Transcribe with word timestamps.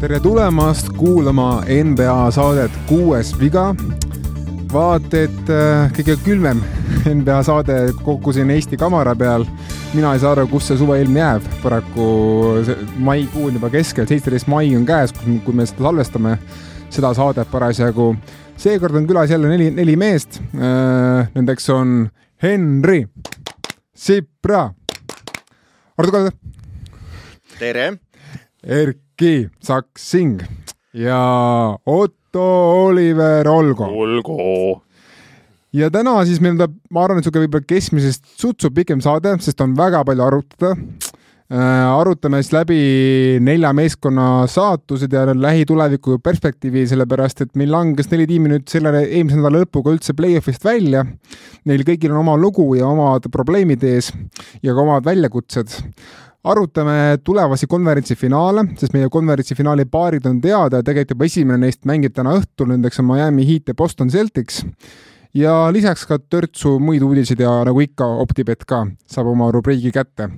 tere 0.00 0.20
tulemast 0.20 0.88
kuulama 0.96 1.62
NBA 1.84 2.30
saadet 2.30 2.70
Kuues 2.86 3.32
viga. 3.40 3.74
vaat 4.72 5.14
et 5.14 5.50
äh, 5.50 5.88
kõige 5.96 6.14
külmem 6.24 6.60
NBA 7.18 7.38
saade 7.42 7.78
kokku 8.04 8.32
siin 8.32 8.50
Eesti 8.50 8.76
kamara 8.76 9.14
peal. 9.16 9.46
mina 9.94 10.12
ei 10.12 10.20
saa 10.20 10.34
aru, 10.36 10.46
kus 10.46 10.68
see 10.68 10.76
suveilm 10.76 11.16
jääb, 11.16 11.42
paraku 11.62 12.06
maikuu 12.98 13.46
on 13.48 13.56
juba 13.56 13.70
keskel, 13.70 14.06
seitseteist 14.06 14.46
mai 14.46 14.76
on 14.76 14.84
käes, 14.86 15.14
kui 15.16 15.54
me 15.54 15.66
seda 15.66 15.88
salvestame, 15.88 16.36
seda 16.90 17.14
saadet 17.14 17.50
parasjagu. 17.50 18.16
seekord 18.56 18.94
on 18.94 19.06
külas 19.06 19.30
jälle 19.30 19.48
neli, 19.48 19.70
neli 19.70 19.96
meest 19.96 20.40
äh,. 20.54 21.32
Nendeks 21.34 21.70
on 21.70 22.10
Henri, 22.42 23.06
Sipra, 23.96 24.74
Ardo 25.96 26.12
Kalda. 26.12 26.30
tere. 27.58 27.86
Erki 28.62 29.48
Saksing 29.64 30.42
ja 30.92 31.78
Otto 31.86 32.44
Oliver 32.84 33.48
Olgo. 33.48 33.86
olgu. 33.88 34.82
ja 35.72 35.88
täna 35.90 36.18
siis 36.28 36.42
meil 36.44 36.58
tuleb, 36.58 36.74
ma 36.90 37.06
arvan, 37.06 37.22
et 37.22 37.24
sihuke 37.24 37.40
võib-olla 37.46 37.64
keskmisest 37.72 38.28
sutsu 38.36 38.68
pikem 38.70 39.00
saade, 39.00 39.32
sest 39.40 39.64
on 39.64 39.72
väga 39.78 40.04
palju 40.04 40.26
arutada. 40.28 40.74
Arutame 41.50 42.40
siis 42.42 42.52
läbi 42.56 42.78
nelja 43.44 43.70
meeskonna 43.76 44.46
saatused 44.50 45.12
ja 45.14 45.26
lähituleviku 45.30 46.18
perspektiivi, 46.18 46.86
sellepärast 46.90 47.44
et 47.44 47.52
meil 47.54 47.70
langes 47.70 48.10
neli 48.10 48.26
tiimi 48.26 48.50
nüüd 48.50 48.66
selle 48.70 48.90
eelmise 49.04 49.38
nädala 49.38 49.62
lõpuga 49.62 49.94
üldse 49.94 50.16
play-off'ist 50.18 50.66
välja. 50.66 51.04
Neil 51.66 51.86
kõigil 51.86 52.10
on 52.10 52.24
oma 52.24 52.34
lugu 52.40 52.72
ja 52.78 52.88
omad 52.90 53.30
probleemid 53.32 53.84
ees 53.86 54.10
ja 54.62 54.74
ka 54.74 54.82
omad 54.82 55.06
väljakutsed 55.06 55.78
arutame 56.46 57.18
tulevasi 57.24 57.66
konverentsi 57.66 58.14
finaale, 58.18 58.62
sest 58.78 58.94
meie 58.94 59.10
konverentsi 59.12 59.56
finaali 59.58 59.86
paarid 59.90 60.26
on 60.30 60.38
teada 60.42 60.80
ja 60.80 60.86
tegelikult 60.86 61.16
juba 61.16 61.26
esimene 61.30 61.66
neist 61.66 61.82
mängib 61.88 62.14
täna 62.14 62.36
õhtul, 62.38 62.70
nendeks 62.70 63.02
on 63.02 63.08
Miami 63.10 63.46
Heat 63.48 63.72
ja 63.72 63.74
Boston 63.78 64.10
Celtics. 64.12 64.62
Ja 65.36 65.56
lisaks 65.72 66.06
ka 66.08 66.18
törtsu 66.18 66.78
muid 66.80 67.04
uudiseid 67.04 67.40
ja 67.40 67.58
nagu 67.68 67.82
ikka, 67.84 68.06
Optibet 68.24 68.64
ka 68.68 68.86
saab 69.10 69.32
oma 69.34 69.50
rubriigi 69.54 69.92
kätte 69.94 70.30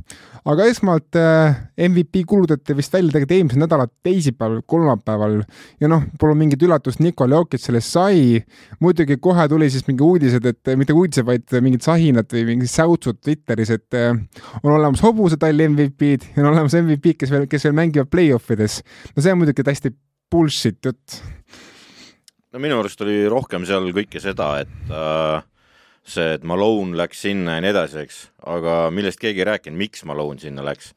aga 0.48 0.66
esmalt 0.68 1.16
äh, 1.18 1.56
MVP 1.88 2.22
kuulutati 2.28 2.76
vist 2.76 2.92
välja 2.92 3.12
tegelikult 3.12 3.34
eelmisel 3.36 3.62
nädalal 3.62 3.90
teisipäeval, 4.06 4.62
kolmapäeval 4.66 5.36
ja 5.82 5.90
noh, 5.90 6.06
pole 6.20 6.36
mingit 6.38 6.62
üllatust, 6.64 7.02
Nikola 7.04 7.40
Jokic 7.40 7.62
sellest 7.62 7.92
sai. 7.92 8.42
muidugi 8.80 9.18
kohe 9.20 9.48
tuli 9.48 9.68
siis 9.70 9.86
mingi 9.88 10.04
uudised, 10.04 10.46
et 10.48 10.72
mitte 10.80 10.96
uudised, 10.96 11.26
vaid 11.28 11.56
mingid 11.64 11.84
sahinad 11.84 12.30
või 12.32 12.46
mingid 12.52 12.72
säutsud 12.72 13.20
Twitteris, 13.20 13.74
et 13.76 13.98
äh, 13.98 14.14
on 14.62 14.72
olemas 14.72 15.02
hobusetalli 15.04 15.68
MVP-d 15.74 16.32
ja 16.36 16.44
on 16.44 16.52
olemas 16.54 16.76
MVP-d, 16.80 17.18
kes 17.24 17.34
veel, 17.34 17.48
kes 17.50 17.68
veel 17.68 17.76
mängivad 17.76 18.12
play-off 18.12 18.54
ides. 18.54 18.80
no 19.14 19.24
see 19.24 19.34
on 19.34 19.42
muidugi 19.42 19.66
täiesti 19.66 19.92
bullshit 20.32 20.80
jutt. 20.84 21.20
No 22.52 22.62
minu 22.62 22.78
arust 22.80 23.02
oli 23.04 23.20
rohkem 23.30 23.66
seal 23.68 23.90
kõike 23.96 24.22
seda, 24.22 24.50
et 24.64 24.92
äh, 24.94 25.42
see, 26.08 26.34
et 26.38 26.46
Malone 26.48 26.96
läks 26.98 27.24
sinna 27.26 27.58
ja 27.58 27.64
nii 27.64 27.72
edasi, 27.74 28.04
eks, 28.06 28.20
aga 28.48 28.80
millest 28.94 29.20
keegi 29.22 29.44
ei 29.44 29.48
rääkinud, 29.50 29.80
miks 29.80 30.04
Malone 30.08 30.40
sinna 30.42 30.64
läks. 30.66 30.94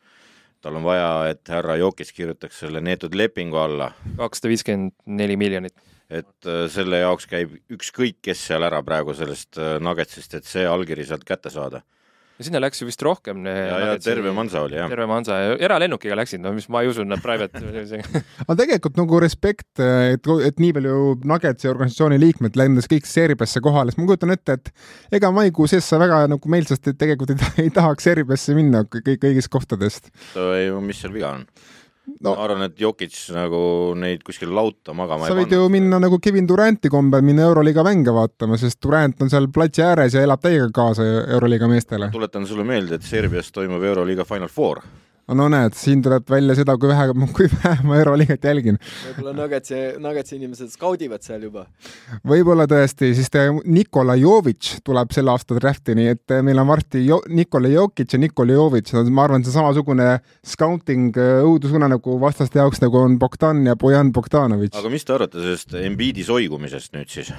tal 0.62 0.76
on 0.78 0.84
vaja, 0.86 1.32
et 1.34 1.50
härra 1.50 1.76
Jokis 1.80 2.12
kirjutaks 2.14 2.60
selle 2.64 2.82
neetud 2.82 3.16
lepingu 3.18 3.58
alla. 3.58 3.92
kakssada 4.18 4.52
viiskümmend 4.52 4.94
neli 5.06 5.38
miljonit. 5.38 5.76
et 6.10 6.48
äh, 6.48 6.68
selle 6.72 7.04
jaoks 7.04 7.28
käib 7.28 7.58
ükskõik, 7.72 8.22
kes 8.22 8.48
seal 8.48 8.64
ära 8.64 8.84
praegu 8.84 9.14
sellest 9.14 9.58
äh, 9.58 9.80
Nuggetsist, 9.80 10.34
et 10.34 10.46
see 10.46 10.68
allkiri 10.68 11.06
sealt 11.06 11.28
kätte 11.28 11.50
saada 11.50 11.84
sinna 12.46 12.62
läks 12.62 12.82
ju 12.82 12.88
vist 12.88 13.02
rohkem. 13.06 13.46
ja, 13.46 13.80
ja 13.86 13.98
terve 14.02 14.34
mansa 14.36 14.64
oli 14.66 14.78
jah. 14.80 14.90
terve 14.92 15.08
mansa 15.10 15.40
ja 15.40 15.58
eralennukiga 15.68 16.18
läksid, 16.20 16.44
no 16.44 16.54
mis 16.56 16.68
ma 16.72 16.84
ei 16.84 16.92
usu, 16.92 17.06
nad 17.08 17.22
private 17.24 17.62
aga 18.48 18.58
tegelikult 18.64 19.00
nagu 19.00 19.22
respekt, 19.24 19.70
et, 19.82 20.32
et 20.48 20.62
nii 20.62 20.76
palju 20.78 21.00
Nuggetsi 21.32 21.70
organisatsiooni 21.72 22.20
liikmed 22.22 22.58
lendas 22.60 22.90
kõik 22.92 23.10
Serbiasse 23.10 23.64
kohale, 23.64 23.94
sest 23.94 24.02
ma 24.02 24.08
kujutan 24.10 24.36
ette, 24.36 24.58
et 24.58 25.20
ega 25.20 25.32
maikuu 25.36 25.70
sees 25.72 25.88
sa 25.88 26.00
väga 26.02 26.24
nagu 26.32 26.52
meelsasti 26.54 26.96
tegelikult 27.00 27.36
ei, 27.36 27.68
ei 27.68 27.74
tahaks 27.74 28.10
Serbiasse 28.10 28.58
minna 28.58 28.84
kõik, 28.88 29.20
kõigist 29.22 29.52
kohtadest. 29.54 30.12
mis 30.86 31.04
seal 31.04 31.14
viga 31.16 31.36
on? 31.38 31.46
No, 32.20 32.34
ma 32.34 32.46
arvan, 32.46 32.66
et 32.68 32.80
Jokic 32.80 33.16
nagu 33.36 33.62
neid 34.00 34.24
kuskil 34.28 34.52
lauta 34.56 34.96
magama 34.98 35.30
sa 35.30 35.38
võid 35.38 35.54
ju 35.56 35.68
minna 35.74 36.00
nagu 36.02 36.20
Kevin 36.24 36.50
Duranti 36.50 36.92
kombel 36.92 37.24
minna 37.26 37.48
Euroliiga 37.50 37.86
mänge 37.88 38.14
vaatama, 38.16 38.60
sest 38.62 38.82
Durant 38.84 39.22
on 39.22 39.32
seal 39.34 39.50
platsi 39.54 39.86
ääres 39.86 40.18
ja 40.18 40.26
elab 40.26 40.42
täiega 40.44 40.70
kaasa 40.74 41.06
Euroliiga 41.22 41.70
meestele. 41.72 42.12
tuletan 42.12 42.48
sulle 42.48 42.68
meelde, 42.68 43.00
et 43.00 43.08
Serbias 43.08 43.52
toimub 43.52 43.84
Euroliiga 43.84 44.26
Final 44.28 44.52
Four 44.52 44.82
no 45.38 45.48
näed, 45.52 45.76
siin 45.78 46.02
tuleb 46.04 46.28
välja 46.30 46.56
seda, 46.58 46.76
kui 46.80 46.90
vähe, 46.92 47.08
kui 47.38 47.48
vähe 47.52 47.88
ma 47.88 47.98
Euroliigat 48.00 48.44
jälgin. 48.50 48.80
võib-olla 49.06 49.34
Nuggetsi, 49.38 49.80
Nuggetsi 50.02 50.38
inimesed 50.38 50.74
skaudivad 50.74 51.24
seal 51.26 51.46
juba. 51.48 51.66
võib-olla 52.28 52.68
tõesti, 52.70 53.14
siis 53.18 53.32
Nikola 53.66 54.16
Jovic 54.20 54.74
tuleb 54.88 55.14
selle 55.16 55.34
aasta 55.34 55.58
drafti, 55.58 55.96
nii 55.98 56.12
et 56.16 56.36
meil 56.44 56.62
on 56.62 56.70
varsti 56.72 57.06
jo 57.06 57.22
Nikola 57.30 57.72
Jokic 57.72 58.14
ja 58.14 58.22
Nikola 58.22 58.58
Jovic, 58.58 58.94
ma 59.10 59.26
arvan, 59.28 59.46
see 59.46 59.56
samasugune 59.56 60.10
scouting 60.48 61.18
äh, 61.18 61.42
õudusunenägu 61.48 62.20
vastaste 62.22 62.62
jaoks, 62.62 62.84
nagu 62.84 63.02
on 63.02 63.18
Bogdan 63.22 63.66
ja 63.68 63.76
Bojan 63.80 64.12
Bogdanovic. 64.16 64.76
aga 64.78 64.94
mis 64.94 65.06
te 65.06 65.18
arvate 65.18 65.42
sellest 65.42 65.76
Embiidi 65.82 66.26
soigumisest 66.28 66.96
nüüd 66.98 67.12
siis? 67.12 67.34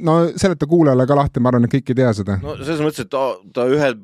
no 0.00 0.18
seleta 0.38 0.66
kuulajale 0.70 1.06
ka 1.06 1.16
lahti, 1.18 1.42
ma 1.42 1.50
arvan, 1.50 1.66
et 1.66 1.74
kõik 1.74 1.90
ei 1.90 1.98
tea 2.02 2.12
seda. 2.14 2.38
no 2.42 2.54
selles 2.60 2.82
mõttes, 2.84 3.06
et 3.06 3.10
ta, 3.12 3.24
ta 3.54 3.66
ühel 3.70 3.98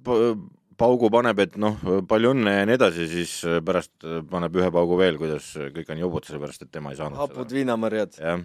paugu 0.78 1.10
paneb, 1.12 1.44
et 1.44 1.58
noh, 1.60 1.76
palju 2.08 2.32
õnne 2.36 2.56
ja 2.60 2.64
nii 2.68 2.78
edasi, 2.78 3.06
siis 3.10 3.36
pärast 3.66 3.92
paneb 4.30 4.56
ühe 4.58 4.72
paugu 4.74 4.98
veel, 5.00 5.20
kuidas 5.20 5.52
kõik 5.76 5.94
on 5.94 6.02
jobud, 6.06 6.26
sellepärast 6.28 6.66
et 6.66 6.72
tema 6.72 6.92
ei 6.92 7.00
saanud 7.00 7.20
hapud 7.20 7.54
viinamarjad. 7.54 8.18
jah 8.20 8.42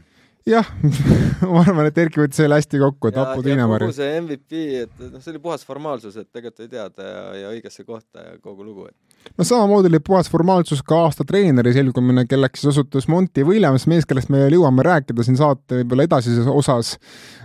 jah 0.48 0.68
ma 1.52 1.62
arvan, 1.64 1.90
et 1.90 2.00
Erki 2.02 2.22
võttis 2.22 2.40
selle 2.42 2.58
hästi 2.60 2.80
kokku, 2.82 3.12
et 3.12 3.20
hapud 3.20 3.48
viinamarjad. 3.48 3.92
kogu 3.92 3.98
see 3.98 4.22
MVP, 4.22 4.64
et 4.86 5.04
noh, 5.04 5.20
see 5.24 5.34
oli 5.34 5.44
puhas 5.44 5.66
formaalsus, 5.68 6.16
et 6.20 6.30
tegelikult 6.32 6.66
ei 6.66 6.72
teada 6.72 7.10
ja, 7.10 7.24
ja 7.42 7.54
õigesse 7.56 7.86
kohta 7.88 8.24
ja 8.24 8.38
kogu 8.44 8.66
lugu, 8.66 8.88
et 8.88 9.07
no 9.38 9.46
samamoodi 9.48 9.92
oli 9.92 10.00
puhas 10.04 10.30
formaalsus 10.32 10.84
ka 10.86 11.00
aasta 11.06 11.26
treeneri 11.28 11.74
selgumine, 11.76 12.26
kelleks 12.30 12.62
siis 12.62 12.74
osutus 12.74 13.08
Monty 13.12 13.44
Williams, 13.48 13.88
mees, 13.90 14.08
kellest 14.08 14.32
me 14.34 14.44
veel 14.44 14.58
jõuame 14.58 14.86
rääkida 14.86 15.26
siin 15.26 15.40
saate 15.40 15.82
võib-olla 15.82 16.08
edasises 16.08 16.48
osas. 16.52 16.96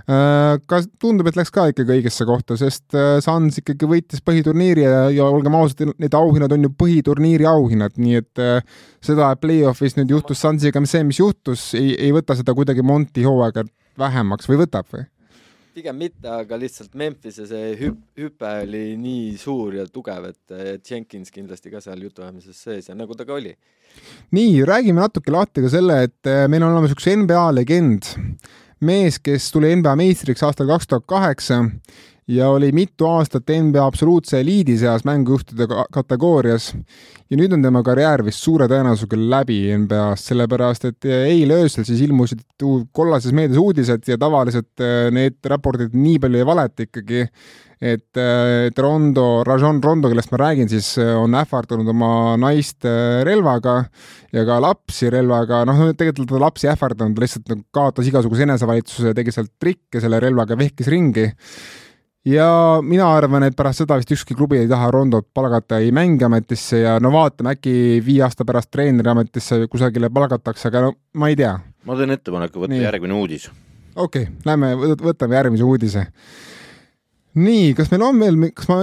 Äh, 0.03 0.57
kas 0.71 0.89
tundub, 1.03 1.29
et 1.31 1.39
läks 1.39 1.53
ka 1.55 1.69
ikkagi 1.73 1.97
õigesse 1.99 2.27
kohta, 2.29 2.57
sest 2.61 2.97
äh, 2.99 3.17
Suns 3.25 3.61
ikkagi 3.63 3.89
võitis 3.89 4.25
põhiturniiri 4.25 4.87
ja, 4.87 5.05
ja 5.15 5.29
olgem 5.31 5.57
ausad, 5.59 5.95
need 6.03 6.17
auhinnad 6.19 6.55
on 6.57 6.69
ju 6.69 6.73
põhiturniiri 6.79 7.47
auhinnad, 7.49 7.97
nii 8.01 8.21
et 8.23 8.43
äh, 8.43 8.83
seda, 9.05 9.33
et 9.33 9.43
play-off'is 9.43 9.99
nüüd 9.99 10.15
juhtus 10.17 10.43
Sunsiga 10.43 10.83
see, 10.89 11.05
mis 11.07 11.23
juhtus, 11.23 11.71
ei, 11.79 11.95
ei 11.99 12.13
võta 12.15 12.37
seda 12.39 12.55
kuidagi 12.57 12.85
Monty 12.87 13.25
hooaega 13.27 13.67
vähemaks 13.99 14.51
või 14.51 14.65
võtab 14.65 14.89
või? 14.93 15.07
Pigem 15.75 15.99
mitte, 15.99 16.29
aga 16.29 16.59
lihtsalt 16.61 16.95
Memphise 16.99 17.47
see 17.49 17.73
hüp-, 17.81 18.03
hüpe 18.19 18.51
oli 18.63 18.85
nii 19.01 19.37
suur 19.41 19.79
ja 19.79 19.87
tugev, 19.89 20.31
et 20.33 20.89
Jenkins 20.89 21.33
kindlasti 21.35 21.73
ka 21.73 21.83
seal 21.85 22.03
jutuajamises 22.07 22.59
sees 22.67 22.91
ja 22.91 22.97
nagu 22.99 23.17
ta 23.19 23.27
ka 23.29 23.37
oli. 23.39 23.55
nii, 24.33 24.63
räägime 24.69 25.03
natuke 25.03 25.33
lahti 25.35 25.65
ka 25.65 25.73
selle, 25.73 26.03
et 26.09 26.31
äh, 26.31 26.47
meil 26.49 26.65
on 26.65 26.73
olemas 26.73 26.95
üks 26.95 27.09
NBA 27.11 27.45
legend, 27.57 28.09
mees, 28.81 29.19
kes 29.21 29.51
tuli 29.53 29.75
NBA 29.77 29.97
meistriks 30.01 30.45
aastal 30.47 30.71
kaks 30.71 30.89
tuhat 30.91 31.09
kaheksa 31.11 31.63
ja 32.33 32.49
oli 32.53 32.71
mitu 32.73 33.07
aastat 33.09 33.51
NBA 33.51 33.85
absoluutse 33.85 34.41
eliidi 34.41 34.77
seas 34.79 35.05
mängujuhtide 35.05 35.67
kategoorias. 35.93 36.73
ja 37.31 37.39
nüüd 37.41 37.55
on 37.57 37.65
tema 37.65 37.83
karjäär 37.85 38.23
vist 38.25 38.45
suure 38.45 38.69
tõenäosusega 38.69 39.17
läbi 39.17 39.59
NBA-s, 39.85 40.29
sellepärast 40.31 40.87
et 40.91 41.09
eile 41.09 41.63
öösel 41.63 41.87
siis 41.89 42.03
ilmusid 42.05 42.45
kollases 42.93 43.33
meedias 43.37 43.61
uudised 43.61 44.09
ja 44.09 44.19
tavaliselt 44.21 44.85
äh, 44.85 45.11
need 45.15 45.41
raportid 45.49 45.97
nii 45.97 46.21
palju 46.23 46.41
ei 46.41 46.49
valeta 46.49 46.87
ikkagi, 46.87 47.23
et, 47.81 48.21
äh, 48.21 48.69
et 48.69 48.83
Rondo, 48.85 49.27
Rajon 49.49 49.81
Rondo, 49.85 50.13
kellest 50.13 50.33
ma 50.33 50.43
räägin, 50.45 50.69
siis 50.73 50.95
äh, 51.01 51.15
on 51.19 51.37
ähvardanud 51.41 51.89
oma 51.93 52.13
naist 52.41 52.85
relvaga 53.29 53.79
ja 54.33 54.45
ka 54.49 54.59
lapsi 54.63 55.11
relvaga, 55.13 55.65
noh, 55.69 55.89
tegelikult 55.97 56.33
ta 56.33 56.43
lapsi 56.45 56.69
ähvardanud, 56.73 57.21
lihtsalt 57.21 57.49
nagu 57.53 57.65
kaotas 57.75 58.13
igasuguse 58.13 58.45
enesevalitsuse 58.49 59.17
tegi 59.17 59.35
sealt 59.35 59.55
trikke 59.61 60.05
selle 60.05 60.21
relvaga, 60.23 60.59
vehkis 60.61 60.93
ringi 60.93 61.31
ja 62.25 62.47
mina 62.83 63.09
arvan, 63.17 63.47
et 63.47 63.57
pärast 63.59 63.83
seda 63.83 63.97
vist 63.99 64.13
ükski 64.15 64.37
klubi 64.39 64.61
ei 64.61 64.69
taha 64.71 64.91
Rondot 64.95 65.27
palgata 65.35 65.81
ei 65.83 65.91
mängiametisse 65.95 66.83
ja 66.85 66.95
no 67.03 67.11
vaatame, 67.15 67.57
äkki 67.57 67.75
viie 68.07 68.23
aasta 68.27 68.47
pärast 68.49 68.71
treeneriametisse 68.71 69.67
kusagile 69.71 70.11
palgatakse, 70.11 70.71
aga 70.71 70.87
no 70.87 70.95
ma 71.19 71.33
ei 71.33 71.37
tea. 71.39 71.57
ma 71.85 71.99
teen 71.99 72.15
ettepaneku 72.15 72.63
võtta 72.63 72.77
Nii. 72.77 72.87
järgmine 72.87 73.19
uudis. 73.19 73.51
okei 73.97 74.29
okay,, 74.29 74.35
lähme 74.47 74.75
võtame 75.03 75.39
järgmise 75.39 75.67
uudise. 75.67 76.05
nii, 77.35 77.73
kas 77.75 77.91
meil 77.91 78.05
on 78.07 78.21
veel, 78.21 78.39
kas 78.55 78.71
ma 78.71 78.79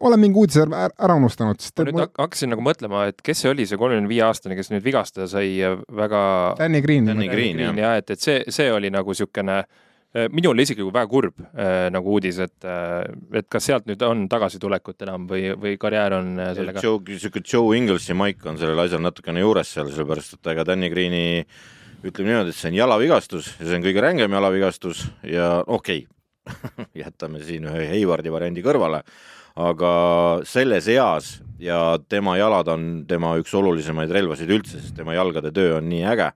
olen 0.00 0.22
mingi 0.22 0.38
uudise 0.38 0.62
ära, 0.68 0.86
ära 1.08 1.16
unustanud? 1.18 1.58
ma 1.58 1.88
nüüd 1.88 1.98
mul... 1.98 2.06
hakkasin 2.22 2.54
nagu 2.54 2.62
mõtlema, 2.62 3.08
et 3.10 3.18
kes 3.22 3.42
see 3.42 3.50
oli, 3.50 3.66
see 3.66 3.80
kolmekümne 3.80 4.12
viie 4.12 4.22
aastane, 4.28 4.54
kes 4.54 4.70
nüüd 4.70 4.86
vigastada 4.86 5.26
sai 5.32 5.50
väga 5.90 6.22
Danny 6.60 6.84
Green. 6.86 7.10
Danny 7.10 7.26
Green, 7.32 7.66
jah. 7.66 7.74
jah, 7.82 7.98
et, 7.98 8.14
et 8.14 8.22
see, 8.22 8.44
see 8.46 8.70
oli 8.70 8.94
nagu 8.94 9.10
niisugune 9.10 9.64
minul 10.32 10.60
isiklikult 10.62 10.94
väga 10.94 11.10
kurb 11.10 11.40
äh, 11.44 11.86
nagu 11.92 12.16
uudis, 12.16 12.38
et, 12.44 12.66
et 13.36 13.48
kas 13.52 13.68
sealt 13.68 13.88
nüüd 13.90 14.02
on 14.06 14.26
tagasitulekut 14.32 15.06
enam 15.06 15.26
või, 15.30 15.50
või 15.60 15.76
karjäär 15.80 16.18
on 16.18 16.34
sellega? 16.56 16.84
Joe, 16.84 17.00
sihuke 17.20 17.42
Joe 17.44 17.76
Inglesi 17.78 18.16
maik 18.16 18.44
on 18.48 18.60
sellel 18.60 18.84
asjal 18.86 19.02
natukene 19.04 19.44
juures 19.44 19.72
seal, 19.76 19.90
sellepärast 19.92 20.38
et 20.38 20.52
ega 20.54 20.66
Danny 20.68 20.90
Greeni 20.92 21.24
ütleme 22.06 22.30
niimoodi, 22.30 22.52
et 22.52 22.58
see 22.58 22.70
on 22.70 22.78
jalavigastus 22.78 23.54
ja 23.58 23.64
see 23.64 23.78
on 23.78 23.86
kõige 23.86 24.04
rängem 24.04 24.36
jalavigastus 24.36 25.06
ja 25.26 25.56
okei 25.66 26.04
okay. 26.06 26.86
jätame 27.02 27.42
siin 27.44 27.66
ühe 27.66 27.88
Heivardi 27.90 28.30
variandi 28.32 28.62
kõrvale, 28.64 29.02
aga 29.58 29.92
selles 30.46 30.88
eas 30.92 31.36
ja 31.62 31.96
tema 32.08 32.36
jalad 32.38 32.68
on 32.70 32.90
tema 33.08 33.34
üks 33.40 33.54
olulisemaid 33.56 34.12
relvasid 34.14 34.52
üldse, 34.52 34.80
sest 34.80 34.96
tema 34.98 35.16
jalgade 35.16 35.52
töö 35.56 35.78
on 35.80 35.88
nii 35.90 36.04
äge 36.12 36.30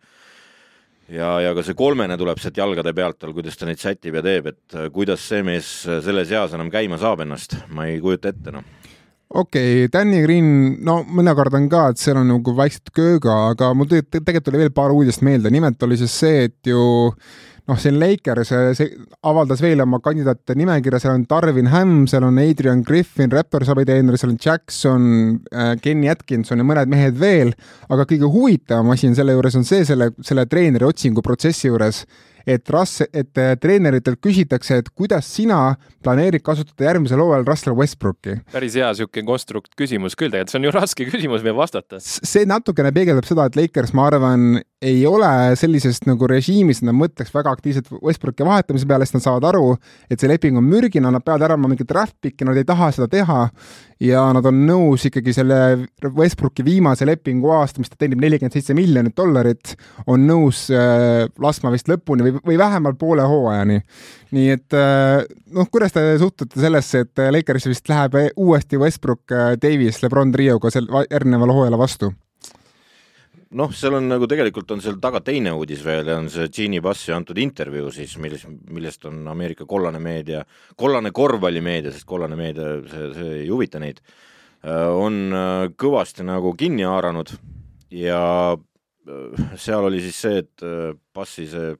ja, 1.10 1.30
ja 1.44 1.54
ka 1.56 1.64
see 1.66 1.76
kolmene 1.78 2.16
tuleb 2.20 2.40
sealt 2.42 2.58
jalgade 2.60 2.92
pealt 2.96 3.18
tal, 3.20 3.34
kuidas 3.36 3.58
ta 3.58 3.68
neid 3.68 3.80
sätib 3.82 4.18
ja 4.18 4.24
teeb, 4.24 4.50
et 4.52 4.76
äh, 4.76 4.88
kuidas 4.94 5.24
see 5.26 5.42
mees 5.46 5.70
äh, 5.88 6.00
selles 6.04 6.32
eas 6.34 6.54
enam 6.56 6.70
käima 6.72 7.00
saab 7.00 7.24
ennast, 7.24 7.56
ma 7.74 7.88
ei 7.90 8.00
kujuta 8.02 8.32
ette, 8.32 8.54
noh. 8.54 8.66
Okei 9.30 9.84
okay,, 9.84 9.90
Danny 9.94 10.24
Green, 10.24 10.48
no 10.82 11.00
mina 11.06 11.36
kardan 11.38 11.68
ka, 11.70 11.84
et 11.92 12.00
seal 12.02 12.18
on 12.18 12.26
nagu 12.32 12.54
vaikselt 12.56 12.90
kööga, 12.94 13.36
aga 13.52 13.70
mul 13.78 13.90
tegelikult 13.90 14.48
tuli 14.48 14.64
veel 14.64 14.74
paar 14.74 14.94
uudist 14.94 15.22
meelde, 15.26 15.52
nimelt 15.54 15.82
oli 15.86 15.98
siis 16.00 16.16
see, 16.22 16.48
et 16.48 16.72
ju 16.72 16.82
noh, 17.68 17.78
see 17.80 17.92
Lakers 17.94 18.52
see 18.78 18.88
avaldas 19.26 19.62
veel 19.64 19.82
oma 19.84 20.00
kandidaatide 20.04 20.56
nimekirja, 20.60 21.02
seal 21.02 21.16
on 21.18 21.26
Darvin 21.30 21.70
Ham, 21.72 21.94
seal 22.10 22.26
on 22.26 22.40
Adrian 22.42 22.84
Griffin, 22.86 23.30
Raptors 23.32 23.70
abiteener, 23.72 24.18
seal 24.20 24.34
on 24.34 24.40
Jackson 24.40 25.04
äh,, 25.52 25.74
Kenny 25.82 26.10
Atkinson 26.12 26.62
ja 26.62 26.66
mõned 26.66 26.90
mehed 26.92 27.20
veel, 27.20 27.54
aga 27.90 28.08
kõige 28.08 28.30
huvitavam 28.30 28.94
asi 28.94 29.10
on 29.10 29.16
selle 29.18 29.36
juures 29.36 29.58
on 29.60 29.66
see, 29.68 29.84
selle, 29.88 30.12
selle 30.26 30.46
treeneri 30.50 30.88
otsingu 30.88 31.24
protsessi 31.24 31.68
juures, 31.68 32.04
et 32.46 32.70
Russ, 32.72 33.02
et 33.12 33.38
äh, 33.38 33.54
treeneritelt 33.60 34.20
küsitakse, 34.24 34.80
et 34.80 34.88
kuidas 34.96 35.28
sina 35.28 35.74
planeerid 36.04 36.42
kasutada 36.44 36.88
järgmisel 36.88 37.20
hooajal 37.20 37.46
Russell 37.48 37.76
Westbrooki. 37.76 38.38
päris 38.52 38.76
hea 38.78 38.88
sihuke 38.96 39.24
konstrukt 39.26 39.74
küsimus 39.78 40.16
küll 40.16 40.32
tegelikult, 40.32 40.54
see 40.54 40.60
on 40.62 40.68
ju 40.68 40.74
raske 40.74 41.08
küsimus 41.10 41.44
meil 41.46 41.56
vastata. 41.58 42.00
see 42.00 42.46
natukene 42.48 42.92
peegeldab 42.96 43.28
seda, 43.28 43.46
et 43.50 43.58
Lakers, 43.60 43.92
ma 43.96 44.08
arvan, 44.10 44.48
ei 44.80 45.06
ole 45.06 45.28
sellisest 45.60 46.06
nagu 46.08 46.24
režiimist, 46.30 46.80
nad 46.86 46.96
mõtleks 46.96 47.32
väga 47.34 47.52
aktiivselt 47.52 47.90
Westbrooki 48.00 48.46
vahetamise 48.48 48.86
peale, 48.88 49.04
sest 49.04 49.18
nad 49.18 49.24
saavad 49.26 49.46
aru, 49.50 49.74
et 50.08 50.20
see 50.20 50.30
leping 50.30 50.56
on 50.56 50.64
mürgine, 50.64 51.10
nad 51.12 51.24
peavad 51.24 51.44
ära 51.44 51.56
andma 51.58 51.68
mingit 51.68 51.88
draft 51.90 52.16
pick'i, 52.24 52.46
nad 52.48 52.56
ei 52.56 52.64
taha 52.64 52.88
seda 52.96 53.08
teha 53.12 53.42
ja 54.00 54.22
nad 54.32 54.46
on 54.48 54.62
nõus 54.64 55.04
ikkagi 55.04 55.34
selle 55.36 55.58
Westbrooki 56.16 56.64
viimase 56.64 57.04
lepingu 57.08 57.52
aasta, 57.58 57.82
mis 57.82 57.92
ta 57.92 58.00
teenib 58.00 58.24
nelikümmend 58.24 58.56
seitse 58.56 58.76
miljonit 58.76 59.16
dollarit, 59.20 59.74
on 60.08 60.24
nõus 60.24 60.64
äh, 60.72 61.26
laskma 61.44 61.74
vist 61.76 61.92
lõpuni 61.92 62.30
või, 62.30 62.34
või 62.48 62.58
vähemalt 62.62 62.96
poole 63.00 63.28
hooajani. 63.28 63.82
nii 64.32 64.48
et 64.56 64.78
äh, 64.80 65.28
noh, 65.52 65.68
kuidas 65.68 65.92
te 65.92 66.06
suhtute 66.24 66.56
sellesse, 66.56 67.04
et 67.04 67.24
Lakerisse 67.36 67.68
vist 67.68 67.92
läheb 67.92 68.16
uuesti 68.32 68.80
Westbrook, 68.80 69.28
äh, 69.28 69.54
Davis, 69.60 70.00
Lebron 70.00 70.32
trioga 70.32 70.72
sel 70.72 70.88
järgnevale 71.10 71.60
hooajale 71.60 71.84
vastu? 71.84 72.14
Noh, 73.58 73.72
seal 73.74 73.96
on 73.98 74.06
nagu 74.10 74.28
tegelikult 74.30 74.70
on 74.74 74.82
seal 74.82 74.98
taga 75.02 75.20
teine 75.26 75.52
uudis 75.56 75.82
veel 75.84 76.08
ja 76.12 76.18
on 76.20 76.28
see 76.30 76.48
Genie 76.54 76.82
Bassi 76.84 77.12
antud 77.14 77.38
intervjuu 77.42 77.90
siis, 77.94 78.16
milles, 78.22 78.44
millest 78.70 79.06
on 79.10 79.24
Ameerika 79.30 79.66
kollane 79.68 80.00
meedia, 80.02 80.44
kollane 80.78 81.10
korvpallimeedia, 81.14 81.92
sest 81.94 82.06
kollane 82.08 82.38
meedia, 82.38 82.76
see, 82.90 83.08
see 83.16 83.32
ei 83.42 83.48
huvita 83.50 83.82
neid, 83.82 84.02
äh, 84.62 84.86
on 84.94 85.22
äh, 85.34 85.62
kõvasti 85.80 86.26
nagu 86.26 86.54
kinni 86.58 86.86
haaranud 86.86 87.32
ja 87.94 88.20
äh, 88.54 89.56
seal 89.58 89.88
oli 89.88 90.02
siis 90.04 90.20
see, 90.22 90.44
et 90.44 90.66
Bassi 91.14 91.48
see 91.50 91.72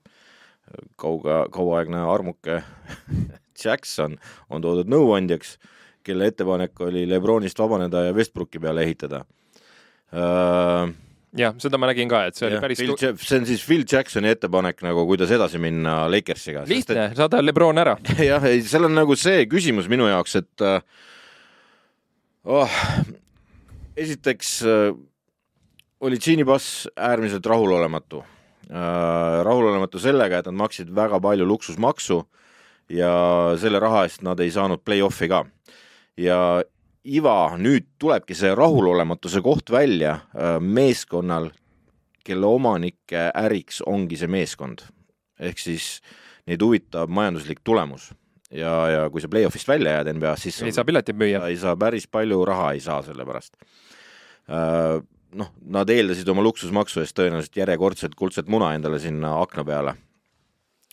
kauga, 0.98 1.44
kauaaegne 1.54 2.02
armuke 2.06 2.62
Jackson 3.60 4.16
on 4.50 4.64
toodud 4.64 4.90
nõuandjaks, 4.90 5.54
kelle 6.06 6.30
ettepanek 6.32 6.82
oli 6.82 7.04
Lebronist 7.06 7.58
vabaneda 7.60 8.08
ja 8.08 8.16
Westbrooki 8.16 8.58
peale 8.58 8.86
ehitada 8.88 9.22
jah, 11.36 11.54
seda 11.62 11.78
ma 11.78 11.90
nägin 11.90 12.10
ka, 12.10 12.24
et 12.28 12.38
see 12.38 12.48
ja, 12.48 12.54
oli 12.54 12.62
päris 12.64 12.80
Phil, 12.80 12.94
see 12.98 13.38
on 13.38 13.46
siis 13.48 13.62
Phil 13.66 13.84
Jacksoni 13.88 14.32
ettepanek 14.32 14.82
nagu, 14.86 15.04
kuidas 15.08 15.30
edasi 15.34 15.60
minna 15.62 16.02
Lakersiga. 16.10 16.64
lihtne 16.68 17.10
et..., 17.10 17.18
saada 17.18 17.42
Lebron 17.44 17.78
ära. 17.82 17.96
jah, 18.30 18.44
ei, 18.48 18.64
seal 18.66 18.88
on 18.88 18.96
nagu 18.98 19.16
see 19.18 19.46
küsimus 19.50 19.90
minu 19.90 20.08
jaoks, 20.10 20.40
et 20.42 20.66
uh, 20.66 20.80
oh, 22.50 22.80
esiteks 24.00 24.56
uh, 24.66 24.90
oli 26.00 26.18
Genie 26.18 26.48
Bass 26.48 26.88
äärmiselt 26.96 27.46
rahulolematu 27.46 28.24
uh,. 28.24 29.40
rahulolematu 29.46 30.02
sellega, 30.02 30.40
et 30.40 30.50
nad 30.50 30.58
maksid 30.66 30.90
väga 30.94 31.22
palju 31.22 31.46
luksusmaksu 31.46 32.22
ja 32.90 33.12
selle 33.60 33.78
raha 33.82 34.04
eest 34.08 34.24
nad 34.26 34.40
ei 34.42 34.50
saanud 34.50 34.82
play-off'i 34.82 35.30
ka. 35.30 35.44
ja 36.18 36.62
iva, 37.04 37.56
nüüd 37.56 37.86
tulebki 38.00 38.36
see 38.36 38.52
rahulolematuse 38.56 39.42
koht 39.44 39.70
välja 39.72 40.18
äh, 40.34 40.58
meeskonnal, 40.60 41.50
kelle 42.24 42.46
omanike 42.46 43.30
äriks 43.34 43.80
ongi 43.86 44.18
see 44.20 44.28
meeskond. 44.30 44.84
ehk 45.40 45.58
siis 45.58 46.02
neid 46.44 46.60
huvitab 46.60 47.08
majanduslik 47.08 47.62
tulemus 47.64 48.10
ja, 48.52 48.72
ja 48.92 49.06
kui 49.10 49.22
sa 49.22 49.30
play-off'ist 49.32 49.68
välja 49.68 49.94
jääd 49.96 50.10
NBA-s, 50.18 50.42
siis 50.44 50.58
ei 50.62 50.74
saa 50.76 50.84
piletit 50.84 51.16
müüa. 51.16 51.46
ei 51.48 51.56
saa 51.56 51.76
päris 51.80 52.06
palju 52.08 52.44
raha, 52.44 52.72
ei 52.76 52.80
saa 52.84 53.00
selle 53.06 53.24
pärast. 53.24 53.56
Äh, 54.50 55.00
noh, 55.40 55.52
nad 55.64 55.90
eeldasid 55.90 56.28
oma 56.28 56.44
luksusmaksu 56.44 57.00
eest 57.00 57.16
tõenäoliselt 57.16 57.56
järjekordset 57.62 58.14
kuldset 58.18 58.50
muna 58.52 58.74
endale 58.76 58.98
sinna 58.98 59.38
akna 59.40 59.64
peale. 59.64 59.94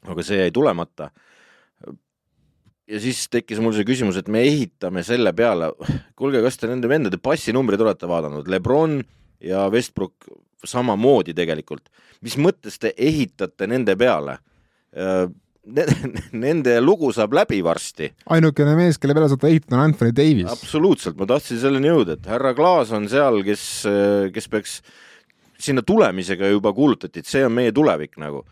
aga 0.07 0.23
see 0.23 0.37
jäi 0.39 0.51
tulemata 0.53 1.09
ja 2.87 2.99
siis 3.03 3.25
tekkis 3.31 3.61
mul 3.63 3.75
see 3.75 3.87
küsimus, 3.87 4.19
et 4.19 4.29
me 4.31 4.43
ehitame 4.47 5.03
selle 5.05 5.33
peale, 5.37 5.71
kuulge, 6.19 6.41
kas 6.45 6.59
te 6.59 6.69
nende 6.71 6.89
vendade 6.91 7.19
passinumbreid 7.21 7.83
olete 7.83 8.09
vaadanud, 8.09 8.47
Lebron 8.51 9.01
ja 9.43 9.67
Westbrook 9.71 10.29
samamoodi 10.67 11.35
tegelikult, 11.37 11.91
mis 12.25 12.37
mõttes 12.41 12.79
te 12.81 12.93
ehitate 12.97 13.67
nende 13.69 13.95
peale? 13.99 14.39
Äh, 14.97 15.27
nende 16.45 16.77
lugu 16.79 17.09
saab 17.11 17.33
läbi 17.35 17.59
varsti. 17.63 18.07
ainukene 18.31 18.75
mees, 18.77 18.99
kelle 19.01 19.15
peale 19.17 19.27
saate 19.33 19.49
ehitada, 19.51 19.75
on 19.75 19.89
Anthony 19.89 20.13
Davis. 20.15 20.51
absoluutselt, 20.51 21.17
ma 21.19 21.27
tahtsin 21.27 21.59
selleni 21.59 21.91
jõuda, 21.91 22.15
et 22.15 22.29
härra 22.31 22.53
Klaas 22.55 22.93
on 22.95 23.09
seal, 23.11 23.41
kes, 23.43 23.65
kes 24.31 24.47
peaks 24.53 24.77
sinna 25.59 25.83
tulemisega 25.83 26.53
juba 26.53 26.71
kuulutati, 26.73 27.19
et 27.19 27.27
see 27.27 27.43
on 27.43 27.51
meie 27.51 27.73
tulevik 27.75 28.15
nagu 28.21 28.45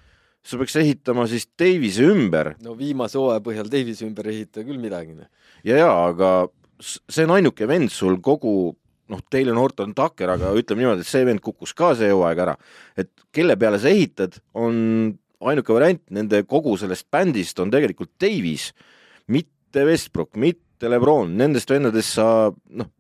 sa 0.45 0.59
peaks 0.62 0.77
ehitama 0.80 1.25
siis 1.30 1.47
Davise 1.57 2.06
ümber. 2.06 2.53
no 2.63 2.75
viimase 2.77 3.18
hooaja 3.19 3.44
põhjal 3.45 3.69
Davise 3.71 4.06
ümber 4.07 4.30
ehitada 4.31 4.65
küll 4.68 4.81
midagi. 4.81 5.15
Noh. 5.18 5.30
ja, 5.65 5.80
ja 5.81 5.92
aga 6.06 6.31
see 6.79 7.25
on 7.25 7.36
ainuke 7.38 7.67
vend 7.69 7.91
sul 7.93 8.19
kogu 8.24 8.75
noh, 9.12 9.22
Taylor 9.29 9.58
Horton 9.60 9.93
Tucker, 9.98 10.31
aga 10.36 10.53
ütleme 10.58 10.84
niimoodi, 10.84 11.05
et 11.05 11.10
see 11.10 11.25
vend 11.27 11.41
kukkus 11.43 11.75
ka 11.77 11.93
see 11.98 12.12
hooaeg 12.13 12.41
ära. 12.46 12.55
et 12.98 13.12
kelle 13.36 13.58
peale 13.60 13.79
sa 13.81 13.91
ehitad, 13.91 14.39
on 14.53 15.15
ainuke 15.46 15.74
variant 15.75 16.01
nende 16.13 16.41
kogu 16.50 16.75
sellest 16.79 17.08
bändist 17.13 17.60
on 17.62 17.74
tegelikult 17.74 18.13
Davis, 18.22 18.72
mitte 19.27 19.86
Westbrook, 19.86 20.36
mitte 20.39 20.89
Lebron, 20.89 21.36
nendest 21.38 21.69
vendadest 21.69 22.17
sa 22.17 22.27
noh, 22.51 22.91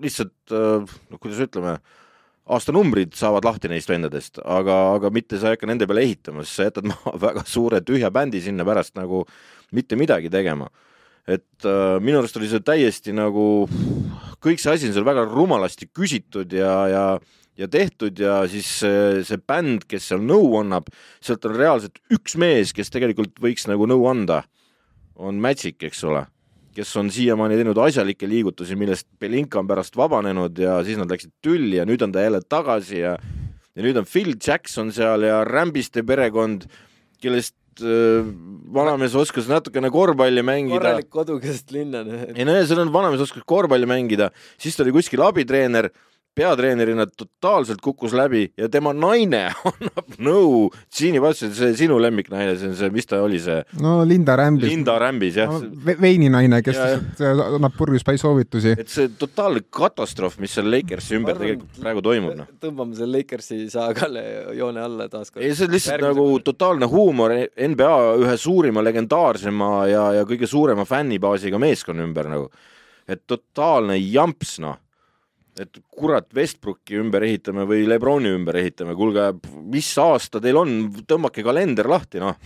lihtsalt 0.00 0.52
noh, 0.52 1.18
kuidas 1.18 1.42
ütleme 1.44 1.78
aastanumbrid 2.54 3.14
saavad 3.18 3.46
lahti 3.46 3.70
neist 3.70 3.90
vendadest, 3.90 4.40
aga, 4.42 4.76
aga 4.96 5.10
mitte 5.14 5.38
sa 5.38 5.50
ei 5.50 5.56
hakka 5.56 5.68
nende 5.70 5.88
peale 5.88 6.04
ehitama, 6.06 6.44
sest 6.44 6.60
sa 6.60 6.68
jätad 6.68 6.88
maha 6.92 7.14
väga 7.22 7.44
suure 7.48 7.82
tühja 7.86 8.12
bändi 8.14 8.42
sinna 8.44 8.66
pärast 8.66 8.96
nagu 8.98 9.24
mitte 9.76 9.98
midagi 10.00 10.30
tegema. 10.32 10.70
et 11.30 11.66
äh, 11.68 12.00
minu 12.02 12.18
arust 12.18 12.36
oli 12.40 12.48
see 12.50 12.62
täiesti 12.64 13.12
nagu, 13.14 13.68
kõik 14.42 14.58
see 14.58 14.72
asi 14.72 14.88
on 14.88 14.96
seal 14.96 15.06
väga 15.06 15.26
rumalasti 15.28 15.86
küsitud 15.86 16.52
ja, 16.52 16.74
ja 16.90 17.04
ja 17.60 17.68
tehtud 17.68 18.18
ja 18.18 18.40
siis 18.48 18.66
see, 18.80 19.20
see 19.26 19.36
bänd, 19.36 19.84
kes 19.90 20.08
seal 20.10 20.22
nõu 20.24 20.54
annab, 20.62 20.88
sealt 21.20 21.44
on 21.44 21.58
reaalselt 21.58 22.00
üks 22.10 22.38
mees, 22.40 22.72
kes 22.72 22.88
tegelikult 22.90 23.36
võiks 23.42 23.68
nagu 23.68 23.86
nõu 23.90 24.06
anda, 24.08 24.42
on 25.20 25.42
Magic, 25.44 25.76
eks 25.84 26.00
ole 26.08 26.24
kes 26.74 26.96
on 27.00 27.10
siiamaani 27.10 27.58
teinud 27.58 27.78
asjalikke 27.82 28.28
liigutusi, 28.30 28.76
millest 28.78 29.08
Belinka 29.20 29.58
on 29.60 29.68
pärast 29.70 29.96
vabanenud 29.98 30.58
ja 30.58 30.78
siis 30.86 30.98
nad 31.00 31.10
läksid 31.10 31.32
tülli 31.42 31.80
ja 31.80 31.86
nüüd 31.88 32.02
on 32.06 32.12
ta 32.14 32.22
jälle 32.22 32.42
tagasi 32.46 33.02
ja 33.02 33.16
ja 33.76 33.86
nüüd 33.86 33.98
on 34.00 34.06
Phil 34.08 34.34
Jackson 34.36 34.92
seal 34.94 35.24
ja 35.26 35.40
Rambiste 35.46 36.02
perekond, 36.06 36.66
kellest 37.22 37.82
äh, 37.84 38.26
vanamees 38.74 39.14
oskas 39.18 39.48
natukene 39.50 39.90
korvpalli 39.92 40.44
mängida. 40.46 40.78
korralik 40.78 41.10
kodukeset 41.10 41.74
linna. 41.74 42.04
ei 42.34 42.46
no 42.46 42.56
ja 42.56 42.66
seal 42.66 42.82
on 42.84 42.92
vanamees 42.92 43.24
oskas 43.26 43.46
korvpalli 43.46 43.88
mängida, 43.90 44.30
siis 44.60 44.76
ta 44.76 44.84
oli 44.86 44.94
kuskil 44.96 45.22
abitreener, 45.26 45.90
peatreenerina 46.36 47.04
totaalselt 47.10 47.80
kukkus 47.82 48.12
läbi 48.16 48.44
ja 48.58 48.68
tema 48.72 48.92
naine 48.96 49.42
annab 49.70 50.14
nõu 50.22 50.68
Gini 50.96 51.20
Passi, 51.22 51.48
see 51.54 51.72
sinu 51.78 51.98
lemmiknaine, 52.02 52.54
see 52.58 52.70
on 52.70 52.76
see, 52.78 52.90
mis 52.94 53.08
ta 53.10 53.18
oli, 53.24 53.40
see 53.42 53.58
no 53.82 53.98
Linda 54.06 54.36
Rämbis. 54.38 54.70
Linda 54.70 54.94
Rämbis, 55.02 55.36
jah 55.40 55.50
no, 55.50 55.60
ve. 55.86 55.96
veininaine, 56.00 56.62
kes 56.66 56.78
Ja, 57.20 57.32
annab 57.58 57.74
purjus 57.76 58.04
päi 58.06 58.16
soovitusi. 58.20 58.76
et 58.78 58.88
see 58.88 59.10
totaalne 59.20 59.64
katastroof, 59.74 60.38
mis 60.40 60.54
seal 60.56 60.70
Lakersi 60.70 61.18
ümber 61.18 61.34
arvan, 61.34 61.46
tegelikult 61.46 61.80
praegu 61.82 62.04
toimub, 62.06 62.36
noh. 62.38 62.50
tõmbame 62.62 62.96
selle 62.98 63.18
Lakersi 63.20 63.64
saagale 63.72 64.24
joone 64.56 64.80
alla 64.84 65.08
taaskord. 65.12 65.44
ei, 65.44 65.54
see 65.58 65.66
on 65.68 65.74
lihtsalt 65.74 66.06
nagu 66.06 66.26
totaalne 66.46 66.88
huumor 66.90 67.34
NBA 67.34 67.94
ühe 68.22 68.36
suurima 68.40 68.84
legendaarsema 68.86 69.70
ja, 69.90 70.04
ja 70.20 70.26
kõige 70.28 70.48
suurema 70.50 70.86
fännibaasiga 70.88 71.58
meeskonna 71.60 72.06
ümber 72.06 72.30
nagu. 72.30 72.48
et 73.10 73.22
totaalne 73.26 73.98
jamps, 73.98 74.58
noh. 74.62 74.78
Et 75.60 75.80
kurat, 75.92 76.26
Westbrooki 76.36 76.98
ümber 77.00 77.24
ehitame 77.26 77.66
või 77.68 77.84
Lebroni 77.88 78.32
ümber 78.32 78.60
ehitame, 78.62 78.96
kuulge, 78.98 79.30
mis 79.70 79.90
aasta 80.00 80.40
teil 80.42 80.58
on, 80.60 80.76
tõmmake 81.08 81.44
kalender 81.46 81.90
lahti, 81.90 82.22
noh. 82.22 82.36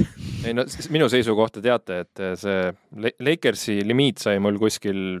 ei 0.46 0.54
no 0.56 0.64
minu 0.94 1.10
seisukohta 1.12 1.60
teate, 1.64 2.04
et 2.06 2.22
see 2.40 3.10
Lakersi 3.20 3.80
limiit 3.84 4.22
sai 4.22 4.38
mul 4.40 4.56
kuskil 4.60 5.20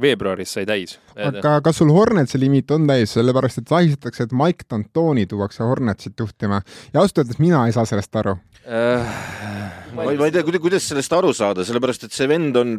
veebruaris 0.00 0.54
sai 0.56 0.66
täis. 0.68 0.96
aga 1.14 1.58
kas 1.64 1.80
sul 1.80 1.92
Hornetsi 1.94 2.40
limiit 2.40 2.70
on 2.74 2.86
täis, 2.88 3.12
sellepärast 3.16 3.62
et 3.62 3.70
vahistatakse, 3.70 4.26
et 4.26 4.36
Mike 4.36 4.66
D'Antoni 4.70 5.26
tuuakse 5.30 5.66
Hornetsit 5.66 6.18
juhtima 6.20 6.62
ja 6.94 7.02
ausalt 7.02 7.22
öeldes 7.22 7.40
mina 7.42 7.66
ei 7.68 7.76
saa 7.76 7.86
sellest 7.88 8.16
aru. 8.22 8.36
ma 8.66 10.06
ei, 10.08 10.16
ma 10.16 10.28
ei 10.28 10.34
tea, 10.34 10.44
kuidas 10.58 10.88
sellest 10.88 11.12
aru 11.16 11.34
saada, 11.36 11.66
sellepärast 11.66 12.08
et 12.08 12.16
see 12.16 12.28
vend 12.30 12.56
on, 12.60 12.78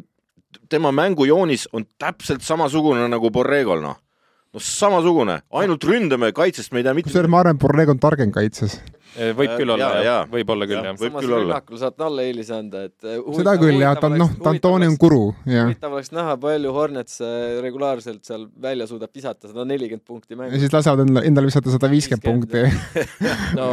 tema 0.71 0.93
mängujoonis 0.95 1.67
on 1.75 1.85
täpselt 1.99 2.45
samasugune 2.47 3.07
nagu 3.11 3.31
Borregol, 3.33 3.83
noh. 3.83 3.99
no 4.51 4.59
samasugune, 4.63 5.41
ainult 5.61 5.83
ründame, 5.87 6.31
kaitsest 6.35 6.73
me 6.75 6.81
ei 6.81 6.87
tea 6.87 6.95
mitte 6.97 7.11
kusjuures 7.11 7.31
ma 7.31 7.43
arvan, 7.43 7.55
et 7.59 7.61
Borrego 7.61 7.93
on 7.95 8.01
targem 8.03 8.31
kaitses. 8.35 8.79
võib 9.35 9.51
küll 9.59 9.67
Jaa, 9.67 9.75
olla, 9.75 10.03
jaa. 10.03 10.19
võib 10.31 10.51
olla 10.53 10.65
küll, 10.69 10.77
Jah. 10.79 10.85
jah. 10.87 10.97
võib 10.99 11.11
samas 11.11 11.23
küll 11.25 11.33
olla. 11.35 11.45
rünnakul 11.47 11.79
saab 11.81 11.95
talle 11.99 12.25
eelise 12.29 12.53
anda, 12.55 12.83
et 12.87 13.07
äh, 13.07 13.17
seda 13.35 13.55
küll 13.59 13.79
jah, 13.83 13.95
ta 13.99 14.07
on 14.07 14.15
noh, 14.21 14.29
D'Antoni 14.43 14.87
on 14.87 14.95
kuru 14.99 15.19
ja, 15.51 15.65
huvitav 15.67 15.95
oleks 15.97 16.13
näha, 16.15 16.35
palju 16.45 16.71
Hornets 16.75 17.17
äh, 17.27 17.33
regulaarselt 17.63 18.23
seal 18.27 18.45
välja 18.67 18.87
suudab 18.87 19.11
visata, 19.15 19.51
sada 19.51 19.65
nelikümmend 19.67 20.05
punkti 20.07 20.35
ja 20.35 20.39
mängu. 20.39 20.61
siis 20.63 20.71
lasevad 20.75 21.03
endale, 21.03 21.25
endale 21.27 21.51
visata 21.51 21.75
sada 21.75 21.91
viiskümmend 21.91 22.23
punkti. 22.23 22.63
no 23.59 23.67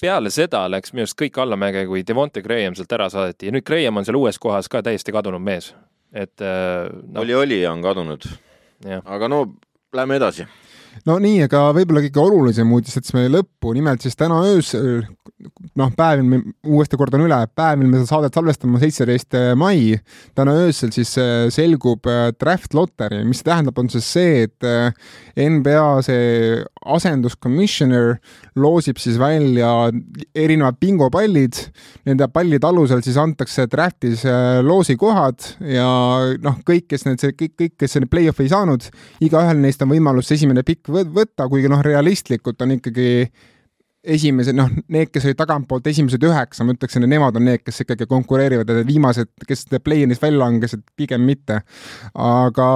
peale 0.00 0.32
seda 0.36 0.66
läks 0.72 0.92
minu 0.92 1.06
arust 1.08 1.20
kõik 1.20 1.40
allamäge, 1.40 1.86
kui 1.88 2.04
Devonte 2.04 2.44
Graham 2.44 2.76
sealt 2.76 2.92
ära 2.96 3.08
saadeti 3.12 3.48
ja 3.48 3.56
nüüd 3.56 3.64
Graham 3.64 4.00
on 4.00 4.08
seal 4.08 4.20
uues 4.20 4.40
kohas 4.40 4.68
ka 4.68 4.84
täiesti 4.84 5.16
kadunud 5.16 5.40
mees. 5.44 5.72
Et 6.14 6.44
äh, 6.44 6.86
no, 7.10 7.24
oli, 7.24 7.34
oli 7.34 7.62
ja 7.62 7.72
on 7.74 7.82
kadunud, 7.82 8.28
aga 9.02 9.30
no 9.30 9.46
lähme 9.94 10.18
edasi. 10.20 10.46
no 11.08 11.16
nii, 11.22 11.40
aga 11.48 11.66
võib-olla 11.74 12.04
kõige 12.04 12.22
olulisem 12.22 12.70
uudis, 12.70 12.94
et 12.94 13.06
siis 13.06 13.16
meie 13.16 13.32
lõppu, 13.32 13.72
nimelt 13.74 14.04
siis 14.04 14.14
täna 14.18 14.38
öösel, 14.46 15.02
noh, 15.80 15.90
päev, 15.98 16.22
uuesti 16.70 16.98
kordan 17.00 17.24
üle, 17.24 17.40
päev, 17.58 17.80
mil 17.80 17.90
me 17.90 17.98
seda 17.98 18.12
saadet 18.12 18.38
salvestame, 18.38 18.78
seitseteist 18.82 19.38
mai, 19.58 19.96
täna 20.38 20.54
öösel 20.62 20.94
siis 20.94 21.16
äh, 21.18 21.48
selgub 21.54 22.06
äh, 22.10 22.28
draft 22.38 22.78
lottery, 22.78 23.24
mis 23.26 23.42
tähendab, 23.46 23.82
on 23.82 23.90
siis 23.90 24.06
see, 24.14 24.46
et 24.46 24.70
NBA 25.34 25.88
see 26.06 26.62
asenduscommissioner 26.84 28.18
loosib 28.60 28.98
siis 29.02 29.18
välja 29.20 29.70
erinevad 30.34 30.78
bingopallid, 30.80 31.58
nende 32.08 32.28
pallide 32.32 32.68
alusel 32.68 33.02
siis 33.04 33.18
antakse 33.20 33.66
draftis 33.70 34.26
äh, 34.28 34.60
loosikohad 34.64 35.48
ja 35.70 35.88
noh, 36.44 36.60
kõik, 36.66 36.88
kes 36.92 37.08
need, 37.08 37.24
kõik, 37.38 37.56
kõik, 37.60 37.74
kes 37.80 37.96
selle 37.96 38.10
play-off'i 38.10 38.46
ei 38.46 38.52
saanud, 38.52 38.86
igaühel 39.24 39.60
neist 39.62 39.82
on 39.84 39.92
võimalus 39.94 40.32
esimene 40.34 40.64
pikk 40.66 40.92
võ- 40.92 41.08
võtta, 41.20 41.48
kuigi 41.50 41.72
noh, 41.72 41.82
realistlikult 41.84 42.62
on 42.64 42.76
ikkagi 42.78 43.10
esimesed, 44.04 44.56
noh, 44.56 44.68
need, 44.92 45.08
kes 45.12 45.24
olid 45.28 45.38
tagantpoolt 45.38 45.86
esimesed 45.88 46.24
üheksa, 46.28 46.64
ma 46.66 46.74
ütleksin, 46.76 47.06
et 47.06 47.12
nemad 47.14 47.38
on 47.38 47.46
need, 47.48 47.62
kes 47.64 47.84
ikkagi 47.84 48.06
konkureerivad 48.10 48.68
ja 48.68 48.84
viimased, 48.86 49.30
kes 49.48 49.66
play-in'ist 49.84 50.22
välja 50.24 50.42
langesid, 50.42 50.84
pigem 50.98 51.24
mitte. 51.24 51.62
aga 52.12 52.68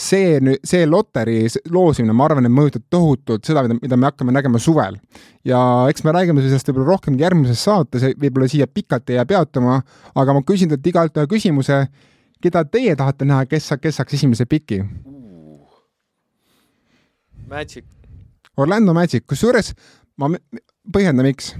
see 0.00 0.38
nüüd, 0.44 0.62
see 0.66 0.86
loteri 0.88 1.42
loosimine, 1.72 2.14
ma 2.16 2.26
arvan, 2.28 2.48
et 2.48 2.54
mõjutab 2.54 2.84
tohutult 2.92 3.46
seda, 3.46 3.64
mida, 3.66 3.76
mida 3.82 3.98
me 4.00 4.08
hakkame 4.08 4.34
nägema 4.34 4.60
suvel. 4.62 4.98
ja 5.44 5.60
eks 5.90 6.04
me 6.04 6.14
räägime 6.16 6.42
sellest 6.44 6.68
võib-olla 6.68 6.94
rohkem 6.94 7.18
järgmises 7.20 7.62
saates, 7.64 8.04
võib-olla 8.20 8.48
siia 8.50 8.66
pikalt 8.66 9.10
ei 9.10 9.18
jää 9.20 9.28
peatuma, 9.28 9.80
aga 10.14 10.36
ma 10.36 10.42
küsin 10.46 10.72
teilt 10.72 10.86
igalt 10.86 11.16
ühe 11.16 11.30
küsimuse, 11.30 11.84
keda 12.42 12.64
teie 12.64 12.96
tahate 12.96 13.28
näha, 13.28 13.46
kes, 13.48 13.70
kes 13.80 14.00
saaks 14.00 14.18
esimese 14.18 14.48
piki? 14.48 14.82
Magic, 17.50 17.84
Orlando 18.56 18.94
Magic, 18.94 19.24
kusjuures 19.26 19.72
ma 20.20 20.30
põhjendan, 20.92 21.26
miks. 21.28 21.54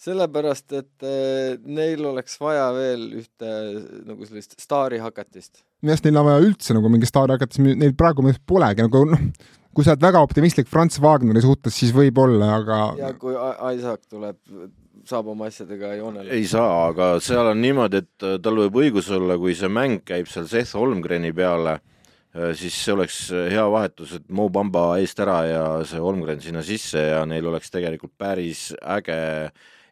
Sellepärast 0.00 0.76
et 0.78 1.04
äh, 1.04 1.60
neil 1.68 2.02
oleks 2.08 2.38
vaja 2.40 2.70
veel 2.72 3.06
ühte 3.20 3.48
äh, 3.48 3.78
nagu 4.08 4.24
sellist 4.28 4.56
staarihakatist. 4.60 5.64
minu 5.84 5.92
arust 5.92 6.06
neil 6.06 6.20
on 6.20 6.28
vaja 6.30 6.44
üldse 6.46 6.76
nagu 6.76 6.92
mingi 6.92 7.08
staari 7.08 7.36
hakata, 7.36 7.60
neil 7.68 7.96
praegu 7.98 8.24
polegi 8.48 8.86
nagu 8.86 9.04
noh, 9.10 9.24
kui 9.76 9.84
sa 9.84 9.94
oled 9.94 10.04
väga 10.06 10.22
optimistlik 10.24 10.70
Franz 10.70 10.96
Wagneri 11.02 11.42
suhtes, 11.44 11.76
siis 11.76 11.92
võib-olla, 11.96 12.54
aga 12.56 12.78
ja 13.00 13.10
kui 13.20 13.36
Isaac 13.74 14.06
tuleb, 14.08 14.38
saab 15.08 15.28
oma 15.34 15.50
asjadega 15.52 15.92
joonele. 15.98 16.32
ei 16.32 16.46
saa, 16.48 16.86
aga 16.88 17.12
seal 17.24 17.52
on 17.52 17.60
niimoodi, 17.60 18.00
et 18.00 18.24
äh, 18.26 18.38
tal 18.40 18.56
võib 18.62 18.80
õigus 18.80 19.10
olla, 19.12 19.36
kui 19.40 19.52
see 19.58 19.68
mäng 19.68 20.00
käib 20.08 20.30
seal 20.32 20.48
Seth 20.48 20.78
Holmgreni 20.80 21.34
peale, 21.36 21.80
siis 22.54 22.76
see 22.78 22.92
oleks 22.94 23.16
hea 23.50 23.64
vahetus, 23.66 24.12
et 24.14 24.28
Mo 24.30 24.44
Bamba 24.54 24.84
eest 25.02 25.18
ära 25.18 25.40
ja 25.48 25.62
see 25.82 25.98
Holmgren 25.98 26.38
sinna 26.38 26.62
sisse 26.62 27.02
ja 27.02 27.24
neil 27.26 27.48
oleks 27.50 27.72
tegelikult 27.74 28.12
päris 28.14 28.68
äge 28.78 29.18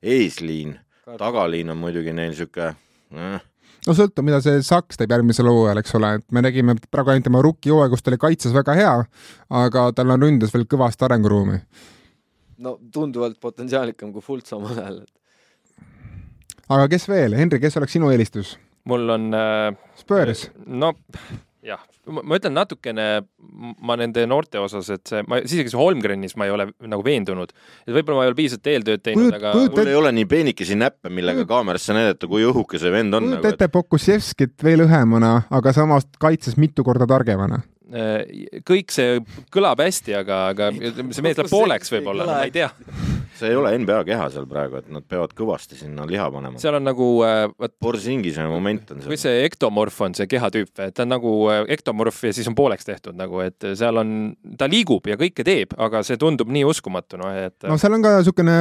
eesliin, 0.03 0.77
tagaliin 1.19 1.71
on 1.71 1.81
muidugi 1.81 2.13
neil 2.13 2.35
sihuke 2.37 2.73
äh, 2.73 3.41
no 3.87 3.97
sõltub, 3.97 4.27
mida 4.27 4.41
see 4.45 4.61
Saks 4.65 4.99
teeb 5.01 5.13
järgmisel 5.15 5.49
hooajal, 5.51 5.81
eks 5.83 5.95
ole, 5.99 6.15
et 6.19 6.27
me 6.35 6.43
nägime 6.45 6.77
praegu 6.91 7.13
ainult 7.13 7.29
tema 7.29 7.43
rookie 7.45 7.73
hooaja, 7.73 7.93
kus 7.93 8.05
ta 8.05 8.13
oli 8.13 8.21
kaitses 8.21 8.55
väga 8.57 8.77
hea, 8.79 8.95
aga 9.63 9.85
tal 9.97 10.15
on 10.15 10.27
ründes 10.27 10.55
veel 10.55 10.67
kõvasti 10.71 11.07
arenguruumi. 11.09 11.61
no 12.65 12.79
tunduvalt 12.93 13.39
potentsiaalikam 13.41 14.13
kui 14.13 14.25
Fultz 14.25 14.53
omal 14.57 14.79
ajal. 14.79 15.03
aga 16.69 16.89
kes 16.95 17.09
veel, 17.09 17.37
Henri, 17.39 17.61
kes 17.63 17.79
oleks 17.81 17.97
sinu 17.99 18.11
eelistus? 18.15 18.57
mul 18.89 19.09
on 19.15 19.31
äh, 19.37 19.77
Spurs, 19.97 20.49
no 20.67 20.95
jah, 21.63 21.85
ma 22.09 22.39
ütlen 22.39 22.55
natukene 22.57 23.07
ma 23.85 23.97
nende 24.01 24.25
noorte 24.29 24.61
osas, 24.63 24.89
et 24.95 25.05
see, 25.09 25.23
ma 25.29 25.41
isegi 25.43 25.73
see 25.73 25.81
Holmgrenis 25.81 26.37
ma 26.41 26.49
ei 26.49 26.55
ole 26.55 26.69
nagu 26.89 27.05
veendunud, 27.07 27.53
et 27.87 27.95
võib-olla 27.95 28.21
ma 28.21 28.27
ei 28.27 28.33
ole 28.33 28.39
piisavalt 28.39 28.71
eeltööd 28.73 29.05
teinud, 29.05 29.33
aga 29.39 29.55
kujut- 29.57 29.79
mul 29.79 29.93
ei 29.93 29.99
ole 29.99 30.13
nii 30.19 30.29
peenikesi 30.31 30.79
näppe, 30.79 31.13
millega 31.13 31.47
kaamerasse 31.49 31.97
näidata, 31.97 32.31
kui 32.31 32.47
õhuke 32.49 32.81
see 32.81 32.93
vend 32.95 33.15
on 33.15 33.29
kujuta 33.29 33.43
nagu,. 33.43 33.55
ette 33.55 33.69
Pokusevskit 33.73 34.65
veel 34.65 34.87
õhemana, 34.87 35.35
aga 35.51 35.73
samas 35.77 36.09
kaitses 36.21 36.57
mitu 36.61 36.85
korda 36.87 37.07
targemana. 37.09 37.63
Äh, 37.93 38.61
kõik 38.67 38.93
see 38.95 39.19
kõlab 39.55 39.81
hästi, 39.83 40.15
aga, 40.21 40.41
aga 40.53 40.71
see 40.75 41.25
mees 41.25 41.39
läheb 41.39 41.51
pooleks 41.53 41.93
võib-olla, 41.93 42.27
ma 42.29 42.41
ei 42.47 42.53
tea. 42.55 42.69
see 43.39 43.53
ei 43.53 43.59
ole 43.59 43.73
NBA 43.79 44.01
keha 44.09 44.29
seal 44.35 44.49
praegu, 44.51 44.81
et 44.81 44.89
nad 44.93 45.05
peavad 45.09 45.35
kõvasti 45.39 45.79
sinna 45.79 46.07
liha 46.09 46.29
panema. 46.35 46.61
seal 46.63 46.79
on 46.79 46.87
nagu 46.89 47.09
äh,, 47.27 47.45
Borsingise 47.81 48.47
moment 48.51 48.95
on 48.95 49.03
kui 49.05 49.17
seal. 49.17 49.25
see 49.27 49.45
ektomorf 49.49 50.01
on 50.07 50.17
see 50.19 50.29
kehatüüp, 50.31 50.73
et 50.87 50.97
ta 50.97 51.07
on 51.07 51.15
nagu 51.17 51.35
äh, 51.53 51.63
ektomorf 51.79 52.23
ja 52.29 52.35
siis 52.37 52.49
on 52.51 52.57
pooleks 52.59 52.89
tehtud 52.89 53.19
nagu, 53.19 53.43
et 53.45 53.71
seal 53.79 54.03
on, 54.03 54.17
ta 54.59 54.71
liigub 54.71 55.07
ja 55.11 55.19
kõike 55.21 55.47
teeb, 55.47 55.77
aga 55.79 56.03
see 56.07 56.21
tundub 56.21 56.51
nii 56.53 56.67
uskumatu, 56.69 57.21
noh, 57.21 57.35
et 57.49 57.69
no 57.69 57.79
seal 57.81 57.99
on 57.99 58.05
ka 58.05 58.19
niisugune 58.19 58.59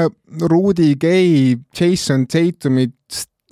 Rudy 0.48 0.94
Gay, 1.00 1.58
Jason 1.76 2.28
Tatumit 2.30 2.96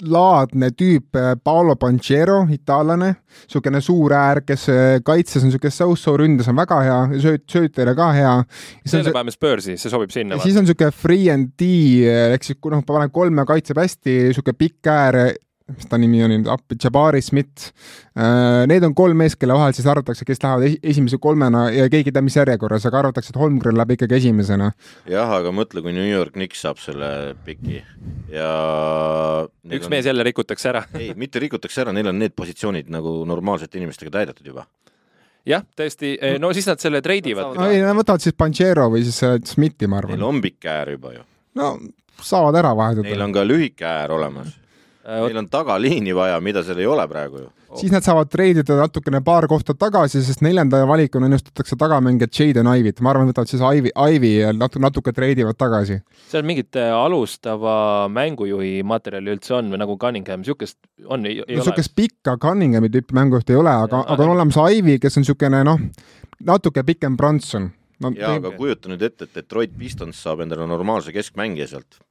laadne 0.03 0.71
tüüp, 0.75 1.15
Paolo 1.43 1.75
Banchero, 1.79 2.41
itaallane, 2.51 3.13
niisugune 3.45 3.79
suur 3.83 4.15
äär, 4.15 4.41
kes 4.43 4.67
äh, 4.71 4.97
kaitses 5.05 5.43
on 5.43 5.49
niisugune 5.49 5.71
so-so 5.71 6.15
ründes 6.19 6.49
on 6.51 6.57
väga 6.59 6.79
hea, 6.83 6.97
sööt, 7.23 7.45
söötjana 7.51 7.95
ka 7.95 8.09
hea. 8.15 8.33
selle 8.83 9.13
paneme 9.15 9.31
Spursi, 9.31 9.77
see 9.79 9.93
sobib 9.93 10.11
sinna 10.11 10.39
siis 10.43 10.59
on 10.59 10.67
niisugune 10.67 10.91
free 10.91 11.31
and 11.31 11.53
D 11.59 11.69
ehk 12.11 12.43
siis 12.47 12.59
kui 12.59 12.75
noh, 12.75 12.83
paneb 12.87 13.13
kolme, 13.15 13.47
kaitseb 13.47 13.79
hästi, 13.79 14.17
niisugune 14.31 14.59
pikk 14.59 14.91
äär, 14.91 15.19
mis 15.73 15.87
ta 15.89 15.97
nimi 15.97 16.19
oli 16.21 16.37
nüüd, 16.37 16.49
appi, 16.51 16.75
Jabari 16.81 17.21
Smith. 17.25 17.71
Need 18.69 18.85
on 18.85 18.93
kolm 18.97 19.17
meest, 19.17 19.39
kelle 19.41 19.55
vahel 19.57 19.73
siis 19.73 19.87
arvatakse, 19.89 20.25
kes 20.27 20.43
lähevad 20.43 20.65
esi- 20.67 20.79
esimese 20.93 21.17
kolmena 21.21 21.65
ja 21.73 21.87
keegi 21.89 22.11
ei 22.11 22.15
tea, 22.15 22.23
mis 22.25 22.37
järjekorras, 22.37 22.85
aga 22.85 23.01
arvatakse, 23.01 23.33
et 23.33 23.39
Holmgren 23.41 23.77
läheb 23.79 23.95
ikkagi 23.97 24.19
esimesena. 24.19 24.71
jah, 25.09 25.33
aga 25.39 25.51
mõtle, 25.55 25.81
kui 25.81 25.93
New 25.95 26.05
York 26.05 26.35
Knicks 26.37 26.61
saab 26.67 26.77
selle 26.83 27.09
piki 27.47 27.81
ja 28.31 28.49
üks 29.73 29.89
mees 29.89 30.05
jälle 30.05 30.23
rikutakse 30.27 30.69
ära. 30.69 30.85
ei, 30.93 31.13
mitte 31.17 31.41
rikutakse 31.41 31.81
ära, 31.81 31.93
neil 31.95 32.07
on 32.13 32.19
need 32.21 32.35
positsioonid 32.37 32.89
nagu 32.93 33.17
normaalsete 33.25 33.81
inimestega 33.81 34.13
täidetud 34.19 34.45
juba. 34.53 34.67
jah, 35.45 35.65
tõesti, 35.77 36.15
no 36.39 36.53
siis 36.53 36.69
nad 36.69 36.81
selle 36.83 37.01
treidivad. 37.05 37.57
ei, 37.69 37.81
nad 37.81 37.97
võtavad 37.97 38.21
siis 38.21 38.37
Banchero 38.37 38.89
või 38.93 39.03
siis 39.07 39.17
äh, 39.25 39.39
Smithi, 39.45 39.89
ma 39.89 40.03
Neil 40.03 40.13
arvan. 40.13 40.27
on 40.29 40.41
pikk 40.45 40.69
äär 40.69 40.93
juba 40.95 41.17
ju. 41.17 41.25
no 41.57 41.73
saavad 42.21 42.61
ära 42.61 42.71
Neil 42.73 42.77
vahetada. 42.77 43.23
on 43.23 43.33
ka 43.33 43.43
lühike 43.43 43.89
äär 43.89 44.13
olemas. 44.15 44.53
Neil 45.05 45.37
on 45.37 45.45
tagaliini 45.49 46.15
vaja, 46.17 46.39
mida 46.41 46.63
seal 46.65 46.79
ei 46.81 46.87
ole 46.89 47.03
praegu 47.07 47.43
ju. 47.43 47.49
siis 47.77 47.91
nad 47.93 48.01
saavad 48.01 48.29
treidida 48.31 48.77
natukene 48.79 49.19
paar 49.21 49.45
kohta 49.47 49.75
tagasi, 49.77 50.23
sest 50.25 50.41
neljanda 50.41 50.79
valikuna 50.87 51.27
ennustatakse 51.29 51.77
tagamängijat 51.77 52.39
Jaden 52.39 52.69
Ivy't, 52.71 53.01
ma 53.05 53.11
arvan, 53.11 53.29
võtavad 53.29 53.51
siis 53.51 53.61
Ivy, 53.61 53.91
Ivy 53.93 54.31
ja 54.39 54.53
natuke, 54.55 54.81
natuke 54.81 55.13
treidivad 55.13 55.59
tagasi. 55.61 55.99
seal 56.31 56.45
mingit 56.47 56.79
äh, 56.81 56.89
alustava 56.95 57.75
mängujuhi 58.09 58.79
materjali 58.87 59.35
üldse 59.35 59.57
on 59.59 59.69
või 59.73 59.83
nagu 59.83 59.97
Cunningham, 60.01 60.41
niisugust 60.41 60.79
on, 61.05 61.25
ei, 61.25 61.37
ei 61.37 61.41
no 61.41 61.45
ole? 61.51 61.61
niisugust 61.61 61.95
pikka 61.95 62.37
Cunninghami 62.41 62.89
tüüpi 62.89 63.19
mängujuhti 63.19 63.53
ei 63.53 63.61
ole, 63.61 63.77
aga, 63.85 64.01
aga 64.07 64.25
on 64.25 64.35
olemas 64.39 64.57
Ivy, 64.57 64.97
kes 65.03 65.19
on 65.19 65.27
niisugune 65.27 65.61
noh, 65.67 65.85
natuke 66.49 66.83
pikem 66.87 67.17
Branson 67.17 67.69
no,. 67.99 68.15
jaa, 68.17 68.35
aga 68.39 68.55
kujuta 68.57 68.89
nüüd 68.91 69.05
ette, 69.05 69.29
et 69.29 69.37
Detroit 69.37 69.77
Pistons 69.77 70.25
saab 70.25 70.41
endale 70.45 70.67
normaalse 70.69 71.13
keskmängija 71.15 71.69
sealt. 71.75 72.01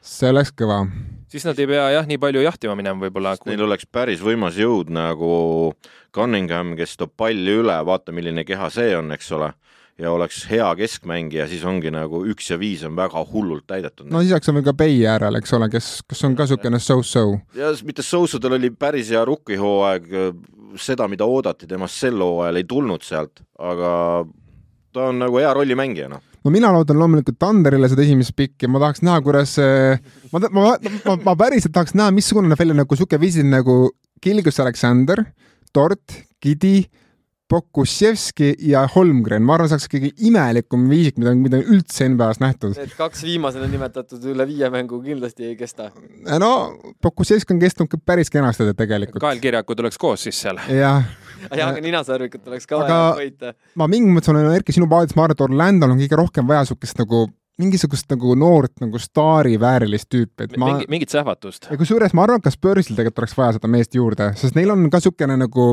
see 0.00 0.30
oleks 0.32 0.50
kõva. 0.56 0.82
Siis 1.30 1.46
nad 1.46 1.58
ei 1.58 1.68
pea 1.70 1.88
jah, 1.94 2.06
nii 2.08 2.18
palju 2.20 2.42
jahtima 2.44 2.76
minema 2.78 3.06
võib-olla. 3.06 3.36
Neil 3.48 3.64
oleks 3.66 3.88
päris 3.90 4.22
võimas 4.24 4.58
jõud 4.60 4.92
nagu 4.94 5.32
Cunningham, 6.14 6.74
kes 6.78 6.96
toob 7.00 7.14
palli 7.18 7.54
üle, 7.62 7.76
vaata, 7.86 8.14
milline 8.14 8.44
keha 8.46 8.70
see 8.74 8.94
on, 8.98 9.12
eks 9.14 9.30
ole, 9.36 9.52
ja 10.00 10.12
oleks 10.12 10.42
hea 10.50 10.68
keskmängija, 10.78 11.46
siis 11.50 11.64
ongi 11.68 11.92
nagu 11.92 12.22
üks 12.30 12.50
ja 12.50 12.58
viis 12.60 12.82
on 12.88 12.96
väga 12.98 13.22
hullult 13.32 13.66
täidetud 13.68 14.08
no 14.10 14.22
lisaks 14.24 14.48
on 14.50 14.58
veel 14.58 14.66
ka 14.70 14.74
Bay 14.76 15.02
äärel, 15.06 15.38
eks 15.40 15.52
ole, 15.58 15.68
kes, 15.72 15.90
kes 16.08 16.24
on 16.26 16.36
ka 16.38 16.46
niisugune 16.48 16.80
so-so. 16.82 17.24
ja 17.58 17.72
mitte 17.86 18.04
Sousudel 18.06 18.56
oli 18.58 18.72
päris 18.72 19.12
hea 19.12 19.24
rukkihooaeg, 19.28 20.08
seda, 20.80 21.08
mida 21.10 21.28
oodati 21.28 21.68
temast 21.70 22.00
sel 22.00 22.18
hooajal, 22.22 22.60
ei 22.60 22.68
tulnud 22.68 23.04
sealt, 23.04 23.44
aga 23.58 23.92
ta 24.94 25.10
on 25.10 25.20
nagu 25.22 25.38
hea 25.38 25.52
rollimängija, 25.54 26.10
noh. 26.10 26.24
No 26.44 26.52
mina 26.52 26.70
loodan 26.74 26.98
loomulikult 27.00 27.38
Thunderile 27.40 27.90
seda 27.90 28.04
esimest 28.04 28.34
pikki, 28.36 28.68
ma 28.70 28.80
tahaks 28.82 29.04
näha, 29.06 29.20
kuidas 29.24 29.56
see, 29.58 29.96
ma, 30.32 30.42
ma, 30.48 30.64
ma, 31.06 31.16
ma 31.26 31.36
päriselt 31.38 31.74
tahaks 31.76 31.96
näha, 31.98 32.14
missugune 32.16 32.50
näeb 32.50 32.60
välja 32.60 32.76
nagu 32.78 32.98
sihuke 32.98 33.20
viisil 33.20 33.48
nagu 33.50 33.82
Kilgus 34.20 34.60
Aleksander, 34.60 35.24
Tort, 35.72 36.16
Gidi, 36.42 36.82
Pokusevski 37.50 38.52
ja 38.70 38.84
Holmgren, 38.94 39.42
ma 39.42 39.56
arvan, 39.56 39.70
see 39.70 39.76
oleks 39.78 39.88
ikkagi 39.88 40.10
imelikum 40.28 40.84
viisik, 40.90 41.16
mida, 41.18 41.32
mida 41.34 41.58
on 41.58 41.72
üldse 41.74 42.06
NBA-s 42.12 42.38
nähtud. 42.42 42.76
Need 42.78 42.94
kaks 42.98 43.24
viimasena 43.26 43.66
nimetatud 43.70 44.28
üle 44.30 44.46
viie 44.46 44.68
mängu 44.70 45.00
kindlasti 45.02 45.48
ei 45.48 45.56
kesta. 45.58 45.88
no 46.38 46.52
Pokusevski 47.02 47.56
on 47.56 47.62
kestnud 47.62 47.90
ka 47.90 47.98
päris 47.98 48.30
kenasti 48.30 48.68
tegelikult. 48.78 49.22
kaelkirjakud 49.24 49.82
oleks 49.82 49.98
koos 49.98 50.28
siis 50.28 50.38
seal. 50.44 50.62
jah, 50.70 51.02
jah, 51.50 51.72
aga 51.72 51.82
ninasarvikut 51.82 52.46
oleks 52.52 52.70
ka 52.70 52.78
Aga- 52.78 52.86
vaja 52.86 53.18
hoida. 53.18 53.52
ma 53.74 53.90
mingis 53.90 54.14
mõttes 54.14 54.34
olen 54.34 54.54
Erki 54.54 54.76
sinu 54.76 54.86
paadis, 54.90 55.16
ma 55.18 55.26
arvan, 55.26 55.34
et 55.38 55.44
Orlando'l 55.48 55.96
on 55.96 56.02
kõige 56.04 56.22
rohkem 56.22 56.46
vaja 56.46 56.68
siukest 56.70 57.02
nagu 57.02 57.26
mingisugust 57.60 58.08
nagu 58.12 58.36
noort 58.38 58.78
nagu 58.80 59.00
staari 59.00 59.58
väärilist 59.60 60.08
tüüpi, 60.12 60.46
et 60.46 60.56
ma 60.60 60.70
mingi, 60.72 60.88
mingit 60.92 61.12
sähvatust. 61.12 61.66
ja 61.70 61.76
kusjuures 61.80 62.14
ma 62.16 62.24
arvan, 62.24 62.40
et 62.40 62.46
ka 62.46 62.54
Spursil 62.54 62.94
tegelikult 62.94 63.24
oleks 63.24 63.36
vaja 63.36 63.58
seda 63.58 63.70
meest 63.74 63.98
juurde, 63.98 64.30
sest 64.40 64.56
neil 64.58 64.72
on 64.72 64.86
ka 64.88 65.02
niisugune 65.02 65.36
nagu 65.42 65.66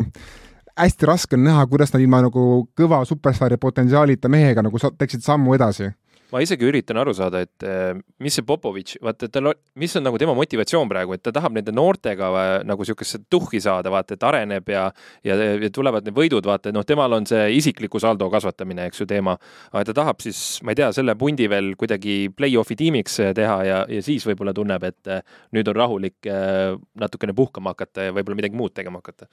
hästi 0.78 1.06
raske 1.10 1.38
on 1.38 1.46
näha, 1.48 1.68
kuidas 1.68 1.94
nad 1.94 2.04
ilma 2.04 2.22
nagu 2.28 2.68
kõva 2.78 3.04
superstaari 3.08 3.58
potentsiaalita 3.62 4.30
mehega 4.30 4.66
nagu 4.66 4.82
teeksid 4.98 5.26
sammu 5.26 5.56
edasi. 5.58 5.94
ma 6.28 6.42
isegi 6.44 6.66
üritan 6.68 6.98
aru 7.00 7.14
saada, 7.16 7.40
et 7.40 7.64
eh, 7.64 7.94
mis 8.20 8.36
see 8.36 8.44
Popovitš, 8.44 8.98
vaata, 9.00 9.30
tal, 9.32 9.48
mis 9.80 9.94
on 9.96 10.04
nagu 10.04 10.18
tema 10.20 10.34
motivatsioon 10.36 10.90
praegu, 10.92 11.14
et 11.16 11.22
ta 11.24 11.32
tahab 11.32 11.54
nende 11.56 11.72
noortega 11.72 12.32
va- 12.34 12.58
nagu 12.68 12.84
niisugust 12.84 13.30
tuhhi 13.32 13.62
saada, 13.64 13.88
vaata, 13.94 14.18
et 14.18 14.26
areneb 14.28 14.68
ja 14.68 14.82
ja, 15.24 15.38
ja 15.40 15.70
tulevad 15.72 16.04
need 16.04 16.18
võidud, 16.18 16.44
vaata, 16.44 16.74
noh, 16.76 16.84
temal 16.84 17.16
on 17.16 17.30
see 17.32 17.46
isikliku 17.56 18.02
saldo 18.04 18.28
kasvatamine, 18.34 18.90
eks 18.92 19.00
ju, 19.00 19.08
teema. 19.08 19.38
aga 19.72 19.86
ta 19.88 19.96
tahab 20.02 20.20
siis, 20.20 20.60
ma 20.68 20.76
ei 20.76 20.82
tea, 20.82 20.92
selle 21.00 21.16
pundi 21.16 21.48
veel 21.48 21.72
kuidagi 21.80 22.18
play-off'i 22.36 22.76
tiimiks 22.76 23.20
eh, 23.24 23.32
teha 23.40 23.58
ja, 23.64 23.80
ja 23.88 24.04
siis 24.04 24.28
võib-olla 24.28 24.52
tunneb, 24.54 24.84
et 24.84 25.08
eh, 25.08 25.24
nüüd 25.56 25.72
on 25.72 25.80
rahulik 25.80 26.28
eh, 26.28 26.76
natukene 27.00 27.40
puhkama 27.40 27.72
hakata 27.72 28.10
ja 28.10 28.20
võib-olla 28.20 28.42
midagi 28.44 28.60
muud 28.60 28.76
tegema 28.76 29.00
hakata. 29.00 29.32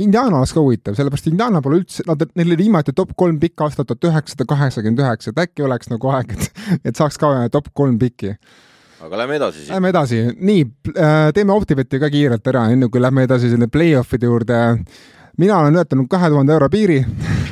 Indiana 0.00 0.38
oleks 0.38 0.54
ka 0.56 0.62
huvitav, 0.64 0.96
sellepärast 0.96 1.28
Indiana 1.30 1.62
pole 1.64 1.82
üldse, 1.82 2.04
nad, 2.08 2.24
neil 2.38 2.52
oli 2.52 2.58
viimati 2.64 2.94
top 2.96 3.12
kolm 3.18 3.38
pikk 3.42 3.66
aastal 3.66 3.88
tuhat 3.88 4.08
üheksasada 4.10 4.46
kaheksakümmend 4.48 5.02
üheksa, 5.04 5.32
et 5.32 5.42
äkki 5.44 5.66
oleks 5.66 5.92
nagu 5.92 6.12
aeg, 6.14 6.32
et, 6.36 6.62
et 6.84 6.98
saaks 6.98 7.20
ka 7.20 7.32
top 7.52 7.72
kolm 7.76 7.98
pikki. 8.00 8.36
aga 9.02 9.22
lähme 9.24 9.36
edasi 9.40 9.58
siis. 9.58 9.70
Lähme 9.74 9.92
edasi, 9.92 10.22
nii, 10.38 10.64
teeme 11.34 11.56
Optibeti 11.56 12.00
ka 12.00 12.10
kiirelt 12.12 12.52
ära, 12.54 12.68
enne 12.72 12.88
kui 12.88 13.02
lähme 13.02 13.26
edasi 13.28 13.52
selle 13.52 13.68
play-off'ide 13.68 14.30
juurde. 14.30 14.62
mina 15.38 15.58
olen 15.58 15.74
ületanud 15.74 16.08
kahe 16.08 16.28
tuhande 16.28 16.52
euro 16.52 16.68
piiri 16.68 17.04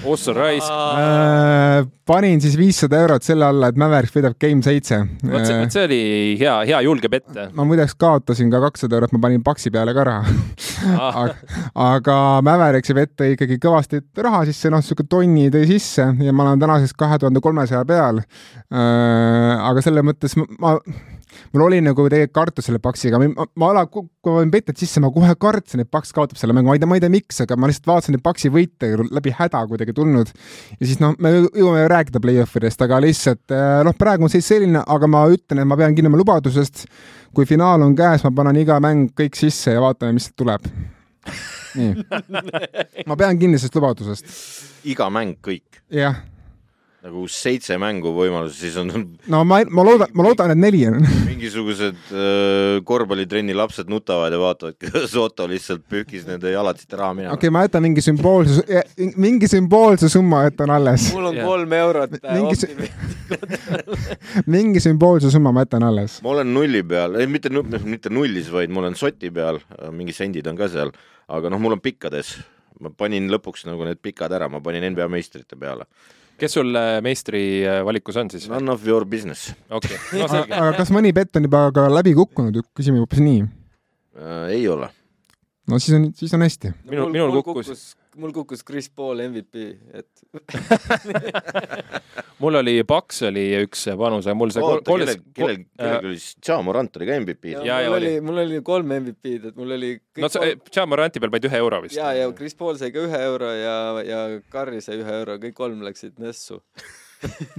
Ossa 0.05 0.33
raisk, 0.33 0.71
äh,. 0.71 1.87
panin 2.07 2.41
siis 2.41 2.57
viissada 2.59 2.99
eurot 3.05 3.25
selle 3.25 3.47
alla, 3.47 3.69
et 3.71 3.79
Mavericks 3.81 4.15
võidab 4.17 4.37
Game 4.41 4.65
seitse. 4.65 4.99
vot 5.23 5.45
see, 5.47 5.59
vot 5.61 5.75
see 5.75 5.85
oli 5.87 6.01
hea, 6.41 6.55
hea 6.71 6.81
julge 6.87 7.11
pett. 7.13 7.29
ma 7.57 7.67
muideks 7.69 7.95
kaotasin 8.01 8.51
ka 8.53 8.63
kakssada 8.65 8.99
eurot, 8.99 9.15
ma 9.17 9.23
panin 9.27 9.45
Paxi 9.47 9.73
peale 9.75 9.95
ka 9.97 10.07
raha. 10.09 10.35
aga, 11.11 11.37
aga 11.91 12.17
Mavericksi 12.47 12.97
vett 12.97 13.15
tõi 13.21 13.37
ikkagi 13.37 13.61
kõvasti 13.63 14.03
raha 14.25 14.43
sisse, 14.49 14.73
noh, 14.73 14.83
sihuke 14.85 15.07
tonni 15.11 15.49
tõi 15.53 15.69
sisse 15.71 16.09
ja 16.25 16.35
ma 16.35 16.49
olen 16.49 16.65
tänaseks 16.65 16.97
kahe 16.99 17.21
tuhande 17.21 17.45
kolmesaja 17.45 17.85
peal. 17.89 18.23
aga 18.71 19.85
selles 19.85 20.07
mõttes 20.07 20.37
ma, 20.41 20.49
ma, 20.59 20.77
mul 21.55 21.67
oli 21.69 21.81
nagu 21.85 22.07
tegelikult 22.09 22.37
kartus 22.41 22.69
selle 22.69 22.81
Paxiga, 22.83 23.21
ma, 23.21 23.47
ma 23.61 23.71
ala, 23.75 23.85
kui 23.91 24.07
ma 24.07 24.41
panin 24.41 24.53
petet 24.55 24.81
sisse, 24.81 25.03
ma 25.03 25.13
kohe 25.15 25.35
kartsin, 25.41 25.85
et 25.85 25.91
Paks 25.91 26.15
kaotab 26.17 26.41
selle 26.41 26.57
mängu, 26.57 26.71
ma 26.71 26.77
ei 26.79 26.83
tea, 26.83 26.91
ma 26.91 26.99
ei 26.99 27.05
tea, 27.05 27.13
miks, 27.13 27.43
aga 27.45 27.59
ma 27.61 27.71
lihtsalt 27.71 27.91
vaatasin 27.91 28.17
neid 28.17 28.25
Paxi 28.25 28.53
võite 28.53 28.93
läbi 29.11 29.35
häda 29.37 29.63
kuidagi 29.71 29.95
tulnud. 29.97 30.35
ja 30.77 30.83
siis 30.85 31.01
noh, 31.03 31.17
me 31.19 31.35
jõuame 31.39 31.87
rääkida 31.91 32.23
play-off 32.23 32.61
idest, 32.61 32.83
aga 32.87 33.01
lihtsalt 33.05 33.57
noh, 33.87 33.97
praegu 33.99 34.27
on 34.27 34.33
seis 34.33 34.49
selline, 34.49 34.85
aga 34.87 35.11
ma 35.11 35.27
ütlen, 35.33 35.63
et 35.63 35.69
ma 35.69 35.79
pean 35.81 35.97
kinni 35.97 36.13
oma 36.13 36.21
lubadusest 36.21 36.87
kui 37.35 37.47
finaal 37.47 37.83
on 37.85 37.95
käes, 37.99 38.25
ma 38.27 38.33
panen 38.35 38.59
iga 38.61 38.79
mäng 38.83 39.11
kõik 39.17 39.39
sisse 39.39 39.75
ja 39.77 39.83
vaatame, 39.83 40.17
mis 40.19 40.31
tuleb. 40.39 40.67
nii. 41.79 41.93
ma 43.09 43.17
pean 43.21 43.39
kinni 43.39 43.61
sellest 43.61 43.79
lubadusest. 43.79 44.35
iga 44.91 45.11
mäng 45.13 45.39
kõik, 45.45 45.83
jah, 45.95 46.23
nagu 47.01 47.23
seitse 47.33 47.77
mängu 47.81 48.11
võimalust, 48.13 48.59
siis 48.61 48.75
on 48.81 48.91
no 49.33 49.39
ma, 49.49 49.61
ma 49.73 49.85
loodan, 49.87 50.11
ma 50.17 50.25
loodan, 50.27 50.53
et 50.53 50.61
neli 50.61 50.83
on. 50.89 50.99
mingisugused 51.31 52.11
äh, 52.13 52.81
korvpallitrenni 52.85 53.57
lapsed 53.57 53.89
nutavad 53.89 54.35
ja 54.35 54.41
vaatavad, 54.41 54.77
kuidas 54.83 55.15
Otto 55.21 55.47
lihtsalt 55.49 55.87
pühkis 55.89 56.27
nende 56.29 56.53
jalatsite 56.53 56.99
raha 57.01 57.17
minema 57.17 57.33
okei 57.33 57.49
okay,, 57.49 57.55
ma 57.57 57.65
jätan 57.65 57.87
mingi 57.87 58.05
sümboolse, 58.05 58.83
mingi 59.17 59.49
sümboolse 59.49 60.11
summa 60.13 60.43
jätan 60.51 60.75
alles. 60.77 61.09
mul 61.15 61.31
on 61.31 61.41
Jah. 61.41 61.49
kolm 61.49 61.75
eurot 61.81 62.19
äh, 62.21 62.37
Mingi 62.37 62.69
mingi 64.59 64.85
sümboolse 64.85 65.33
summa 65.33 65.55
ma 65.57 65.65
jätan 65.65 65.89
alles. 65.89 66.21
ma 66.21 66.35
olen 66.37 66.53
nulli 66.53 66.85
peal, 66.85 67.17
ei 67.17 67.31
mitte, 67.33 67.53
mitte 67.89 68.13
nullis, 68.13 68.53
vaid 68.53 68.77
ma 68.77 68.85
olen 68.85 68.99
soti 68.99 69.33
peal, 69.33 69.63
mingi 69.97 70.13
sendid 70.17 70.53
on 70.53 70.61
ka 70.61 70.69
seal, 70.69 70.93
aga 71.33 71.49
noh, 71.49 71.65
mul 71.65 71.81
on 71.81 71.85
pikkades. 71.85 72.37
ma 72.81 72.93
panin 72.93 73.33
lõpuks 73.33 73.65
nagu 73.69 73.89
need 73.89 74.05
pikad 74.05 74.33
ära, 74.37 74.53
ma 74.53 74.61
panin 74.65 74.85
NBA 74.93 75.09
meistrite 75.09 75.57
peale. 75.57 75.89
Kes 76.41 76.57
sul 76.57 76.75
äh, 76.79 76.99
meistri 77.05 77.43
äh, 77.69 77.81
valikus 77.87 78.17
on 78.21 78.31
siis? 78.33 78.49
None 78.53 78.73
of 78.73 78.87
your 78.89 79.05
business 79.09 79.51
okei, 79.71 79.97
no 80.21 80.29
selge. 80.31 80.55
aga 80.57 80.73
kas 80.81 80.93
mõni 80.95 81.13
bett 81.17 81.37
on 81.39 81.47
juba 81.49 81.67
ka 81.77 81.87
läbi 81.93 82.15
kukkunud, 82.19 82.61
küsime 82.77 83.03
hoopis 83.03 83.23
nii. 83.25 83.45
äh,. 84.19 84.45
ei 84.57 84.65
ole. 84.73 84.89
no 85.71 85.79
siis 85.79 85.97
on, 85.99 86.11
siis 86.17 86.35
on 86.37 86.47
hästi. 86.47 86.73
Minul- 86.91 87.13
minul 87.15 87.35
kukkus- 87.41 87.93
mul 88.19 88.33
kukkus 88.35 88.65
Chris 88.67 88.89
Paul 88.91 89.21
MVP, 89.29 89.65
et 89.95 90.09
mul 92.43 92.59
oli 92.61 92.75
Paks 92.89 93.23
oli 93.29 93.45
üks 93.63 93.85
panus, 94.01 94.27
aga 94.29 94.37
mul 94.39 94.53
see 94.55 94.65
kol- 94.65 94.79
oota, 94.79 94.87
kellel, 94.91 95.21
kellel, 95.37 95.61
kellel 95.79 96.09
oli 96.11 96.19
siis, 96.21 96.39
Ja 96.49 96.59
Morant 96.67 96.97
oli 96.99 97.09
ka 97.09 97.19
MVP 97.23 97.55
mul 97.61 97.99
oli. 97.99 98.13
mul 98.25 98.43
oli 98.45 98.63
kolm 98.67 98.95
MVP-d, 99.01 99.53
et 99.53 99.61
mul 99.61 99.77
oli 99.77 99.93
kõik 100.01 100.25
no 100.25 100.33
sa, 100.33 100.47
Jamoranti 100.77 101.23
peal 101.23 101.35
panid 101.35 101.51
ühe 101.51 101.61
euro 101.63 101.83
vist. 101.85 101.99
ja, 101.99 102.11
ja 102.17 102.31
Chris 102.37 102.57
Paul 102.59 102.81
sai 102.81 102.91
ka 102.95 103.05
ühe 103.07 103.23
euro 103.29 103.53
ja, 103.55 103.77
ja 104.07 104.25
Curry 104.53 104.83
sai 104.85 104.99
ühe 105.03 105.21
euro, 105.23 105.39
kõik 105.43 105.57
kolm 105.59 105.85
läksid 105.87 106.19
Nessu. 106.23 106.61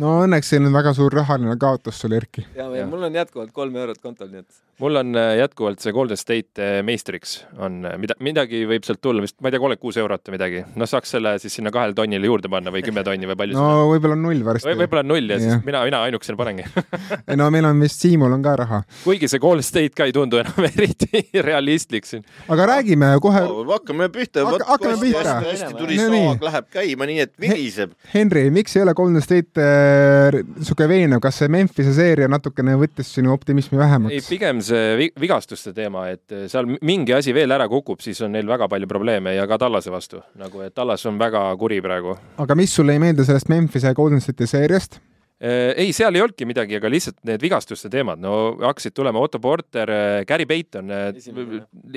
no 0.02 0.16
õnneks 0.26 0.50
see 0.54 0.60
on 0.62 0.72
väga 0.74 0.94
suur 0.98 1.14
rahaline 1.14 1.56
kaotus 1.62 2.00
sul, 2.02 2.14
Erki. 2.18 2.46
ja, 2.56 2.66
ja 2.70 2.82
Jah. 2.84 2.90
mul 2.90 3.04
on 3.10 3.16
jätkuvalt 3.16 3.52
kolm 3.54 3.76
eurot 3.78 4.00
kontol, 4.02 4.30
nii 4.34 4.42
et 4.46 4.62
mul 4.82 4.96
on 4.98 5.12
äh, 5.20 5.36
jätkuvalt 5.38 5.84
see 5.84 5.94
Golden 5.94 6.18
State 6.18 6.58
äh, 6.64 6.80
meistriks 6.86 7.36
on, 7.62 7.76
mida, 8.02 8.16
midagi 8.26 8.64
võib 8.70 8.86
sealt 8.88 9.02
tulla 9.06 9.22
vist, 9.22 9.36
ma 9.42 9.50
ei 9.52 9.54
tea, 9.56 9.62
kolmkümmend 9.62 9.82
kuus 9.84 10.00
eurot 10.02 10.24
või 10.28 10.36
midagi. 10.38 10.64
noh, 10.76 10.90
saaks 10.90 11.14
selle 11.14 11.36
siis 11.44 11.54
sinna 11.60 11.70
kahele 11.74 11.94
tonnile 11.98 12.26
juurde 12.26 12.50
panna 12.50 12.74
või 12.74 12.82
kümme 12.86 13.04
tonni 13.06 13.30
või 13.30 13.38
palju 13.44 13.58
no 13.60 13.68
no, 13.70 13.84
võib-olla 13.94 14.18
on 14.18 14.24
null 14.26 14.42
varsti 14.48 14.72
või. 14.72 14.80
võib-olla 14.82 15.04
on 15.06 15.12
null 15.14 15.30
ja 15.36 15.38
siis 15.42 15.52
Jah. 15.54 15.62
mina, 15.68 15.84
mina 15.86 16.02
ainukesena 16.08 16.40
panengi. 16.42 16.66
ei 17.30 17.38
no 17.38 17.52
meil 17.54 17.68
on 17.70 17.84
vist 17.86 18.02
Siimul 18.02 18.34
on 18.34 18.42
ka 18.46 18.56
raha. 18.64 18.82
kuigi 19.04 19.30
see 19.30 19.42
Golden 19.44 19.68
State 19.68 19.94
ka 19.98 20.10
ei 20.10 20.16
tundu 20.18 20.42
enam 20.42 20.66
eriti 20.72 21.22
realistlik 21.46 22.10
siin. 22.10 22.26
aga 22.50 22.66
räägime 22.74 23.12
kohe, 23.22 23.46
hakkame 23.76 24.10
pihta, 24.10 24.48
Hakka- 24.50 24.70
hakkame 24.74 24.98
pihta. 25.04 25.38
hästi 25.46 25.74
tuli 25.78 26.00
No 26.02 26.10
nii. 26.10 26.34
läheb 26.42 26.68
käima 26.74 27.06
nii, 27.06 27.20
et 27.28 27.34
viriseb. 27.40 27.92
Henri, 28.16 28.48
miks 28.50 28.74
ei 28.76 28.82
ole 28.88 28.94
Golden 28.98 29.22
State 29.22 29.51
äh, 29.60 30.38
sihuke 30.62 30.88
veenev, 30.90 31.20
kas 31.24 31.42
see 31.42 31.52
Memphise 31.52 31.94
seeria 31.96 32.30
natukene 32.32 32.78
võttis 32.80 33.12
sinu 33.18 33.34
optimismi 33.34 33.78
ei, 33.78 33.82
vähemaks? 33.84 34.30
pigem 34.30 34.62
see 34.66 34.96
vi- 35.00 35.12
vigastuste 35.20 35.74
teema, 35.78 36.08
et 36.14 36.32
äh, 36.36 36.48
seal 36.52 36.70
mingi 36.82 37.16
asi 37.18 37.34
veel 37.36 37.52
ära 37.52 37.68
kukub, 37.72 38.02
siis 38.04 38.22
on 38.26 38.36
neil 38.36 38.48
väga 38.50 38.70
palju 38.72 38.90
probleeme 38.90 39.36
ja 39.36 39.48
ka 39.50 39.60
Tallase 39.62 39.94
vastu, 39.94 40.22
nagu 40.40 40.64
et 40.66 40.76
Tallas 40.78 41.06
on 41.10 41.20
väga 41.22 41.44
kuri 41.60 41.82
praegu. 41.84 42.18
aga 42.42 42.56
mis 42.60 42.74
sulle 42.76 42.96
ei 42.98 43.04
meeldi 43.04 43.26
sellest 43.28 43.50
Memphise 43.52 43.92
ja 43.92 43.98
Golden 43.98 44.22
State'i 44.22 44.48
seeriast? 44.48 45.00
ei, 45.42 45.90
seal 45.90 46.14
ei 46.14 46.22
olnudki 46.22 46.46
midagi, 46.46 46.76
aga 46.78 46.90
lihtsalt 46.94 47.18
need 47.26 47.42
vigastuste 47.42 47.90
teemad, 47.90 48.20
no 48.22 48.54
hakkasid 48.62 48.94
tulema 48.94 49.20
Otto 49.24 49.40
Porter, 49.42 49.90
Gary 50.30 50.46
Payton, 50.46 50.92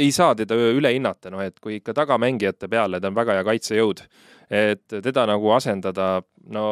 ei 0.00 0.08
saa 0.16 0.32
teda 0.38 0.56
üle 0.56 0.94
hinnata, 0.94 1.28
noh 1.28 1.42
et 1.44 1.60
kui 1.60 1.76
ikka 1.76 1.92
tagamängijate 1.98 2.70
peale, 2.72 3.02
ta 3.04 3.10
on 3.12 3.18
väga 3.18 3.36
hea 3.36 3.44
kaitsejõud, 3.50 4.00
et 4.48 4.96
teda 5.04 5.26
nagu 5.28 5.52
asendada, 5.52 6.22
no 6.56 6.64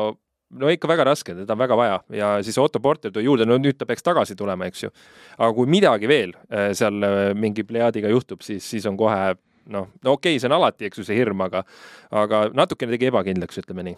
no 0.58 0.72
ikka 0.72 0.90
väga 0.90 1.06
raske, 1.08 1.36
teda 1.36 1.54
on 1.56 1.62
väga 1.62 1.78
vaja 1.78 2.00
ja 2.16 2.32
siis 2.44 2.58
Otto 2.60 2.80
Porter 2.82 3.12
tuli 3.12 3.28
juurde, 3.28 3.46
no 3.48 3.58
nüüd 3.60 3.78
ta 3.78 3.88
peaks 3.88 4.04
tagasi 4.04 4.36
tulema, 4.38 4.68
eks 4.68 4.84
ju. 4.86 4.92
aga 5.38 5.52
kui 5.56 5.70
midagi 5.70 6.10
veel 6.10 6.36
äh, 6.50 6.72
seal 6.76 7.02
äh, 7.06 7.22
mingi 7.38 7.64
plejaadiga 7.66 8.12
juhtub, 8.12 8.44
siis, 8.44 8.66
siis 8.68 8.86
on 8.90 8.98
kohe 9.00 9.32
noh, 9.70 9.88
no 10.02 10.14
okei 10.16 10.34
okay,, 10.34 10.40
see 10.40 10.48
on 10.50 10.56
alati, 10.56 10.86
eks 10.88 11.00
ju, 11.00 11.04
see 11.06 11.16
hirm, 11.16 11.42
aga 11.44 11.62
aga 12.22 12.42
natukene 12.56 12.92
tegi 12.94 13.08
ebakindlaks, 13.08 13.60
ütleme 13.62 13.84
nii. 13.86 13.96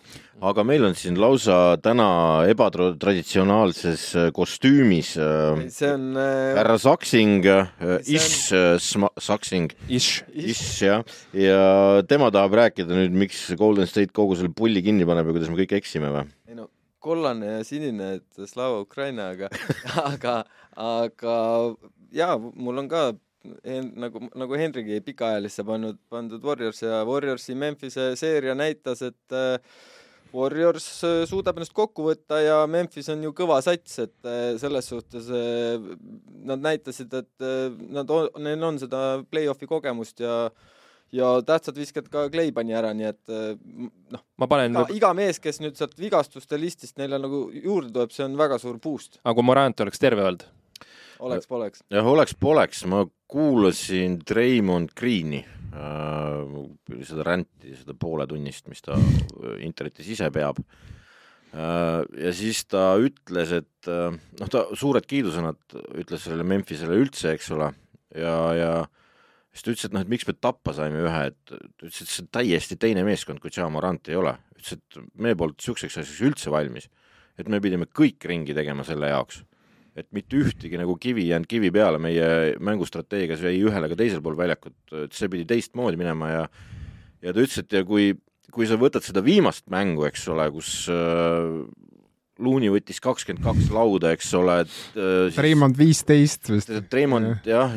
aga 0.51 0.65
meil 0.67 0.85
on 0.89 0.97
siin 0.99 1.17
lausa 1.21 1.79
täna 1.83 2.09
ebatraditsionaalses 2.53 4.05
äh, 4.21 4.29
kostüümis 4.37 5.15
see 5.17 5.91
on 5.91 6.07
äh, 6.21 6.53
härra 6.59 6.79
Saksing 6.81 7.41
äh,, 7.49 7.73
on- 7.81 8.05
Ish 8.05 8.53
äh, 8.55 8.77
Sma- 8.83 9.13
Saksing, 9.21 9.71
Ish. 9.89 10.25
Ish 10.35 10.85
jah, 10.85 11.05
ja 11.33 12.03
tema 12.09 12.31
tahab 12.35 12.59
rääkida 12.61 12.95
nüüd, 12.95 13.17
miks 13.25 13.47
Golden 13.59 13.89
State 13.91 14.13
kogu 14.15 14.37
selle 14.39 14.53
pulli 14.55 14.85
kinni 14.85 15.09
paneb 15.09 15.31
ja 15.31 15.37
kuidas 15.37 15.53
me 15.53 15.61
kõik 15.65 15.79
eksime 15.81 16.13
või? 16.15 16.29
Kollane 17.05 17.59
ja 17.59 17.65
sinine, 17.67 18.15
et 18.19 18.49
Slava 18.49 18.81
Ukraina, 18.85 19.31
aga, 19.35 19.51
aga, 20.13 20.39
aga 20.81 21.37
jaa, 22.15 22.39
mul 22.39 22.85
on 22.85 22.91
ka 22.91 23.11
en, 23.65 23.91
nagu, 24.01 24.23
nagu 24.35 24.57
Henrigi 24.59 25.01
pikaajalisse 25.05 25.65
pannud, 25.67 25.99
pandud 26.13 26.45
Warriors 26.45 26.83
ja 26.85 27.03
Warriorsi 27.09 27.57
Memphise 27.59 28.13
seeria 28.21 28.55
näitas, 28.57 29.03
et 29.05 29.37
äh, 29.37 29.59
Warriors 30.35 30.87
äh, 31.07 31.23
suudab 31.31 31.59
ennast 31.61 31.75
kokku 31.77 32.09
võtta 32.09 32.41
ja 32.43 32.59
Memphis 32.71 33.11
on 33.13 33.23
ju 33.23 33.35
kõva 33.37 33.61
sats, 33.65 34.01
et 34.03 34.29
äh, 34.29 34.55
selles 34.61 34.89
suhtes 34.91 35.29
äh, 35.31 35.91
nad 36.49 36.65
näitasid, 36.65 37.13
et 37.21 37.45
äh, 37.45 37.69
nad 37.95 38.11
on, 38.11 38.31
neil 38.43 38.71
on 38.71 38.81
seda 38.83 39.05
play-off'i 39.31 39.69
kogemust 39.71 40.25
ja 40.25 40.49
ja 41.15 41.31
tähtsad 41.47 41.79
viskad 41.79 42.09
ka 42.13 42.27
Clay 42.33 42.53
pani 42.55 42.75
ära, 42.77 42.93
nii 42.97 43.09
et 43.09 43.33
äh, 43.33 43.55
noh, 44.15 44.23
ma 44.41 44.49
panen 44.51 44.75
iga, 44.75 44.85
iga 44.97 45.13
mees, 45.17 45.41
kes 45.43 45.61
nüüd 45.63 45.79
sealt 45.79 45.97
vigastuste 46.01 46.59
listist 46.61 46.99
neile 47.01 47.21
nagu 47.23 47.47
juurde 47.55 47.93
tuleb, 47.95 48.15
see 48.15 48.27
on 48.27 48.39
väga 48.41 48.59
suur 48.63 48.81
boost, 48.83 49.21
aga 49.23 49.37
kui 49.39 49.47
Morant 49.47 49.85
oleks 49.85 50.03
terve 50.03 50.25
olnud, 50.27 50.47
oleks-poleks. 51.29 51.85
jah, 51.95 52.09
oleks-poleks, 52.15 52.85
ma 52.91 53.05
kuulasin 53.31 54.19
Treimond 54.27 54.95
Greeni 54.99 55.43
äh,, 55.45 56.57
seda 57.07 57.29
ränti, 57.31 57.77
seda 57.79 57.97
pooletunnist, 57.99 58.67
mis 58.73 58.83
ta 58.85 58.99
äh, 58.99 59.61
internetis 59.67 60.11
ise 60.17 60.31
peab. 60.35 60.61
Äh,. 61.55 62.03
ja 62.27 62.35
siis 62.35 62.65
ta 62.67 62.93
ütles, 63.03 63.55
et 63.61 63.91
äh, 63.91 64.11
noh, 64.41 64.51
ta 64.51 64.67
suured 64.75 65.07
kiidusõnad 65.11 65.79
ütles 66.03 66.27
sellele 66.27 66.47
Memphisele 66.57 66.99
üldse, 66.99 67.37
eks 67.37 67.55
ole, 67.55 67.71
ja, 68.19 68.37
ja 68.59 68.75
siis 69.55 69.65
ta 69.65 69.73
ütles, 69.73 69.87
et 69.89 69.95
noh, 69.95 70.03
et 70.05 70.11
miks 70.11 70.27
me 70.29 70.35
tappa 70.35 70.75
saime 70.77 71.01
ühe, 71.07 71.23
et 71.31 71.39
ta 71.47 71.59
ütles, 71.87 72.03
et 72.03 72.11
see 72.11 72.25
on 72.25 72.31
täiesti 72.35 72.79
teine 72.81 73.07
meeskond, 73.07 73.41
kui 73.41 73.55
Ja 73.55 73.71
Morant 73.71 74.11
ei 74.11 74.19
ole. 74.19 74.37
ütles, 74.59 74.77
et 74.77 75.01
meie 75.15 75.39
polnud 75.39 75.57
niisuguseks 75.61 76.03
asjaks 76.03 76.23
üldse 76.27 76.51
valmis. 76.51 76.91
et 77.39 77.49
me 77.49 77.59
pidime 77.59 77.87
kõik 77.91 78.23
ringi 78.31 78.55
tegema 78.55 78.85
selle 78.87 79.09
jaoks 79.11 79.41
et 79.99 80.07
mitte 80.15 80.39
ühtegi 80.39 80.79
nagu 80.79 80.97
kivi 80.99 81.25
ei 81.25 81.33
jäänud 81.33 81.49
kivi 81.51 81.71
peale 81.75 81.99
meie 82.03 82.55
mängustrateegias 82.63 83.43
ei 83.47 83.59
ühel 83.63 83.87
ega 83.87 83.97
teisel 83.99 84.23
pool 84.23 84.37
väljakut, 84.39 84.77
et 85.05 85.15
see 85.15 85.31
pidi 85.31 85.47
teistmoodi 85.51 85.99
minema 85.99 86.31
ja 86.31 86.45
ja 87.25 87.33
ta 87.33 87.41
ütles, 87.41 87.59
et 87.63 87.73
ja 87.73 87.85
kui, 87.87 88.13
kui 88.53 88.69
sa 88.69 88.79
võtad 88.81 89.07
seda 89.07 89.23
viimast 89.25 89.67
mängu, 89.73 90.05
eks 90.09 90.27
ole, 90.35 90.49
kus 90.55 90.85
Luuni 92.43 92.71
võttis 92.73 92.99
kakskümmend 93.03 93.45
kaks 93.45 93.69
lauda, 93.71 94.11
eks 94.17 94.33
ole, 94.35 94.57
et 94.65 94.73
äh, 94.99 95.29
siis 95.29 95.39
Raymond 95.45 95.79
viisteist 95.79 96.51
vist. 96.51 96.73
Treimond 96.91 97.47
jah, 97.47 97.77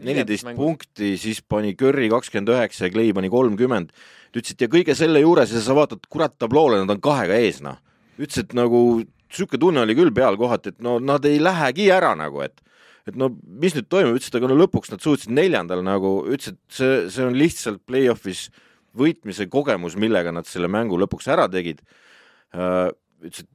neliteist 0.00 0.48
mängus. 0.48 0.56
punkti, 0.56 1.12
siis 1.20 1.42
pani 1.44 1.74
Curry 1.76 2.08
kakskümmend 2.12 2.54
üheksa 2.54 2.88
ja 2.88 2.94
Clay 2.94 3.12
pani 3.16 3.28
kolmkümmend. 3.32 3.92
ta 4.30 4.40
ütles, 4.40 4.56
et 4.56 4.64
ja 4.64 4.70
kõige 4.72 4.96
selle 4.96 5.20
juures 5.20 5.52
ja 5.52 5.60
sa 5.60 5.76
vaatad, 5.76 6.08
kurat 6.08 6.38
tabloole, 6.40 6.80
nad 6.80 6.96
on 6.96 7.04
kahega 7.04 7.36
ees, 7.36 7.60
noh. 7.64 7.76
ütles, 8.16 8.40
et 8.44 8.56
nagu 8.56 9.02
sihuke 9.30 9.60
tunne 9.60 9.84
oli 9.84 9.94
küll 9.98 10.14
peal 10.14 10.40
kohati, 10.40 10.74
et 10.74 10.82
no 10.84 10.98
nad 11.02 11.24
ei 11.28 11.38
lähegi 11.42 11.90
ära 11.92 12.14
nagu, 12.18 12.42
et 12.46 12.64
et 13.08 13.16
no 13.18 13.30
mis 13.44 13.74
nüüd 13.74 13.88
toimub, 13.90 14.18
ütles, 14.18 14.30
et 14.30 14.36
aga 14.38 14.50
no 14.50 14.56
lõpuks 14.60 14.92
nad 14.92 15.02
suutsid 15.02 15.32
neljandal 15.34 15.82
nagu, 15.84 16.20
ütles, 16.30 16.54
et 16.54 16.76
see, 16.76 16.98
see 17.12 17.24
on 17.26 17.36
lihtsalt 17.36 17.82
play-off'is 17.88 18.48
võitmise 18.96 19.46
kogemus, 19.50 19.96
millega 20.00 20.32
nad 20.34 20.48
selle 20.48 20.70
mängu 20.70 20.98
lõpuks 21.00 21.28
ära 21.30 21.46
tegid. 21.50 21.80
ütles, 22.54 23.44
et 23.44 23.48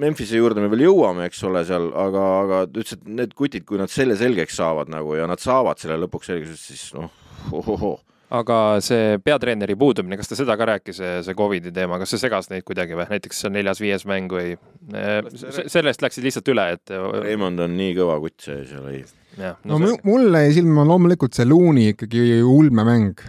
Memphise 0.00 0.38
juurde 0.38 0.62
me 0.62 0.68
veel 0.70 0.84
jõuame, 0.86 1.26
eks 1.26 1.42
ole, 1.44 1.64
seal, 1.66 1.88
aga, 1.98 2.20
aga 2.44 2.60
ta 2.70 2.78
ütles, 2.80 2.94
et 2.96 3.08
need 3.10 3.32
kutid, 3.36 3.64
kui 3.68 3.76
nad 3.80 3.90
selle 3.92 4.14
selgeks 4.16 4.54
saavad 4.60 4.88
nagu 4.92 5.16
ja 5.18 5.26
nad 5.28 5.42
saavad 5.42 5.82
selle 5.82 5.98
lõpuks 6.04 6.30
selgeks, 6.30 6.62
siis 6.70 6.84
noh, 6.96 7.10
ohohoo. 7.50 7.98
aga 8.38 8.78
see 8.86 9.18
peatreeneri 9.26 9.74
puudumine, 9.76 10.16
kas 10.16 10.30
ta 10.30 10.38
seda 10.38 10.54
ka 10.56 10.68
rääkis, 10.70 11.02
see 11.26 11.34
Covidi 11.36 11.72
teema, 11.74 11.98
kas 12.00 12.14
see 12.14 12.22
segas 12.22 12.48
neid 12.52 12.64
kuidagi 12.68 12.94
või 12.96 13.08
näiteks 13.10 13.42
see 13.42 13.50
neljas-viies 13.52 14.06
mäng 14.08 14.30
või 14.30 14.54
Sellest- 14.94 15.74
sellest 15.74 16.06
läksid 16.06 16.24
lihtsalt 16.28 16.52
üle, 16.54 16.68
et 16.78 16.94
Raymond 16.94 17.66
on 17.66 17.74
nii 17.76 17.96
kõva 17.98 18.20
kutt 18.22 18.46
see 18.46 18.62
seal 18.70 18.86
ei. 18.94 19.02
No 19.38 19.78
no 19.78 19.92
mulle 20.04 20.42
jäi 20.46 20.54
silma 20.58 20.84
loomulikult 20.88 21.36
see 21.36 21.46
Looney 21.48 21.92
ikkagi 21.94 22.40
ulmemäng, 22.46 23.20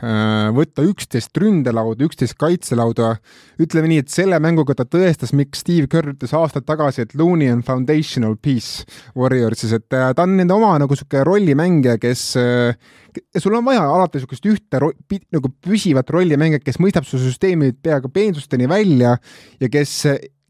võtta 0.55 0.85
üksteist 0.87 1.37
ründelauda, 1.37 2.05
üksteist 2.07 2.37
kaitselauda, 2.41 3.13
ütleme 3.61 3.91
nii, 3.91 4.01
et 4.03 4.13
selle 4.13 4.39
mänguga 4.43 4.75
ta 4.77 4.87
tõestas, 4.89 5.35
miks 5.37 5.61
Steve 5.61 5.89
Kerr 5.91 6.13
ütles 6.15 6.33
aastaid 6.37 6.65
tagasi, 6.67 7.05
et 7.05 7.15
Looney 7.19 7.51
on 7.53 7.61
foundational 7.65 8.35
piece 8.41 8.87
Warriorsis, 9.17 9.75
et 9.77 9.97
äh, 9.97 10.09
ta 10.17 10.25
on 10.25 10.35
nende 10.39 10.57
oma 10.57 10.73
nagu 10.81 10.97
sihuke 10.97 11.23
rollimängija, 11.27 11.97
kes 12.01 12.25
äh, 12.41 12.91
sul 13.37 13.55
on 13.57 13.65
vaja 13.67 13.85
alati 13.85 14.19
niisugust 14.19 14.45
ühte 14.49 14.81
nagu 14.81 15.55
püsivat 15.63 16.11
rollimängijat, 16.13 16.65
kes 16.65 16.79
mõistab 16.81 17.07
su 17.07 17.21
süsteemi 17.21 17.73
peaaegu 17.77 18.11
peensusteni 18.13 18.69
välja 18.71 19.17
ja 19.61 19.71
kes 19.71 19.97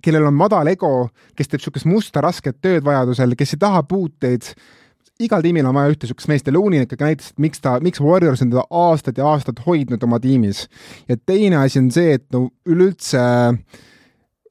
kellel 0.02 0.26
on 0.30 0.38
madal 0.38 0.70
ego, 0.72 1.10
kes 1.38 1.50
teeb 1.50 1.62
niisugust 1.62 1.90
musta 1.90 2.24
rasket 2.26 2.62
tööd 2.64 2.86
vajadusel, 2.86 3.36
kes 3.38 3.56
ei 3.56 3.62
taha 3.62 3.84
puuteid 3.90 4.54
igal 5.26 5.44
tiimil 5.46 5.68
on 5.70 5.78
vaja 5.78 5.94
ühte 5.94 6.08
niisugust 6.08 6.32
meest 6.32 6.50
ja 6.50 6.54
Looney 6.56 6.86
ikkagi 6.86 7.08
näitas, 7.08 7.32
et 7.34 7.44
miks 7.44 7.62
ta, 7.64 7.78
miks 7.84 8.02
Warriors 8.04 8.44
on 8.44 8.52
teda 8.54 8.66
aastaid 8.70 9.22
ja 9.22 9.30
aastaid 9.32 9.62
hoidnud 9.66 10.04
oma 10.08 10.20
tiimis. 10.20 10.68
ja 11.10 11.18
teine 11.18 11.62
asi 11.62 11.80
on 11.80 11.92
see, 11.94 12.18
et 12.20 12.28
no 12.34 12.48
üleüldse 12.66 13.22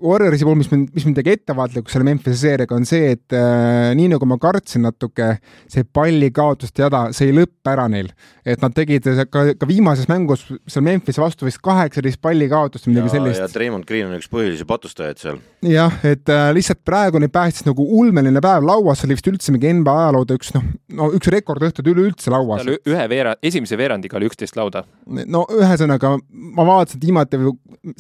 Warriorsi 0.01 0.47
puhul, 0.47 0.59
mis 0.61 0.71
mind, 0.73 0.91
mis 0.97 1.05
mind 1.07 1.19
tegi 1.19 1.35
ettevaatlikuks 1.35 1.95
selle 1.95 2.07
Memphise 2.09 2.39
seeriaga, 2.41 2.77
on 2.77 2.87
see, 2.89 3.13
et 3.15 3.37
äh, 3.37 3.91
nii 3.99 4.09
nagu 4.15 4.29
ma 4.29 4.39
kartsin 4.41 4.85
natuke, 4.87 5.35
see 5.71 5.85
pallikaotuste 5.85 6.85
jada, 6.85 7.03
see 7.17 7.31
ei 7.31 7.37
lõppe 7.37 7.73
ära 7.73 7.87
neil. 7.93 8.11
et 8.45 8.63
nad 8.65 8.73
tegid 8.75 9.05
ka, 9.31 9.43
ka 9.61 9.69
viimases 9.69 10.09
mängus 10.11 10.47
seal 10.49 10.85
Memphise 10.87 11.23
vastu 11.23 11.47
vist 11.47 11.61
kaheksateist 11.63 12.21
pallikaotust 12.25 12.89
või 12.89 12.97
midagi 12.97 13.11
ja, 13.11 13.13
ja 13.13 13.35
sellist. 13.35 13.55
Treimond 13.55 13.87
Green 13.89 14.09
on 14.09 14.17
üks 14.17 14.31
põhilisi 14.33 14.67
patustajaid 14.69 15.21
seal. 15.21 15.41
jah, 15.67 16.01
et 16.09 16.33
äh, 16.33 16.49
lihtsalt 16.57 16.83
praegu 16.87 17.21
neid 17.21 17.35
päästis 17.35 17.69
nagu 17.69 17.85
ulmeline 18.01 18.43
päev 18.45 18.67
lauas, 18.67 19.03
see 19.03 19.11
oli 19.11 19.19
vist 19.19 19.31
üldse 19.31 19.55
mingi 19.55 19.75
NBA 19.81 19.97
ajalooda 20.07 20.39
üks 20.41 20.55
noh, 20.57 20.67
no 20.97 21.11
üks 21.17 21.31
rekordõhtud 21.33 21.93
üleüldse 21.93 22.33
lauas 22.33 22.65
tal. 22.65 22.81
ühe 22.89 23.07
veera-, 23.13 23.37
esimese 23.45 23.79
veerandiga 23.81 24.19
oli 24.19 24.31
üksteist 24.31 24.57
lauda. 24.59 24.85
no 25.07 25.45
ühesõnaga, 25.61 26.17
ma 26.57 26.67
vaatasin, 26.67 27.01
et 27.01 27.07
viimati 27.07 27.41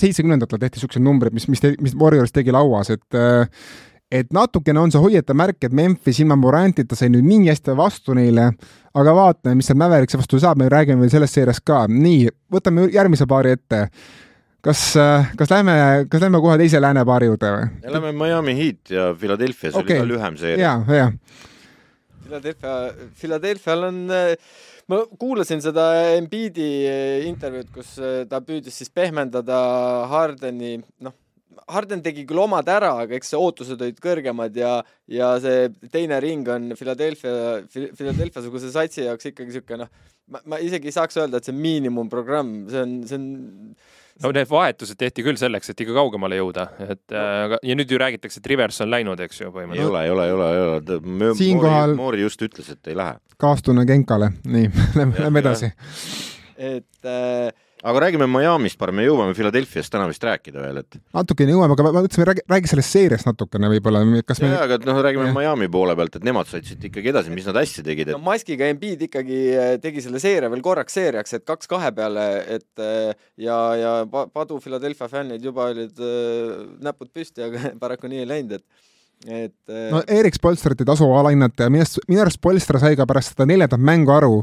seitsmekümnendatel 0.01 0.61
tehti 0.61 0.83
siuksed 0.83 1.03
numbrid, 1.05 1.35
mis, 1.37 1.47
mis, 1.51 1.63
mis 1.81 1.90
Warriors 1.99 2.33
tegi 2.35 2.53
lauas, 2.55 2.91
et 2.95 3.19
äh, 3.19 3.47
et 4.11 4.33
natukene 4.35 4.81
on 4.83 4.91
see 4.91 5.01
hoiatav 5.01 5.39
märk, 5.39 5.61
et 5.65 5.75
Memphis 5.77 6.19
ilma 6.23 6.37
Morantita 6.39 6.97
sai 6.99 7.13
nüüd 7.13 7.27
nii 7.29 7.47
hästi 7.47 7.77
vastu 7.79 8.17
neile, 8.19 8.49
aga 8.99 9.15
vaatame, 9.15 9.61
mis 9.61 9.71
seal 9.71 9.79
Mäveriksi 9.79 10.19
vastu 10.19 10.41
saab, 10.43 10.59
me 10.59 10.71
räägime 10.73 11.05
veel 11.05 11.13
sellest 11.13 11.39
seeriast 11.39 11.63
ka. 11.67 11.85
nii, 11.91 12.27
võtame 12.51 12.89
järgmise 12.91 13.29
paari 13.31 13.55
ette. 13.59 13.87
kas, 14.61 14.81
kas 15.39 15.53
lähme, 15.55 15.77
kas 16.11 16.21
lähme 16.21 16.41
kohe 16.43 16.59
teise 16.61 16.81
lääne 16.83 17.05
paari 17.07 17.31
juurde 17.31 17.53
või? 17.55 17.93
lähme 17.95 18.13
Miami 18.13 18.57
Heat 18.59 18.91
ja 18.91 19.15
Philadelphia, 19.15 19.71
see 19.71 19.81
Okei. 19.81 20.01
oli 20.01 20.09
ka 20.09 20.11
lühem 20.15 20.37
seeria. 20.37 20.75
ja, 20.89 20.97
ja 20.97 21.13
Philadelphia, 22.31 22.75
Philadelphia'l 23.21 23.87
on, 23.89 24.03
ma 24.91 25.01
kuulasin 25.19 25.63
seda 25.63 25.87
Embiidi 26.17 26.69
intervjuud, 27.31 27.71
kus 27.75 27.97
äh, 28.03 28.23
ta 28.31 28.43
püüdis 28.45 28.77
siis 28.83 28.91
pehmendada 28.95 29.59
Hardeni, 30.11 30.79
noh, 31.03 31.15
Harden 31.71 32.03
tegi 32.05 32.25
küll 32.29 32.43
omad 32.43 32.69
ära, 32.73 32.93
aga 33.05 33.17
eks 33.19 33.33
see 33.33 33.41
ootused 33.41 33.81
olid 33.81 34.01
kõrgemad 34.03 34.57
ja, 34.59 34.77
ja 35.11 35.33
see 35.43 35.69
teine 35.93 36.19
ring 36.23 36.49
on 36.51 36.73
Philadelphia, 36.79 37.61
Philadelphia 37.71 38.43
suguse 38.45 38.73
satsi 38.75 39.07
jaoks 39.07 39.31
ikkagi 39.33 39.57
sihuke 39.57 39.79
noh, 39.81 39.91
ma, 40.31 40.43
ma 40.55 40.61
isegi 40.63 40.91
ei 40.91 40.97
saaks 40.97 41.21
öelda, 41.21 41.41
et 41.41 41.49
see 41.49 41.55
on 41.55 41.63
miinimumprogramm, 41.65 42.55
see 42.73 42.85
on, 42.85 42.95
see 43.09 43.19
on 43.21 43.29
no 44.21 44.33
need 44.37 44.51
vahetused 44.51 44.99
tehti 45.01 45.25
küll 45.25 45.39
selleks, 45.41 45.73
et 45.73 45.81
ikka 45.85 45.95
kaugemale 45.97 46.39
jõuda, 46.41 46.67
et 46.85 47.15
äh, 47.17 47.57
ja 47.67 47.77
nüüd 47.79 47.93
ju 47.93 48.01
räägitakse, 48.01 48.43
et 48.43 48.51
Rivers 48.53 48.81
on 48.85 48.91
läinud, 48.93 49.23
eks 49.25 49.41
ju, 49.41 49.49
ei 49.49 49.55
põhimõtteliselt. 49.55 49.95
ole, 49.95 50.03
ei 50.05 50.13
ole, 50.15 50.27
ei 50.27 50.35
ole, 50.37 50.51
ei 50.51 50.67
ole. 50.67 51.35
Siinkohal- 51.39 51.97
Moori 51.97 52.25
just 52.27 52.43
ütles, 52.45 52.69
et 52.75 52.93
ei 52.93 52.99
lähe. 52.99 53.17
kaastunne 53.41 53.87
Genkale, 53.89 54.33
nii, 54.45 54.69
lähme 55.01 55.41
edasi. 55.45 55.73
et 56.61 57.09
äh, 57.09 57.49
aga 57.83 58.01
räägime 58.05 58.27
Miami'st 58.29 58.79
parem, 58.81 58.99
me 59.01 59.05
jõuame 59.07 59.35
Philadelphia'st 59.37 59.93
täna 59.93 60.07
vist 60.11 60.25
rääkida 60.27 60.61
veel, 60.61 60.81
et 60.83 60.99
natukene 61.17 61.55
jõuame, 61.55 61.77
aga 61.77 61.87
ma 61.87 61.93
mõtlesin, 61.97 62.27
räägi, 62.29 62.45
räägi 62.51 62.71
sellest 62.73 62.97
seeriast 62.97 63.29
natukene 63.29 63.71
võib-olla, 63.73 64.03
kas 64.29 64.43
me 64.43 64.51
jaa, 64.53 64.67
aga 64.67 64.79
noh, 64.85 65.01
räägime 65.07 65.29
Jah. 65.31 65.37
Miami 65.39 65.69
poole 65.73 65.97
pealt, 65.97 66.19
et 66.21 66.27
nemad 66.29 66.51
said 66.51 66.69
siit 66.69 66.85
ikkagi 66.91 67.13
edasi, 67.15 67.33
mis 67.35 67.49
nad 67.49 67.61
hästi 67.61 67.85
tegid, 67.87 68.13
no 68.13 68.21
et 68.21 68.27
maskiga 68.27 68.69
Embiid 68.73 69.07
ikkagi 69.09 69.41
äh, 69.55 69.73
tegi 69.83 70.05
selle 70.05 70.21
seeria 70.23 70.51
veel 70.53 70.65
korraks 70.65 70.99
seeriaks, 70.99 71.39
et 71.39 71.47
kaks 71.49 71.71
kahe 71.71 71.93
peale, 71.97 72.27
et 72.59 72.85
äh, 72.85 73.15
ja, 73.41 73.59
ja 73.81 73.95
pa- 74.11 74.27
padu 74.29 74.61
Philadelphia 74.61 75.09
fännid 75.09 75.45
juba 75.45 75.71
olid 75.73 76.05
äh, 76.05 76.55
näpud 76.85 77.13
püsti, 77.15 77.47
aga 77.49 77.73
paraku 77.83 78.11
nii 78.13 78.25
ei 78.25 78.29
läinud, 78.35 78.59
et 78.61 78.89
et 79.29 79.73
no 79.93 79.99
Erik 80.09 80.37
Spolstrit 80.37 80.81
ei 80.81 80.87
tasu 80.89 81.05
alahinnata 81.13 81.67
ja 81.67 81.73
minu 81.73 81.85
arust, 81.85 81.99
minu 82.09 82.23
arust 82.23 82.39
Spolster 82.41 82.79
sai 82.81 82.97
ka 82.97 83.05
pärast 83.09 83.35
seda 83.35 83.45
neljandat 83.49 83.83
mängu 83.85 84.15
aru, 84.15 84.39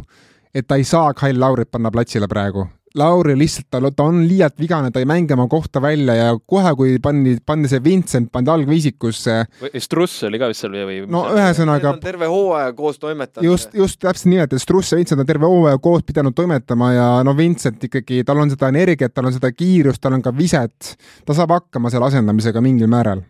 et 0.54 0.67
ta 0.69 0.78
ei 0.78 0.86
saa 0.86 1.15
Kyle 1.17 1.39
Laurit 1.41 1.71
panna 1.73 1.89
platsile 1.93 2.30
praegu. 2.30 2.67
Lauri 2.95 3.36
lihtsalt, 3.38 3.67
ta, 3.69 3.82
ta 3.91 4.06
on 4.08 4.21
liialt 4.28 4.56
vigane, 4.60 4.91
ta 4.91 5.02
ei 5.02 5.08
mängi 5.10 5.36
oma 5.36 5.47
kohta 5.52 5.82
välja 5.84 6.15
ja 6.15 6.30
kohe, 6.39 6.71
kui 6.80 6.95
pandi, 7.04 7.36
pandi 7.45 7.69
see 7.71 7.84
Vincent, 7.84 8.30
pandi 8.32 8.52
algviisikusse, 8.54 9.36
või 9.62 9.82
Struss 9.84 10.23
oli 10.28 10.39
ka 10.39 10.50
vist 10.52 10.63
seal 10.63 10.78
või, 10.78 11.02
no 11.12 11.26
ühesõnaga 11.36 11.93
terve 12.02 12.30
hooaja 12.32 12.71
koos 12.78 13.00
toimetanud. 13.02 13.45
just, 13.45 13.76
just 13.78 14.00
täpselt 14.02 14.32
nii, 14.32 14.41
et 14.45 14.58
Struss 14.63 14.93
ja 14.93 15.02
Vincent 15.02 15.21
on 15.21 15.30
terve 15.30 15.50
hooaja 15.52 15.82
koos 15.84 16.06
pidanud 16.08 16.36
toimetama 16.38 16.91
ja 16.95 17.08
no 17.28 17.36
Vincent 17.38 17.84
ikkagi, 17.89 18.23
tal 18.28 18.39
on 18.43 18.54
seda 18.56 18.71
energiat, 18.71 19.13
tal 19.13 19.28
on 19.30 19.36
seda 19.36 19.52
kiirust, 19.52 20.02
tal 20.02 20.15
on 20.17 20.23
ka 20.23 20.34
viset, 20.38 20.93
ta 21.28 21.36
saab 21.38 21.58
hakkama 21.58 21.91
selle 21.93 22.08
asendamisega 22.08 22.63
mingil 22.63 22.89
määral. 22.91 23.26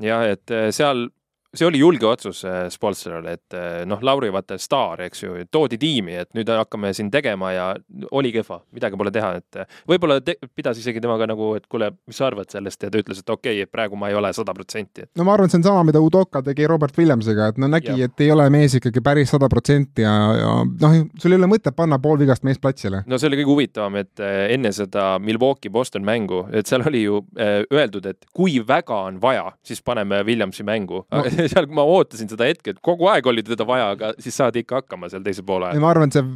jah, 0.00 0.24
et 0.30 0.54
eh, 0.54 0.70
seal, 0.72 1.08
see 1.54 1.66
oli 1.66 1.78
julge 1.78 2.06
otsus 2.06 2.44
eh, 2.44 2.68
Spolsteril, 2.70 3.26
et 3.26 3.56
eh, 3.58 3.82
noh, 3.88 3.98
Lauri 4.06 4.30
vaata 4.32 4.58
staar, 4.60 5.02
eks 5.06 5.24
ju, 5.24 5.34
toodi 5.50 5.78
tiimi, 5.80 6.14
et 6.22 6.30
nüüd 6.38 6.50
hakkame 6.54 6.92
siin 6.94 7.10
tegema 7.10 7.50
ja 7.54 7.66
oli 8.14 8.30
kehva, 8.34 8.60
midagi 8.74 8.98
pole 9.00 9.12
teha, 9.14 9.32
et 9.40 9.60
eh, 9.62 9.78
võib-olla 9.90 10.20
te, 10.24 10.36
pidas 10.54 10.78
isegi 10.78 11.02
temaga 11.02 11.26
nagu, 11.30 11.52
et 11.58 11.66
kuule, 11.70 11.90
mis 12.06 12.20
sa 12.20 12.28
arvad 12.28 12.50
sellest 12.52 12.86
ja 12.86 12.90
ta 12.92 13.02
ütles, 13.02 13.22
et 13.22 13.32
okei 13.34 13.58
okay,, 13.58 13.66
et 13.66 13.72
praegu 13.72 13.98
ma 13.98 14.12
ei 14.12 14.18
ole 14.18 14.30
sada 14.36 14.54
protsenti, 14.56 15.08
no 15.18 15.26
ma 15.26 15.34
arvan, 15.34 15.50
et 15.50 15.56
see 15.56 15.62
on 15.62 15.66
sama, 15.66 15.82
mida 15.90 16.02
Udoka 16.02 16.42
tegi 16.46 16.68
Robert 16.70 16.98
Williamsiga, 16.98 17.50
et 17.50 17.60
no 17.60 17.70
nägi, 17.70 17.96
et 18.06 18.24
ei 18.24 18.30
ole 18.34 18.46
mees 18.52 18.78
ikkagi 18.78 19.02
päris 19.04 19.34
sada 19.34 19.50
protsenti 19.50 20.06
ja, 20.06 20.14
ja 20.38 20.54
noh, 20.64 20.96
sul 21.18 21.34
ei 21.34 21.40
ole 21.40 21.50
mõtet 21.50 21.74
panna 21.76 21.98
poolvigast 22.02 22.46
meest 22.46 22.62
platsile. 22.62 23.02
no 23.10 23.18
see 23.18 23.30
oli 23.30 23.42
kõige 23.42 23.54
huvitavam, 23.54 23.98
et 24.04 24.22
enne 24.22 24.70
seda 24.74 25.12
Milwaukee-Boston 25.22 26.06
mängu, 26.06 26.44
et 26.54 26.70
seal 26.70 26.86
oli 26.86 27.02
ju 27.08 27.24
öeldud, 27.40 28.06
et 28.06 28.30
kui 28.34 28.60
väga 28.66 29.02
on 29.10 29.18
vaja, 29.22 29.48
siis 29.66 29.82
paneme 29.82 30.22
Williamsi 30.26 30.62
mängu 30.66 31.00
No. 31.10 31.22
seal 31.52 31.68
ma 31.74 31.84
ootasin 31.86 32.30
seda 32.30 32.48
hetke, 32.50 32.74
et 32.74 32.82
kogu 32.84 33.08
aeg 33.12 33.26
oli 33.30 33.44
teda 33.46 33.66
vaja, 33.68 33.90
aga 33.96 34.12
siis 34.18 34.36
saadi 34.40 34.64
ikka 34.64 34.82
hakkama 34.82 35.10
seal 35.12 35.24
teisel 35.26 35.46
poole 35.48 35.72
ma 35.80 35.92
arvan, 35.92 36.10
et 36.10 36.18
see 36.18 36.26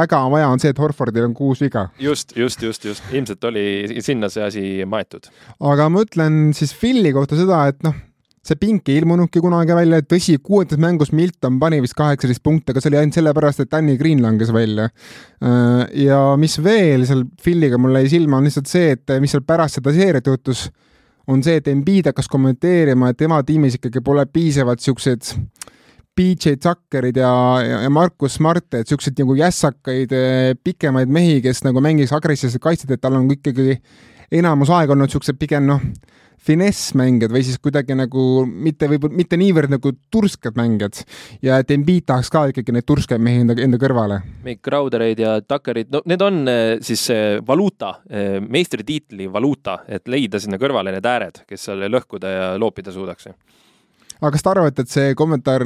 väga 0.00 0.22
vaja 0.32 0.48
on 0.52 0.62
see, 0.62 0.72
et 0.74 0.80
Horfordil 0.80 1.28
on 1.28 1.36
kuus 1.36 1.62
viga. 1.64 1.88
just, 2.00 2.36
just, 2.38 2.62
just, 2.62 2.88
just, 2.88 3.12
ilmselt 3.12 3.44
oli 3.50 4.00
sinna 4.04 4.30
see 4.32 4.44
asi 4.46 4.64
maetud. 4.88 5.30
aga 5.74 5.90
ma 5.92 6.04
ütlen 6.06 6.42
siis 6.56 6.74
Philly 6.78 7.14
kohta 7.16 7.38
seda, 7.38 7.64
et 7.72 7.80
noh, 7.86 7.96
see 8.44 8.58
pink 8.60 8.88
ei 8.92 8.98
ilmunudki 9.00 9.40
kunagi 9.40 9.76
välja, 9.76 10.02
tõsi, 10.04 10.36
kuuendas 10.44 10.80
mängus 10.80 11.12
Milton 11.16 11.56
pani 11.60 11.80
vist 11.84 11.96
kaheksateist 11.96 12.42
punkti, 12.44 12.72
aga 12.72 12.82
see 12.82 12.90
oli 12.92 13.00
ainult 13.00 13.16
sellepärast, 13.16 13.64
et 13.64 13.70
Danny 13.72 13.96
Green 14.00 14.20
langes 14.24 14.52
välja. 14.52 14.90
ja 15.96 16.20
mis 16.40 16.58
veel 16.64 17.06
seal 17.08 17.24
Philly'ga 17.42 17.80
mulle 17.80 18.04
jäi 18.04 18.16
silma, 18.18 18.40
on 18.40 18.48
lihtsalt 18.48 18.68
see, 18.68 18.92
et 18.98 19.14
mis 19.22 19.32
seal 19.32 19.44
pärast 19.48 19.80
seda 19.80 19.94
seeriat 19.96 20.28
juhtus, 20.28 20.66
on 21.26 21.42
see, 21.44 21.60
et 21.60 21.68
Embiid 21.72 22.10
hakkas 22.10 22.28
kommenteerima, 22.30 23.10
et 23.10 23.18
tema 23.20 23.40
tiimis 23.46 23.78
ikkagi 23.78 24.02
pole 24.04 24.26
piisavalt 24.26 24.82
siukseid 24.84 25.30
PJ 26.14 26.58
Tuckerid 26.62 27.16
ja, 27.18 27.30
ja, 27.64 27.90
Markus 27.90 28.36
Smart, 28.38 28.68
et 28.74 28.88
siukseid 28.88 29.18
nagu 29.18 29.34
jässakaid 29.38 30.12
eh, 30.14 30.52
pikemaid 30.64 31.10
mehi, 31.10 31.40
kes 31.42 31.64
nagu 31.66 31.82
mängiks 31.82 32.14
agressiivset 32.14 32.62
kaitset, 32.62 32.94
et 32.94 33.02
tal 33.02 33.18
on 33.18 33.26
ikkagi 33.34 33.80
enamus 34.32 34.70
aega 34.70 34.94
olnud 34.94 35.12
siuksed 35.12 35.38
pigem 35.40 35.66
noh, 35.68 35.82
finessmängijad 36.44 37.32
või 37.32 37.42
siis 37.46 37.58
kuidagi 37.62 37.96
nagu 37.96 38.44
mitte 38.44 38.88
võib-olla 38.90 39.16
mitte 39.16 39.38
niivõrd 39.40 39.72
nagu 39.72 39.94
tursked 40.12 40.56
mängijad 40.58 41.00
ja 41.44 41.58
et 41.62 41.70
Embiid 41.72 42.04
tahaks 42.10 42.30
ka 42.32 42.44
ikkagi 42.50 42.74
neid 42.74 42.86
turskeid 42.88 43.22
mehi 43.24 43.44
enda, 43.44 43.56
enda 43.64 43.80
kõrvale. 43.80 44.20
Mikk 44.44 44.60
Crowdereid 44.66 45.22
ja 45.24 45.38
Tuckerid, 45.40 45.90
no 45.94 46.02
need 46.10 46.24
on 46.24 46.42
eh, 46.50 46.64
siis 46.84 47.06
eh, 47.14 47.38
valuuta, 47.46 47.94
meistritiitli 48.44 49.30
valuuta, 49.32 49.78
et 49.88 50.08
leida 50.10 50.40
sinna 50.42 50.60
kõrvale 50.60 50.92
need 50.94 51.08
ääred, 51.08 51.44
kes 51.48 51.68
seal 51.70 51.86
lõhkuda 51.88 52.34
ja 52.34 52.50
loopida 52.60 52.92
suudaks. 52.92 53.30
aga 54.20 54.34
kas 54.34 54.44
te 54.44 54.52
arvate, 54.52 54.84
et 54.84 54.92
see 54.92 55.16
kommentaar 55.18 55.64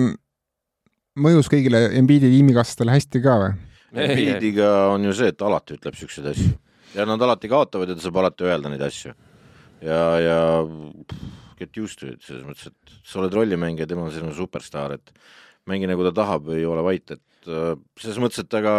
mõjus 1.19 1.51
kõigile 1.51 1.89
Embiidi 1.99 2.31
tiimikaaslastele 2.37 2.95
hästi 2.95 3.25
ka 3.25 3.41
või? 3.43 3.59
Embiidiga 3.99 4.73
on 4.93 5.05
ju 5.09 5.17
see, 5.17 5.33
et 5.33 5.39
ta 5.41 5.49
alati 5.49 5.75
ütleb 5.79 5.97
siukseid 5.99 6.31
asju 6.31 6.55
ja 6.95 7.07
nad 7.09 7.23
alati 7.23 7.51
kaotavad 7.51 7.91
ja 7.91 7.97
ta 7.99 8.05
saab 8.05 8.21
alati 8.23 8.47
öelda 8.49 8.73
neid 8.73 8.85
asju. 8.85 9.15
ja, 9.83 10.03
ja 10.23 10.39
get 11.59 11.77
used 11.77 11.99
to 12.01 12.13
it 12.13 12.23
selles 12.23 12.47
mõttes, 12.47 12.71
et 12.71 12.95
sa 13.07 13.21
oled 13.23 13.35
rollimängija, 13.35 13.89
tema 13.91 14.07
on 14.07 14.15
sinu 14.15 14.31
superstaar, 14.37 14.95
et 14.99 15.13
mängi 15.69 15.89
nagu 15.91 16.07
ta 16.07 16.15
tahab, 16.23 16.49
ei 16.55 16.65
ole 16.69 16.85
vait, 16.87 17.17
et 17.17 17.51
äh, 17.51 17.75
selles 17.99 18.21
mõttes, 18.23 18.45
et 18.45 18.59
aga 18.59 18.75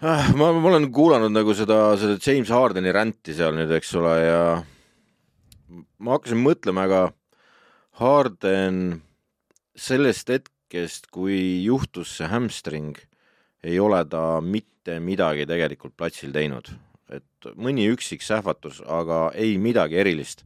äh, 0.00 0.32
ma, 0.38 0.50
ma 0.56 0.72
olen 0.72 0.88
kuulanud 0.94 1.34
nagu 1.34 1.54
seda, 1.56 1.92
seda 2.00 2.16
James 2.16 2.50
Hardeni 2.52 2.94
ränti 2.94 3.36
seal 3.36 3.56
nüüd, 3.58 3.72
eks 3.78 3.94
ole, 4.00 4.14
ja 4.24 4.40
ma 6.00 6.16
hakkasin 6.16 6.40
mõtlema, 6.40 6.88
aga 6.88 7.02
Harden 8.00 9.02
sellest 9.78 10.30
hetkest, 10.32 11.10
kui 11.14 11.64
juhtus 11.64 12.16
see 12.18 12.28
hamstring, 12.30 12.96
ei 13.64 13.78
ole 13.80 14.02
ta 14.08 14.40
mitte 14.40 14.98
midagi 15.00 15.46
tegelikult 15.46 15.96
platsil 15.96 16.32
teinud. 16.32 16.70
et 17.08 17.46
mõni 17.56 17.86
üksik 17.88 18.20
sähvatus, 18.20 18.82
aga 18.84 19.30
ei 19.34 19.56
midagi 19.58 19.96
erilist. 19.96 20.44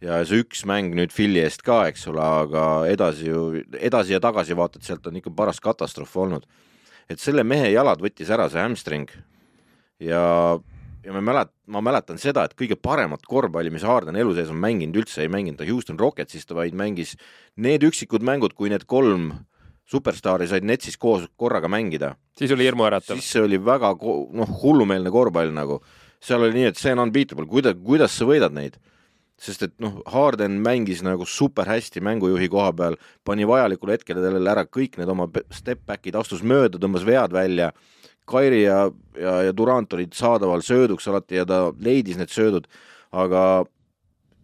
ja 0.00 0.24
see 0.26 0.42
üks 0.42 0.64
mäng 0.66 0.94
nüüd 0.96 1.12
Philly 1.14 1.44
eest 1.44 1.62
ka, 1.62 1.86
eks 1.86 2.06
ole, 2.10 2.22
aga 2.22 2.86
edasi 2.90 3.28
ju, 3.28 3.62
edasi 3.78 4.16
ja 4.16 4.20
tagasi 4.20 4.56
vaatad, 4.56 4.82
sealt 4.82 5.06
on 5.06 5.16
ikka 5.16 5.30
paras 5.30 5.60
katastroof 5.60 6.16
olnud. 6.16 6.46
et 7.08 7.20
selle 7.20 7.44
mehe 7.44 7.70
jalad 7.70 8.00
võttis 8.00 8.30
ära 8.30 8.48
see 8.50 8.60
hamstring 8.60 9.10
ja, 10.00 10.58
ja 11.04 11.12
ma 11.12 11.20
mäletan, 11.20 11.54
ma 11.66 11.82
mäletan 11.84 12.18
seda, 12.18 12.44
et 12.44 12.56
kõige 12.58 12.76
paremat 12.76 13.24
korvpalli, 13.28 13.70
mis 13.70 13.86
Harden 13.86 14.16
elu 14.18 14.34
sees 14.34 14.50
on 14.50 14.58
mänginud, 14.62 14.98
üldse 15.02 15.22
ei 15.22 15.30
mänginud 15.32 15.60
ta 15.60 15.68
Houston 15.68 16.00
Rocketsist, 16.00 16.50
vaid 16.56 16.74
mängis 16.74 17.16
need 17.56 17.84
üksikud 17.86 18.24
mängud, 18.26 18.56
kui 18.58 18.72
need 18.72 18.86
kolm 18.90 19.32
superstaari 19.88 20.46
said 20.48 20.64
Netsis 20.64 20.96
koos 21.00 21.26
korraga 21.36 21.68
mängida, 21.68 22.14
siis 22.38 22.52
oli 22.54 22.64
hirmuäratav. 22.68 23.18
siis 23.18 23.32
see 23.34 23.42
oli 23.42 23.58
väga 23.58 23.92
noh, 23.98 24.56
hullumeelne 24.62 25.10
korvpall 25.10 25.52
nagu. 25.54 25.82
seal 26.22 26.42
oli 26.42 26.60
nii, 26.60 26.70
et 26.70 26.78
see 26.78 26.92
on 26.94 27.02
unbeatable, 27.06 27.46
kuidas, 27.50 27.76
kuidas 27.84 28.16
sa 28.16 28.28
võidad 28.28 28.54
neid? 28.54 28.78
sest 29.42 29.64
et 29.66 29.72
noh, 29.82 29.98
Harden 30.06 30.60
mängis 30.62 31.00
nagu 31.02 31.26
super 31.26 31.66
hästi 31.66 32.02
mängujuhi 32.04 32.46
koha 32.52 32.70
peal, 32.78 32.96
pani 33.26 33.46
vajalikul 33.48 33.90
hetkel 33.90 34.20
talle 34.22 34.50
ära 34.50 34.62
kõik 34.68 35.00
need 35.00 35.10
oma 35.10 35.26
pe- 35.32 35.42
step 35.50 35.82
back'id, 35.88 36.14
astus 36.18 36.44
mööda, 36.46 36.78
tõmbas 36.78 37.02
vead 37.06 37.34
välja. 37.34 37.72
Kairi 38.28 38.62
ja, 38.62 38.84
ja, 39.18 39.32
ja 39.48 39.54
Durant 39.56 39.92
olid 39.96 40.14
saadaval 40.14 40.62
sööduks 40.62 41.08
alati 41.10 41.40
ja 41.40 41.46
ta 41.48 41.72
leidis 41.82 42.20
need 42.20 42.30
söödud, 42.30 42.68
aga 43.10 43.64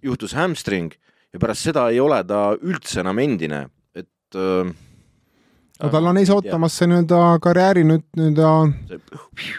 juhtus 0.02 0.34
hamstring 0.34 0.96
ja 1.32 1.38
pärast 1.38 1.68
seda 1.68 1.86
ei 1.92 2.00
ole 2.02 2.18
ta 2.26 2.56
üldse 2.58 3.04
enam 3.04 3.22
endine, 3.22 3.68
et 3.94 4.34
äh, 4.34 4.72
no 5.82 5.90
tal 5.92 6.10
on 6.10 6.20
ees 6.20 6.30
ootamas 6.34 6.76
see 6.78 6.88
nii-öelda 6.90 7.22
karjääri 7.44 7.84
nüüd 7.86 8.06
nii-öelda, 8.18 8.52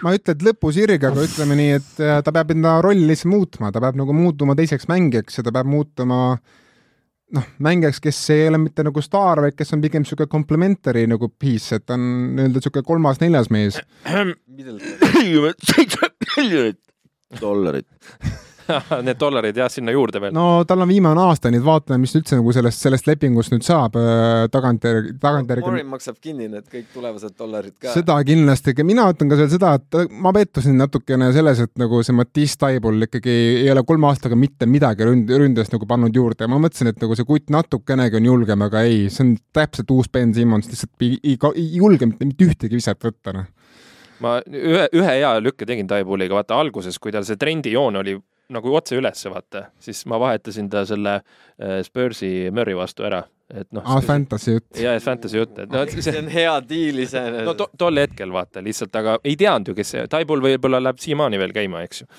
ma 0.03 0.13
ei 0.13 0.19
ütle, 0.19 0.35
et 0.35 0.47
lõpusirg, 0.49 1.05
aga 1.09 1.27
ütleme 1.27 1.59
nii, 1.59 1.75
et 1.79 2.01
äh, 2.03 2.21
ta 2.25 2.33
peab 2.35 2.55
enda 2.55 2.79
rolli 2.85 3.07
lihtsalt 3.09 3.33
muutma, 3.33 3.73
ta 3.75 3.83
peab 3.83 3.99
nagu 3.99 4.15
muutuma 4.15 4.57
teiseks 4.59 4.89
mängijaks 4.91 5.39
ja 5.39 5.45
ta 5.47 5.53
peab 5.55 5.69
muutuma 5.71 6.19
noh, 7.35 7.47
mängijaks, 7.63 8.01
kes 8.03 8.19
ei 8.35 8.49
ole 8.49 8.59
mitte 8.65 8.83
nagu 8.87 9.03
staar, 9.05 9.43
vaid 9.45 9.57
kes 9.57 9.75
on 9.77 9.85
pigem 9.85 10.03
niisugune 10.03 10.31
complementary 10.31 11.05
nagu 11.09 11.31
piece, 11.31 11.79
et 11.79 11.87
ta 11.87 11.95
on 11.97 12.05
nii-öelda 12.35 12.59
niisugune 12.59 12.89
kolmas-neljas 12.91 13.49
mees. 13.53 13.79
miljonit 16.37 16.79
dollarit. 17.41 17.87
Need 19.05 19.19
dollarid 19.19 19.57
jah, 19.57 19.69
sinna 19.71 19.93
juurde 19.93 20.21
veel. 20.21 20.33
no 20.35 20.63
tal 20.67 20.83
on 20.83 20.89
viimane 20.89 21.21
aasta, 21.23 21.51
nii 21.51 21.61
et 21.61 21.65
vaatame, 21.65 21.99
mis 22.03 22.15
üldse 22.17 22.37
nagu 22.39 22.53
sellest, 22.55 22.81
sellest 22.85 23.09
lepingust 23.09 23.53
nüüd 23.53 23.65
saab 23.65 23.97
äh, 23.99 24.45
tagantjärgi, 24.53 25.15
tagantjärgi. 25.21 25.65
Warren 25.65 25.91
maksab 25.91 26.19
kinni 26.21 26.49
need 26.51 26.67
kõik 26.71 26.89
tulevased 26.93 27.35
dollarid 27.39 27.75
ka. 27.77 27.93
seda 27.95 28.17
kindlasti, 28.27 28.75
mina 28.87 29.09
ütlen 29.13 29.31
ka 29.31 29.39
veel 29.39 29.51
seda, 29.51 29.73
et 29.79 30.15
ma 30.21 30.33
pettusin 30.35 30.77
natukene 30.79 31.31
selles, 31.35 31.63
et 31.65 31.73
nagu 31.81 32.01
see 32.05 32.15
Mattias 32.17 32.57
Taibul 32.59 33.07
ikkagi 33.09 33.35
ei 33.63 33.69
ole 33.73 33.83
kolme 33.87 34.09
aastaga 34.09 34.37
mitte 34.39 34.69
midagi 34.69 35.07
ründ-, 35.07 35.33
ründes 35.43 35.71
nagu 35.73 35.89
pannud 35.89 36.15
juurde 36.15 36.45
ja 36.45 36.51
ma 36.51 36.61
mõtlesin, 36.61 36.91
et 36.93 37.01
nagu 37.03 37.17
see 37.17 37.27
kutt 37.27 37.53
natukenegi 37.53 38.19
on 38.19 38.31
julgem, 38.31 38.65
aga 38.67 38.83
ei, 38.87 39.07
see 39.13 39.25
on 39.25 39.35
täpselt 39.55 39.93
uus 39.95 40.11
Ben 40.13 40.33
Simmons, 40.35 40.69
lihtsalt 40.71 41.05
ei, 41.05 41.17
ei, 41.23 41.37
ei 41.55 41.69
julge 41.77 42.09
mitte, 42.09 42.27
mitte 42.27 42.49
ühtegi 42.49 42.79
viset 42.79 42.99
võtta, 43.03 43.35
noh. 43.35 43.47
ma 44.23 44.39
ühe, 44.45 44.89
ühe 44.95 45.13
hea 45.19 45.35
lükke 45.43 45.67
tegin 45.69 45.89
Taibuliga, 45.89 46.37
vaata 46.37 46.59
alguses, 46.59 46.99
kui 46.99 47.13
tal 47.15 47.27
see 47.27 47.39
trendijoon 47.39 48.01
oli 48.01 48.17
nagu 48.53 48.73
otse 48.75 48.97
ülesse, 48.97 49.29
vaata, 49.31 49.67
siis 49.79 50.05
ma 50.09 50.19
vahetasin 50.21 50.69
ta 50.71 50.85
selle 50.89 51.19
äh, 51.19 51.79
Spursi 51.85 52.49
Murry 52.53 52.77
vastu 52.77 53.05
ära 53.09 53.23
et 53.49 53.69
noh. 53.73 53.85
aa, 53.85 54.01
fantasy 54.05 54.57
jutt. 54.57 54.67
ja, 54.77 54.93
fantasy 55.01 55.39
jutt, 55.39 55.55
et 55.63 55.71
no 55.73 55.85
see, 55.89 56.17
on 56.21 56.27
hea 56.31 56.57
diil 56.69 57.05
iseenesest. 57.05 57.47
no 57.47 57.55
to, 57.57 57.69
tol 57.81 58.01
hetkel 58.01 58.33
vaata 58.33 58.61
lihtsalt, 58.65 58.93
aga 58.99 59.17
ei 59.23 59.37
teadnud 59.39 59.71
ju, 59.71 59.77
kes 59.79 59.95
see, 59.95 60.09
Taibul 60.11 60.43
võib-olla 60.43 60.81
läheb 60.83 61.01
siiamaani 61.01 61.41
veel 61.41 61.55
käima, 61.55 61.81
eks 61.87 62.03
ju 62.03 62.09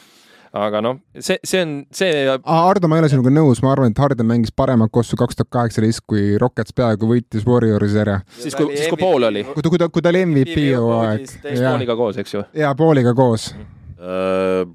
aga 0.51 0.81
noh, 0.83 0.97
see, 1.15 1.39
see 1.47 1.61
on 1.63 1.75
see. 1.95 2.25
Hardo, 2.43 2.89
ma 2.91 2.99
ei 2.99 3.05
ole 3.05 3.11
sinuga 3.13 3.31
nõus, 3.31 3.61
ma 3.63 3.71
arvan, 3.71 3.93
et 3.95 4.01
Harden 4.03 4.27
mängis 4.27 4.51
paremat 4.51 4.91
kossu 4.91 5.15
kaks 5.19 5.39
tuhat 5.39 5.51
kaheksateist, 5.55 6.03
kui 6.11 6.35
Rockets 6.43 6.75
peaaegu 6.75 7.07
võitis 7.13 7.47
Warriorsi 7.47 8.01
ära. 8.03 8.19
siis 8.35 8.59
kui, 8.59 8.75
siis 8.75 8.91
kui 8.91 8.99
pool 8.99 9.29
oli. 9.31 9.45
kui 9.47 9.63
ta, 9.63 9.71
kui 9.71 9.79
ta, 9.79 9.91
kui 9.95 10.03
ta 10.03 10.11
oli 10.11 10.25
MVP 10.27 10.67
hooaeg. 10.75 11.39
Pooliga 11.47 11.99
koos, 12.03 12.19
eks 12.19 12.35
ju. 12.35 12.45
jaa, 12.65 12.75
Pooliga 12.79 13.15
koos 13.15 13.53
uh 14.01 14.67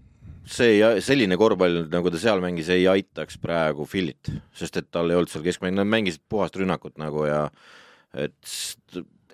see, 0.46 0.80
selline 1.04 1.38
korvpall, 1.40 1.86
nagu 1.92 2.12
ta 2.14 2.22
seal 2.22 2.44
mängis, 2.44 2.70
ei 2.74 2.86
aitaks 2.92 3.40
praegu 3.42 3.88
Philit, 3.90 4.32
sest 4.56 4.78
et 4.82 4.92
tal 4.94 5.12
ei 5.12 5.18
olnud 5.20 5.32
seal 5.32 5.46
keskmäng, 5.46 5.78
nad 5.78 5.90
mängisid 5.90 6.24
puhast 6.30 6.58
rünnakut 6.60 7.00
nagu 7.02 7.28
ja 7.30 7.48
et 8.16 8.56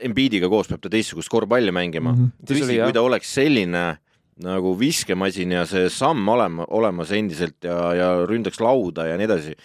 Embiidiga 0.02 0.48
koos 0.50 0.66
peab 0.66 0.82
ta 0.82 0.90
teistsugust 0.90 1.30
korvpalli 1.30 1.70
mängima 1.76 2.10
mm. 2.16 2.22
-hmm. 2.24 2.48
tõsi, 2.50 2.78
kui 2.82 2.96
ta 2.96 3.04
oleks 3.06 3.34
selline 3.38 3.84
nagu 4.42 4.72
viskemasin 4.80 5.52
ja 5.54 5.66
see 5.70 5.90
samm 5.94 6.28
olema, 6.34 6.66
olemas 6.74 7.12
endiselt 7.14 7.62
ja, 7.68 7.78
ja 7.94 8.10
ründaks 8.26 8.62
lauda 8.64 9.06
ja 9.06 9.18
nii 9.20 9.28
edasi, 9.28 9.56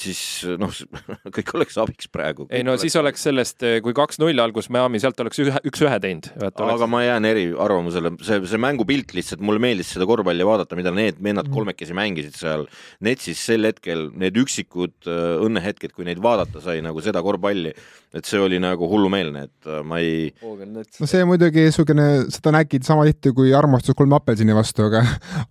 siis 0.00 0.20
noh, 0.60 0.72
kõik 1.36 1.52
oleks 1.56 1.78
abiks 1.80 2.10
praegu. 2.12 2.46
ei 2.50 2.64
no 2.66 2.74
oleks... 2.74 2.86
siis 2.86 2.96
oleks 3.00 3.26
sellest, 3.28 3.62
eh, 3.66 3.78
kui 3.84 3.96
kaks-null 3.96 4.42
algus 4.42 4.68
Miami, 4.72 5.00
sealt 5.02 5.20
oleks 5.24 5.40
ühe, 5.42 5.62
üks-ühe 5.70 5.98
teinud. 6.02 6.30
aga 6.36 6.66
oleks... 6.66 6.86
ma 6.92 7.02
jään 7.04 7.28
eriarvamusele, 7.30 8.12
see, 8.26 8.40
see 8.50 8.62
mängupilt 8.62 9.14
lihtsalt, 9.16 9.44
mulle 9.44 9.62
meeldis 9.62 9.94
seda 9.96 10.08
korvpalli 10.08 10.46
vaadata, 10.46 10.78
mida 10.78 10.92
need 10.94 11.20
vennad 11.22 11.48
mm. 11.48 11.56
kolmekesi 11.56 11.96
mängisid 11.96 12.36
seal 12.38 12.66
Netsis 13.04 13.40
sel 13.48 13.68
hetkel, 13.68 14.08
need 14.18 14.36
üksikud 14.40 15.08
äh, 15.10 15.36
õnnehetked, 15.46 15.94
kui 15.96 16.06
neid 16.08 16.20
vaadata 16.24 16.62
sai 16.64 16.82
nagu 16.84 17.02
seda 17.04 17.22
korvpalli, 17.24 17.72
et 18.16 18.28
see 18.28 18.40
oli 18.40 18.60
nagu 18.62 18.88
hullumeelne, 18.90 19.46
et 19.48 19.70
äh, 19.70 19.82
ma 19.86 20.00
ei. 20.02 20.30
no 20.42 21.08
see 21.08 21.24
muidugi 21.28 21.66
niisugune, 21.66 22.08
seda 22.34 22.54
nägid 22.56 22.86
sama 22.86 23.06
tihti 23.08 23.32
kui 23.36 23.54
armastus 23.56 23.96
kolme 23.98 24.18
apelsini 24.18 24.56
vastu, 24.56 24.86
aga, 24.88 25.02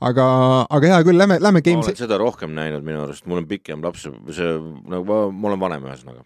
aga, 0.05 0.27
aga 0.69 0.93
hea 0.93 1.01
küll, 1.07 1.19
lähme, 1.21 1.39
lähme 1.43 1.63
game. 1.65 1.81
ma 1.81 1.89
olen 1.89 1.99
seda 1.99 2.19
rohkem 2.21 2.55
näinud 2.55 2.85
minu 2.85 3.03
arust, 3.05 3.25
mul 3.29 3.43
on 3.43 3.49
pikem 3.49 3.83
laps 3.85 4.07
see 4.35 4.51
nagu 4.91 5.05
ma, 5.07 5.19
ma 5.31 5.49
olen 5.51 5.61
vanem 5.61 5.87
ühesõnaga 5.89 6.23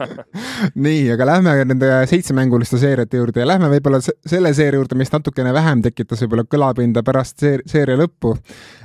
nii, 0.86 1.02
aga 1.14 1.28
lähme 1.28 1.56
nende 1.70 1.90
seitsemänguliste 2.10 2.80
seeriate 2.82 3.20
juurde 3.20 3.42
ja 3.42 3.48
lähme 3.48 3.70
võib-olla 3.72 4.02
selle 4.04 4.54
seeria 4.56 4.80
juurde, 4.80 4.98
mis 5.00 5.12
natukene 5.14 5.54
vähem 5.54 5.82
tekitas 5.86 6.22
võib-olla 6.24 6.46
kõlapinda 6.48 7.04
pärast 7.06 7.42
seeria 7.42 7.98
lõppu. 8.00 8.34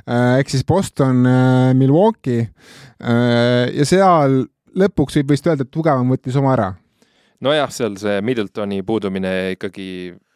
Äh, 0.08 0.40
ehk 0.42 0.52
siis 0.54 0.66
Boston, 0.68 1.24
äh, 1.28 1.72
Milwaukee 1.78 2.48
äh, 2.48 3.68
ja 3.76 3.88
seal 3.88 4.44
lõpuks 4.78 5.20
võib 5.20 5.34
vist 5.36 5.48
öelda, 5.50 5.68
et 5.68 5.74
tugevam 5.74 6.10
võttis 6.14 6.38
oma 6.40 6.54
ära 6.56 6.72
nojah, 7.44 7.70
seal 7.74 7.98
see 8.02 8.22
Middletoni 8.26 8.82
puudumine 8.86 9.34
ikkagi 9.56 9.90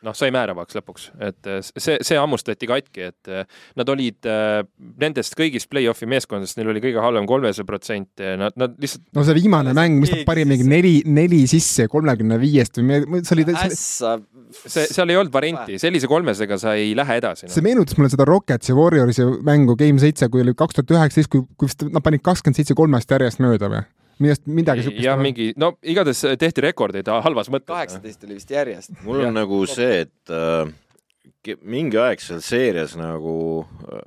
noh, 0.05 0.15
sai 0.17 0.31
määravaks 0.33 0.77
lõpuks, 0.77 1.07
et 1.21 1.49
eh, 1.49 1.59
see, 1.61 1.97
see 2.05 2.17
hammustati 2.17 2.69
katki, 2.69 3.07
et 3.11 3.31
eh, 3.31 3.45
nad 3.79 3.91
olid 3.93 4.29
äh, 4.29 4.61
nendest 5.01 5.35
kõigist 5.37 5.69
play-off'i 5.71 6.09
meeskondadest, 6.09 6.57
neil 6.57 6.71
oli 6.73 6.81
kõige 6.83 7.03
halvem 7.03 7.27
kolmesada 7.29 7.67
protsenti, 7.67 8.33
nad, 8.41 8.57
nad 8.59 8.75
lihtsalt. 8.81 9.05
no 9.17 9.25
see 9.27 9.37
viimane 9.37 9.75
mäng, 9.77 9.99
mis 10.01 10.13
nad 10.13 10.25
panid 10.27 10.49
mingi 10.49 10.67
neli, 10.67 10.95
neli 11.05 11.43
sisse 11.49 11.87
kolmekümne 11.91 12.39
viiest 12.41 12.81
või 12.81 13.21
see 13.21 13.37
oli. 13.37 13.47
see, 13.61 14.87
seal 14.87 15.13
ei 15.13 15.21
olnud 15.21 15.33
varianti, 15.33 15.79
sellise 15.81 16.09
kolmesega 16.11 16.57
sa 16.61 16.75
ei 16.79 16.95
lähe 16.97 17.21
edasi 17.21 17.47
no.. 17.47 17.53
see 17.53 17.65
meenutas 17.65 17.99
mulle 17.99 18.11
seda 18.13 18.27
Rocketsi 18.27 18.75
Warriorsi 18.77 19.27
mängu 19.47 19.77
Game 19.79 20.01
seitse, 20.01 20.29
kui 20.33 20.45
oli 20.45 20.57
kaks 20.57 20.79
tuhat 20.79 20.97
üheksateist, 20.97 21.31
kui, 21.31 21.45
kui 21.57 21.69
vist 21.69 21.85
nad 21.89 22.03
panid 22.05 22.25
kakskümmend 22.25 22.57
seitse 22.59 22.77
kolmest 22.77 23.11
järjest 23.11 23.43
mööda 23.43 23.69
või? 23.71 23.85
Millest 24.21 24.47
midagi 24.49 24.85
siukest. 24.85 25.03
jah, 25.05 25.19
mingi, 25.19 25.51
no 25.59 25.73
igatahes 25.81 26.23
tehti 26.39 26.65
rekordeid 26.67 27.09
halvas 27.11 27.49
mõttes. 27.53 27.69
kaheksateist 27.71 28.25
oli 28.27 28.37
vist 28.37 28.53
järjest. 28.53 28.95
mul 29.05 29.25
on 29.27 29.37
nagu 29.39 29.61
see, 29.69 30.05
et 30.05 30.33
äh, 30.33 31.55
mingi 31.61 31.99
aeg 32.01 32.23
seal 32.23 32.41
seerias 32.45 32.95
nagu 32.99 33.35
äh, 33.65 34.03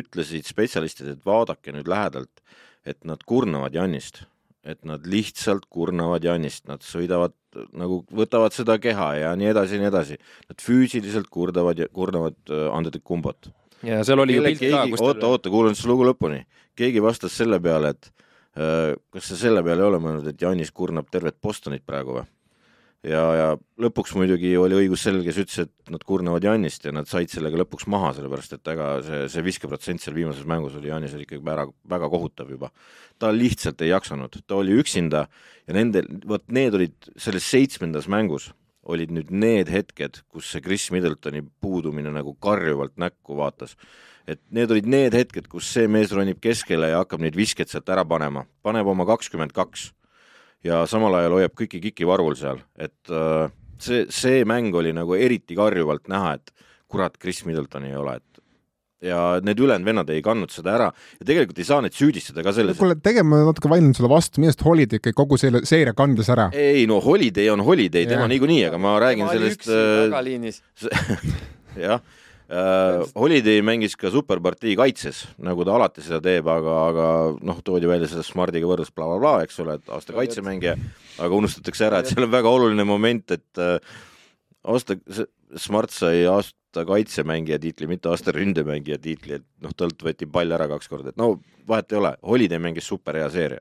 ütlesid 0.00 0.48
spetsialistid, 0.48 1.12
et 1.14 1.26
vaadake 1.26 1.74
nüüd 1.74 1.90
lähedalt, 1.90 2.42
et 2.86 2.98
nad 3.06 3.22
kurnavad 3.26 3.74
Jannist, 3.74 4.24
et 4.66 4.82
nad 4.88 5.04
lihtsalt 5.06 5.68
kurnavad 5.70 6.24
Jannist, 6.26 6.64
nad 6.70 6.82
sõidavad 6.82 7.36
nagu 7.76 8.02
võtavad 8.12 8.52
seda 8.52 8.76
keha 8.82 9.12
ja 9.20 9.30
nii 9.38 9.52
edasi 9.52 9.78
ja 9.78 9.80
nii 9.80 9.88
edasi. 9.88 10.18
Nad 10.50 10.58
füüsiliselt 10.60 11.30
kurdavad 11.32 11.78
ja 11.80 11.86
kurnavad 11.88 12.36
äh, 12.50 12.66
Antetokounmpot. 12.74 13.52
ja 13.86 14.02
seal 14.04 14.20
oli 14.24 14.40
Kelle, 14.40 14.50
ju 14.50 14.58
pilt 14.58 14.74
ka, 14.74 14.84
kus 14.90 15.06
oota, 15.06 15.30
oota, 15.30 15.52
kuulan 15.54 15.78
siis 15.78 15.88
lugu 15.88 16.04
lõpuni. 16.08 16.42
keegi 16.76 17.00
vastas 17.00 17.32
selle 17.38 17.60
peale, 17.62 17.94
et 17.94 18.10
Äh, 18.10 18.25
kas 18.56 19.28
sa 19.28 19.36
selle 19.36 19.60
peale 19.64 19.84
ei 19.84 19.90
ole 19.90 20.00
mõelnud, 20.00 20.30
et 20.30 20.40
Janis 20.40 20.72
kurnab 20.72 21.10
tervet 21.12 21.36
Bostonit 21.42 21.84
praegu 21.84 22.16
või? 22.16 22.24
ja, 23.06 23.22
ja 23.36 23.46
lõpuks 23.82 24.14
muidugi 24.16 24.52
oli 24.58 24.78
õigus 24.80 25.04
sellel, 25.06 25.24
kes 25.26 25.40
ütles, 25.42 25.66
et 25.66 25.92
nad 25.92 26.02
kurnavad 26.06 26.44
Janist 26.44 26.86
ja 26.86 26.92
nad 26.94 27.08
said 27.10 27.30
sellega 27.32 27.60
lõpuks 27.60 27.86
maha, 27.92 28.12
sellepärast 28.16 28.56
et 28.56 28.72
ega 28.72 28.88
see, 29.06 29.22
see 29.32 29.44
viskeprotsent 29.46 30.02
seal 30.02 30.16
viimases 30.16 30.46
mängus 30.48 30.76
oli 30.78 30.90
Janisel 30.90 31.22
ikkagi 31.26 31.44
väga, 31.46 31.68
väga 31.92 32.10
kohutav 32.12 32.50
juba. 32.50 32.72
ta 33.18 33.30
lihtsalt 33.32 33.80
ei 33.82 33.92
jaksanud, 33.92 34.40
ta 34.46 34.58
oli 34.58 34.76
üksinda 34.80 35.26
ja 35.66 35.76
nende, 35.76 36.02
vot 36.26 36.44
need 36.52 36.74
olid 36.74 37.10
selles 37.16 37.46
seitsmendas 37.48 38.08
mängus 38.12 38.50
olid 38.86 39.12
nüüd 39.14 39.30
need 39.34 39.70
hetked, 39.72 40.22
kus 40.30 40.50
see 40.52 40.62
Chris 40.62 40.88
Middletoni 40.94 41.42
puudumine 41.62 42.12
nagu 42.14 42.36
karjuvalt 42.42 42.94
näkku 43.00 43.38
vaatas. 43.38 43.74
Et 44.26 44.40
need 44.54 44.70
olid 44.70 44.88
need 44.90 45.14
hetked, 45.14 45.46
kus 45.50 45.68
see 45.70 45.86
mees 45.90 46.14
ronib 46.14 46.40
keskele 46.42 46.90
ja 46.90 47.02
hakkab 47.02 47.22
neid 47.22 47.36
viskeid 47.38 47.70
sealt 47.70 47.90
ära 47.92 48.04
panema, 48.06 48.44
paneb 48.66 48.88
oma 48.90 49.06
kakskümmend 49.06 49.54
kaks 49.54 49.90
ja 50.66 50.82
samal 50.90 51.14
ajal 51.18 51.36
hoiab 51.38 51.54
kõiki 51.58 51.80
kiki 51.88 52.06
varvul 52.08 52.34
seal, 52.38 52.62
et 52.78 53.12
äh, 53.12 53.52
see, 53.82 54.06
see 54.10 54.42
mäng 54.48 54.74
oli 54.74 54.94
nagu 54.96 55.14
eriti 55.18 55.56
karjuvalt 55.58 56.10
näha, 56.10 56.36
et 56.38 56.52
kurat, 56.90 57.18
Chris 57.22 57.44
Middletoni 57.46 57.92
ei 57.92 57.98
ole, 58.00 58.16
et 58.18 58.35
ja 59.04 59.38
need 59.44 59.60
ülejäänud 59.60 59.88
vennad 59.88 60.10
ei 60.12 60.22
kandnud 60.24 60.52
seda 60.52 60.72
ära 60.76 60.90
ja 60.90 61.28
tegelikult 61.28 61.58
ei 61.60 61.68
saa 61.68 61.82
neid 61.84 61.96
süüdistada 61.96 62.44
ka 62.46 62.54
selles. 62.56 62.78
kuule, 62.80 62.96
tegelikult 62.96 63.32
ma 63.32 63.40
natuke 63.50 63.72
vaidlen 63.72 63.96
sulle 63.96 64.10
vastu, 64.12 64.40
arust 64.44 64.64
Holiday 64.64 65.02
ikka 65.02 65.12
kogu 65.16 65.38
selle 65.40 65.64
seeria 65.68 65.92
kandis 65.96 66.30
ära. 66.32 66.48
ei 66.56 66.86
no 66.88 67.00
Holiday 67.04 67.50
on 67.52 67.64
Holiday, 67.66 68.06
tema 68.08 68.28
niikuinii, 68.30 68.62
aga 68.70 68.80
ma 68.80 68.96
räägin 69.02 69.26
tema 69.26 69.36
sellest. 69.36 69.68
tagaliinis 69.68 70.62
jah 71.86 72.00
Uh, 72.46 73.02
Holiday 73.18 73.58
mängis 73.58 73.96
ka 73.98 74.06
superpartii 74.14 74.76
kaitses, 74.78 75.24
nagu 75.42 75.64
ta 75.66 75.72
alati 75.74 76.04
seda 76.04 76.20
teeb, 76.22 76.46
aga, 76.46 76.74
aga 76.92 77.06
noh, 77.42 77.56
toodi 77.66 77.88
välja 77.90 78.06
seda 78.12 78.22
Smardiga 78.22 78.68
võrdlus 78.70 78.92
blablabla 78.94 79.18
bla, 79.18 79.32
bla, 79.40 79.48
eks 79.48 79.58
ole, 79.64 79.74
et 79.80 79.90
aasta 79.90 80.14
kaitsemängija, 80.14 80.76
aga 81.26 81.40
unustatakse 81.40 81.88
ära, 81.88 81.98
et 81.98 82.12
seal 82.12 82.22
on 82.22 82.30
väga 82.30 82.52
oluline 82.54 82.86
moment, 82.86 83.34
et 83.34 83.58
uh, 83.58 83.98
aasta, 84.62 84.94
Smart 85.58 85.90
sai 85.90 86.22
aasta 86.76 86.92
kaitsemängija 86.92 87.58
tiitli, 87.58 87.86
mitte 87.88 88.10
aasta 88.10 88.32
ründemängija 88.36 88.98
tiitli, 89.00 89.40
et 89.40 89.44
noh, 89.64 89.72
talt 89.76 90.02
võeti 90.02 90.28
pall 90.28 90.52
ära 90.52 90.68
kaks 90.68 90.88
korda, 90.88 91.12
et 91.12 91.16
no 91.20 91.38
vahet 91.68 91.92
ei 91.92 91.98
ole, 91.98 92.12
Holiday 92.22 92.60
mängis 92.60 92.86
super 92.86 93.16
hea 93.16 93.28
seeria. 93.30 93.60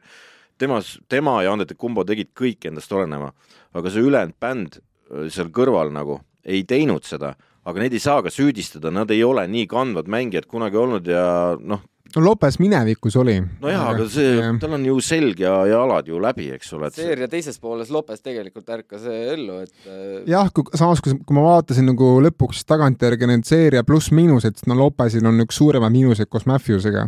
temas, 0.58 1.00
tema 1.10 1.44
ja 1.44 1.52
Andete 1.52 1.76
Kumbo 1.76 2.04
tegid 2.04 2.30
kõik 2.36 2.66
endast 2.68 2.92
olenema, 2.92 3.32
aga 3.74 3.90
see 3.92 4.04
ülejäänud 4.04 4.36
bänd 4.40 4.80
äh, 4.80 5.30
seal 5.30 5.50
kõrval 5.52 5.92
nagu 5.92 6.20
ei 6.44 6.64
teinud 6.64 7.04
seda 7.04 7.36
aga 7.66 7.82
neid 7.82 7.94
ei 7.94 8.00
saa 8.00 8.22
ka 8.22 8.30
süüdistada, 8.30 8.92
nad 8.92 9.10
ei 9.12 9.24
ole 9.24 9.48
nii 9.48 9.68
kandvad 9.68 10.08
mängijad 10.08 10.46
kunagi 10.46 10.78
olnud 10.78 11.08
ja 11.08 11.56
noh. 11.60 11.82
No 12.16 12.24
Lopes 12.26 12.58
minevikus 12.60 13.16
oli. 13.20 13.36
nojah, 13.62 13.84
aga 13.92 14.08
see, 14.12 14.38
tal 14.62 14.78
on 14.78 14.86
ju 14.88 14.96
selg 15.04 15.42
ja 15.44 15.54
jalad 15.70 16.08
ju 16.10 16.20
läbi, 16.22 16.48
eks 16.56 16.74
ole. 16.78 16.90
seeria 16.96 17.28
teises 17.32 17.60
pooles 17.62 17.92
Lopes 17.94 18.24
tegelikult 18.26 18.70
ärkas 18.78 19.06
ellu, 19.12 19.60
et. 19.66 19.76
Äh, 19.86 20.24
jah, 20.32 20.50
kui 20.56 20.68
samas, 20.74 21.04
kui, 21.04 21.18
kui 21.26 21.38
ma 21.38 21.46
vaatasin 21.50 21.90
nagu 21.92 22.16
lõpuks 22.26 22.66
tagantjärgi 22.70 23.30
need 23.32 23.46
seeria 23.48 23.86
pluss-miinused, 23.88 24.60
siis 24.60 24.72
no 24.72 24.80
Lopesil 24.80 25.26
on 25.28 25.44
üks 25.46 25.60
suuremaid 25.60 25.96
miinuseid 25.96 26.32
koos 26.32 26.48
Matthewsega. 26.50 27.08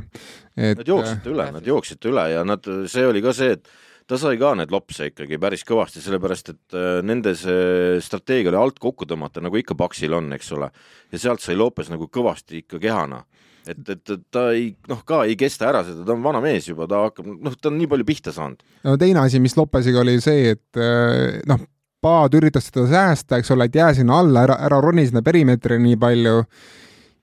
et. 0.55 0.77
Nad 0.77 0.87
jooksite 0.87 1.33
üle, 1.33 1.51
nad 1.55 1.67
jooksite 1.67 2.11
üle 2.11 2.29
ja 2.33 2.45
nad, 2.47 2.71
see 2.91 3.05
oli 3.07 3.23
ka 3.23 3.35
see, 3.35 3.57
et 3.57 3.75
ta 4.07 4.17
sai 4.19 4.37
ka 4.39 4.53
need 4.55 4.71
lopse 4.71 5.09
ikkagi 5.09 5.39
päris 5.41 5.65
kõvasti, 5.67 6.01
sellepärast 6.03 6.53
et 6.53 6.77
äh, 6.77 6.99
nende 7.05 7.33
see 7.37 7.97
strateegia 8.03 8.53
oli 8.53 8.61
alt 8.61 8.79
kokku 8.79 9.07
tõmmata, 9.09 9.43
nagu 9.43 9.59
ikka 9.59 9.75
Paksil 9.77 10.15
on, 10.15 10.31
eks 10.37 10.53
ole. 10.55 10.71
ja 11.11 11.19
sealt 11.19 11.43
sai 11.43 11.57
Lopes 11.59 11.91
nagu 11.91 12.07
kõvasti 12.07 12.63
ikka 12.63 12.79
kehana. 12.83 13.23
Et, 13.71 13.93
et 13.93 14.13
ta 14.33 14.49
ei, 14.55 14.69
noh, 14.89 15.01
ka 15.07 15.23
ei 15.27 15.37
kesta 15.39 15.69
ära 15.71 15.83
seda, 15.87 16.05
ta 16.07 16.15
on 16.15 16.25
vana 16.25 16.41
mees 16.43 16.69
juba, 16.69 16.87
ta 16.89 17.05
hakkab, 17.07 17.27
noh, 17.45 17.55
ta 17.59 17.71
on 17.71 17.79
nii 17.79 17.89
palju 17.91 18.07
pihta 18.07 18.33
saanud. 18.35 18.63
no 18.87 18.97
teine 19.01 19.23
asi, 19.23 19.41
mis 19.43 19.57
Lopesiga 19.59 20.03
oli 20.03 20.19
see, 20.23 20.53
et 20.55 20.81
äh, 20.81 21.41
noh, 21.49 21.65
Paad 21.97 22.35
üritas 22.37 22.67
seda 22.67 22.83
säästa, 22.85 23.39
eks 23.41 23.49
ole, 23.55 23.65
et 23.65 23.75
jää 23.75 23.89
sinna 23.97 24.19
alla, 24.21 24.43
ära, 24.45 24.59
ära 24.67 24.77
roni 24.83 25.07
sinna 25.07 25.23
perimeetri 25.25 25.79
nii 25.81 25.97
palju 25.97 26.43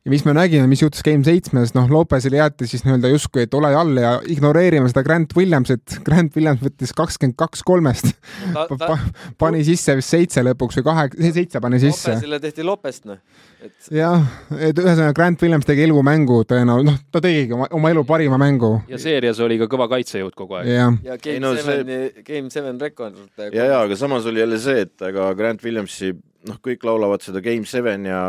ja 0.05 0.13
mis 0.13 0.25
me 0.27 0.35
nägime, 0.37 0.67
mis 0.69 0.83
juhtus 0.83 1.01
Game 1.05 1.25
seitsmes, 1.25 1.73
noh, 1.77 1.87
Lopezile 1.89 2.37
jäeti 2.37 2.67
siis 2.69 2.83
nii-öelda 2.85 3.09
justkui, 3.09 3.47
et 3.47 3.55
ole 3.57 3.71
all 3.73 3.97
ja 4.01 4.11
ignoreerime 4.29 4.89
seda 4.91 5.01
Grant 5.07 5.33
Williamsit. 5.37 5.97
Grant 6.07 6.37
Williams 6.37 6.61
võttis 6.61 6.93
kakskümmend 6.97 7.39
kaks 7.41 7.65
kolmest 7.65 8.11
ta, 8.11 8.67
pa, 8.69 8.77
ta, 8.77 8.89
pa, 8.91 8.99
pani 9.41 9.63
sisse 9.65 9.97
vist 9.97 10.13
seitse 10.13 10.45
lõpuks 10.45 10.81
või 10.81 10.87
kaheksa, 10.91 11.31
seitse 11.39 11.63
pani 11.65 11.81
sisse. 11.81 12.13
Lopesile 12.13 12.41
tehti 12.43 12.67
Lopest, 12.69 13.09
noh. 13.09 13.23
et 13.65 13.89
jah, 13.97 14.27
et 14.59 14.83
ühesõnaga 14.83 15.17
Grant 15.17 15.47
Williams 15.47 15.69
tegi 15.71 15.87
elumängu 15.87 16.43
tõenäoliselt, 16.53 16.91
noh, 16.91 17.01
ta 17.15 17.25
tegigi 17.25 17.57
oma, 17.57 17.71
oma 17.81 17.95
elu 17.95 18.05
parima 18.09 18.41
mängu. 18.41 18.75
ja 18.93 19.01
seerias 19.01 19.41
oli 19.41 19.57
ka 19.63 19.71
kõva 19.73 19.89
kaitsejõud 19.97 20.37
kogu 20.37 20.61
aeg. 20.61 20.69
ja 20.69 20.91
Ei 21.17 21.17
Game 21.31 21.41
no 21.47 21.55
Seveni 21.57 22.03
see..., 22.11 22.27
Game 22.29 22.53
Seven 22.53 22.77
rekord. 22.81 23.17
ja, 23.41 23.71
ja 23.73 23.81
aga 23.81 23.97
samas 23.97 24.29
oli 24.29 24.45
jälle 24.45 24.61
see, 24.61 24.85
et 24.85 25.09
ega 25.09 25.33
Grant 25.39 25.65
Williamsi 25.65 26.13
noh, 26.49 26.61
kõik 26.61 26.85
laulavad 26.85 27.25
seda 27.25 27.41
Game 27.45 27.65
Seven 27.65 28.05
ja 28.13 28.21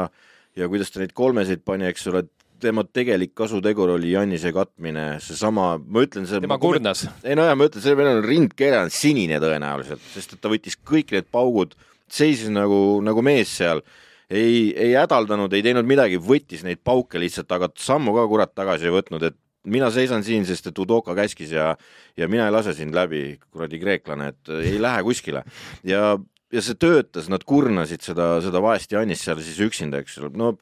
ja 0.56 0.70
kuidas 0.72 0.92
ta 0.94 1.02
neid 1.02 1.14
kolmesid 1.16 1.64
pani, 1.68 1.88
eks 1.90 2.08
ole, 2.12 2.26
tema 2.64 2.86
tegelik 2.88 3.34
kasutegur 3.38 3.96
oli 3.98 4.14
Jannise 4.14 4.52
katmine, 4.56 5.06
seesama, 5.24 5.76
ma 5.78 6.06
ütlen 6.06 6.28
see 6.30 6.40
tema 6.44 6.58
kurnas. 6.62 7.06
ei 7.24 7.36
no 7.38 7.46
ja 7.48 7.56
ma 7.58 7.68
ütlen, 7.68 7.84
see 7.84 7.98
vennal 7.98 8.22
on 8.22 8.28
rindkeelel 8.28 8.92
sinine 8.94 9.40
tõenäoliselt, 9.44 10.04
sest 10.14 10.36
et 10.36 10.44
ta 10.44 10.52
võttis 10.52 10.80
kõik 10.80 11.14
need 11.16 11.30
paugud, 11.34 11.76
seisis 12.12 12.52
nagu, 12.54 13.02
nagu 13.06 13.24
mees 13.26 13.52
seal, 13.60 13.84
ei, 14.30 14.72
ei 14.72 14.94
hädaldanud, 14.96 15.54
ei 15.54 15.66
teinud 15.66 15.88
midagi, 15.88 16.22
võttis 16.22 16.64
neid 16.66 16.82
pauke 16.86 17.22
lihtsalt, 17.22 17.52
aga 17.52 17.70
sammu 17.80 18.16
ka 18.16 18.30
kurat 18.32 18.56
tagasi 18.58 18.88
ei 18.90 18.96
võtnud, 18.96 19.28
et 19.28 19.38
mina 19.66 19.90
seisan 19.94 20.24
siin, 20.26 20.46
sest 20.48 20.70
et 20.70 20.80
Udoka 20.80 21.16
käskis 21.18 21.52
ja, 21.54 21.74
ja 22.18 22.30
mina 22.32 22.48
ei 22.48 22.54
lase 22.54 22.76
sind 22.78 22.96
läbi, 22.96 23.40
kuradi 23.52 23.82
kreeklane, 23.82 24.32
et 24.34 24.56
ei 24.62 24.80
lähe 24.82 25.04
kuskile 25.06 25.44
ja, 25.84 26.16
ja 26.56 26.64
see 26.64 26.78
töötas, 26.80 27.30
nad 27.32 27.44
kurnasid 27.48 28.06
seda, 28.06 28.36
seda 28.44 28.62
vaest 28.64 28.94
Jannist 28.96 29.28
seal 29.28 29.42
siis 29.44 29.60
üksinda, 29.68 30.02
eks 30.04 30.20
ole, 30.22 30.32
no 30.40 30.54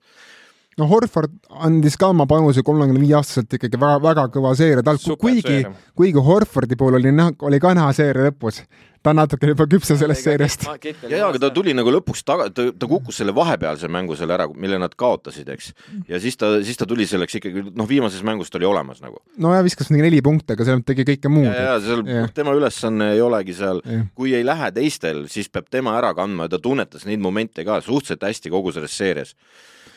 no 0.79 0.87
Horford 0.89 1.35
andis 1.67 1.97
ka 1.99 2.09
oma 2.13 2.27
panuse 2.29 2.63
kolmekümne 2.65 3.01
viie 3.03 3.17
aastaselt 3.19 3.59
ikkagi 3.59 3.79
väga, 3.81 3.99
väga 4.03 4.29
kõva 4.33 4.55
seeria, 4.57 4.85
tal 4.85 5.01
kuigi, 5.21 5.61
kuigi 5.97 6.25
Horfordi 6.31 6.79
puhul 6.79 7.01
oli 7.01 7.13
näha, 7.13 7.35
oli 7.45 7.61
ka 7.61 7.75
näha 7.77 7.93
seeria 7.95 8.29
lõpus, 8.29 8.63
ta 9.03 9.11
on 9.11 9.19
natuke 9.19 9.49
juba 9.51 9.65
küpsem 9.69 9.97
sellest 9.99 10.25
seeriast. 10.25 10.65
ja, 10.65 10.93
ja 11.11 11.27
aga 11.27 11.41
ta 11.43 11.49
tuli 11.53 11.75
nagu 11.75 11.91
lõpuks 11.93 12.23
taga, 12.25 12.47
ta, 12.55 12.69
ta 12.71 12.89
kukkus 12.89 13.19
selle 13.19 13.35
vahepealse 13.35 13.89
mängu 13.91 14.15
selle 14.19 14.35
ära, 14.37 14.47
mille 14.55 14.79
nad 14.81 14.95
kaotasid, 14.97 15.49
eks. 15.53 15.73
ja 16.09 16.21
siis 16.23 16.39
ta, 16.39 16.53
siis 16.65 16.79
ta 16.79 16.87
tuli 16.89 17.07
selleks 17.09 17.37
ikkagi, 17.39 17.65
noh, 17.75 17.89
viimases 17.89 18.23
mängus 18.25 18.53
ta 18.53 18.61
oli 18.61 18.69
olemas 18.69 19.03
nagu. 19.03 19.19
no 19.43 19.53
ja 19.53 19.61
viskas 19.65 19.91
mingi 19.91 20.07
neli 20.07 20.23
punkti, 20.25 20.55
aga 20.55 20.67
seal 20.69 20.85
tegi 20.87 21.05
kõike 21.11 21.31
muud 21.33 21.49
ja, 21.49 21.73
ja 21.73 21.75
seal 21.83 22.05
yeah. 22.07 22.31
tema 22.33 22.55
ülesanne 22.57 23.11
ei 23.17 23.21
olegi 23.23 23.57
seal 23.57 23.83
kui 24.15 24.33
ei 24.37 24.47
lähe 24.47 24.71
teistel, 24.75 25.25
siis 25.31 25.51
peab 25.51 25.67
tema 25.73 25.97
ära 25.99 26.13
kandma 26.17 26.47
ja 26.47 26.55
ta 26.55 26.63
tunnetas 26.63 27.05
neid 27.09 27.21
momente 27.23 27.67
ka 27.67 27.81
suhteliselt 27.83 28.23
hästi 28.23 28.53
kogu 28.53 28.71
selles 28.75 28.95
seerias. 28.97 29.35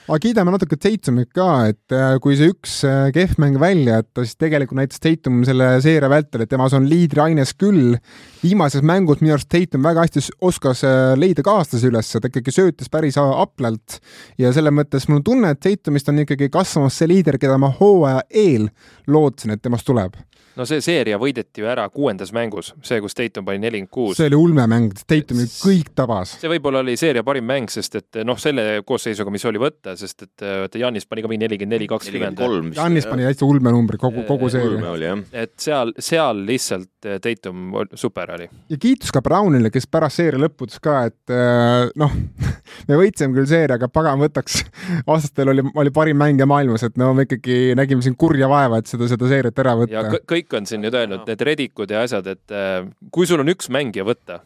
Aga 0.06 0.18
kiidame 0.22 0.52
natuke 0.54 0.76
Tatumit 0.78 1.32
ka, 1.34 1.46
et 1.72 1.94
äh, 1.94 2.16
kui 2.22 2.36
see 2.38 2.52
üks 2.52 2.76
äh, 2.86 3.08
kehv 3.14 3.40
mäng 3.42 3.58
välja 3.58 3.98
jätta, 3.98 4.22
siis 4.22 4.38
tegelikult 4.38 4.78
näitas 4.78 5.02
Tatum 5.02 5.40
selle 5.46 5.72
seeria 5.82 6.10
vältel, 6.10 6.44
et 6.44 6.52
temas 6.52 6.76
on 6.78 6.86
liidriaines 6.90 7.56
küll. 7.58 7.96
viimases 8.42 8.84
mängus 8.86 9.22
minu 9.22 9.34
arust 9.34 9.50
Tatum 9.50 9.82
väga 9.86 10.04
hästi 10.06 10.22
oskas 10.46 10.84
äh, 10.86 11.16
leida 11.18 11.42
kaaslasi 11.46 11.90
üles, 11.90 12.12
ta 12.14 12.30
ikkagi 12.30 12.54
söötis 12.54 12.92
päris 12.92 13.18
haplalt 13.18 13.98
ja 14.38 14.52
selles 14.54 14.74
mõttes 14.74 15.08
mul 15.10 15.20
on 15.20 15.26
tunne, 15.26 15.52
et 15.54 15.62
Tatumist 15.64 16.12
on 16.12 16.22
ikkagi 16.22 16.52
kasvamas 16.54 17.00
see 17.00 17.10
liider, 17.10 17.40
keda 17.42 17.58
ma 17.58 17.72
hooaja 17.74 18.22
eel 18.30 18.70
lootsin, 19.10 19.56
et 19.56 19.64
temast 19.64 19.86
tuleb. 19.90 20.14
No 20.56 20.66
see 20.68 20.82
seeria 20.84 21.20
võideti 21.20 21.62
ju 21.62 21.70
ära 21.70 21.86
kuuendas 21.92 22.32
mängus, 22.36 22.72
see, 22.86 23.00
kus 23.04 23.16
Tatum 23.16 23.46
pani 23.46 23.62
nelikümmend 23.62 23.92
kuus. 23.92 24.16
see 24.18 24.30
oli 24.30 24.38
ulmemäng, 24.40 24.94
Tatum 25.06 25.42
ju 25.42 25.48
kõik 25.50 25.92
tabas. 25.96 26.36
see 26.40 26.50
võib-olla 26.50 26.82
oli 26.84 26.96
seeria 27.00 27.24
parim 27.26 27.46
mäng, 27.48 27.70
sest 27.72 28.00
et 28.00 28.20
noh, 28.26 28.38
selle 28.40 28.82
koosseisuga, 28.86 29.32
mis 29.34 29.44
oli 29.48 29.60
võtta, 29.62 29.96
sest 29.98 30.26
et 30.26 30.46
vaata 30.46 30.80
Janis 30.80 31.06
pani 31.06 31.24
ka 31.24 31.30
mingi 31.30 31.44
nelikümmend 31.44 31.76
neli, 31.76 31.88
kakskümmend. 31.90 32.40
kolm. 32.40 32.70
Jannis 32.76 33.08
pani 33.08 33.26
täitsa 33.26 33.46
ulme 33.48 33.72
numbri 33.74 34.00
kogu, 34.00 34.24
kogu 34.28 34.50
seeria. 34.52 35.16
et 35.32 35.54
seal, 35.60 35.92
seal 35.98 36.42
lihtsalt 36.48 37.08
eh, 37.08 37.18
Tatum 37.22 37.74
super 37.94 38.32
oli. 38.36 38.48
ja 38.72 38.80
kiitus 38.80 39.12
ka 39.14 39.22
Brownile, 39.24 39.70
kes 39.74 39.88
pärast 39.90 40.22
seeria 40.22 40.40
lõppu 40.42 40.68
ütles 40.68 40.82
ka, 40.82 40.98
et 41.10 41.34
äh, 41.34 41.88
noh, 42.00 42.16
me 42.88 43.00
võitsime 43.00 43.36
küll 43.36 43.48
seeria, 43.50 43.78
aga 43.78 43.90
pagan 43.92 44.20
võtaks, 44.22 44.62
vastastel 45.10 45.52
oli, 45.52 45.64
oli 45.74 45.94
parim 45.94 46.20
mängija 46.20 46.48
maailmas, 46.48 46.86
et 46.86 46.96
no 47.00 47.12
me 47.16 47.26
ikkagi 47.28 47.76
nägime 47.78 48.04
siin 48.04 48.16
kurja 48.18 48.48
vaeva, 48.50 48.80
et 48.80 48.90
seda, 48.90 49.08
seda 49.10 49.30
seeriat 49.30 49.64
ära 49.64 49.76
võtta 49.82 50.06
kõ-. 50.16 50.24
Kõik 50.46 50.60
on 50.60 50.70
siin 50.70 50.82
nüüd 50.84 50.94
öelnud, 50.94 51.26
need 51.26 51.44
Redikud 51.48 51.90
ja 51.90 52.04
asjad, 52.06 52.26
et 52.30 52.54
äh, 52.54 52.86
kui 53.12 53.26
sul 53.26 53.42
on 53.42 53.50
üks 53.50 53.70
mängija 53.72 54.06
võtta, 54.06 54.40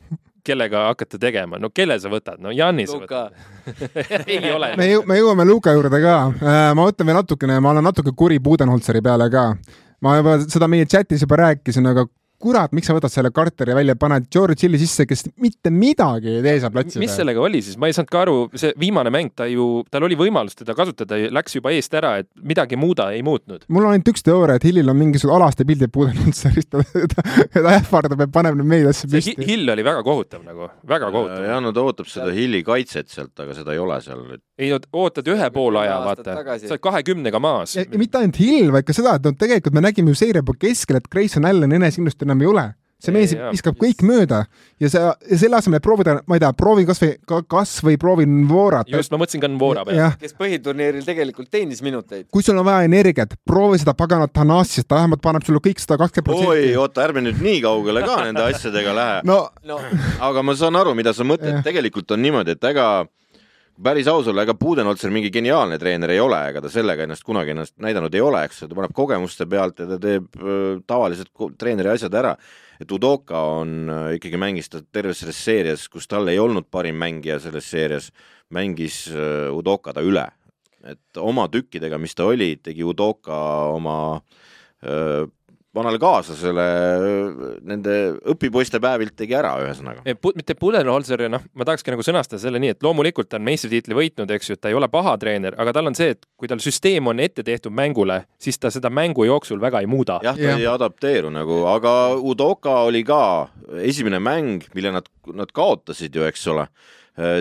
kellega 0.47 0.87
hakata 0.89 1.21
tegema, 1.21 1.61
no 1.61 1.69
kelle 1.75 1.99
sa 2.01 2.09
võtad, 2.13 2.41
no 2.41 2.53
Janis 2.55 2.93
Luka, 2.97 3.27
võtad. 3.29 4.25
ei 4.33 4.41
ole. 4.55 4.73
me 4.81 4.89
jõu-, 4.89 5.05
me 5.09 5.21
jõuame 5.21 5.47
Luka 5.49 5.75
juurde 5.77 6.01
ka. 6.03 6.17
ma 6.77 6.89
ütlen 6.89 7.13
veel 7.13 7.21
natukene, 7.21 7.61
ma 7.61 7.75
olen 7.75 7.87
natuke 7.91 8.15
kuri 8.17 8.41
Budenholzeri 8.41 9.05
peale 9.05 9.29
ka. 9.33 9.51
ma 10.01 10.17
juba 10.17 10.39
seda 10.47 10.69
meie 10.73 10.89
chatis 10.89 11.27
juba 11.27 11.43
rääkisin, 11.45 11.93
aga 11.93 12.07
kurat, 12.41 12.73
miks 12.77 12.89
sa 12.89 12.97
võtad 12.97 13.13
selle 13.13 13.31
Carteri 13.35 13.75
välja, 13.77 13.97
paned 14.01 14.29
George 14.33 14.65
Hilli 14.65 14.81
sisse, 14.81 15.07
kes 15.09 15.27
mitte 15.43 15.73
midagi 15.75 16.37
ei 16.39 16.45
tee 16.45 16.57
seal 16.63 16.73
platsi 16.75 17.01
mis 17.03 17.13
sellega 17.17 17.43
oli 17.43 17.61
siis, 17.65 17.77
ma 17.81 17.91
ei 17.91 17.97
saanud 17.97 18.11
ka 18.13 18.23
aru, 18.25 18.37
see 18.59 18.73
viimane 18.81 19.13
mäng, 19.13 19.33
ta 19.37 19.47
ju, 19.51 19.83
tal 19.93 20.07
oli 20.09 20.17
võimalus 20.19 20.57
teda 20.59 20.77
kasutada, 20.79 21.19
läks 21.37 21.59
juba 21.59 21.73
eest 21.77 21.95
ära, 21.99 22.17
et 22.23 22.31
midagi 22.41 22.79
muuda 22.81 23.11
ei 23.15 23.23
muutnud. 23.27 23.67
mul 23.69 23.89
on 23.89 23.97
ainult 23.97 24.13
üks 24.13 24.25
teooria, 24.27 24.57
et 24.57 24.67
Hillil 24.67 24.89
on 24.93 24.99
mingisugused 25.01 25.37
alaste 25.37 25.67
pildid 25.69 25.93
Budenholzerist, 25.95 26.71
ta, 26.73 27.05
ta, 27.15 27.27
ta 27.57 27.75
ähvardab, 27.77 28.25
et 28.25 28.33
paneb 28.35 28.57
need 28.61 28.73
meediasse 28.73 29.05
see 29.05 29.13
püsti 29.19 29.37
Hi-. 29.37 29.49
Hill 29.53 29.75
oli 29.75 29.85
väga 29.87 30.05
kohutav 30.07 30.45
nagu, 30.47 30.71
väga 30.89 31.13
kohutav. 31.13 31.45
ja 31.51 31.61
no 31.61 31.75
ta 31.77 31.85
ootab 31.85 32.09
seda 32.11 32.33
Hilli 32.35 32.63
kaitset 32.67 33.13
sealt, 33.13 33.35
aga 33.45 33.57
seda 33.59 33.77
ei 33.77 33.83
ole 33.83 34.01
seal. 34.05 34.25
ei 34.61 34.73
no 34.73 34.81
ootad 35.03 35.29
ühe 35.29 35.51
poole 35.53 35.85
aja, 35.85 36.01
vaata, 36.07 36.39
sa 36.57 36.75
oled 36.75 36.85
kahekümnega 36.89 37.43
maas 37.43 37.77
ja,. 37.77 37.85
ja 37.85 38.01
mitte 38.01 38.21
ainult 38.21 38.41
Hill, 38.41 38.73
vaid 38.73 38.89
ka 38.89 38.97
seda, 38.97 39.19
et 39.21 39.29
no 39.29 39.37
tegelikult 39.37 39.77
me 39.77 39.85
nägime 39.85 40.15
ju 40.15 40.31
juba 40.31 40.57
keskel, 40.61 41.01
et 41.01 41.09
Grayson 41.13 41.45
Allan 41.49 41.73
enesekindlust 41.77 42.30
enam 42.31 42.47
ei 42.47 42.55
ole. 42.55 42.69
see 43.01 43.15
mees 43.17 43.31
Jaa, 43.33 43.49
viskab 43.49 43.79
kõik 43.81 44.03
mööda 44.05 44.43
ja 44.77 44.89
sa, 44.93 45.03
ja 45.25 45.37
selle 45.41 45.57
asemel, 45.57 45.79
et 45.79 45.85
proovida, 45.87 46.19
ma 46.29 46.37
ei 46.37 46.43
tea, 46.43 46.51
proovi 46.53 46.83
kasvõi, 46.85 47.15
kasvõi 47.49 47.95
proovi 47.97 48.27
Nvorat. 48.29 48.91
just, 48.93 49.09
ma 49.09 49.23
mõtlesin 49.23 49.41
ka 49.41 49.49
Nvora 49.49 49.87
peale. 49.89 50.11
kes 50.21 50.37
põhiturniiril 50.37 51.07
tegelikult 51.07 51.49
teenis 51.49 51.81
minuteid. 51.81 52.27
kui 52.29 52.45
sul 52.45 52.61
on 52.61 52.67
vaja 52.69 52.85
energiat, 52.85 53.33
proovi 53.49 53.81
seda 53.81 53.95
paganat 53.97 54.35
Thanassiast, 54.37 54.85
ta 54.89 54.99
vähemalt 55.01 55.23
paneb 55.25 55.47
sulle 55.49 55.63
kõik 55.65 55.81
sada 55.81 55.97
kakskümmend 56.03 56.35
oi, 56.35 56.45
protsenti. 56.45 56.75
oota, 56.83 57.07
ärme 57.09 57.25
nüüd 57.25 57.41
nii 57.41 57.63
kaugele 57.65 58.05
ka 58.05 58.19
nende 58.27 58.45
asjadega 58.51 58.93
lähe. 59.01 59.23
no 59.25 59.39
no 59.65 59.81
aga 60.29 60.45
ma 60.45 60.59
saan 60.61 60.77
aru, 60.77 60.93
mida 60.99 61.17
sa 61.17 61.25
mõtled 61.25 61.65
tegelikult 61.65 62.13
on 62.13 62.21
niimoodi, 62.21 62.59
et 62.59 62.69
ega 62.69 62.91
päris 63.83 64.09
aus 64.11 64.29
olla, 64.31 64.45
ega 64.45 64.55
Budenholzer 64.59 65.13
mingi 65.13 65.31
geniaalne 65.33 65.79
treener 65.81 66.13
ei 66.15 66.21
ole, 66.21 66.39
ega 66.51 66.63
ta 66.65 66.71
sellega 66.73 67.05
ennast 67.07 67.25
kunagi 67.27 67.55
ennast 67.55 67.77
näidanud 67.83 68.15
ei 68.15 68.23
ole, 68.25 68.43
eks, 68.49 68.63
ta 68.67 68.77
paneb 68.77 68.95
kogemuste 68.97 69.47
pealt 69.51 69.81
ja 69.83 69.87
ta 69.91 69.99
teeb 70.03 70.29
ko- 71.33 71.53
treeneri 71.59 71.93
asjad 71.95 72.15
ära. 72.15 72.35
et 72.81 72.93
Udoka 72.93 73.37
on 73.61 73.91
ikkagi 74.17 74.39
mängis 74.41 74.71
ta 74.73 74.81
terves 74.93 75.19
selles 75.21 75.37
seerias, 75.45 75.89
kus 75.89 76.07
tal 76.09 76.29
ei 76.29 76.39
olnud 76.39 76.71
parim 76.71 76.97
mängija 76.97 77.39
selles 77.41 77.69
seerias, 77.71 78.11
mängis 78.51 79.07
Udoka 79.53 79.93
ta 79.93 80.01
üle. 80.01 80.29
et 80.85 81.17
oma 81.21 81.47
tükkidega, 81.49 81.99
mis 82.01 82.15
ta 82.15 82.25
oli, 82.25 82.57
tegi 82.57 82.85
Udoka 82.85 83.37
oma 83.75 84.23
öö, 84.85 85.27
vanale 85.75 86.01
kaaslasele 86.03 86.65
nende 87.63 87.97
õpipoiste 88.33 88.81
päevilt 88.83 89.15
tegi 89.19 89.37
ära, 89.39 89.53
ühesõnaga. 89.63 90.03
mitte 90.35 90.57
Budenholzer, 90.59 91.27
noh, 91.31 91.45
ma 91.55 91.67
tahakski 91.69 91.93
nagu 91.95 92.03
sõnastada 92.07 92.41
selle 92.43 92.59
nii, 92.63 92.75
et 92.75 92.83
loomulikult 92.83 93.31
ta 93.31 93.39
on 93.39 93.47
meistritiitli 93.47 93.95
võitnud, 93.95 94.33
eks 94.35 94.51
ju, 94.51 94.59
et 94.59 94.63
ta 94.65 94.73
ei 94.73 94.79
ole 94.79 94.89
paha 94.91 95.17
treener, 95.23 95.55
aga 95.63 95.75
tal 95.77 95.91
on 95.91 95.99
see, 95.99 96.17
et 96.17 96.27
kui 96.41 96.51
tal 96.51 96.63
süsteem 96.63 97.07
on 97.13 97.23
ette 97.23 97.45
tehtud 97.47 97.75
mängule, 97.77 98.25
siis 98.43 98.59
ta 98.59 98.73
seda 98.75 98.91
mängu 98.91 99.27
jooksul 99.29 99.63
väga 99.63 99.85
ei 99.85 99.91
muuda. 99.91 100.19
jah, 100.27 100.37
ta 100.37 100.51
Jah. 100.51 100.59
ei 100.59 100.67
adapteeru 100.67 101.31
nagu, 101.31 101.63
aga 101.71 101.95
Udoka 102.19 102.81
oli 102.89 103.05
ka 103.07 103.49
esimene 103.83 104.19
mäng, 104.19 104.67
mille 104.75 104.93
nad, 104.99 105.07
nad 105.35 105.53
kaotasid 105.55 106.15
ju, 106.15 106.27
eks 106.27 106.47
ole. 106.51 106.67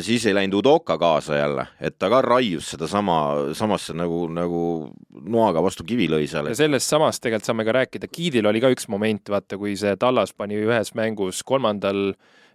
Siis 0.05 0.25
ei 0.27 0.35
läinud 0.35 0.59
Udoka 0.59 0.97
kaasa 0.99 1.37
jälle, 1.37 1.67
et 1.81 1.97
ta 1.99 2.09
ka 2.11 2.21
raius 2.25 2.71
sedasama, 2.73 3.19
samasse 3.57 3.93
nagu, 3.97 4.25
nagu 4.33 4.63
noaga 5.29 5.63
vastu 5.63 5.85
kivi 5.87 6.09
lõi 6.11 6.27
seal 6.29 6.49
ja. 6.51 6.57
sellest 6.57 6.89
samast 6.89 7.23
tegelikult 7.23 7.51
saame 7.51 7.67
ka 7.67 7.77
rääkida, 7.79 8.09
Giidil 8.11 8.49
oli 8.49 8.61
ka 8.63 8.71
üks 8.73 8.89
moment, 8.91 9.31
vaata, 9.31 9.59
kui 9.61 9.77
see 9.79 9.95
Tallas 9.99 10.33
pani 10.35 10.59
ühes 10.59 10.93
mängus 10.97 11.43
kolmandal 11.47 12.13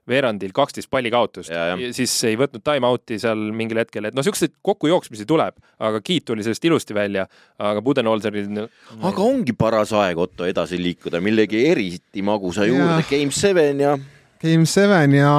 veerandil 0.09 0.53
kaksteist 0.53 0.91
palli 0.93 1.09
kaotust. 1.13 1.49
Ja, 1.49 1.71
ja, 1.71 1.77
ja 1.81 1.93
siis 1.97 2.13
ei 2.29 2.37
võtnud 2.37 2.61
time-out'i 2.65 3.17
seal 3.23 3.41
mingil 3.57 3.81
hetkel, 3.81 4.09
et 4.09 4.17
noh, 4.17 4.25
siukseid 4.27 4.53
kokkujooksmisi 4.65 5.25
tuleb, 5.29 5.57
aga 5.81 6.03
Giit 6.05 6.27
tuli 6.29 6.45
sellest 6.45 6.65
ilusti 6.69 6.97
välja, 6.97 7.25
aga 7.57 7.81
Budenholzeril 7.85 8.51
no, 8.53 8.67
aga 9.01 9.25
ongi 9.25 9.57
paras 9.57 9.95
aeg, 9.97 10.21
Otto, 10.21 10.45
edasi 10.49 10.81
liikuda 10.83 11.23
millegi 11.25 11.65
eriti 11.71 12.25
magusa 12.25 12.69
juurde. 12.69 13.07
Game 13.09 13.33
Seven 13.33 13.81
ja 13.81 13.97
Game 14.45 14.67
Seven 14.69 15.15
ja 15.17 15.31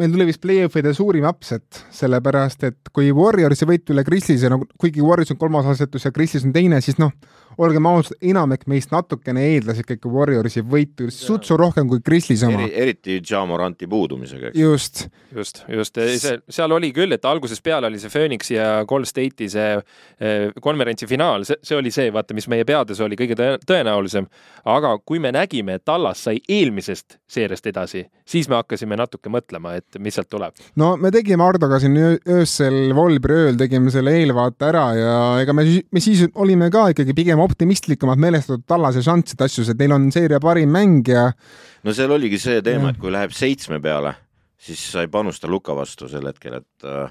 meil 0.00 0.10
tuli 0.10 0.24
vist 0.26 0.40
play-off'ide 0.42 0.90
suurim 0.96 1.28
upset, 1.28 1.84
sellepärast 1.94 2.64
et 2.66 2.90
kui 2.94 3.12
Warriorsi 3.14 3.68
võit 3.68 3.92
üle 3.94 4.02
Grizzlies 4.06 4.42
ja 4.42 4.50
nagu 4.50 4.66
kuigi 4.82 5.04
Warriors 5.04 5.30
on 5.30 5.38
kolmas 5.38 5.68
asetus 5.70 6.08
ja 6.08 6.10
Grizzlies 6.14 6.46
on 6.48 6.54
teine, 6.56 6.80
siis 6.82 6.98
noh, 6.98 7.14
olgem 7.58 7.86
ausad, 7.90 8.16
enamik 8.22 8.66
meist 8.70 8.92
natukene 8.94 9.42
eeldas 9.52 9.80
ikkagi 9.82 10.10
Warriorsi 10.12 10.62
võitu 10.62 11.08
sutsu 11.14 11.56
rohkem 11.58 11.88
kui 11.90 12.00
Grizzlies 12.04 12.44
oma 12.46 12.62
eri,. 12.64 12.72
eriti 12.84 13.18
Ja 13.28 13.42
Moranti 13.46 13.86
puudumisega, 13.90 14.52
eks. 14.52 14.58
just, 14.58 15.02
just, 15.34 15.64
just, 15.68 15.98
see, 16.22 16.38
seal 16.48 16.72
oli 16.72 16.92
küll, 16.96 17.12
et 17.12 17.24
algusest 17.28 17.62
peale 17.66 17.88
oli 17.90 17.98
see 18.00 18.10
Phoenixi 18.12 18.54
ja 18.54 18.84
Golden 18.88 19.08
State'i 19.10 19.48
see 19.52 19.74
eh, 19.74 20.52
konverentsi 20.62 21.06
finaal, 21.10 21.44
see, 21.48 21.58
see 21.62 21.76
oli 21.78 21.90
see, 21.94 22.12
vaata, 22.14 22.36
mis 22.38 22.48
meie 22.50 22.64
peades 22.68 23.00
oli 23.04 23.18
kõige 23.18 23.36
tõe- 23.38 23.58
tõenäolisem. 23.66 24.28
aga 24.64 24.94
kui 25.04 25.18
me 25.18 25.32
nägime, 25.34 25.78
et 25.78 25.84
Tallas 25.84 26.22
sai 26.28 26.38
eelmisest 26.48 27.18
seeriast 27.28 27.66
edasi, 27.66 28.04
siis 28.28 28.48
me 28.48 28.58
hakkasime 28.58 28.96
natuke 28.98 29.30
mõtlema, 29.32 29.74
et 29.78 29.98
mis 29.98 30.14
sealt 30.14 30.30
tuleb. 30.30 30.54
no 30.76 30.94
me 30.96 31.10
tegime 31.14 31.42
Hardoga 31.44 31.80
siin 31.82 31.96
öö- 31.96 32.20
öösel 32.38 32.94
Volbri 32.94 33.34
ööl 33.34 33.58
tegime 33.60 33.90
selle 33.94 34.14
eelvaate 34.20 34.68
ära 34.70 34.86
ja 34.98 35.14
ega 35.42 35.52
me, 35.56 35.64
me 35.92 36.00
siis 36.04 36.24
olime 36.34 36.70
ka 36.70 36.88
ikkagi 36.94 37.14
pigem 37.16 37.40
optimistlikumad 37.48 38.20
meelestatud 38.22 38.66
Tallase 38.68 39.02
šansside 39.04 39.48
asjus, 39.48 39.72
et 39.72 39.80
neil 39.80 39.96
on 39.96 40.08
seeria 40.14 40.40
parim 40.42 40.72
mängija. 40.74 41.30
no 41.84 41.94
seal 41.96 42.12
oligi 42.14 42.40
see 42.42 42.62
teema, 42.64 42.92
et 42.92 43.00
kui 43.00 43.12
läheb 43.14 43.34
seitsme 43.34 43.80
peale, 43.84 44.14
siis 44.58 44.82
sa 44.92 45.04
ei 45.04 45.10
panusta 45.12 45.50
Luka 45.50 45.76
vastu 45.76 46.08
sel 46.10 46.28
hetkel, 46.30 46.60
et 46.62 46.88
äh, 46.88 47.10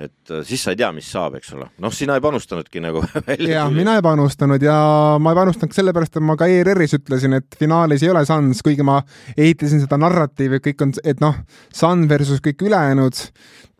et 0.00 0.30
äh, 0.30 0.40
siis 0.46 0.62
sa 0.64 0.72
ei 0.72 0.78
tea, 0.80 0.88
mis 0.96 1.08
saab, 1.12 1.36
eks 1.36 1.52
ole. 1.52 1.66
noh, 1.84 1.92
sina 1.92 2.16
ei 2.16 2.22
panustanudki 2.24 2.80
nagu 2.80 3.02
välja 3.28 3.58
jah, 3.58 3.72
mina 3.72 3.98
ei 3.98 4.04
panustanud 4.04 4.62
ja 4.64 4.76
ma 5.20 5.34
ei 5.34 5.38
panustanud 5.42 5.76
sellepärast, 5.76 6.16
et 6.16 6.24
ma 6.24 6.36
ka 6.40 6.48
ERR-is 6.48 6.96
ütlesin, 6.96 7.36
et 7.36 7.58
finaalis 7.60 8.04
ei 8.04 8.12
ole 8.12 8.24
Suns, 8.28 8.62
kuigi 8.64 8.86
ma 8.86 9.00
ehitasin 9.36 9.82
seda 9.84 9.98
narratiivi, 10.00 10.58
et 10.58 10.70
kõik 10.70 10.86
on, 10.86 10.94
et 11.04 11.20
noh, 11.22 11.36
Sun 11.76 12.06
versus 12.08 12.40
kõik 12.44 12.64
ülejäänud, 12.64 13.20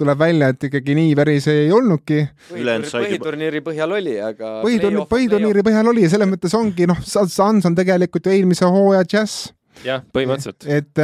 tuleb 0.02 0.20
välja, 0.20 0.52
et 0.52 0.68
ikkagi 0.68 0.96
nii 0.98 1.16
päris 1.16 1.46
ei 1.52 1.72
olnudki. 1.72 2.20
Põhiturniiri 2.50 3.62
põhjal 3.64 3.96
oli, 3.96 4.18
aga 4.20 4.58
põhiturniiri, 4.66 5.08
põhiturniiri 5.08 5.64
põhjal 5.64 5.92
oli 5.94 6.04
ja 6.04 6.12
selles 6.12 6.30
mõttes 6.30 6.56
ongi 6.58 6.88
noh, 6.90 7.00
Suns 7.08 7.68
on 7.68 7.78
tegelikult 7.78 8.28
ju 8.28 8.36
eelmise 8.36 8.68
hooaja 8.68 9.08
džäss 9.08 9.50
jah, 9.87 10.03
põhimõtteliselt. 10.14 10.66
et, 10.66 11.03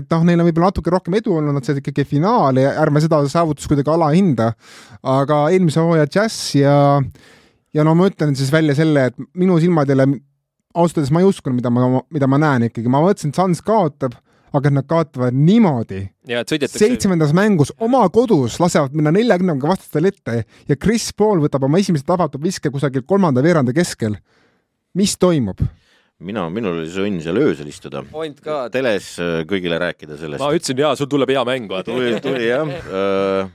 et 0.00 0.12
noh, 0.12 0.28
neil 0.28 0.42
on 0.42 0.48
võib-olla 0.48 0.70
natuke 0.72 0.92
rohkem 0.94 1.18
edu 1.20 1.36
olnud, 1.38 1.56
nad 1.56 1.66
said 1.66 1.80
ikkagi 1.82 2.06
finaali 2.08 2.66
ärme 2.68 3.02
seda 3.04 3.20
saavutust 3.30 3.70
kuidagi 3.70 3.92
alahinda. 3.94 4.52
aga 5.02 5.42
eelmise 5.54 5.82
hooaja 5.82 6.08
džäss 6.10 6.54
ja, 6.58 6.76
ja 7.74 7.86
no 7.86 7.96
ma 7.98 8.08
ütlen 8.10 8.36
siis 8.38 8.52
välja 8.54 8.76
selle, 8.78 9.10
et 9.10 9.28
minu 9.38 9.58
silmadele 9.62 10.08
ausalt 10.78 11.00
öeldes 11.00 11.12
ma 11.14 11.22
ei 11.22 11.28
uskunud, 11.28 11.58
mida 11.58 11.72
ma, 11.72 12.02
mida 12.14 12.30
ma 12.30 12.40
näen 12.40 12.68
ikkagi, 12.68 12.90
ma 12.92 13.02
mõtlesin, 13.02 13.32
et 13.32 13.38
Suns 13.38 13.62
kaotab, 13.64 14.16
aga 14.54 14.70
nad 14.72 14.86
kaotavad 14.88 15.36
niimoodi. 15.36 16.06
seitsmendas 16.72 17.34
mängus 17.36 17.72
oma 17.84 18.04
kodus 18.12 18.56
lasevad 18.60 18.94
minna 18.96 19.12
neljakümnega 19.12 19.68
vastastel 19.68 20.08
ette 20.08 20.44
ja 20.68 20.76
Chris 20.76 21.10
Paul 21.12 21.42
võtab 21.44 21.66
oma 21.68 21.80
esimese 21.82 22.06
tabatud 22.08 22.42
viske 22.42 22.72
kusagil 22.72 23.04
kolmanda 23.04 23.44
veerandi 23.44 23.74
keskel. 23.76 24.16
mis 24.94 25.18
toimub? 25.18 25.60
mina, 26.24 26.48
minul 26.50 26.80
oli 26.80 26.90
see 26.90 27.04
õnn 27.06 27.20
seal 27.22 27.38
öösel 27.40 27.68
istuda, 27.70 28.02
teles 28.74 29.10
äh, 29.22 29.40
kõigile 29.48 29.78
rääkida 29.82 30.18
sellest 30.18 30.42
ma. 30.42 30.52
ütlesin 30.56 30.80
jaa, 30.82 30.94
sul 30.98 31.10
tuleb 31.10 31.30
hea 31.34 31.44
mäng, 31.46 31.68
vaata. 31.70 31.92
tuli, 31.92 32.16
tuli 32.24 32.48
jah. 32.48 33.50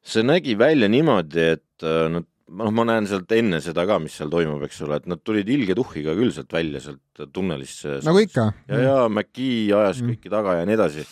see 0.00 0.22
nägi 0.26 0.54
välja 0.58 0.88
niimoodi, 0.92 1.46
et 1.56 1.84
äh, 1.86 2.04
nad, 2.14 2.26
noh, 2.50 2.70
ma 2.74 2.86
näen 2.88 3.08
sealt 3.10 3.30
enne 3.36 3.60
seda 3.64 3.84
ka, 3.88 3.98
mis 4.02 4.16
seal 4.18 4.30
toimub, 4.32 4.62
eks 4.66 4.80
ole, 4.86 5.00
et 5.02 5.08
nad 5.10 5.22
tulid 5.26 5.50
ilge 5.50 5.76
tuhhiga 5.78 6.14
küll 6.18 6.32
sealt 6.34 6.52
välja, 6.54 6.82
sealt 6.82 7.26
tunnelist. 7.34 7.84
nagu 8.06 8.22
ikka. 8.22 8.46
ja, 8.70 8.80
ja 8.86 8.96
McGee 9.10 9.72
ajas 9.74 10.00
Mm. 10.02 10.14
kõiki 10.14 10.32
taga 10.32 10.60
ja 10.60 10.68
nii 10.68 10.78
edasi. 10.78 11.06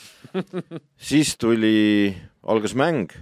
siis 1.11 1.35
tuli, 1.41 2.15
algas 2.47 2.75
mäng, 2.79 3.13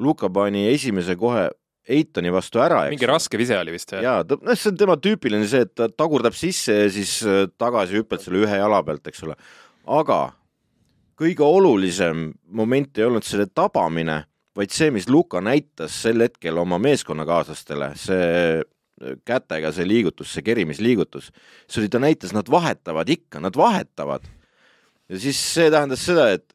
Luka 0.00 0.30
pani 0.32 0.68
esimese 0.70 1.16
kohe 1.20 1.50
Eitoni 1.90 2.30
vastu 2.30 2.60
ära, 2.62 2.84
eks 2.86 2.94
mingi. 2.94 3.08
raske 3.10 3.38
vise 3.40 3.56
oli 3.58 3.72
vist. 3.74 3.90
jaa, 3.90 4.20
noh, 4.22 4.54
see 4.54 4.70
on 4.70 4.76
tema 4.78 4.94
tüüpiline 5.02 5.48
see, 5.50 5.64
et 5.66 5.72
ta 5.74 5.88
tagurdab 5.90 6.36
sisse 6.38 6.76
ja 6.84 6.90
siis 6.94 7.16
äh, 7.26 7.48
tagasi 7.58 7.98
hüppad 7.98 8.22
selle 8.22 8.44
ühe 8.44 8.60
jala 8.60 8.78
pealt, 8.86 9.08
eks 9.10 9.24
ole. 9.26 9.34
aga 9.98 10.20
kõige 11.18 11.42
olulisem 11.46 12.28
moment 12.54 12.98
ei 12.98 13.08
olnud 13.08 13.26
selle 13.26 13.48
tabamine, 13.50 14.22
vaid 14.56 14.70
see, 14.74 14.92
mis 14.94 15.08
Luka 15.10 15.42
näitas 15.42 15.96
sel 16.04 16.22
hetkel 16.22 16.60
oma 16.62 16.78
meeskonnakaaslastele, 16.82 17.90
see 17.98 18.30
äh, 18.62 19.18
kätega 19.26 19.74
see 19.74 19.88
liigutus, 19.88 20.30
see 20.36 20.46
kerimisliigutus, 20.46 21.32
see 21.66 21.82
oli, 21.82 21.90
ta 21.90 21.98
näitas, 22.02 22.30
nad 22.36 22.46
vahetavad 22.46 23.10
ikka, 23.10 23.42
nad 23.42 23.58
vahetavad. 23.58 24.30
ja 25.10 25.18
siis 25.18 25.42
see 25.58 25.66
tähendas 25.66 26.06
seda, 26.06 26.30
et 26.38 26.54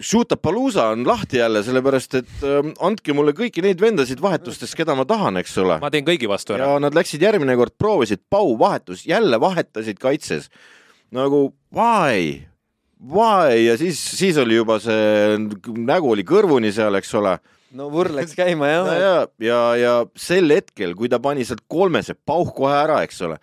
Shootapalooza 0.00 0.86
on 0.94 1.04
lahti 1.06 1.40
jälle, 1.40 1.62
sellepärast 1.64 2.14
et 2.20 2.44
äh, 2.46 2.68
andke 2.84 3.14
mulle 3.16 3.34
kõiki 3.36 3.62
neid 3.64 3.80
vendasid 3.82 4.20
vahetustest, 4.22 4.74
keda 4.78 4.96
ma 4.96 5.04
tahan, 5.08 5.40
eks 5.42 5.56
ole. 5.60 5.76
ma 5.82 5.90
teen 5.92 6.06
kõigi 6.06 6.28
vastu 6.30 6.56
ära. 6.56 6.72
ja 6.72 6.82
nad 6.82 6.96
läksid 6.96 7.22
järgmine 7.22 7.56
kord, 7.60 7.76
proovisid 7.78 8.22
Pau 8.30 8.54
vahetus, 8.58 9.04
jälle 9.08 9.40
vahetasid 9.40 10.00
kaitses. 10.00 10.48
nagu 11.12 11.50
why, 11.74 12.40
why 13.00 13.56
ja 13.66 13.76
siis, 13.80 14.00
siis 14.00 14.38
oli 14.40 14.56
juba 14.58 14.78
see 14.82 15.36
nägu 15.76 16.12
oli 16.14 16.24
kõrvuni 16.26 16.72
seal, 16.72 16.96
eks 17.00 17.14
ole. 17.20 17.36
no 17.76 17.90
vurr 17.92 18.14
läks 18.16 18.34
käima 18.38 18.72
ja, 18.72 18.80
jah. 18.80 19.00
ja, 19.00 19.14
ja, 19.46 19.62
ja 19.76 19.94
sel 20.16 20.50
hetkel, 20.54 20.96
kui 20.98 21.12
ta 21.12 21.20
pani 21.22 21.44
sealt 21.44 21.66
kolmese 21.68 22.16
pauh 22.16 22.54
kohe 22.56 22.74
ära, 22.74 23.02
eks 23.04 23.20
ole, 23.28 23.40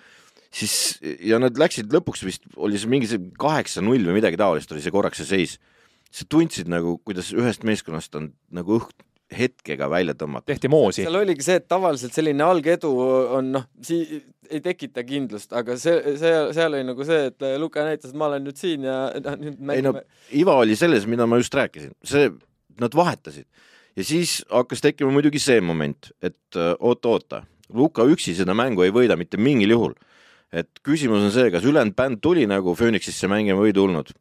siis 0.50 0.98
ja 1.22 1.40
nad 1.42 1.58
läksid 1.60 1.94
lõpuks 1.94 2.26
vist 2.26 2.48
oli 2.56 2.80
see 2.80 2.92
mingi 2.92 3.10
see 3.10 3.30
kaheksa-null 3.40 4.10
või 4.10 4.20
midagi 4.22 4.40
taolist 4.40 4.72
oli 4.74 4.84
see 4.84 4.94
korraks 4.94 5.22
see 5.24 5.34
seis. 5.36 5.58
Sa 6.12 6.26
tundsid 6.30 6.70
nagu, 6.72 6.98
kuidas 7.06 7.34
ühest 7.36 7.68
meeskonnast 7.68 8.16
on 8.20 8.32
nagu 8.54 8.80
õhk 8.80 9.06
hetkega 9.38 9.90
välja 9.92 10.16
tõmmata. 10.16 10.48
tehti 10.48 10.70
moosi. 10.72 11.04
seal 11.04 11.20
oligi 11.20 11.44
see, 11.44 11.60
et 11.60 11.68
tavaliselt 11.68 12.16
selline 12.16 12.46
algedu 12.46 12.92
on 13.36 13.52
noh, 13.58 13.66
sii-, 13.84 14.22
ei 14.48 14.62
tekita 14.64 15.04
kindlust, 15.04 15.52
aga 15.52 15.76
see, 15.80 16.16
see, 16.20 16.34
seal 16.56 16.72
oli 16.72 16.86
nagu 16.88 17.08
see, 17.08 17.28
et 17.32 17.48
Luka 17.60 17.84
näitas, 17.84 18.14
et 18.14 18.20
ma 18.20 18.30
olen 18.32 18.48
nüüd 18.48 18.60
siin 18.60 18.88
ja 18.88 18.98
noh, 19.20 19.36
nüüd 19.42 19.58
ei 19.76 19.84
no 19.84 19.98
mängime. 19.98 20.06
iva 20.40 20.56
oli 20.62 20.80
selles, 20.80 21.10
mida 21.12 21.28
ma 21.28 21.42
just 21.42 21.56
rääkisin, 21.60 21.92
see, 22.08 22.32
nad 22.80 22.96
vahetasid 22.96 23.48
ja 23.98 24.06
siis 24.06 24.40
hakkas 24.54 24.84
tekkima 24.84 25.12
muidugi 25.14 25.42
see 25.42 25.62
moment, 25.64 26.12
et 26.22 26.56
äh, 26.56 26.74
oota-oota, 26.80 27.44
Luka 27.74 28.06
üksi 28.08 28.32
seda 28.38 28.54
mängu 28.56 28.86
ei 28.86 28.94
võida 28.96 29.18
mitte 29.20 29.36
mingil 29.36 29.74
juhul. 29.74 29.98
et 30.48 30.80
küsimus 30.80 31.26
on 31.28 31.32
see, 31.36 31.50
kas 31.52 31.66
ülejäänud 31.68 31.92
bänd 31.98 32.22
tuli 32.24 32.46
nagu 32.48 32.72
Phoenixisse 32.80 33.28
mängima 33.28 33.60
või 33.60 33.74
ei 33.74 33.76
tulnud. 33.76 34.14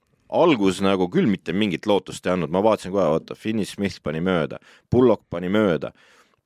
Algus 0.43 0.81
nagu 0.85 1.09
küll 1.13 1.27
mitte 1.31 1.53
mingit 1.57 1.87
lootust 1.87 2.27
ei 2.27 2.33
andnud, 2.35 2.51
ma 2.53 2.63
vaatasin 2.65 2.93
kohe, 2.95 3.07
oota, 3.17 3.35
Finney 3.39 3.65
Smith 3.69 4.01
pani 4.05 4.21
mööda, 4.25 4.59
Bullock 4.93 5.23
pani 5.31 5.49
mööda, 5.53 5.93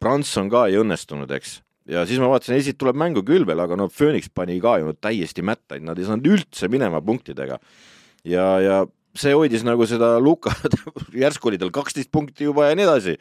Branson 0.00 0.48
ka 0.52 0.66
ei 0.70 0.78
õnnestunud, 0.80 1.30
eks 1.36 1.58
ja 1.90 2.04
siis 2.06 2.20
ma 2.22 2.28
vaatasin, 2.30 2.54
esit 2.60 2.78
tuleb 2.78 2.96
mängu 3.00 3.22
küll 3.26 3.44
veel, 3.48 3.58
aga 3.64 3.76
no 3.76 3.88
Phoenix 3.90 4.28
pani 4.34 4.58
ka 4.62 4.76
ju 4.78 4.92
täiesti 5.00 5.42
mätta, 5.42 5.78
nad 5.82 5.98
ei 5.98 6.06
saanud 6.06 6.26
üldse 6.30 6.68
minema 6.70 7.00
punktidega 7.02 7.56
ja, 8.28 8.46
ja 8.62 8.80
see 9.18 9.32
hoidis 9.34 9.64
nagu 9.66 9.86
seda 9.90 10.12
Luka, 10.22 10.52
järsku 11.24 11.50
oli 11.50 11.58
tal 11.58 11.72
kaksteist 11.74 12.12
punkti 12.14 12.46
juba 12.46 12.68
ja 12.68 12.76
nii 12.78 12.84
edasi. 12.86 13.16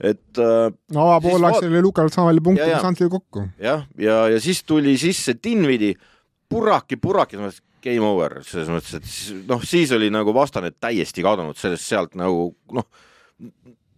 et 0.00 0.38
äh, 0.40 0.70
no 0.94 1.02
avapool 1.10 1.34
Siis 1.36 1.42
läks 1.42 1.56
vaat- 1.58 1.66
selle 1.66 1.82
Lukal 1.84 2.08
sama 2.14 2.30
palju 2.30 2.44
punkte 2.48 2.62
Ja, 2.64 2.68
ja. 2.70 2.78
kui 2.78 2.86
Santil 2.86 3.10
kokku. 3.12 3.44
jah, 3.60 3.82
ja, 3.98 4.18
ja 4.32 4.40
siis 4.40 4.62
tuli 4.64 4.96
sisse 4.98 5.34
Dinvidi, 5.44 5.92
puraki, 6.48 6.96
puraki, 6.96 7.36
game 7.84 8.06
over, 8.06 8.40
selles 8.46 8.70
mõttes, 8.72 8.96
et 8.98 9.06
siis, 9.06 9.44
noh, 9.48 9.62
siis 9.66 9.92
oli 9.96 10.10
nagu 10.14 10.34
vastane 10.36 10.72
täiesti 10.74 11.24
kadunud 11.24 11.58
sellest 11.58 11.86
sealt 11.88 12.16
nagu 12.18 12.50
noh, 12.74 12.88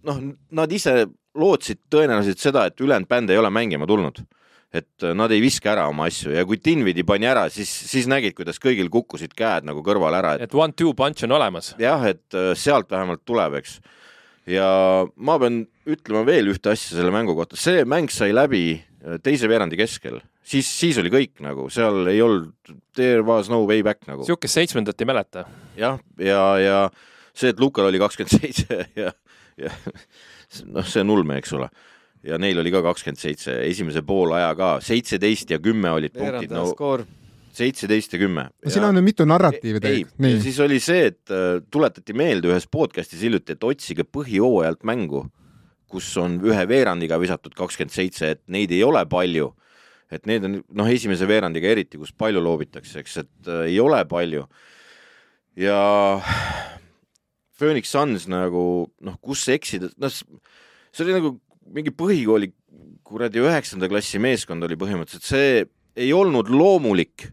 noh, 0.08 0.20
nad 0.56 0.74
ise 0.74 1.04
lootsid 1.38 1.84
tõenäoliselt 1.92 2.42
seda, 2.42 2.66
et 2.68 2.80
ülejäänud 2.82 3.10
bänd 3.10 3.30
ei 3.30 3.40
ole 3.40 3.50
mängima 3.54 3.88
tulnud. 3.88 4.22
et 4.70 5.02
äh, 5.02 5.10
nad 5.18 5.32
ei 5.34 5.40
viska 5.42 5.72
ära 5.72 5.88
oma 5.90 6.04
asju 6.06 6.30
ja 6.30 6.44
kui 6.46 6.60
Dinvidi 6.62 7.02
pani 7.02 7.26
ära, 7.26 7.48
siis, 7.50 7.70
siis 7.90 8.06
nägid, 8.06 8.36
kuidas 8.38 8.60
kõigil 8.62 8.86
kukkusid 8.86 9.32
käed 9.34 9.66
nagu 9.66 9.82
kõrvale 9.82 10.20
ära, 10.20 10.36
et 10.36 10.44
et 10.46 10.54
one-two 10.54 10.94
punch 10.94 11.24
on 11.26 11.34
olemas. 11.34 11.74
jah, 11.78 12.04
et 12.06 12.38
äh, 12.38 12.52
sealt 12.54 12.90
vähemalt 12.90 13.24
tuleb, 13.26 13.58
eks. 13.58 13.80
ja 14.46 14.68
ma 15.16 15.38
pean 15.42 15.64
ütlema 15.90 16.22
veel 16.26 16.52
ühte 16.54 16.70
asja 16.70 17.00
selle 17.00 17.10
mängu 17.10 17.34
kohta, 17.34 17.58
see 17.58 17.82
mäng 17.84 18.14
sai 18.14 18.30
läbi 18.30 18.78
teise 19.24 19.48
veerandi 19.48 19.78
keskel, 19.80 20.18
siis, 20.44 20.68
siis 20.68 20.98
oli 21.00 21.12
kõik 21.12 21.40
nagu, 21.44 21.68
seal 21.72 22.08
ei 22.10 22.20
olnud, 22.24 22.74
there 22.96 23.22
was 23.26 23.48
no 23.52 23.62
way 23.68 23.84
back 23.86 24.04
nagu. 24.08 24.26
sihukest 24.28 24.58
seitsmendat 24.58 25.00
ei 25.00 25.08
mäleta. 25.08 25.46
jah, 25.78 26.00
ja, 26.20 26.42
ja 26.60 26.80
see, 27.32 27.52
et 27.52 27.60
Lukal 27.60 27.88
oli 27.88 28.00
kakskümmend 28.02 28.34
seitse 28.36 28.82
ja, 29.02 29.12
ja 29.60 29.72
noh, 30.68 30.84
see 30.86 31.04
on 31.04 31.14
ulme, 31.16 31.38
eks 31.40 31.54
ole. 31.56 31.70
ja 32.26 32.38
neil 32.40 32.60
oli 32.60 32.72
ka 32.74 32.82
kakskümmend 32.90 33.22
seitse, 33.22 33.56
esimese 33.68 34.04
poolaja 34.06 34.52
ka 34.58 34.74
seitseteist 34.84 35.56
ja 35.56 35.60
kümme 35.62 35.94
olid 35.96 36.14
punktid, 36.16 36.52
no 36.52 36.66
skoor. 36.74 37.06
seitseteist 37.56 38.16
ja 38.16 38.22
kümme. 38.22 38.48
no 38.52 38.72
siin 38.72 38.88
on 38.88 38.96
nüüd 38.98 39.08
mitu 39.12 39.28
narratiivi 39.28 39.80
ei, 39.80 39.84
tegelikult, 39.86 40.28
ja 40.28 40.44
siis 40.44 40.60
oli 40.66 40.80
see, 40.84 41.10
et 41.14 41.34
äh, 41.34 41.60
tuletati 41.72 42.16
meelde 42.16 42.52
ühes 42.52 42.68
podcast'is 42.68 43.24
hiljuti, 43.24 43.56
et 43.56 43.70
otsige 43.70 44.04
põhijooajalt 44.04 44.84
mängu, 44.88 45.24
kus 45.90 46.08
on 46.20 46.38
ühe 46.46 46.66
veerandiga 46.70 47.18
visatud 47.20 47.54
kakskümmend 47.58 47.94
seitse, 47.94 48.34
et 48.36 48.42
neid 48.48 48.72
ei 48.74 48.84
ole 48.86 49.04
palju. 49.10 49.54
et 50.10 50.24
need 50.26 50.42
on 50.42 50.56
noh, 50.74 50.88
esimese 50.90 51.26
veerandiga 51.30 51.68
eriti, 51.70 51.98
kus 51.98 52.10
palju 52.10 52.40
loobitakse, 52.42 52.98
eks, 52.98 53.16
et 53.22 53.50
äh, 53.50 53.66
ei 53.70 53.78
ole 53.80 54.00
palju. 54.10 54.46
ja 55.56 55.78
Phoenix 57.58 57.92
Suns 57.92 58.26
nagu 58.30 58.64
noh, 59.04 59.20
kus 59.22 59.44
eksida, 59.52 59.90
noh, 60.00 60.10
see 60.10 61.04
oli 61.04 61.14
nagu 61.18 61.36
mingi 61.70 61.92
põhikooli 61.94 62.50
kuradi 63.10 63.42
üheksanda 63.42 63.88
klassi 63.90 64.20
meeskond 64.22 64.64
oli 64.66 64.78
põhimõtteliselt, 64.78 65.26
see 65.26 65.64
ei 65.98 66.12
olnud 66.14 66.50
loomulik. 66.50 67.30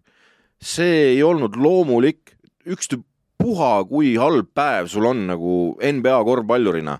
see 0.58 1.14
ei 1.14 1.20
olnud 1.22 1.54
loomulik, 1.54 2.32
ükstapuha, 2.66 3.86
kui 3.86 4.16
halb 4.18 4.48
päev 4.58 4.88
sul 4.90 5.06
on 5.06 5.28
nagu 5.30 5.52
NBA 5.78 6.16
korvpallurina. 6.26 6.98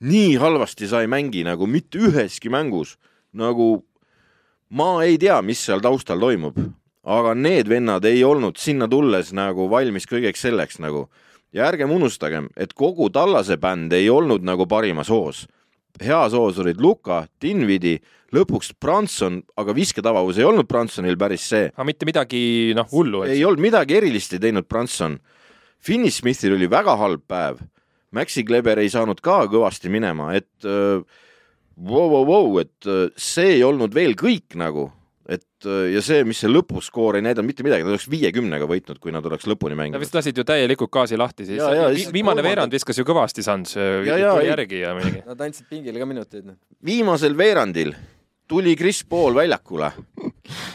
Nii 0.00 0.36
halvasti 0.38 0.88
sa 0.88 1.02
ei 1.02 1.10
mängi 1.10 1.44
nagu 1.46 1.66
mitte 1.66 1.98
üheski 1.98 2.50
mängus, 2.50 2.96
nagu 3.32 3.84
ma 4.70 5.04
ei 5.04 5.18
tea, 5.18 5.40
mis 5.42 5.62
seal 5.64 5.82
taustal 5.84 6.20
toimub, 6.20 6.58
aga 7.08 7.34
need 7.34 7.68
vennad 7.68 8.04
ei 8.04 8.24
olnud 8.24 8.58
sinna 8.60 8.88
tulles 8.88 9.32
nagu 9.32 9.68
valmis 9.70 10.06
kõigeks 10.06 10.44
selleks 10.44 10.78
nagu 10.82 11.08
ja 11.52 11.68
ärgem 11.68 11.90
unustagem, 11.90 12.48
et 12.56 12.74
kogu 12.76 13.08
Tallase 13.12 13.56
bänd 13.60 13.92
ei 13.96 14.10
olnud 14.10 14.44
nagu 14.44 14.66
parimas 14.68 15.08
hoos. 15.08 15.46
heas 15.98 16.32
hoos 16.32 16.58
olid 16.62 16.78
Luka, 16.80 17.26
Dinvidi, 17.42 17.98
lõpuks 18.32 18.70
Branson, 18.80 19.40
aga 19.56 19.74
visketabavus 19.74 20.38
ei 20.38 20.44
olnud 20.44 20.68
Bransonil 20.68 21.16
päris 21.18 21.48
see. 21.48 21.72
aga 21.74 21.84
mitte 21.84 22.06
midagi 22.06 22.74
noh 22.76 22.86
hullu, 22.92 23.24
ei 23.24 23.44
olnud 23.44 23.62
midagi 23.62 23.96
erilist 23.96 24.32
ei 24.32 24.38
teinud 24.38 24.68
Branson. 24.68 25.18
Finney 25.80 26.10
Smithil 26.10 26.54
oli 26.54 26.68
väga 26.70 26.96
halb 26.96 27.22
päev. 27.26 27.58
Maxi 28.16 28.44
Kleber 28.48 28.80
ei 28.80 28.88
saanud 28.92 29.20
ka 29.24 29.42
kõvasti 29.52 29.90
minema, 29.92 30.30
et 30.38 30.64
äh, 30.64 31.02
vau, 31.76 32.06
vau, 32.12 32.22
vau, 32.28 32.54
et 32.62 32.88
äh, 32.88 33.08
see 33.20 33.58
ei 33.58 33.64
olnud 33.66 33.94
veel 33.94 34.16
kõik 34.18 34.56
nagu, 34.58 34.88
et 35.28 35.66
äh, 35.68 35.90
ja 35.92 36.00
see, 36.04 36.24
mis 36.24 36.40
see 36.40 36.48
lõpuskoor 36.48 37.18
ei 37.18 37.26
näidanud 37.26 37.50
mitte 37.50 37.66
midagi, 37.66 37.84
nad 37.84 37.92
oleks 37.92 38.08
viiekümnega 38.10 38.68
võitnud, 38.70 39.00
kui 39.02 39.12
nad 39.12 39.26
oleks 39.28 39.44
lõpuni 39.50 39.76
Nad 39.76 39.82
mänginud 39.84 40.04
vist. 40.06 40.16
lasid 40.16 40.40
ju 40.40 40.46
täielikult 40.48 40.92
gaasi 40.94 41.20
lahti 41.20 41.44
siis 41.46 41.60
viimane 42.12 42.40
kolmanda- 42.40 42.48
veerand 42.48 42.78
viskas 42.78 42.98
ju 42.98 43.04
kõvasti 43.08 43.44
ei- 44.40 44.48
järgi 44.48 44.80
ja 44.86 44.94
mingi. 44.96 45.24
Nad 45.26 45.40
andsid 45.48 45.68
pingile 45.68 46.00
ka 46.00 46.08
minuteid, 46.08 46.46
noh. 46.48 46.56
viimasel 46.84 47.36
veerandil 47.36 47.92
tuli 48.48 48.72
Chris 48.76 49.04
Paul 49.04 49.34
väljakule, 49.36 49.92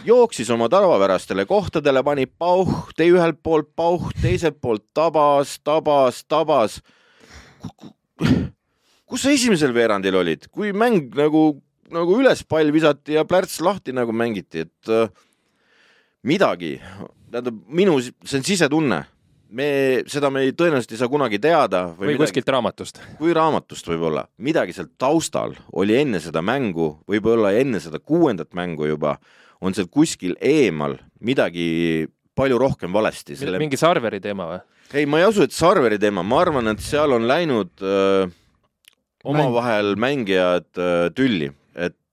jooksis 0.06 0.50
oma 0.54 0.68
tavapärastele 0.70 1.48
kohtadele, 1.50 2.04
pani 2.06 2.28
pauh, 2.30 2.70
tõi 2.94 3.10
ühelt 3.16 3.40
poolt 3.42 3.72
pauh, 3.76 4.12
teiselt 4.22 4.60
poolt 4.62 4.86
tabas, 4.94 5.58
tabas, 5.66 6.22
tabas. 6.30 6.82
Kus 9.14 9.26
sa 9.26 9.34
esimesel 9.34 9.74
veerandil 9.76 10.18
olid, 10.20 10.48
kui 10.54 10.74
mäng 10.76 11.14
nagu, 11.18 11.46
nagu 11.94 12.20
üles 12.20 12.44
pall 12.50 12.74
visati 12.74 13.18
ja 13.18 13.26
plärts 13.28 13.60
lahti 13.64 13.96
nagu 13.96 14.16
mängiti, 14.16 14.66
et 14.66 14.92
äh, 14.92 15.12
midagi, 16.26 16.78
tähendab 17.32 17.60
minu, 17.68 18.00
see 18.02 18.40
on 18.40 18.48
sisetunne, 18.48 19.04
me, 19.54 19.68
seda 20.10 20.32
me 20.34 20.48
ei, 20.48 20.56
tõenäoliselt 20.58 20.96
ei 20.96 21.02
saa 21.02 21.12
kunagi 21.12 21.40
teada 21.42 21.86
või 21.92 22.14
midagi. 22.14 22.24
kuskilt 22.24 22.50
raamatust. 22.56 23.02
kui 23.20 23.36
raamatust 23.36 23.88
võib-olla, 23.92 24.26
midagi 24.42 24.76
seal 24.76 24.90
taustal 24.98 25.56
oli 25.72 25.98
enne 26.00 26.22
seda 26.24 26.42
mängu, 26.46 26.96
võib-olla 27.10 27.54
enne 27.60 27.82
seda 27.84 28.02
kuuendat 28.02 28.54
mängu 28.58 28.90
juba, 28.90 29.18
on 29.64 29.76
seal 29.78 29.90
kuskil 29.92 30.36
eemal 30.42 30.98
midagi 31.24 32.08
palju 32.36 32.60
rohkem 32.62 32.94
valesti. 32.94 33.38
selle, 33.40 33.60
mingi 33.62 33.80
Sarveri 33.80 34.22
teema 34.24 34.48
või? 34.50 34.62
ei, 34.94 35.06
ma 35.10 35.22
ei 35.22 35.28
usu, 35.30 35.46
et 35.48 35.56
Sarveri 35.56 36.00
teema, 36.02 36.24
ma 36.26 36.42
arvan, 36.44 36.72
et 36.74 36.82
seal 36.84 37.16
on 37.16 37.28
läinud 37.30 37.72
öö, 37.82 38.28
omavahel 39.24 39.96
mängijad 40.00 40.70
öö, 40.78 41.10
tülli, 41.16 41.50
et 41.50 41.54
öö, 41.54 41.63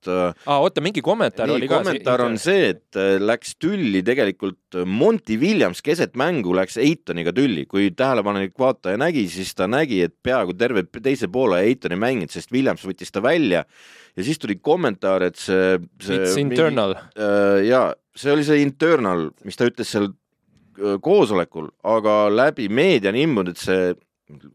aa, 0.09 0.57
oota, 0.59 0.83
mingi 0.85 1.03
kommentaar 1.05 1.51
nii 1.51 1.59
oli, 1.59 1.69
ka. 1.69 1.81
kommentaar 1.81 2.25
on 2.25 2.39
see, 2.41 2.71
et 2.73 2.99
äh, 2.99 3.17
läks 3.21 3.55
tülli 3.61 4.03
tegelikult 4.07 4.79
äh, 4.79 4.87
Monty 4.89 5.37
Williams 5.41 5.83
keset 5.85 6.17
mängu 6.21 6.55
läks 6.57 6.79
Eitoniga 6.81 7.35
tülli, 7.37 7.67
kui 7.71 7.91
tähelepanelik 7.97 8.55
vaataja 8.61 9.01
nägi, 9.01 9.27
siis 9.33 9.53
ta 9.59 9.69
nägi, 9.71 10.03
et 10.09 10.17
peaaegu 10.23 10.57
terve 10.59 10.87
teise 11.01 11.29
poole 11.33 11.63
Eiton 11.67 11.97
ei 11.97 12.01
mänginud, 12.01 12.33
sest 12.33 12.53
Williams 12.55 12.87
võttis 12.89 13.13
ta 13.13 13.23
välja 13.25 13.65
ja 14.17 14.25
siis 14.27 14.39
tuli 14.41 14.59
kommentaar, 14.63 15.25
et 15.29 15.39
see, 15.41 15.79
see 16.03 16.19
It's 16.19 16.39
internal. 16.41 16.97
äh, 17.17 17.65
ja 17.69 17.91
see 18.17 18.33
oli 18.33 18.45
see 18.47 18.63
internal, 18.65 19.29
mis 19.47 19.59
ta 19.59 19.69
ütles 19.71 19.91
seal 19.93 20.11
äh, 20.11 20.99
koosolekul, 21.03 21.71
aga 21.87 22.23
läbi 22.33 22.69
meedia 22.73 23.13
on 23.13 23.21
imbunud, 23.21 23.55
et 23.55 23.63
see, 23.63 23.95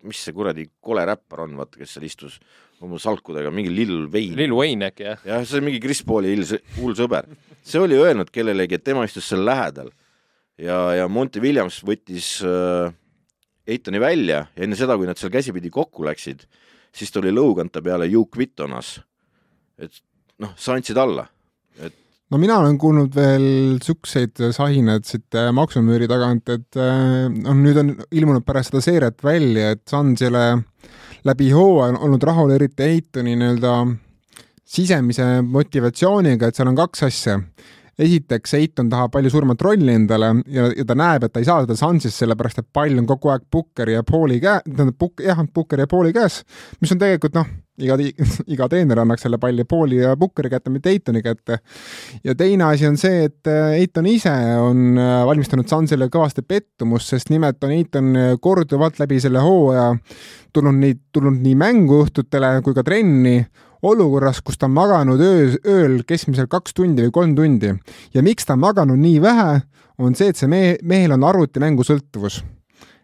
mis 0.05 0.21
see 0.23 0.35
kuradi 0.35 0.69
kole 0.83 1.05
räppar 1.07 1.45
on, 1.45 1.57
vaata, 1.59 1.79
kes 1.81 1.97
seal 1.97 2.07
istus 2.07 2.39
oma 2.83 2.99
salkudega, 2.99 3.51
mingi 3.53 3.71
Lil 3.71 4.07
Wayne. 4.11 4.35
Lil 4.39 4.55
Wayne 4.55 4.89
äkki 4.89 5.07
jah? 5.07 5.21
jah, 5.25 5.45
see 5.47 5.61
on 5.61 5.67
mingi 5.69 5.81
Chris 5.83 6.01
Pauli 6.05 6.33
hull 6.79 6.97
sõber. 6.97 7.29
see 7.63 7.81
oli 7.81 7.97
öelnud 7.99 8.31
kellelegi, 8.33 8.79
et 8.79 8.85
tema 8.85 9.05
istus 9.07 9.29
seal 9.29 9.45
lähedal 9.47 9.91
ja, 10.57 10.77
ja 11.01 11.07
Monty 11.11 11.41
Williams 11.43 11.81
võttis 11.85 12.37
äh, 12.45 12.93
Eitoni 13.65 13.99
välja 14.01 14.45
ja 14.45 14.65
enne 14.67 14.77
seda, 14.77 14.97
kui 14.97 15.07
nad 15.09 15.19
seal 15.19 15.33
käsipidi 15.33 15.71
kokku 15.73 16.05
läksid, 16.05 16.45
siis 16.95 17.11
ta 17.11 17.21
oli 17.21 17.33
lõuganud 17.33 17.73
ta 17.73 17.81
peale 17.85 18.07
You 18.11 18.27
Quit 18.29 18.59
on 18.65 18.77
us. 18.77 18.99
et 19.79 20.03
noh, 20.39 20.53
sa 20.57 20.75
andsid 20.75 20.97
alla. 20.99 21.27
No 22.31 22.39
mina 22.41 22.57
olen 22.61 22.77
kuulnud 22.81 23.13
veel 23.15 23.77
siukseid 23.83 24.41
sahinaid 24.55 25.05
siit 25.07 25.37
äh, 25.37 25.51
maksumüüri 25.55 26.07
tagant, 26.09 26.49
et 26.49 26.79
äh, 26.79 27.27
noh, 27.29 27.57
nüüd 27.59 27.81
on 27.81 27.93
ilmunud 28.11 28.45
pärast 28.47 28.71
seda 28.71 28.83
seeriat 28.85 29.23
välja, 29.25 29.75
et 29.75 29.83
ole 30.29 30.45
läbi 31.25 31.51
hooaja 31.53 31.97
olnud 32.05 32.23
rahul 32.25 32.53
eriti 32.55 32.85
Eitoni 32.85 33.35
nii-öelda 33.37 33.77
sisemise 34.65 35.41
motivatsiooniga, 35.45 36.49
et 36.49 36.57
seal 36.57 36.69
on 36.71 36.77
kaks 36.77 37.05
asja. 37.09 37.39
esiteks, 37.95 38.53
Eiton 38.57 38.89
tahab 38.91 39.13
palju 39.13 39.29
suuremat 39.31 39.61
rolli 39.63 39.93
endale 39.95 40.33
ja, 40.51 40.65
ja 40.75 40.83
ta 40.83 40.97
näeb, 40.99 41.23
et 41.23 41.31
ta 41.31 41.39
ei 41.39 41.45
saa 41.47 41.61
seda 41.63 41.77
Sunsis, 41.79 42.17
sellepärast 42.19 42.59
et 42.59 42.67
pall 42.73 42.97
on 42.99 43.05
kogu 43.07 43.31
aeg 43.31 43.45
Pukkeri 43.51 43.93
ja 43.95 44.03
Pauli 44.03 44.41
käe, 44.43 44.59
tähendab 44.65 44.97
Puk-, 44.99 45.23
jah, 45.23 45.39
Pukkeri 45.53 45.85
ja 45.85 45.87
Pauli 45.87 46.11
käes, 46.13 46.41
mis 46.81 46.91
on 46.91 46.99
tegelikult 46.99 47.37
noh, 47.37 47.47
iga, 47.81 47.97
iga 48.53 48.67
treener 48.71 49.01
annaks 49.01 49.25
selle 49.25 49.39
palli 49.41 49.65
Pauli 49.67 49.99
ja 50.01 50.15
Pukkeri 50.19 50.51
kätte, 50.51 50.71
mitte 50.73 50.93
Eitoni 50.93 51.21
kätte. 51.25 51.59
Ja 52.23 52.35
teine 52.37 52.69
asi 52.69 52.87
on 52.87 52.97
see, 52.99 53.25
et 53.29 53.51
äh, 53.51 53.75
Eiton 53.81 54.07
ise 54.09 54.33
on 54.61 54.97
äh, 55.01 55.19
valmistanud 55.27 55.69
Sunsile 55.69 56.09
kõvasti 56.13 56.45
pettumust, 56.47 57.11
sest 57.13 57.31
nimelt 57.33 57.63
on 57.65 57.75
Eiton 57.75 58.15
äh, 58.15 58.33
korduvalt 58.41 58.99
läbi 59.01 59.19
selle 59.23 59.43
hooaja 59.43 59.91
tulnud 60.55 60.79
nii, 60.79 60.97
tulnud 61.15 61.39
nii 61.43 61.55
mänguõhtutele 61.59 62.57
kui 62.65 62.75
ka 62.77 62.85
trenni 62.87 63.41
olukorras, 63.85 64.39
kus 64.41 64.57
ta 64.57 64.69
on 64.69 64.73
maganud 64.73 65.21
öö, 65.21 65.51
ööl 65.69 65.99
keskmiselt 66.07 66.49
kaks 66.49 66.73
tundi 66.73 67.05
või 67.05 67.13
kolm 67.13 67.35
tundi. 67.37 67.75
Ja 68.15 68.23
miks 68.25 68.47
ta 68.47 68.55
on 68.55 68.63
maganud 68.63 68.97
nii 68.97 69.19
vähe, 69.21 69.61
on 70.01 70.15
see, 70.17 70.31
et 70.31 70.39
see 70.39 70.49
mehe, 70.49 70.77
mehel 70.81 71.13
on 71.15 71.27
arvutimängu 71.27 71.85
sõltuvus 71.85 72.41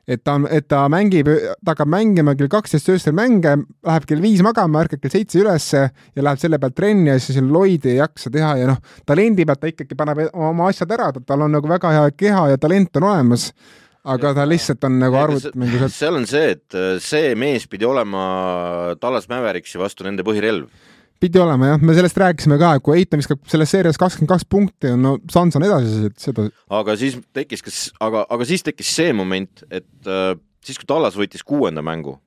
et 0.07 0.23
ta 0.23 0.35
on, 0.39 0.47
et 0.51 0.67
ta 0.69 0.85
mängib, 0.91 1.29
ta 1.61 1.73
hakkab 1.73 1.91
mängima 1.91 2.33
kell 2.37 2.49
kaksteist 2.51 2.89
öösel 2.91 3.15
mänge, 3.17 3.57
läheb 3.87 4.07
kell 4.09 4.23
viis 4.23 4.41
magama, 4.45 4.83
ärkab 4.85 5.03
kell 5.03 5.13
seitse 5.13 5.41
ülesse 5.41 5.83
ja 5.91 6.25
läheb 6.25 6.41
selle 6.41 6.59
pealt 6.61 6.77
trenni 6.77 7.11
ja 7.11 7.19
siis 7.21 7.41
Lloyd 7.41 7.85
ei 7.89 7.99
jaksa 7.99 8.31
teha 8.33 8.55
ja 8.61 8.71
noh, 8.71 8.81
talendi 9.07 9.45
pealt 9.47 9.61
ta 9.61 9.71
ikkagi 9.71 9.97
paneb 9.99 10.25
oma 10.33 10.71
asjad 10.71 10.91
ära, 10.97 11.11
tal 11.21 11.45
on 11.45 11.55
nagu 11.57 11.69
väga 11.69 11.93
hea 11.97 12.09
keha 12.17 12.47
ja 12.53 12.61
talent 12.61 13.01
on 13.01 13.07
olemas, 13.11 13.51
aga 14.03 14.33
ta 14.37 14.47
lihtsalt 14.49 14.89
on 14.89 14.97
nagu 15.01 15.25
sõltuv. 15.37 15.87
seal 15.93 16.17
on 16.17 16.29
see, 16.29 16.55
et 16.57 16.77
äh, 16.77 16.95
see 17.03 17.35
mees 17.37 17.67
pidi 17.69 17.85
olema 17.85 18.95
Tallas 19.01 19.29
Mäveriksi 19.29 19.81
vastu 19.81 20.07
nende 20.07 20.25
põhirelv. 20.27 20.69
Pidi 21.21 21.39
olema 21.41 21.73
jah, 21.73 21.83
me 21.85 21.95
sellest 21.95 22.17
rääkisime 22.21 22.57
ka, 22.61 22.73
et 22.77 22.85
kui 22.85 22.97
Eitan 22.97 23.21
viskab 23.21 23.43
selles 23.51 23.71
seerias 23.73 23.99
kakskümmend 24.01 24.31
kaks 24.31 24.47
punkti, 24.49 24.93
no 24.97 25.15
Suns 25.31 25.57
on 25.59 25.65
edasi 25.67 26.11
seda, 26.21 26.47
aga 26.79 26.95
siis 26.99 27.19
tekkis, 27.35 27.63
kas, 27.65 27.81
aga, 28.03 28.25
aga 28.33 28.47
siis 28.49 28.65
tekkis 28.65 28.91
see 28.97 29.13
moment, 29.17 29.63
et 29.69 30.09
äh, 30.09 30.33
siis, 30.65 30.79
kui 30.81 30.89
Tallas 30.89 31.17
võitis 31.19 31.45
kuuenda 31.47 31.83
mängu, 31.85 32.17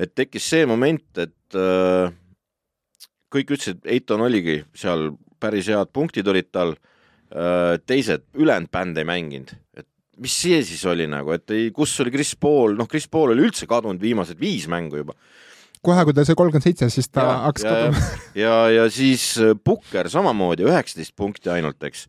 et 0.00 0.14
tekkis 0.14 0.46
see 0.54 0.68
moment, 0.70 1.04
et 1.18 1.58
äh, 1.58 2.14
kõik 3.32 3.56
ütlesid, 3.56 3.82
Eiton 3.88 4.24
oligi 4.24 4.60
seal, 4.78 5.10
päris 5.42 5.70
head 5.72 5.90
punktid 5.94 6.28
olid 6.30 6.52
tal 6.54 6.76
äh,, 6.76 7.78
teised, 7.86 8.28
ülejäänud 8.38 8.70
bänd 8.72 9.00
ei 9.00 9.08
mänginud, 9.08 9.54
et 9.74 9.88
mis 10.22 10.34
see 10.44 10.60
siis 10.66 10.82
oli 10.86 11.08
nagu, 11.10 11.32
et 11.34 11.50
ei, 11.54 11.70
kus 11.74 11.94
oli 12.04 12.12
Chris 12.14 12.34
Paul, 12.38 12.76
noh, 12.78 12.88
Chris 12.90 13.08
Paul 13.10 13.34
oli 13.34 13.48
üldse 13.48 13.66
kadunud 13.70 14.02
viimased 14.02 14.38
viis 14.40 14.68
mängu 14.70 15.00
juba. 15.00 15.16
Kohe 15.86 16.04
kui 16.06 16.16
ta 16.16 16.24
sai 16.26 16.36
kolmkümmend 16.38 16.66
seitse, 16.66 16.88
siis 16.92 17.10
ta 17.10 17.24
ja, 17.26 17.38
hakkas 17.48 17.66
kaduma. 17.66 18.04
ja, 18.38 18.56
ja 18.72 18.84
siis 18.92 19.24
äh, 19.42 19.56
Pukker 19.58 20.10
samamoodi 20.12 20.66
üheksateist 20.68 21.16
punkti 21.18 21.52
ainult, 21.52 21.82
eks. 21.88 22.06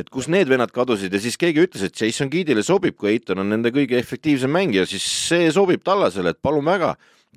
et 0.00 0.10
kus 0.12 0.28
need 0.32 0.50
vennad 0.50 0.74
kadusid 0.74 1.14
ja 1.14 1.22
siis 1.22 1.38
keegi 1.40 1.64
ütles, 1.64 1.86
et 1.86 2.00
Jason 2.00 2.30
Kiidile 2.32 2.64
sobib, 2.66 2.98
kui 3.00 3.14
Eiton 3.14 3.42
on 3.42 3.52
nende 3.54 3.72
kõige 3.74 3.98
efektiivsem 4.00 4.52
mängija, 4.52 4.86
siis 4.90 5.04
see 5.04 5.50
sobib 5.54 5.84
Tallasele, 5.86 6.34
et 6.34 6.42
palun 6.44 6.66
väga, 6.66 6.94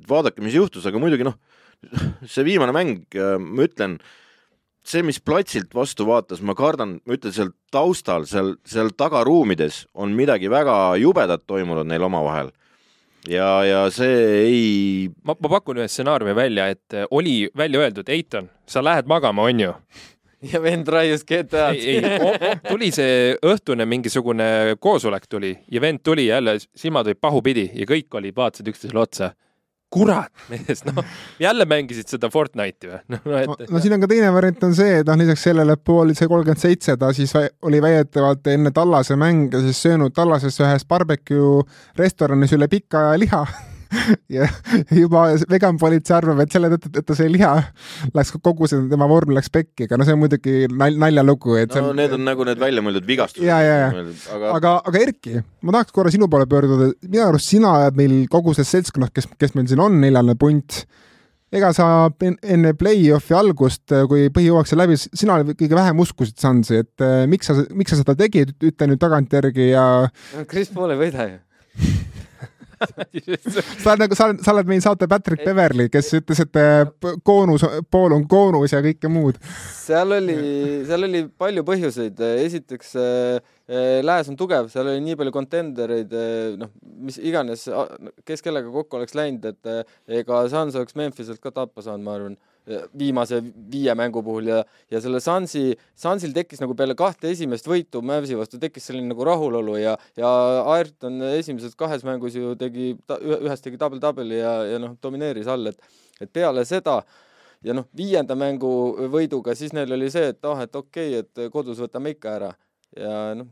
vaadake, 0.10 0.44
mis 0.46 0.58
juhtus, 0.58 0.86
aga 0.90 1.02
muidugi 1.02 1.28
noh, 1.28 1.38
see 2.34 2.46
viimane 2.48 2.74
mäng, 2.76 3.04
ma 3.44 3.68
ütlen, 3.68 3.98
see, 4.88 5.04
mis 5.06 5.20
platsilt 5.24 5.74
vastu 5.76 6.08
vaatas, 6.08 6.42
ma 6.42 6.56
kardan, 6.58 6.98
ma 7.06 7.18
ütlen 7.18 7.34
seal 7.36 7.52
taustal, 7.74 8.26
seal, 8.30 8.56
seal 8.68 8.94
tagaruumides 8.98 9.86
on 9.98 10.16
midagi 10.18 10.50
väga 10.52 10.96
jubedat 11.02 11.46
toimunud 11.50 11.88
neil 11.90 12.08
omavahel. 12.08 12.54
ja, 13.32 13.47
ja 13.67 13.80
see 13.93 14.19
ei 14.41 14.61
ma, 15.23 15.36
ma 15.36 15.51
pakun 15.57 15.82
ühe 15.82 15.88
stsenaariumi 15.91 16.36
välja, 16.38 16.67
et 16.73 16.95
äh, 16.95 17.07
oli 17.11 17.49
välja 17.57 17.82
öeldud, 17.84 18.09
Eiton, 18.09 18.49
sa 18.67 18.84
lähed 18.84 19.09
magama, 19.09 19.47
onju. 19.47 19.73
ja 20.51 20.61
vend 20.61 20.88
raius 20.88 21.25
GTA-d. 21.25 22.59
tuli 22.67 22.91
see 22.93 23.34
õhtune 23.45 23.88
mingisugune 23.89 24.78
koosolek 24.80 25.25
tuli 25.30 25.55
ja 25.71 25.82
vend 25.82 26.03
tuli 26.05 26.28
jälle, 26.28 26.57
silmad 26.78 27.09
olid 27.09 27.21
pahupidi 27.21 27.69
ja 27.73 27.88
kõik 27.89 28.19
olid, 28.19 28.36
vaatasid 28.38 28.73
üksteisele 28.73 29.01
otsa. 29.01 29.32
Kurat 29.94 30.32
mees, 30.52 30.84
noh 30.88 31.04
jälle 31.40 31.66
mängisid 31.70 32.10
seda 32.12 32.30
Fortnite'i 32.34 32.92
või? 32.92 33.00
no 33.14 33.22
no, 33.24 33.56
et 33.60 33.72
no 33.72 33.84
siin 33.84 33.96
on 33.98 34.04
ka 34.04 34.10
teine 34.12 34.34
variant 34.36 34.68
on 34.68 34.76
see, 34.78 35.00
et 35.02 35.08
noh, 35.08 35.20
lisaks 35.20 35.48
sellele, 35.50 35.78
et 35.78 35.86
pool 35.88 36.14
see 36.18 36.30
kolmkümmend 36.30 36.64
seitse, 36.64 36.98
ta 37.00 37.14
siis 37.16 37.34
oli 37.38 37.82
väidetavalt 37.84 38.52
enne 38.54 38.74
Tallase 38.76 39.20
mänge 39.20 39.64
siis 39.68 39.82
söönud 39.88 40.16
Tallases 40.16 40.60
ühes 40.64 40.86
barbecue 40.88 41.64
restoranis 42.00 42.56
üle 42.58 42.70
pika 42.72 43.10
liha 43.20 43.46
ja 44.38 44.48
juba 44.94 45.24
vegan 45.52 45.78
politsei 45.82 46.18
arvab, 46.18 46.42
et 46.44 46.54
selle 46.54 46.70
tõttu, 46.74 46.92
et 46.98 47.08
ta 47.08 47.16
see 47.18 47.30
liha 47.32 47.54
läks 48.18 48.34
kogu 48.44 48.70
see 48.70 48.84
tema 48.92 49.08
vorm 49.10 49.34
läks 49.38 49.52
pekki, 49.54 49.88
aga 49.88 50.00
no 50.00 50.08
see 50.08 50.16
on 50.18 50.22
muidugi 50.24 50.68
nal-, 50.74 51.00
naljalugu, 51.02 51.58
et 51.62 51.74
see 51.74 51.84
no 51.84 51.94
need 51.98 52.14
on 52.18 52.26
nagu 52.28 52.48
need 52.48 52.62
väljamõeldud 52.62 53.08
vigastused. 53.08 53.46
Ja, 53.48 53.60
ja, 53.66 53.80
ja. 53.88 54.06
aga 54.36 54.54
aga, 54.58 54.76
aga 54.92 55.04
Erki, 55.08 55.40
ma 55.64 55.76
tahaks 55.78 55.96
korra 55.96 56.14
sinu 56.14 56.30
poole 56.32 56.48
pöörduda, 56.50 56.92
minu 57.08 57.26
arust 57.28 57.52
sina 57.54 57.74
oled 57.82 58.00
meil 58.00 58.16
kogu 58.32 58.56
selles 58.58 58.74
seltskonnas, 58.76 59.14
kes, 59.16 59.30
kes 59.40 59.56
meil 59.58 59.68
siin 59.72 59.82
on, 59.84 60.00
neljane 60.04 60.36
punt, 60.40 60.84
ega 61.54 61.70
sa 61.76 61.88
en- 62.28 62.38
enne 62.44 62.74
play-off'i 62.76 63.36
algust, 63.38 63.86
kui 64.12 64.28
põhijooks 64.36 64.74
sai 64.74 64.82
läbi, 64.82 64.98
sina 65.00 65.40
kõige 65.48 65.78
vähem 65.78 66.02
uskusid 66.04 66.36
Sunsi, 66.44 66.82
et 66.84 67.04
eh, 67.06 67.24
miks 67.32 67.48
sa, 67.48 67.56
miks 67.72 67.94
sa 67.94 68.02
seda 68.02 68.18
tegid, 68.20 68.52
ütle 68.60 68.90
nüüd 68.92 69.00
tagantjärgi 69.04 69.70
ja 69.72 69.86
Chris 70.52 70.72
Paul 70.76 70.92
ei 70.96 71.00
võida 71.06 71.30
ju. 71.30 71.38
sa 73.84 73.91
oled 73.91 74.01
nagu, 74.03 74.17
sa 74.17 74.28
oled, 74.30 74.41
sa 74.45 74.53
oled 74.53 74.69
meil 74.69 74.82
saate 74.84 75.07
Patrick 75.09 75.43
Beverly, 75.45 75.88
kes 75.93 76.11
ütles, 76.19 76.41
et 76.43 76.51
p- 76.53 77.13
koonus, 77.28 77.65
pool 77.91 78.15
on 78.17 78.25
koonus 78.30 78.75
ja 78.75 78.82
kõike 78.86 79.11
muud. 79.11 79.39
seal 79.78 80.17
oli, 80.17 80.38
seal 80.88 81.07
oli 81.07 81.23
palju 81.39 81.63
põhjuseid, 81.67 82.21
esiteks 82.47 82.93
äh, 83.01 83.39
äh, 83.69 83.88
lääs 84.05 84.30
on 84.32 84.39
tugev, 84.39 84.69
seal 84.73 84.89
oli 84.91 85.03
nii 85.05 85.17
palju 85.19 85.36
kontendereid, 85.36 86.13
noh, 86.61 86.73
mis 87.07 87.19
iganes, 87.21 87.67
kes 88.28 88.45
kellega 88.45 88.71
kokku 88.73 88.99
oleks 88.99 89.17
läinud, 89.17 89.47
et 89.53 89.73
äh, 89.73 89.97
ega 90.21 90.43
Suns 90.51 90.78
oleks 90.78 90.97
Memphiselt 90.99 91.41
ka 91.43 91.53
tappa 91.55 91.86
saanud, 91.86 92.05
ma 92.07 92.17
arvan, 92.17 92.38
viimase 92.97 93.41
viie 93.72 93.93
mängu 93.95 94.24
puhul 94.24 94.49
ja, 94.51 94.61
ja 94.91 95.01
selle 95.03 95.22
Sunsi, 95.24 95.72
Sunsil 95.95 96.34
tekkis 96.36 96.61
nagu 96.63 96.76
peale 96.78 96.95
kahte 96.99 97.32
esimest 97.32 97.68
võitu 97.70 98.01
Mavsi 98.05 98.38
vastu 98.39 98.59
tekkis 98.61 98.89
selline 98.89 99.13
nagu 99.13 99.28
rahulolu 99.28 99.78
ja, 99.80 99.95
ja 100.20 100.32
Ayrton 100.76 101.22
esimeses 101.32 101.78
kahes 101.80 102.03
mängus 102.07 102.36
ju 102.36 102.55
tegi, 102.59 102.93
ühes 103.20 103.63
tegi 103.63 103.80
double-double'i 103.80 104.41
ja, 104.41 104.57
ja 104.74 104.82
noh, 104.84 104.97
domineeris 105.03 105.47
all, 105.51 105.72
et, 105.72 105.80
et 106.22 106.32
peale 106.34 106.65
seda 106.68 107.01
ja 107.65 107.76
noh, 107.78 107.88
viienda 107.97 108.36
mängu 108.38 108.72
võiduga 109.11 109.55
siis 109.57 109.74
neil 109.76 109.93
oli 109.95 110.11
see, 110.13 110.32
et 110.34 110.49
ah, 110.49 110.63
et 110.63 110.76
okei 110.76 111.20
okay,, 111.20 111.45
et 111.47 111.53
kodus 111.53 111.80
võtame 111.82 112.13
ikka 112.15 112.36
ära. 112.38 112.51
Ja 112.97 113.13
noh, 113.38 113.49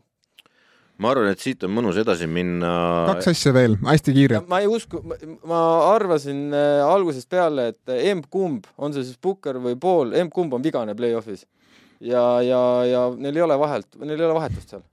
ma 1.02 1.12
arvan, 1.12 1.32
et 1.34 1.41
siit 1.43 1.64
on 1.68 1.74
mõnus 1.76 1.98
edasi 2.00 2.28
minna. 2.30 2.70
kaks 3.12 3.32
asja 3.34 3.54
veel, 3.56 3.76
hästi 3.84 4.16
kiire. 4.16 4.43
ma 4.52 4.62
ei 4.64 4.70
usku, 4.72 5.02
ma 5.48 5.60
arvasin 5.91 6.48
äh, 6.56 6.84
algusest 6.86 7.30
peale, 7.32 7.72
et 7.74 7.96
emb-kumb, 8.14 8.70
on 8.78 8.96
see 8.96 9.04
siis 9.08 9.20
Pukker 9.22 9.60
või 9.64 9.80
Paul, 9.80 10.16
emb-kumb 10.16 10.56
on 10.56 10.64
vigane 10.66 10.96
play-off'is 10.98 11.46
ja, 12.00 12.24
ja, 12.41 12.62
ja 12.86 13.04
neil 13.18 13.39
ei 13.39 13.46
ole 13.46 13.58
vahelt, 13.60 13.88
neil 14.02 14.20
ei 14.20 14.28
ole 14.28 14.38
vahetust 14.38 14.76
seal. 14.76 14.84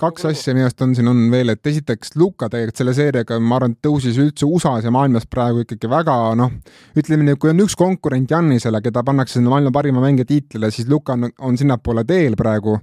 Kaks 0.00 0.24
asja 0.30 0.54
minu 0.56 0.66
arust 0.66 0.80
on 0.84 0.94
siin 0.96 1.08
on 1.10 1.20
veel, 1.32 1.52
et 1.52 1.66
esiteks 1.66 2.14
Luka 2.20 2.48
tegelikult 2.50 2.80
selle 2.80 2.94
seeriaga, 2.96 3.36
ma 3.42 3.58
arvan, 3.58 3.74
tõusis 3.84 4.18
üldse 4.20 4.46
USA-s 4.48 4.86
ja 4.86 4.92
maailmas 4.94 5.26
praegu 5.30 5.64
ikkagi 5.64 5.90
väga 5.90 6.14
noh, 6.38 6.54
ütleme 6.98 7.26
nii, 7.26 7.38
kui 7.40 7.52
on 7.52 7.60
üks 7.64 7.76
konkurent 7.78 8.30
Jannisele, 8.30 8.80
keda 8.84 9.02
pannakse 9.06 9.38
sinna 9.38 9.52
maailma 9.52 9.72
parima 9.74 10.02
mängija 10.02 10.28
tiitlile, 10.28 10.70
siis 10.74 10.88
Luka 10.90 11.16
on, 11.18 11.28
on 11.46 11.58
sinnapoole 11.60 12.04
teel 12.08 12.36
praegu. 12.38 12.78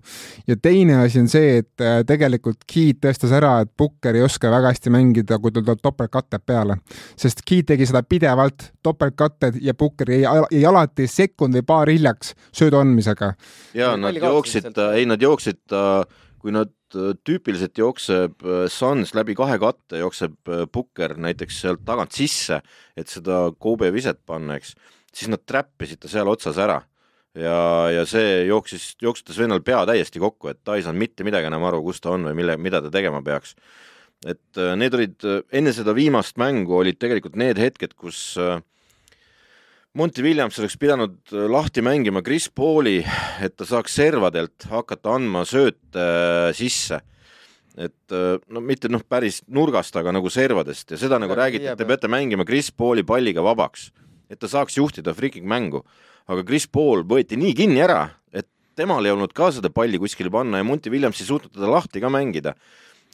ja 0.48 0.58
teine 0.62 1.00
asi 1.04 1.22
on 1.24 1.32
see, 1.32 1.58
et 1.64 1.84
äh, 1.84 2.02
tegelikult 2.08 2.66
Keat 2.68 3.02
tõestas 3.06 3.34
ära, 3.34 3.54
et 3.64 3.72
Pukker 3.78 4.18
ei 4.18 4.26
oska 4.26 4.52
väga 4.54 4.74
hästi 4.74 4.94
mängida, 4.94 5.40
kui 5.42 5.54
tal 5.56 5.66
tuleb 5.66 5.82
topeltkatted 5.82 6.46
peale. 6.46 6.78
sest 7.18 7.42
Keat 7.48 7.72
tegi 7.74 7.90
seda 7.90 8.04
pidevalt, 8.04 8.72
topeltkatted 8.84 9.58
ja 9.62 9.74
Pukker 9.74 10.14
jäi, 10.14 10.24
jäi 10.52 10.64
alati 10.70 11.08
sekund 11.10 11.58
või 11.58 11.66
paar 11.66 11.90
hiljaks 11.90 12.36
söödu 12.56 12.82
andmisega. 12.82 13.34
ja 13.74 13.96
nad 13.98 14.16
jooksid 14.16 14.70
sealt?, 14.70 14.84
ei 14.94 15.10
nad 15.10 15.22
jooksid, 15.22 15.64
kui 16.42 16.54
nad 16.56 16.74
äh, 16.96 17.14
tüüpiliselt 17.28 17.80
jookseb 17.80 18.44
äh, 18.46 18.66
Suns 18.72 19.14
läbi 19.18 19.36
kahe 19.38 19.58
katte, 19.62 20.02
jookseb 20.02 20.52
äh, 20.52 20.66
Pukker 20.72 21.18
näiteks 21.22 21.64
sealt 21.64 21.84
tagant 21.88 22.16
sisse, 22.16 22.62
et 22.98 23.10
seda 23.12 23.48
Kobe 23.60 23.90
viset 23.96 24.22
panna, 24.26 24.60
eks, 24.60 24.76
siis 25.14 25.32
nad 25.34 25.44
trappisid 25.48 26.04
ta 26.04 26.12
seal 26.12 26.30
otsas 26.30 26.60
ära 26.62 26.80
ja, 27.38 27.58
ja 27.94 28.06
see 28.10 28.46
jooksis, 28.50 28.94
jooksutas 29.02 29.38
vennal 29.42 29.64
pea 29.66 29.84
täiesti 29.90 30.22
kokku, 30.22 30.52
et 30.52 30.62
ta 30.66 30.78
ei 30.78 30.86
saanud 30.86 31.02
mitte 31.02 31.28
midagi 31.28 31.50
enam 31.50 31.68
aru, 31.70 31.84
kus 31.86 32.02
ta 32.04 32.14
on 32.16 32.30
või 32.30 32.38
mille, 32.42 32.58
mida 32.62 32.82
ta 32.84 32.94
tegema 32.94 33.22
peaks. 33.26 33.56
et 34.26 34.60
need 34.76 34.96
olid, 34.98 35.26
enne 35.54 35.74
seda 35.74 35.94
viimast 35.94 36.40
mängu 36.42 36.80
olid 36.80 36.98
tegelikult 36.98 37.36
need 37.38 37.60
hetked, 37.62 37.94
kus 37.98 38.34
äh, 38.42 38.58
Monty 39.98 40.22
Williams 40.22 40.60
oleks 40.62 40.76
pidanud 40.78 41.16
äh, 41.34 41.48
lahti 41.50 41.82
mängima 41.82 42.22
Chris 42.22 42.46
Pauli, 42.54 43.00
et 43.42 43.56
ta 43.58 43.66
saaks 43.66 43.96
servadelt 43.98 44.68
hakata 44.70 45.16
andma 45.18 45.42
sööte 45.48 45.98
äh, 45.98 46.50
sisse. 46.54 47.00
et 47.78 48.14
äh, 48.14 48.38
no 48.54 48.62
mitte 48.62 48.92
noh, 48.94 49.02
päris 49.02 49.40
nurgast, 49.50 49.96
aga 49.98 50.14
nagu 50.14 50.30
servadest 50.34 50.94
ja 50.94 51.00
seda 51.02 51.18
nagu 51.22 51.34
Midagi 51.34 51.58
räägiti, 51.58 51.70
et 51.72 51.82
te 51.82 51.88
peate 51.90 52.10
mängima 52.10 52.46
Chris 52.46 52.70
Pauli 52.70 53.04
palliga 53.06 53.42
vabaks, 53.42 53.90
et 54.30 54.38
ta 54.38 54.50
saaks 54.50 54.78
juhtida 54.78 55.16
freaking 55.18 55.50
mängu. 55.50 55.82
aga 56.28 56.46
Chris 56.46 56.68
Paul 56.68 57.02
võeti 57.02 57.38
nii 57.38 57.56
kinni 57.58 57.82
ära, 57.82 58.04
et 58.30 58.48
temal 58.76 59.06
ei 59.06 59.16
olnud 59.16 59.34
ka 59.34 59.50
seda 59.56 59.74
palli 59.74 59.98
kuskile 59.98 60.30
panna 60.30 60.62
ja 60.62 60.68
Monty 60.68 60.94
Williams 60.94 61.22
ei 61.22 61.26
suutnud 61.26 61.58
teda 61.58 61.74
lahti 61.74 62.04
ka 62.04 62.10
mängida 62.14 62.54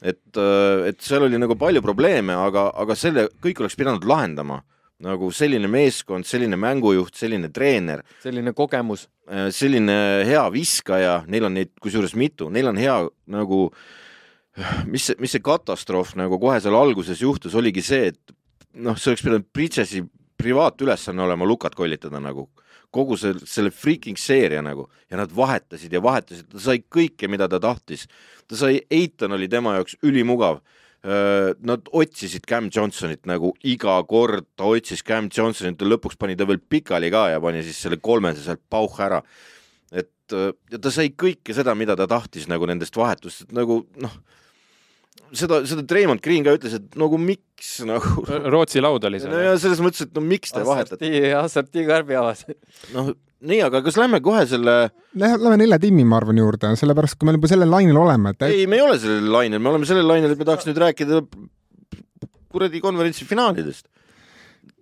et, 0.02 0.36
et 0.36 1.00
seal 1.00 1.24
oli 1.24 1.40
nagu 1.40 1.56
palju 1.56 1.80
probleeme, 1.80 2.36
aga, 2.36 2.68
aga 2.76 2.96
selle 2.98 3.30
kõik 3.40 3.64
oleks 3.64 3.76
pidanud 3.78 4.04
lahendama 4.04 4.60
nagu 5.02 5.30
selline 5.34 5.68
meeskond, 5.70 6.26
selline 6.26 6.58
mängujuht, 6.60 7.16
selline 7.18 7.50
treener, 7.52 8.04
selline 8.22 8.54
kogemus. 8.56 9.08
selline 9.56 9.94
hea 10.28 10.42
viskaja, 10.52 11.22
neil 11.26 11.46
on 11.48 11.54
neid 11.56 11.70
kusjuures 11.80 12.12
mitu, 12.14 12.50
neil 12.52 12.68
on 12.68 12.76
hea 12.76 12.96
nagu, 13.32 13.60
mis 14.92 15.10
mis 15.18 15.32
see 15.32 15.42
katastroof 15.44 16.12
nagu 16.20 16.38
kohe 16.38 16.58
seal 16.60 16.76
alguses 16.76 17.22
juhtus, 17.24 17.56
oligi 17.56 17.82
see, 17.82 18.12
et 18.12 18.34
noh, 18.74 18.98
see 19.00 19.14
oleks 19.14 19.24
pidanud 19.24 19.48
Bridges'i 19.48 20.04
privaatülesanne 20.36 21.24
olema 21.24 21.48
lukat 21.48 21.74
kollitada 21.78 22.20
nagu 22.20 22.50
kogu 22.94 23.16
see, 23.18 23.34
selle 23.48 23.72
freaking 23.74 24.18
seeria 24.20 24.62
nagu 24.62 24.86
ja 25.10 25.18
nad 25.18 25.32
vahetasid 25.34 25.92
ja 25.92 26.02
vahetasid, 26.04 26.50
ta 26.52 26.62
sai 26.62 26.82
kõike, 26.82 27.28
mida 27.30 27.48
ta 27.50 27.60
tahtis. 27.62 28.06
ta 28.48 28.58
sai, 28.58 28.82
Eitan 28.90 29.34
oli 29.34 29.48
tema 29.50 29.76
jaoks 29.78 29.98
ülimugav. 30.04 30.60
Nad 31.04 31.90
otsisid 31.92 32.46
Cam 32.48 32.70
Johnsonit 32.72 33.26
nagu 33.28 33.50
iga 33.68 33.98
kord 34.08 34.46
ta 34.56 34.70
otsis 34.72 35.02
Cam 35.04 35.26
Johnsonit 35.28 35.82
ja 35.82 35.88
lõpuks 35.90 36.16
pani 36.16 36.36
ta 36.36 36.46
veel 36.48 36.62
pikali 36.62 37.10
ka 37.12 37.26
ja 37.34 37.42
pani 37.44 37.60
siis 37.66 37.82
selle 37.84 37.98
kolmese 38.00 38.40
sealt 38.40 38.62
pauh 38.72 39.00
ära. 39.04 39.20
et 39.92 40.32
ja 40.32 40.80
ta 40.80 40.90
sai 40.94 41.10
kõike 41.12 41.52
seda, 41.52 41.74
mida 41.76 41.92
ta 41.96 42.06
tahtis 42.08 42.48
nagu 42.48 42.64
nendest 42.64 42.96
vahetustest 42.96 43.52
nagu 43.52 43.82
noh, 44.00 44.16
seda, 45.36 45.60
seda 45.68 45.84
Treimond 45.86 46.22
Green 46.24 46.46
ka 46.46 46.54
ütles, 46.56 46.78
et 46.78 46.96
nagu 47.00 47.18
miks 47.20 47.76
nagu 47.90 48.24
Rootsi 48.54 48.82
laud 48.82 49.04
oli 49.04 49.20
seal 49.22 49.34
no. 49.34 49.42
ja 49.44 49.54
selles 49.60 49.82
mõttes, 49.84 50.06
et 50.06 50.16
no 50.16 50.24
miks 50.24 50.54
te 50.54 50.64
vahetate, 50.64 51.12
Assertii 51.38 51.86
karbi 51.88 52.16
avas. 52.18 52.46
noh 52.96 53.12
nii, 53.44 53.60
aga 53.66 53.80
kas 53.84 53.96
lähme 54.00 54.20
kohe 54.24 54.44
selle, 54.50 54.74
Lähe- 55.20 55.38
Lähme 55.40 55.56
nelja 55.60 55.78
tiimi, 55.82 56.04
ma 56.08 56.16
arvan, 56.20 56.38
juurde, 56.40 56.70
sellepärast 56.80 57.18
kui 57.20 57.28
me 57.28 57.36
juba 57.36 57.50
sellel 57.50 57.70
lainel 57.70 57.98
oleme, 58.00 58.32
et 58.34 58.46
ei, 58.48 58.66
me 58.70 58.78
ei 58.80 58.84
ole 58.86 58.98
sellel 59.02 59.28
lainel, 59.32 59.60
me 59.62 59.68
oleme 59.72 59.88
sellel 59.88 60.08
lainel, 60.08 60.32
et 60.34 60.40
me 60.40 60.46
tahaks 60.48 60.66
nüüd 60.68 60.80
rääkida 60.82 61.20
kuradi 62.54 62.80
konverentsi 62.80 63.24
finaalidest. 63.28 63.86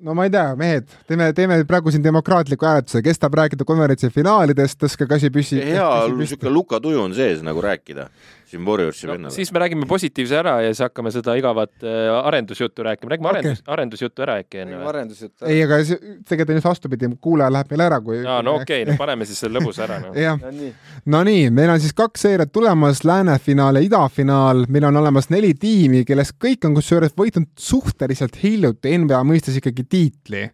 no 0.03 0.15
ma 0.19 0.25
ei 0.27 0.31
tea, 0.35 0.49
mehed, 0.59 0.89
teeme, 1.07 1.29
teeme 1.37 1.61
praegu 1.69 1.93
siin 1.95 2.03
demokraatliku 2.05 2.67
hääletuse, 2.67 3.03
kes 3.07 3.19
tahab 3.23 3.37
rääkida 3.43 3.65
konverentsi 3.67 4.11
finaalidest, 4.11 4.79
tõstke 4.83 5.07
käsi 5.11 5.31
püsi. 5.31 5.61
hea 5.63 5.91
siuke 6.27 6.51
Luka 6.51 6.81
tuju 6.83 7.01
on 7.03 7.15
sees 7.15 7.43
nagu 7.47 7.63
rääkida 7.63 8.09
siin 8.53 8.65
Warriorsi 8.67 9.07
No, 9.09 9.17
vennale. 9.17 9.35
siis 9.35 9.53
me 9.53 9.63
räägime 9.63 9.87
positiivse 9.89 10.37
ära 10.39 10.55
ja 10.65 10.71
siis 10.73 10.85
hakkame 10.85 11.13
seda 11.15 11.35
igavat 11.39 11.73
äh, 11.87 12.11
arendusjuttu 12.29 12.85
rääkima, 12.87 13.15
räägime 13.15 13.31
Okei. 13.31 13.41
arendus, 13.41 13.63
arendusjuttu 13.77 14.25
ära 14.27 14.37
äkki 14.43 14.63
enne 14.65 14.79
või? 14.79 14.89
arendusjutt. 14.93 15.35
ei, 15.49 15.63
aga 15.65 15.81
see- 15.89 16.01
tegelikult 16.29 16.55
on 16.55 16.61
just 16.61 16.69
vastupidi, 16.71 17.11
kuulaja 17.25 17.53
läheb 17.57 17.73
meil 17.75 17.85
ära, 17.89 18.01
kui. 18.05 18.21
aa, 18.27 18.41
no 18.45 18.57
okei 18.61 18.83
okay,, 18.85 18.93
no 18.93 18.99
paneme 19.01 19.29
siis 19.29 19.41
selle 19.43 19.59
lõbusa 19.61 19.87
ära 19.89 19.99
no.. 20.05 20.13
jah, 20.19 20.39
no 20.43 20.53
nii, 20.57 20.73
Nonii, 21.13 21.51
meil 21.55 21.73
on 21.75 21.81
siis 21.83 21.95
kaks 21.99 22.27
seeriat 22.29 22.53
tulemas, 22.55 23.03
läänefinaal 23.09 23.81
ja 23.81 23.85
idafinaal, 23.89 24.67
meil 24.73 24.87
on 24.91 25.01
olemas 25.03 25.31
neli 25.33 25.55
tiimi, 25.59 26.05
kellest 26.09 26.37
kõik 26.43 26.67
on 26.69 26.77
kusjuures 26.79 27.17
võitnud 27.19 27.49
suhteliselt 27.59 28.37
hiljuti 28.43 28.93
NBA 29.03 29.23
mõistes 29.27 29.57
ikkagi 29.59 29.85
tiitli. 29.89 30.45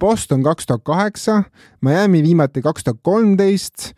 Boston 0.00 0.42
kaks 0.44 0.66
tuhat 0.66 0.84
kaheksa, 0.84 1.42
Miami 1.80 2.22
viimati 2.22 2.62
kaks 2.62 2.84
tuhat 2.84 3.00
kolmteist, 3.02 3.92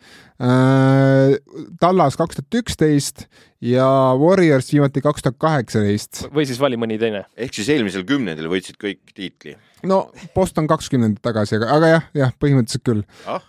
Tallas 1.79 2.15
kaks 2.15 2.39
tuhat 2.39 2.59
üksteist 2.61 3.25
ja 3.61 3.87
Warriors 4.15 4.71
viimati 4.71 5.03
kaks 5.03 5.25
tuhat 5.25 5.35
kaheksateist. 5.37 6.23
või 6.31 6.45
siis 6.47 6.59
vali 6.59 6.79
mõni 6.79 6.99
teine. 6.99 7.25
ehk 7.35 7.53
siis 7.53 7.69
eelmisel 7.75 8.05
kümnendil 8.07 8.47
võitsid 8.47 8.79
kõik 8.79 9.11
tiitli. 9.13 9.57
no 9.83 10.11
Boston 10.35 10.67
kakskümmend 10.67 11.19
tagasi, 11.21 11.57
aga, 11.59 11.73
aga 11.75 11.87
jah, 11.87 12.07
jah, 12.13 12.31
põhimõtteliselt 12.39 12.85
küll. 12.87 13.03
ah, 13.27 13.43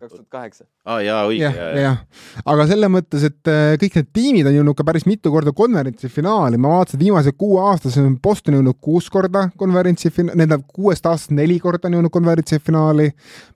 kaks 0.00 0.12
tuhat 0.12 0.28
kaheksa. 0.28 0.64
aa 0.84 1.00
jaa, 1.00 1.22
õige, 1.28 1.48
jah, 1.48 1.76
jah, 1.80 1.98
aga 2.44 2.66
selles 2.68 2.92
mõttes, 2.92 3.24
et 3.26 3.50
äh, 3.50 3.74
kõik 3.80 3.98
need 3.98 4.08
tiimid 4.16 4.50
on 4.50 4.56
jõudnud 4.58 4.76
ka 4.78 4.86
päris 4.86 5.06
mitu 5.08 5.32
korda 5.32 5.54
konverentsi 5.56 6.10
finaali, 6.12 6.60
ma 6.60 6.74
vaatasin, 6.74 7.00
et 7.00 7.04
viimase 7.06 7.32
kuue 7.38 7.60
aastas 7.70 7.98
on 8.02 8.18
Boston 8.22 8.58
jõudnud 8.58 8.78
kuus 8.84 9.08
korda 9.12 9.46
konverentsi, 9.58 10.12
tähendab 10.16 10.66
kuuest 10.72 11.06
aastast 11.08 11.34
neli 11.36 11.58
korda 11.62 11.88
on 11.88 11.98
jõudnud 11.98 12.14
konverentsi 12.14 12.60
finaali. 12.62 13.10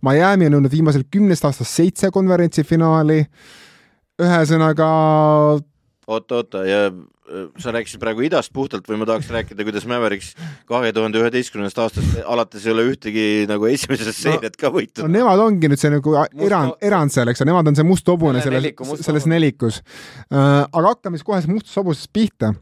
Miami 0.07 0.49
on 0.49 0.59
jõudnud 0.59 0.73
viimasel 0.73 1.05
kümnest 1.13 1.45
aastast 1.45 1.77
seitse 1.77 2.13
konverentsi 2.15 2.65
finaali. 2.65 3.25
ühesõnaga 4.21 4.87
oota, 6.11 6.41
oota 6.41 6.63
ja 6.67 6.81
äh, 6.91 7.45
sa 7.63 7.73
rääkisid 7.75 8.01
praegu 8.03 8.25
idast 8.27 8.53
puhtalt 8.55 8.89
või 8.91 8.99
ma 9.01 9.07
tahaks 9.09 9.31
rääkida, 9.33 9.65
kuidas 9.67 9.87
Mavericks 9.91 10.33
kahe 10.69 10.93
tuhande 10.97 11.21
üheteistkümnendast 11.23 11.81
aastast 11.83 12.17
alates 12.25 12.67
ei 12.67 12.75
ole 12.75 12.87
ühtegi 12.91 13.27
nagu 13.51 13.69
esimesest 13.71 14.11
No- 14.11 14.19
seeriat 14.27 14.59
ka 14.61 14.71
no 14.71 14.77
võitnud. 14.79 15.13
nemad 15.15 15.43
ongi 15.45 15.71
nüüd 15.71 15.83
see 15.83 15.93
nagu 15.95 16.17
erand, 16.19 16.77
erand 16.91 17.15
seal, 17.15 17.31
eks 17.33 17.45
ju, 17.45 17.49
nemad 17.51 17.71
on 17.71 17.79
see 17.79 17.87
must 17.87 18.09
hobune 18.11 18.43
Selle 18.43 18.63
selles 18.63 19.05
selles 19.07 19.29
nelikus. 19.31 19.83
aga 20.31 20.87
hakkame 20.89 21.21
siis 21.21 21.27
kohe 21.29 21.43
mustast 21.51 21.79
hobusest 21.81 22.11
pihta. 22.13 22.55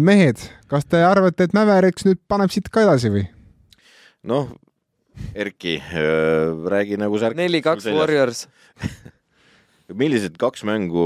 mehed, 0.00 0.42
kas 0.70 0.84
te 0.86 1.00
arvate, 1.04 1.48
et 1.48 1.56
Mavericks 1.56 2.06
nüüd 2.06 2.20
paneb 2.28 2.52
siit 2.52 2.68
ka 2.72 2.84
edasi 2.84 3.10
või? 3.14 3.24
noh, 4.28 4.52
Erki, 5.34 5.76
räägi 6.72 6.96
nagu 6.96 7.18
särk. 7.20 7.36
neli-kaks. 7.36 7.84
Warriors. 7.92 8.46
millised 10.00 10.38
kaks 10.40 10.64
mängu 10.64 11.04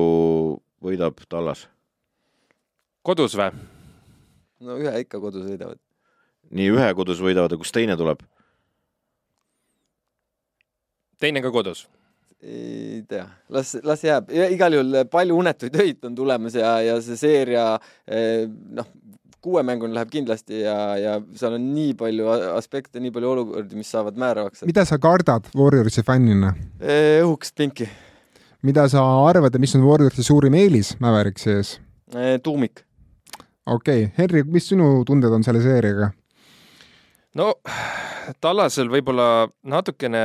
võidab 0.83 1.21
Tallas? 1.29 1.67
kodus 3.07 3.37
või? 3.39 3.51
no 4.67 4.79
ühe 4.81 4.95
ikka 5.05 5.21
kodus 5.23 5.47
võidavad. 5.47 5.81
nii 6.51 6.73
ühe 6.75 6.89
kodus 6.99 7.21
võidavad 7.23 7.55
ja 7.55 7.61
kust 7.61 7.77
teine 7.77 7.97
tuleb? 7.99 8.25
teine 11.21 11.43
ka 11.45 11.53
kodus. 11.55 11.87
ei 12.43 13.03
tea, 13.09 13.25
las, 13.49 13.77
las 13.87 14.05
jääb, 14.05 14.31
igal 14.53 14.77
juhul 14.77 15.03
palju 15.11 15.41
unetuid 15.41 15.81
öid 15.83 16.05
on 16.05 16.15
tulemas 16.15 16.55
ja, 16.59 16.77
ja 16.85 17.01
see 17.03 17.17
seeria 17.21 17.69
eh, 18.07 18.45
noh, 18.47 18.91
kuue 19.47 19.63
mänguni 19.67 19.95
läheb 19.95 20.11
kindlasti 20.11 20.61
ja, 20.65 20.77
ja 21.01 21.15
seal 21.39 21.57
on 21.57 21.71
nii 21.75 21.95
palju 21.99 22.29
aspekte, 22.57 23.01
nii 23.03 23.15
palju 23.15 23.31
olukordi, 23.33 23.79
mis 23.79 23.91
saavad 23.95 24.19
määravaks. 24.21 24.67
mida 24.69 24.85
sa 24.89 24.99
kardad 25.03 25.49
Warriorsi 25.57 26.05
fännina? 26.07 26.53
õhukest 26.83 27.57
pinki, 27.57 27.89
mida 28.63 28.87
sa 28.89 29.03
arvad, 29.27 29.57
mis 29.61 29.75
on 29.77 29.85
Warriorsi 29.87 30.25
suurim 30.27 30.55
eelis 30.55 30.95
Mavericksi 31.01 31.51
ees? 31.57 31.77
tuumik. 32.43 32.85
okei 33.67 34.05
okay., 34.07 34.13
Henri, 34.19 34.45
mis 34.45 34.69
sinu 34.71 35.05
tunded 35.07 35.33
on 35.33 35.45
selle 35.45 35.63
seeriaga? 35.65 36.13
no 37.37 37.55
Tallasel 38.43 38.89
võib-olla 38.91 39.47
natukene, 39.71 40.23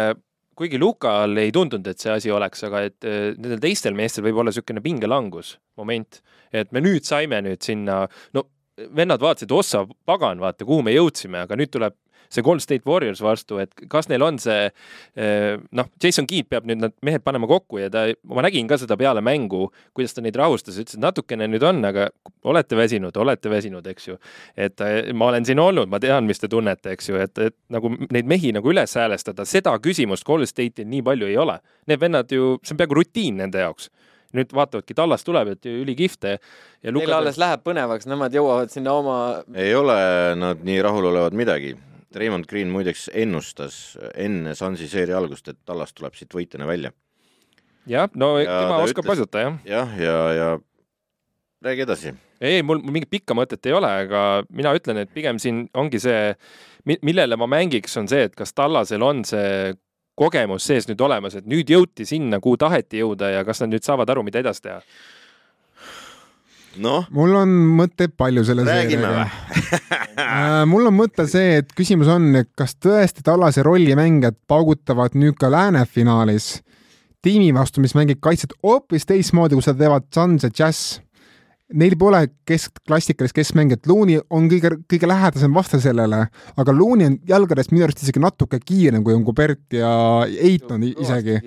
kuigi 0.58 0.80
Luka 0.82 1.20
all 1.24 1.38
ei 1.38 1.52
tundunud, 1.54 1.86
et 1.88 2.02
see 2.02 2.14
asi 2.14 2.32
oleks, 2.34 2.64
aga 2.66 2.86
et 2.88 3.08
eh, 3.08 3.34
nendel 3.38 3.62
teistel 3.62 3.98
meestel 3.98 4.26
võib 4.26 4.42
olla 4.42 4.54
niisugune 4.54 4.82
pingelangus 4.86 5.56
moment, 5.78 6.22
et 6.54 6.72
me 6.74 6.82
nüüd 6.84 7.06
saime 7.08 7.42
nüüd 7.46 7.62
sinna, 7.66 8.04
no 8.34 8.48
vennad 8.96 9.22
vaatasid, 9.22 9.52
ossa 9.54 9.84
pagan, 10.08 10.42
vaata, 10.42 10.66
kuhu 10.66 10.82
me 10.86 10.96
jõudsime, 10.96 11.44
aga 11.46 11.58
nüüd 11.60 11.72
tuleb 11.74 11.98
see 12.32 12.46
Golden 12.46 12.64
State 12.64 12.88
Warriors 12.88 13.22
vastu, 13.24 13.60
et 13.62 13.86
kas 13.92 14.10
neil 14.12 14.24
on 14.26 14.40
see 14.42 14.70
eh, 14.70 15.58
noh, 15.78 15.92
Jason 16.02 16.30
Keat 16.30 16.50
peab 16.52 16.70
nüüd 16.70 16.82
need 16.82 16.98
mehed 17.06 17.26
panema 17.28 17.50
kokku 17.50 17.82
ja 17.82 17.92
ta, 17.94 18.08
ma 18.32 18.46
nägin 18.46 18.70
ka 18.72 18.80
seda 18.82 18.98
peale 19.00 19.24
mängu, 19.26 19.68
kuidas 19.98 20.16
ta 20.16 20.24
neid 20.24 20.40
rahustas, 20.40 20.80
ütles, 20.80 20.98
et 20.98 21.04
natukene 21.04 21.50
nüüd 21.52 21.66
on, 21.68 21.84
aga 21.88 22.10
olete 22.48 22.80
väsinud, 22.80 23.18
olete 23.20 23.52
väsinud, 23.52 23.88
eks 23.92 24.12
ju 24.12 24.18
et 24.58 24.82
äh, 24.82 25.14
ma 25.14 25.30
olen 25.32 25.46
siin 25.46 25.60
olnud, 25.60 25.90
ma 25.92 26.00
tean, 26.02 26.28
mis 26.30 26.40
te 26.42 26.50
tunnete, 26.52 26.96
eks 26.96 27.10
ju, 27.10 27.20
et, 27.22 27.42
et 27.42 27.56
nagu 27.74 27.92
neid 28.12 28.30
mehi 28.30 28.54
nagu 28.56 28.72
üles 28.72 28.96
häälestada, 28.98 29.46
seda 29.50 29.76
küsimust 29.84 30.26
Golden 30.28 30.50
State'il 30.50 30.90
nii 30.90 31.04
palju 31.06 31.30
ei 31.30 31.38
ole. 31.42 31.60
Need 31.90 32.02
vennad 32.02 32.32
ju, 32.32 32.56
see 32.66 32.76
on 32.76 32.82
peaaegu 32.82 33.02
rutiin 33.02 33.42
nende 33.42 33.64
jaoks. 33.64 33.92
nüüd 34.32 34.54
vaatavadki, 34.56 34.96
Tallas 34.96 35.26
tuleb, 35.28 35.50
et 35.58 35.66
ülikihvt 35.68 36.24
ja 36.24 36.92
Neil 36.96 37.12
alles 37.12 37.36
läheb 37.36 37.66
põnevaks, 37.68 38.08
nemad 38.08 38.32
jõuavad 38.32 38.72
sinna 38.72 38.94
oma 38.96 39.16
ei 39.60 39.74
ole 39.76 39.98
nad 40.40 40.64
nii 40.64 40.78
rahulolevad 40.88 41.36
midagi. 41.36 41.74
Raymond 42.16 42.48
Green 42.50 42.72
muideks 42.74 43.10
ennustas 43.14 43.98
enne 44.16 44.56
Sunsi 44.56 44.88
seeria 44.92 45.18
algust, 45.18 45.48
et 45.48 45.60
Tallas 45.66 45.94
tuleb 45.94 46.18
siit 46.18 46.34
võitjana 46.34 46.68
välja. 46.68 46.92
jah, 47.88 48.10
no 48.16 48.38
Ja 48.40 48.60
tema 48.66 48.82
oskab 48.84 49.06
paisata 49.06 49.46
jah. 49.46 49.62
jah, 49.66 49.96
ja, 50.00 50.18
ja 50.34 50.50
räägi 51.62 51.82
edasi. 51.82 52.14
ei, 52.42 52.64
mul 52.64 52.82
mul 52.82 52.98
mingit 52.98 53.10
pikka 53.10 53.38
mõtet 53.38 53.66
ei 53.66 53.74
ole, 53.74 53.90
aga 54.06 54.44
mina 54.50 54.74
ütlen, 54.78 54.98
et 55.04 55.14
pigem 55.14 55.40
siin 55.40 55.68
ongi 55.74 56.00
see, 56.00 56.36
millele 56.86 57.38
ma 57.38 57.48
mängiks, 57.48 57.98
on 57.98 58.10
see, 58.10 58.28
et 58.30 58.36
kas 58.36 58.54
Tallasel 58.54 59.02
on 59.06 59.24
see 59.26 59.74
kogemus 60.18 60.66
sees 60.68 60.88
nüüd 60.90 61.02
olemas, 61.02 61.36
et 61.38 61.48
nüüd 61.50 61.70
jõuti 61.72 62.06
sinna, 62.06 62.42
kuhu 62.44 62.60
taheti 62.62 63.02
jõuda 63.02 63.32
ja 63.38 63.46
kas 63.48 63.64
nad 63.64 63.72
nüüd 63.74 63.86
saavad 63.86 64.10
aru, 64.10 64.24
mida 64.28 64.42
edasi 64.44 64.68
teha. 64.68 64.82
noh, 66.80 67.08
mul 67.12 67.36
on 67.36 67.54
mõtteid 67.82 68.16
palju 68.18 68.44
selle 68.48 68.66
räägime 68.68 69.12
või?. 69.16 69.30
Äh, 70.22 70.64
mul 70.70 70.86
on 70.88 70.96
mõte 70.96 71.26
see, 71.28 71.62
et 71.62 71.72
küsimus 71.76 72.10
on, 72.12 72.30
kas 72.56 72.76
tõesti 72.80 73.24
Tallase 73.26 73.64
rollimängijad 73.66 74.38
paugutavad 74.48 75.16
nüüd 75.18 75.38
ka 75.40 75.50
lääne 75.52 75.82
finaalis 75.90 76.60
tiimi 77.26 77.54
vastu, 77.56 77.82
mis 77.82 77.96
mängib 77.98 78.22
kaitset 78.24 78.54
hoopis 78.64 79.08
teistmoodi, 79.10 79.58
kui 79.58 79.66
seda 79.66 79.84
teevad 79.84 80.08
Suns 80.14 80.46
ja 80.46 80.52
Jazz. 80.52 81.00
Neil 81.74 81.96
pole 82.00 82.20
kesk, 82.48 82.82
klassikalist 82.88 83.36
keskmängijat, 83.36 83.86
Looney 83.88 84.20
on 84.30 84.48
kõige, 84.52 84.74
kõige 84.92 85.08
lähedasem 85.08 85.54
vaste 85.56 85.80
sellele, 85.84 86.26
aga 86.60 86.74
Looney 86.76 87.08
on 87.08 87.18
jalgadest 87.30 87.72
minu 87.72 87.86
arust 87.86 88.04
isegi 88.04 88.20
natuke 88.24 88.60
kiirem 88.60 89.04
kui 89.06 89.16
on 89.16 89.24
Kubert 89.28 89.76
ja 89.78 89.92
Eiton 90.28 90.84
isegi. 90.90 91.38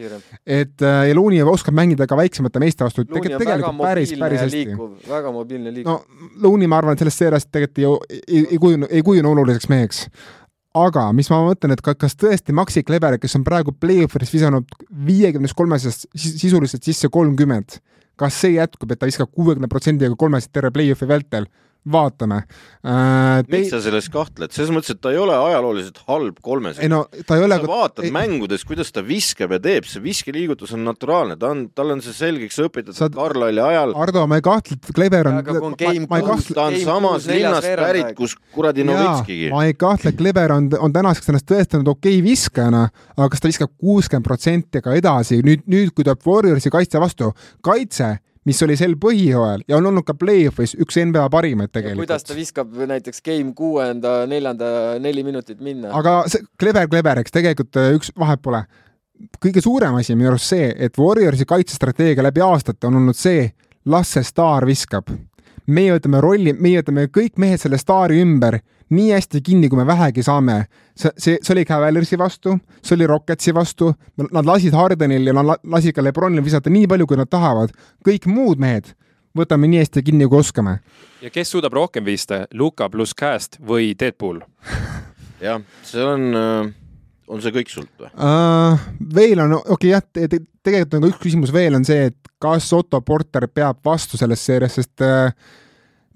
et 0.47 0.83
äh, 0.83 1.01
ja 1.09 1.16
Looney 1.16 1.43
oskab 1.43 1.77
mängida 1.77 2.07
ka 2.09 2.16
väiksemate 2.16 2.62
meeste 2.62 2.85
vastu, 2.87 3.05
tegelikult 3.05 3.43
tegelikult 3.45 3.83
päris, 3.83 4.14
päris 4.18 4.41
hästi. 4.47 4.64
väga 5.09 5.33
mobiilne 5.35 5.75
liikuv 5.75 5.93
no 5.93 6.25
Looney, 6.43 6.66
ma 6.70 6.81
arvan, 6.81 6.97
et 6.97 7.05
sellest 7.05 7.20
seeriast 7.20 7.51
tegelikult 7.53 8.09
ei, 8.09 8.22
ei, 8.29 8.47
ei 8.57 8.59
kujune, 8.62 8.89
ei 8.91 9.03
kujune 9.05 9.29
oluliseks 9.29 9.68
meheks. 9.68 10.05
aga 10.75 11.07
mis 11.14 11.29
ma 11.31 11.43
mõtlen, 11.47 11.75
et 11.77 11.83
ka, 11.85 11.95
kas 11.95 12.16
tõesti 12.18 12.55
Maxi 12.57 12.83
Kleber, 12.83 13.18
kes 13.22 13.37
on 13.39 13.45
praegu 13.47 13.75
play-off'is 13.79 14.33
visanud 14.35 14.72
viiekümnest 15.07 15.55
kolmesest 15.55 16.09
sis- 16.14 16.39
sisuliselt 16.41 16.83
sisse 16.83 17.09
kolmkümmend, 17.12 17.79
kas 18.20 18.40
see 18.40 18.54
jätkub, 18.56 18.92
et 18.92 19.00
ta 19.00 19.08
viskab 19.10 19.30
kuuekümne 19.34 19.70
protsendiga 19.70 20.16
kolmest 20.18 20.52
terve 20.52 20.70
play-off'i 20.74 21.08
vältel? 21.10 21.48
Vaatame 21.91 22.41
äh,. 22.85 23.45
miks 23.49 23.70
sa 23.72 23.80
selles 23.85 24.09
kahtled, 24.12 24.53
selles 24.55 24.72
mõttes, 24.72 24.95
et 24.95 25.01
ta 25.05 25.12
ei 25.12 25.18
ole 25.20 25.35
ajalooliselt 25.37 26.01
halb 26.09 26.41
kolmes. 26.45 26.78
ei 26.80 26.89
no 26.89 27.05
ta 27.26 27.37
ei 27.39 27.45
ole 27.45 27.59
sa 27.61 27.68
vaatad 27.68 28.07
ei- 28.09 28.14
mängudes, 28.14 28.64
kuidas 28.64 28.93
ta 28.93 29.05
viskab 29.05 29.53
ja 29.57 29.61
teeb, 29.61 29.89
see 29.89 30.03
viskeliigutus 30.05 30.72
on 30.76 30.85
naturaalne, 30.87 31.37
ta 31.41 31.53
on, 31.53 31.66
tal 31.76 31.95
on 31.95 32.03
see 32.05 32.16
selgeks 32.16 32.61
õpetatud 32.64 32.97
Sa-. 32.97 33.11
Carlisle'i 33.14 33.62
ajal. 33.64 33.95
Ardo, 34.05 34.24
ma 34.30 34.41
ei 34.41 34.45
kahtle, 34.45 34.78
et 34.80 34.93
Kleber 34.97 35.30
on, 35.30 35.41
kahtle, 35.45 36.57
ta 36.57 36.66
on 36.68 36.78
neljas 36.78 37.28
linnast 37.30 37.70
pärit, 37.85 38.12
kus 38.18 38.37
kuradi 38.55 38.87
Novitskigi. 38.89 39.51
ma 39.53 39.64
ei 39.68 39.76
kahtle, 39.78 40.14
et 40.14 40.20
Kleber 40.20 40.57
on, 40.57 40.70
on 40.80 40.95
tänaseks 40.95 41.32
ennast 41.32 41.49
tõestanud 41.51 41.93
okei 41.95 42.18
okay 42.18 42.24
viskajana, 42.24 42.87
aga 43.16 43.30
kas 43.32 43.45
ta 43.45 43.51
viskab 43.51 43.72
kuuskümmend 43.80 44.26
protsenti 44.26 44.82
ka 44.85 44.97
edasi, 44.97 45.43
nüüd, 45.47 45.66
nüüd 45.70 45.93
kui 45.93 46.07
tuleb 46.07 46.24
Warriorsi 46.24 46.72
kaitse 46.72 47.03
vastu, 47.03 47.32
kaitse, 47.64 48.14
mis 48.49 48.62
oli 48.62 48.76
sel 48.76 48.95
põhijooajal 49.01 49.64
ja 49.68 49.78
on 49.78 49.88
olnud 49.90 50.07
ka 50.07 50.16
play-off'is 50.18 50.76
üks 50.80 50.99
NBA 51.01 51.24
parimaid 51.32 51.70
kuidas 51.72 52.24
ta 52.24 52.32
tegelikult. 52.32 52.36
viskab 52.36 52.78
näiteks 52.92 53.22
game 53.24 53.53
kuuenda, 53.57 54.24
neljanda, 54.30 54.70
neli 55.01 55.24
minutit 55.24 55.61
minna. 55.61 55.92
aga 55.97 56.22
see 56.28 56.45
Kleber, 56.61 56.88
Kleber, 56.88 57.22
eks 57.24 57.34
tegelikult 57.34 57.80
äh, 57.80 57.92
üks 57.97 58.12
vahet 58.18 58.42
pole. 58.45 58.64
kõige 59.40 59.62
suurem 59.64 59.97
asi 60.01 60.12
on 60.12 60.20
minu 60.20 60.32
arust 60.34 60.53
see, 60.53 60.72
et 60.76 60.99
Warriorsi 60.99 61.47
kaitsestrateegia 61.49 62.24
läbi 62.26 62.45
aastate 62.45 62.86
on 62.86 63.01
olnud 63.01 63.16
see, 63.16 63.49
las 63.84 64.12
see 64.16 64.24
staar 64.26 64.66
viskab. 64.68 65.11
meie 65.66 65.97
võtame 65.97 66.20
rolli, 66.20 66.53
meie 66.53 66.82
võtame 66.82 67.09
kõik 67.09 67.38
mehed 67.40 67.61
selle 67.61 67.78
staari 67.80 68.20
ümber 68.20 68.61
nii 68.91 69.12
hästi 69.12 69.41
kinni, 69.45 69.68
kui 69.68 69.78
me 69.80 69.87
vähegi 69.87 70.22
saame. 70.22 70.66
see, 70.97 71.11
see, 71.16 71.39
see 71.43 71.55
oli 71.55 71.64
Cavaliersi 71.64 72.18
vastu, 72.18 72.59
see 72.82 72.95
oli 72.97 73.07
Rocketsi 73.07 73.55
vastu, 73.55 73.95
nad 74.30 74.47
lasid 74.47 74.74
Hardenil 74.74 75.26
ja 75.26 75.32
nad 75.32 75.47
la- 75.47 75.59
lasid 75.64 75.95
ka 75.95 76.05
Lebronil 76.05 76.45
visata 76.45 76.70
nii 76.70 76.87
palju, 76.87 77.07
kui 77.07 77.16
nad 77.16 77.30
tahavad. 77.30 77.72
kõik 78.05 78.26
muud 78.26 78.59
mehed 78.59 78.95
võtame 79.39 79.68
nii 79.70 79.82
hästi 79.82 80.03
kinni, 80.07 80.28
kui 80.30 80.39
oskame. 80.39 80.78
ja 81.22 81.30
kes 81.30 81.51
suudab 81.51 81.72
rohkem 81.74 82.05
viista, 82.05 82.47
Luka 82.55 82.89
pluss 82.91 83.14
Cast 83.14 83.59
või 83.61 83.95
Deadpool? 83.99 84.41
jah, 85.47 85.62
see 85.82 86.05
on, 86.05 86.30
on 87.28 87.43
see 87.43 87.55
kõik 87.55 87.72
sult 87.72 87.91
või? 87.99 88.12
uh,. 88.14 88.87
veel 89.14 89.43
on, 89.47 89.59
okei 89.59 89.74
okay, 89.74 89.91
jah 89.97 90.05
te,, 90.05 90.28
te, 90.28 90.41
tegelikult 90.64 90.99
on 90.99 91.05
ka 91.07 91.12
üks 91.12 91.22
küsimus 91.26 91.53
veel 91.55 91.80
on 91.80 91.87
see, 91.87 92.11
et 92.12 92.32
kas 92.43 92.70
Otto 92.76 93.01
Porter 93.01 93.49
peab 93.49 93.80
vastu 93.85 94.20
selles 94.20 94.43
seerias, 94.45 94.78
sest 94.78 95.03
uh, 95.05 95.30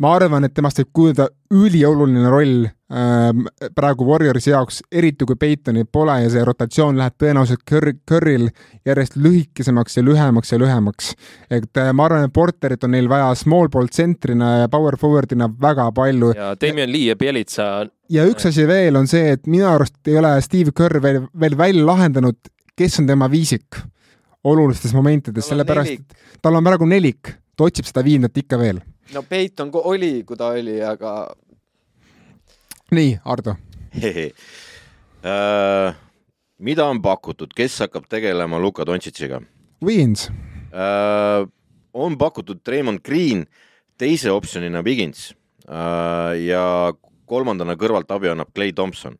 ma 0.03 0.13
arvan, 0.15 0.47
et 0.47 0.55
temast 0.55 0.79
võib 0.81 0.91
kujuneda 0.95 1.27
ülioluline 1.55 2.31
roll 2.31 2.67
uh, 2.67 3.71
praegu 3.77 4.07
Warriorsi 4.07 4.53
jaoks, 4.53 4.81
eriti 4.93 5.27
kui 5.27 5.39
Peitoni 5.41 5.85
pole 5.85 6.15
ja 6.23 6.31
see 6.33 6.45
rotatsioon 6.47 6.99
läheb 7.01 7.17
tõenäoliselt 7.19 7.65
Curry, 7.69 7.97
Curryl 8.09 8.49
järjest 8.87 9.19
lühikesemaks 9.19 9.99
ja 9.99 10.05
lühemaks 10.07 10.55
ja 10.55 10.61
lühemaks. 10.63 11.13
et 11.51 11.71
uh, 11.83 11.91
ma 11.93 12.07
arvan, 12.07 12.29
et 12.29 12.35
Porterit 12.35 12.85
on 12.87 12.95
neil 12.95 13.11
vaja 13.11 13.33
small 13.39 13.71
ball 13.73 13.91
tsentrina 13.91 14.55
ja 14.63 14.73
power 14.73 14.97
forward'ina 15.01 15.51
väga 15.61 15.91
palju 15.97 16.33
ja 16.37 16.55
Damian 16.61 16.93
Lee 16.93 17.11
ja 17.11 17.17
Bielitsa 17.17 17.89
ja 18.13 18.27
üks 18.29 18.49
asi 18.49 18.67
veel 18.69 18.97
on 18.97 19.11
see, 19.11 19.35
et 19.35 19.47
minu 19.47 19.67
arust 19.69 19.99
ei 20.07 20.19
ole 20.21 20.37
Steve 20.45 20.73
Kerr 20.77 21.03
veel, 21.03 21.25
veel 21.41 21.59
välja 21.59 21.87
lahendanud, 21.87 22.39
kes 22.79 23.01
on 23.03 23.11
tema 23.11 23.31
viisik 23.31 23.83
olulistes 24.49 24.95
momentides, 24.95 25.49
sellepärast 25.51 25.99
et 25.99 26.41
tal 26.43 26.57
on 26.57 26.65
praegu 26.65 26.87
nelik, 26.89 27.35
ta 27.57 27.67
otsib 27.67 27.89
seda 27.89 28.05
viiendat 28.07 28.37
ikka 28.39 28.59
veel. 28.61 28.79
No 29.15 29.23
Peiton 29.23 29.71
oli, 29.73 30.23
kui 30.25 30.37
ta 30.37 30.53
oli, 30.57 30.79
aga 30.85 31.15
nii, 32.95 33.19
Ardo. 33.25 33.57
Äh, 35.19 35.95
mida 36.63 36.85
on 36.87 37.01
pakutud, 37.03 37.51
kes 37.57 37.81
hakkab 37.83 38.05
tegelema 38.07 38.61
Luka 38.63 38.85
Dontšitšiga? 38.87 39.41
Wiens, 39.83 40.29
äh, 40.71 41.43
on 41.93 42.19
pakutud 42.19 42.61
Raymond 42.63 43.03
Green 43.03 43.43
teise 43.99 44.31
optsionina 44.31 44.83
Bigins 44.87 45.33
äh, 45.67 46.39
ja 46.47 46.93
kolmandana 47.27 47.75
kõrvalt 47.75 48.15
abi 48.15 48.31
annab 48.31 48.55
Clay 48.55 48.73
Thompson. 48.73 49.19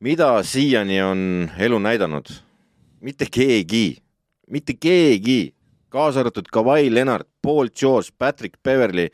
mida 0.00 0.42
siiani 0.42 1.02
on 1.02 1.50
elu 1.58 1.78
näidanud? 1.78 2.30
mitte 3.00 3.26
keegi, 3.26 3.98
mitte 4.48 4.74
keegi, 4.80 5.53
kaasa 5.94 6.24
arvatud 6.24 6.50
Kawhi 6.52 6.90
Leonard, 6.92 7.26
Paul 7.42 7.70
George, 7.72 8.10
Patrick 8.18 8.58
Beverly, 8.66 9.08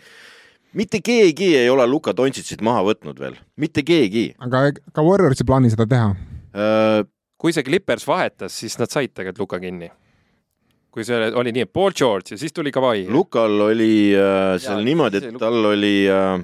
mitte 0.76 1.00
keegi 1.04 1.52
ei 1.60 1.70
ole 1.70 1.86
Luka 1.90 2.14
Dontšitšit 2.16 2.64
maha 2.66 2.82
võtnud 2.90 3.20
veel, 3.20 3.38
mitte 3.60 3.84
keegi 3.86 4.30
aga 4.42 4.68
ka 4.94 5.04
Warriors 5.06 5.40
ei 5.42 5.48
plaani 5.48 5.72
seda 5.72 5.86
teha. 5.90 6.12
äh, 6.54 7.00
kui 7.40 7.54
see 7.56 7.64
Clippers 7.66 8.04
vahetas, 8.08 8.52
siis 8.60 8.76
nad 8.80 8.90
said 8.92 9.12
tegelikult 9.14 9.44
Luka 9.46 9.60
kinni. 9.62 9.90
kui 10.90 11.04
see 11.06 11.28
oli 11.38 11.52
nii, 11.54 11.68
et 11.68 11.72
Paul 11.72 11.92
George 11.94 12.34
ja 12.34 12.38
siis 12.40 12.52
tuli 12.52 12.72
Kawhi. 12.74 13.04
Lukal 13.14 13.60
oli 13.68 14.10
äh, 14.18 14.56
seal 14.58 14.80
Jaa, 14.80 14.86
niimoodi, 14.88 15.20
et 15.22 15.28
Luka- 15.30 15.44
tal 15.46 15.68
oli 15.70 15.94
äh, 16.10 16.40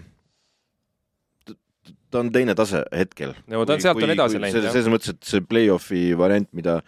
ta 2.10 2.20
on 2.22 2.30
teine 2.32 2.54
tase 2.54 2.82
hetkel. 2.94 3.34
no 3.50 3.64
ta 3.66 3.74
on, 3.76 3.82
sealt 3.82 4.02
on 4.02 4.12
edasi 4.14 4.40
läinud, 4.40 4.68
selles 4.70 4.90
mõttes, 4.92 5.14
et 5.16 5.26
see 5.26 5.42
play-off'i 5.44 6.04
variant, 6.18 6.48
mida, 6.56 6.78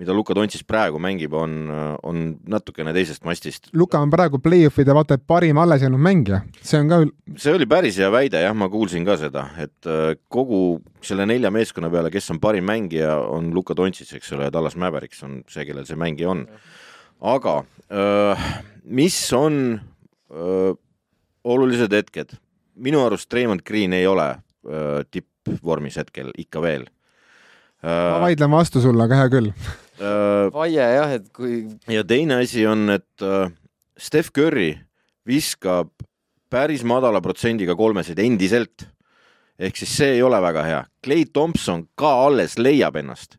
mida 0.00 0.14
Luka 0.16 0.34
Dontšis 0.34 0.64
praegu 0.66 0.98
mängib, 1.02 1.34
on, 1.36 1.70
on 2.02 2.22
natukene 2.48 2.94
teisest 2.96 3.24
mastist. 3.28 3.68
Luka 3.76 4.00
on 4.02 4.10
praegu 4.12 4.40
play-off'ide 4.42 4.94
vaata 4.96 5.18
et 5.18 5.24
parim 5.28 5.60
alles 5.62 5.84
jäänud 5.84 6.02
mängija, 6.02 6.42
see 6.62 6.80
on 6.80 6.90
ka 6.90 7.00
see 7.40 7.54
oli 7.54 7.68
päris 7.70 7.98
hea 8.00 8.10
väide, 8.12 8.42
jah, 8.42 8.54
ma 8.56 8.68
kuulsin 8.72 9.06
ka 9.06 9.16
seda, 9.20 9.46
et 9.62 9.90
äh, 9.90 10.14
kogu 10.32 10.80
selle 11.04 11.26
nelja 11.28 11.52
meeskonna 11.54 11.90
peale, 11.92 12.12
kes 12.14 12.32
on 12.34 12.40
parim 12.42 12.66
mängija, 12.68 13.14
on 13.30 13.52
Luka 13.54 13.76
Dontšis, 13.78 14.14
eks 14.18 14.32
ole, 14.36 14.50
Dallas 14.54 14.78
Mavericks 14.80 15.22
on 15.26 15.40
see, 15.50 15.66
kellel 15.68 15.86
see 15.88 15.98
mängija 15.98 16.32
on. 16.32 16.46
aga 17.22 17.60
öö, 17.92 18.34
mis 18.84 19.18
on 19.32 19.80
öö, 20.32 20.72
olulised 21.44 21.92
hetked? 21.92 22.34
minu 22.74 23.04
arust 23.04 23.32
Raymond 23.32 23.62
Green 23.66 23.92
ei 23.92 24.06
ole 24.06 24.26
tippvormis 25.10 25.96
hetkel 26.00 26.30
ikka 26.38 26.62
veel. 26.62 26.86
ma 27.82 28.20
vaidlen 28.22 28.50
vastu 28.50 28.80
sulle, 28.80 29.04
aga 29.04 29.22
hea 29.22 29.30
küll. 29.32 29.50
vaie 30.54 30.78
jah, 30.78 31.12
et 31.14 31.28
kui 31.34 31.64
ja 31.90 32.02
teine 32.06 32.40
asi 32.42 32.64
on, 32.66 32.88
et 32.90 33.24
äh, 33.24 33.52
Steph 33.98 34.32
Curry 34.34 34.72
viskab 35.28 35.92
päris 36.52 36.82
madala 36.84 37.22
protsendiga 37.24 37.76
kolmesid 37.78 38.18
endiselt. 38.18 38.88
ehk 39.62 39.76
siis 39.78 39.92
see 39.94 40.14
ei 40.16 40.22
ole 40.22 40.40
väga 40.42 40.62
hea. 40.66 40.84
Clay 41.04 41.26
Thompson 41.32 41.84
ka 41.94 42.10
alles 42.24 42.56
leiab 42.58 42.96
ennast. 42.98 43.36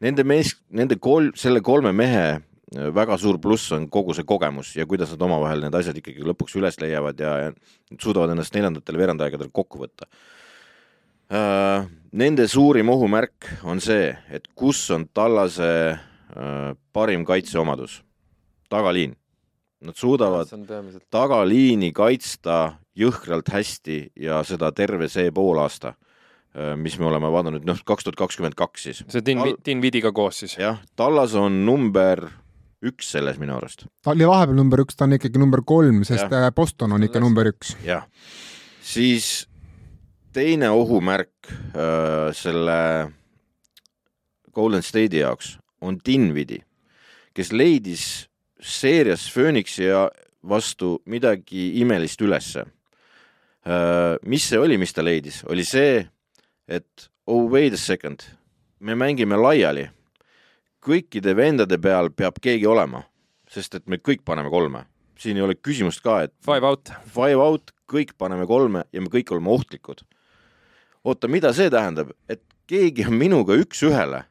Nende 0.00 0.24
mees, 0.24 0.54
nende 0.70 0.96
kolm, 0.96 1.32
selle 1.36 1.60
kolme 1.60 1.92
mehe 1.92 2.24
äh, 2.38 2.88
väga 2.94 3.18
suur 3.18 3.40
pluss 3.42 3.72
on 3.72 3.88
kogu 3.90 4.14
see 4.14 4.24
kogemus 4.24 4.76
ja 4.76 4.86
kuidas 4.86 5.12
nad 5.12 5.22
omavahel 5.28 5.66
need 5.66 5.74
asjad 5.74 5.98
ikkagi 5.98 6.24
lõpuks 6.24 6.56
üles 6.56 6.78
leiavad 6.80 7.20
ja, 7.20 7.36
ja 7.48 7.98
suudavad 8.00 8.32
ennast 8.32 8.54
neljandatel 8.54 9.00
veerandaegadel 9.02 9.52
kokku 9.52 9.84
võtta. 9.84 10.08
Nende 12.12 12.46
suurim 12.48 12.88
ohumärk 12.88 13.50
on 13.68 13.80
see, 13.84 14.14
et 14.32 14.46
kus 14.56 14.80
on 14.94 15.04
Tallase 15.14 15.70
äh, 15.92 16.74
parim 16.92 17.24
kaitseomadus, 17.28 18.02
tagaliin. 18.72 19.12
Nad 19.84 19.94
suudavad 19.94 20.48
tagaliini 21.14 21.92
kaitsta 21.94 22.78
jõhkralt 22.98 23.46
hästi 23.54 23.98
ja 24.18 24.40
seda 24.42 24.72
terve 24.74 25.06
see 25.12 25.30
poolaasta, 25.30 25.92
mis 26.80 26.96
me 26.98 27.06
oleme 27.06 27.28
vaadanud, 27.30 27.62
noh, 27.68 27.78
kaks 27.86 28.02
tuhat 28.08 28.16
kakskümmend 28.18 28.56
kaks 28.58 28.88
siis. 28.88 29.04
see 29.06 29.22
Din, 29.22 29.38
Tal- 29.38 29.54
Din 29.68 29.82
Vidiga 29.84 30.10
koos 30.16 30.40
siis. 30.42 30.56
jah, 30.58 30.80
Tallas 30.98 31.36
on 31.38 31.60
number 31.68 32.24
üks 32.82 33.12
selles 33.12 33.38
minu 33.38 33.54
arust, 33.54 33.84
ta 34.02 34.10
oli 34.16 34.26
vahepeal 34.26 34.58
number 34.58 34.82
üks, 34.82 34.96
ta 34.98 35.06
on 35.06 35.14
ikkagi 35.14 35.38
number 35.38 35.62
kolm, 35.62 36.02
sest 36.08 36.26
Jah. 36.26 36.48
äh, 36.48 36.50
Boston 36.56 36.96
on 36.98 37.06
ikka 37.06 37.22
number 37.22 37.46
üks. 37.52 37.76
jah. 37.86 38.02
siis 38.82 39.46
teine 40.34 40.72
ohumärk 40.74 41.37
äh, 41.48 42.30
selle 42.36 43.12
Golden 44.54 44.82
State'i 44.82 45.22
jaoks 45.22 45.56
on 45.80 45.98
Dinvidi, 46.06 46.58
kes 47.34 47.52
leidis 47.52 48.28
seerias 48.60 49.28
Phoenixi 49.32 49.84
ja 49.84 50.08
vastu 50.48 50.98
midagi 51.06 51.72
imelist 51.80 52.20
ülesse. 52.20 52.64
mis 54.22 54.48
see 54.48 54.58
oli, 54.58 54.78
mis 54.78 54.94
ta 54.96 55.02
leidis, 55.04 55.42
oli 55.44 55.64
see, 55.64 56.00
et 56.68 57.10
oh 57.26 57.50
wait 57.50 57.74
a 57.74 57.76
second, 57.76 58.22
me 58.80 58.94
mängime 58.94 59.36
laiali. 59.36 59.88
kõikide 60.80 61.34
vendade 61.36 61.76
peal 61.78 62.08
peab 62.10 62.38
keegi 62.40 62.66
olema, 62.66 63.02
sest 63.50 63.74
et 63.74 63.86
me 63.86 63.98
kõik 63.98 64.22
paneme 64.24 64.50
kolme. 64.50 64.86
siin 65.18 65.36
ei 65.36 65.42
ole 65.42 65.54
küsimust 65.54 66.00
ka, 66.00 66.22
et 66.22 66.32
Five 66.40 66.64
out. 66.64 66.90
five 67.04 67.36
out, 67.36 67.70
kõik 67.86 68.14
paneme 68.18 68.46
kolme 68.46 68.84
ja 68.92 69.00
me 69.00 69.08
kõik 69.08 69.32
oleme 69.32 69.50
ohtlikud. 69.50 70.02
Oota, 71.04 71.28
mida 71.30 71.52
see 71.56 71.70
tähendab, 71.72 72.12
et 72.28 72.42
keegi 72.68 73.06
on 73.08 73.16
minuga 73.18 73.56
üks-ühele, 73.58 74.24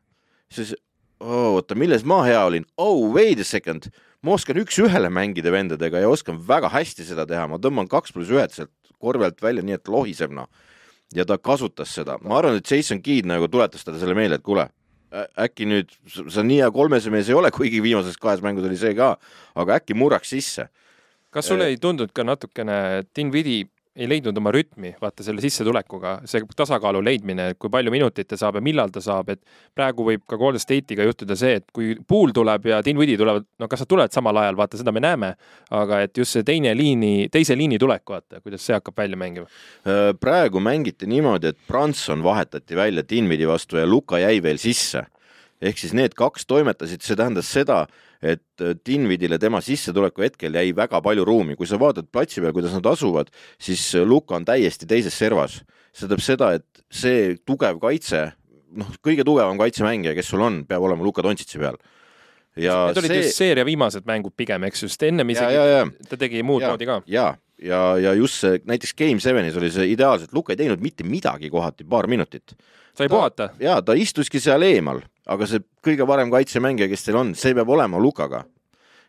siis 0.53 0.75
oh, 1.19 1.57
oota, 1.57 1.77
milles 1.79 2.05
ma 2.07 2.21
hea 2.27 2.43
olin? 2.45 2.67
oh, 2.77 3.09
wait 3.13 3.41
a 3.41 3.47
second, 3.47 3.89
ma 4.21 4.35
oskan 4.37 4.59
üks-ühele 4.61 5.11
mängida 5.13 5.53
vendadega 5.53 6.03
ja 6.03 6.09
oskan 6.09 6.39
väga 6.47 6.71
hästi 6.73 7.07
seda 7.07 7.27
teha, 7.29 7.47
ma 7.49 7.61
tõmban 7.61 7.89
kaks 7.91 8.15
pluss 8.15 8.33
ühed 8.33 8.53
sealt 8.53 8.73
korvelt 8.97 9.41
välja, 9.41 9.63
nii 9.65 9.77
et 9.77 9.91
lohiseb 9.91 10.33
noh. 10.33 10.49
ja 11.15 11.25
ta 11.25 11.37
kasutas 11.37 11.93
seda, 11.93 12.17
ma 12.23 12.39
arvan, 12.39 12.57
et 12.59 12.71
Jason 12.71 13.01
Keed 13.03 13.29
nagu 13.29 13.47
tuletas 13.51 13.85
talle 13.85 14.01
selle 14.01 14.17
meelde, 14.17 14.41
et 14.41 14.45
kuule, 14.45 14.67
äkki 15.39 15.67
nüüd 15.69 15.93
sa 16.07 16.43
nii 16.43 16.59
hea 16.61 16.71
kolmese 16.75 17.11
mees 17.13 17.29
ei 17.31 17.37
ole, 17.37 17.51
kuigi 17.55 17.79
viimases 17.83 18.17
kahes 18.19 18.43
mängus 18.43 18.67
oli 18.67 18.79
see 18.79 18.93
ka, 18.97 19.15
aga 19.55 19.79
äkki 19.79 19.95
murraks 19.95 20.33
sisse. 20.35 20.67
Kas 21.31 21.47
sulle 21.47 21.69
ei 21.71 21.77
tundunud 21.79 22.11
ka 22.15 22.25
natukene, 22.27 22.77
et 23.01 23.09
Dinvidi 23.15 23.61
ei 23.97 24.07
leidnud 24.09 24.37
oma 24.37 24.51
rütmi, 24.53 24.91
vaata 25.01 25.25
selle 25.25 25.41
sissetulekuga, 25.41 26.19
see 26.29 26.43
tasakaalu 26.57 27.01
leidmine, 27.05 27.47
kui 27.57 27.71
palju 27.73 27.93
minutit 27.93 28.29
ta 28.29 28.37
saab 28.39 28.59
ja 28.59 28.63
millal 28.63 28.91
ta 28.93 29.01
saab, 29.03 29.31
et 29.33 29.41
praegu 29.77 30.05
võib 30.05 30.23
ka 30.29 30.37
Golden 30.37 30.61
State'iga 30.61 31.05
juhtuda 31.07 31.37
see, 31.39 31.57
et 31.61 31.65
kui 31.73 31.95
Pool 32.07 32.33
tuleb 32.35 32.69
ja 32.69 32.79
Dinvidi 32.85 33.17
tulevad, 33.17 33.47
no 33.57 33.69
kas 33.71 33.83
nad 33.83 33.91
tulevad 33.93 34.13
samal 34.13 34.37
ajal, 34.43 34.59
vaata 34.59 34.79
seda 34.79 34.93
me 34.93 35.01
näeme, 35.03 35.33
aga 35.73 36.03
et 36.05 36.17
just 36.17 36.37
see 36.37 36.45
teine 36.47 36.75
liini, 36.77 37.27
teise 37.33 37.57
liini 37.57 37.81
tulek, 37.81 38.05
vaata, 38.13 38.41
kuidas 38.43 38.65
see 38.67 38.77
hakkab 38.77 39.01
välja 39.01 39.19
mängima. 39.19 39.49
Äh, 39.87 40.11
praegu 40.21 40.61
mängiti 40.63 41.09
niimoodi, 41.09 41.53
et 41.55 41.61
Branson 41.67 42.23
vahetati 42.25 42.77
välja 42.77 43.05
Dinvidi 43.09 43.49
vastu 43.49 43.81
ja 43.81 43.87
Luka 43.89 44.21
jäi 44.21 44.41
veel 44.43 44.61
sisse. 44.61 45.07
ehk 45.57 45.79
siis 45.81 45.93
need 45.97 46.13
kaks 46.13 46.45
toimetasid, 46.45 47.01
see 47.01 47.15
tähendas 47.17 47.47
seda, 47.49 47.87
et 48.21 48.61
äh, 48.61 48.75
Dinvidile 48.85 49.39
tema 49.39 49.61
sissetuleku 49.61 50.25
hetkel 50.25 50.55
jäi 50.57 50.71
väga 50.75 51.01
palju 51.05 51.25
ruumi, 51.27 51.57
kui 51.57 51.67
sa 51.69 51.79
vaatad 51.81 52.09
platsi 52.11 52.41
peal, 52.41 52.55
kuidas 52.55 52.73
nad 52.77 52.89
asuvad, 52.89 53.31
siis 53.61 53.83
äh, 53.95 54.05
Luka 54.07 54.37
on 54.37 54.45
täiesti 54.45 54.89
teises 54.89 55.17
servas. 55.17 55.61
see 55.97 56.05
tähendab 56.05 56.21
seda, 56.21 56.51
et 56.53 56.83
see 56.93 57.37
tugev 57.45 57.79
kaitse, 57.81 58.19
noh, 58.77 58.89
kõige 59.01 59.23
tugevam 59.25 59.57
kaitsemängija, 59.57 60.13
kes 60.13 60.27
sul 60.29 60.43
on, 60.45 60.59
peab 60.69 60.83
olema 60.85 61.01
Luka 61.01 61.23
Dontšitsi 61.25 61.57
peal. 61.57 61.79
ja 62.57 62.75
Need 62.89 63.01
olid 63.01 63.13
see 63.13 63.23
just 63.23 63.41
seeria 63.41 63.65
viimased 63.65 64.05
mängud 64.05 64.35
pigem, 64.37 64.67
eks 64.69 64.83
ju, 64.83 64.89
sest 64.91 65.07
ennem 65.09 65.29
ja, 65.29 65.37
isegi 65.37 65.57
ja, 65.57 65.65
ja 65.71 66.09
ta 66.09 66.17
tegi 66.17 66.43
muud 66.45 66.61
ja, 66.61 66.71
moodi 66.73 66.85
ka. 66.89 67.01
ja, 67.09 67.27
ja, 67.61 67.81
ja 68.01 68.13
just 68.17 68.41
see 68.41 68.61
näiteks 68.65 68.93
Game 68.97 69.21
Sevenis 69.21 69.57
oli 69.57 69.69
see 69.73 69.89
ideaalselt, 69.93 70.33
Luka 70.33 70.53
ei 70.53 70.61
teinud 70.61 70.81
mitte 70.81 71.05
midagi 71.05 71.49
kohati, 71.53 71.85
paar 71.89 72.09
minutit. 72.09 72.53
sai 72.97 73.09
puhata. 73.09 73.51
ja 73.61 73.81
ta 73.81 73.97
istuski 73.97 74.41
seal 74.41 74.65
eemal, 74.65 75.01
aga 75.27 75.47
see 75.49 75.63
kõige 75.85 76.07
parem 76.07 76.31
kaitsemängija, 76.33 76.89
kes 76.91 77.07
teil 77.07 77.19
on, 77.19 77.33
see 77.37 77.55
peab 77.57 77.69
olema 77.73 77.99
Lukaga. 78.01 78.45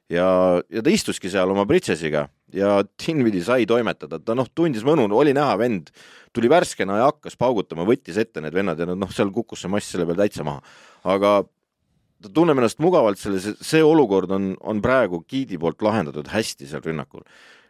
ja, 0.09 0.27
ja 0.73 0.83
ta 0.83 0.91
istuski 0.91 1.29
seal 1.31 1.51
oma 1.53 1.67
pritsesiga 1.69 2.29
ja 2.53 2.79
Dinvidi 2.97 3.43
sai 3.45 3.67
toimetada, 3.69 4.19
ta 4.19 4.35
noh, 4.35 4.49
tundis 4.55 4.85
mõnu, 4.87 5.09
oli 5.13 5.35
näha, 5.37 5.59
vend 5.61 5.91
tuli 6.33 6.49
värskena 6.49 6.97
ja 6.97 7.11
hakkas 7.11 7.37
paugutama, 7.37 7.87
võttis 7.89 8.17
ette 8.21 8.41
need 8.41 8.57
vennad 8.57 8.81
ja 8.81 8.89
noh, 8.89 9.13
seal 9.13 9.33
kukkus 9.35 9.65
see 9.65 9.73
mass 9.73 9.93
selle 9.93 10.07
peal 10.09 10.23
täitsa 10.23 10.47
maha. 10.49 10.63
aga 11.05 11.43
ta 12.23 12.33
tunneb 12.35 12.59
ennast 12.59 12.81
mugavalt 12.83 13.21
selles, 13.21 13.51
see 13.61 13.85
olukord 13.85 14.33
on, 14.35 14.51
on 14.61 14.83
praegu 14.83 15.23
Giidi 15.29 15.59
poolt 15.61 15.83
lahendatud 15.85 16.31
hästi 16.33 16.67
seal 16.67 16.83
rünnakul. 16.85 17.23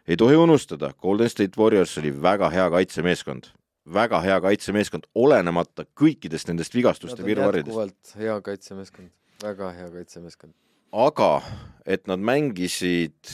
ei 0.07 0.17
tohi 0.17 0.35
unustada, 0.35 0.93
Golden 1.01 1.29
State 1.29 1.59
Warriors 1.59 1.97
oli 2.01 2.13
väga 2.21 2.49
hea 2.49 2.69
kaitsemeeskond, 2.69 3.51
väga 3.93 4.21
hea 4.23 4.37
kaitsemeeskond, 4.43 5.07
olenemata 5.15 5.85
kõikidest 5.97 6.49
nendest 6.51 6.75
vigastuste 6.75 7.25
virvarridest. 7.25 7.69
jätkuvalt 7.69 8.13
hea 8.19 8.35
kaitsemeeskond, 8.45 9.11
väga 9.43 9.71
hea 9.77 9.89
kaitsemeeskond. 9.93 10.53
aga 10.91 11.41
et 11.85 12.07
nad 12.07 12.19
mängisid 12.19 13.33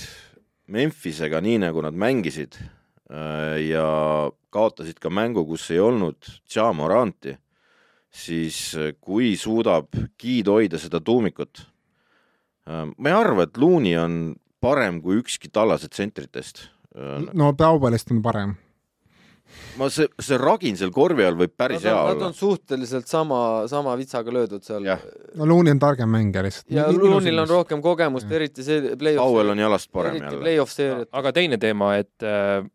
Memphisega 0.66 1.42
nii, 1.46 1.60
nagu 1.62 1.82
nad 1.86 1.94
mängisid 1.94 2.56
äh, 2.58 3.60
ja 3.68 4.32
kaotasid 4.50 4.98
ka 5.00 5.12
mängu, 5.14 5.46
kus 5.46 5.70
ei 5.72 5.80
olnud 5.80 6.18
Ja 6.56 6.72
Moranti, 6.74 7.36
siis 8.10 8.74
äh, 8.76 8.96
kui 9.00 9.36
suudab 9.38 9.94
Giid 10.18 10.50
hoida 10.50 10.82
seda 10.82 11.02
tuumikut, 11.02 11.68
ma 12.66 13.10
ei 13.12 13.14
arva, 13.14 13.44
et 13.46 13.58
Looney 13.62 13.94
on 14.02 14.36
parem 14.60 14.98
kui 15.04 15.20
ükski 15.20 15.52
tallase 15.54 15.86
tsentritest. 15.88 16.70
no 17.34 17.54
Taubelist 17.54 18.10
on 18.12 18.24
parem 18.26 18.56
ma 19.80 19.90
see, 19.94 20.08
see 20.22 20.38
ragin 20.40 20.78
seal 20.80 20.92
korvi 20.96 21.26
all 21.28 21.38
võib 21.40 21.54
päris 21.58 21.84
hea 21.86 21.94
olla. 21.96 22.16
Nad 22.16 22.30
on 22.30 22.36
suhteliselt 22.38 23.10
sama, 23.12 23.40
sama 23.72 23.96
vitsaga 24.00 24.34
löödud 24.34 24.66
seal. 24.66 24.86
no 25.36 25.48
Looney 25.50 25.76
on 25.76 25.82
targem 25.82 26.12
mängija 26.12 26.44
lihtsalt. 26.46 26.68
ja 26.74 26.88
Looney'l 26.92 27.44
on 27.46 27.52
rohkem 27.52 27.84
kogemust, 27.86 28.32
eriti 28.32 28.66
see 28.66 28.96
play-off. 28.96 29.24
Powell 29.24 29.54
on 29.56 29.64
jalast 29.64 29.92
parem 29.92 30.20
jälle. 30.22 30.42
play-off 30.42 30.74
seeriat. 30.74 31.10
aga 31.12 31.34
teine 31.36 31.60
teema, 31.62 31.96
et 32.02 32.26
äh, 32.26 32.66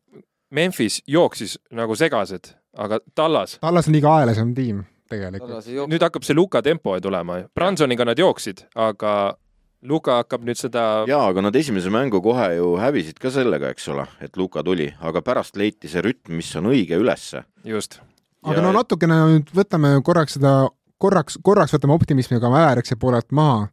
Memphis 0.51 1.03
jooksis 1.07 1.59
nagu 1.77 1.95
segased, 1.99 2.55
aga 2.77 3.01
Tallas. 3.15 3.59
Tallas 3.61 3.89
on 3.89 3.95
liiga 3.95 4.17
aeglasem 4.19 4.55
tiim 4.55 4.83
tegelikult. 5.11 5.69
nüüd 5.91 6.03
hakkab 6.03 6.27
see 6.27 6.37
Luka 6.39 6.63
tempo 6.63 6.95
tulema, 7.03 7.43
Bransoniga 7.55 8.07
nad 8.07 8.19
jooksid, 8.19 8.67
aga 8.79 9.35
Luka 9.81 10.19
hakkab 10.21 10.43
nüüd 10.45 10.59
seda. 10.61 10.83
jaa, 11.09 11.23
aga 11.31 11.47
nad 11.47 11.57
esimese 11.57 11.89
mängu 11.93 12.21
kohe 12.21 12.51
ju 12.59 12.75
hävisid 12.81 13.17
ka 13.21 13.31
sellega, 13.33 13.71
eks 13.73 13.89
ole, 13.89 14.05
et 14.21 14.37
Luka 14.37 14.63
tuli, 14.65 14.91
aga 15.01 15.23
pärast 15.25 15.57
leiti 15.57 15.89
see 15.89 16.03
rütm, 16.05 16.35
mis 16.37 16.51
on 16.61 16.69
õige 16.69 16.99
ülesse. 17.01 17.47
just. 17.65 18.01
aga 18.45 18.59
ja... 18.59 18.65
no 18.67 18.75
natukene 18.77 19.17
nüüd 19.31 19.55
võtame 19.57 19.95
korraks 20.05 20.37
seda, 20.37 20.69
korraks, 21.01 21.39
korraks 21.43 21.73
võtame 21.73 21.97
optimismi 21.97 22.41
ka 22.43 22.53
Määrikse 22.53 22.99
poolelt 23.01 23.33
maha. 23.33 23.71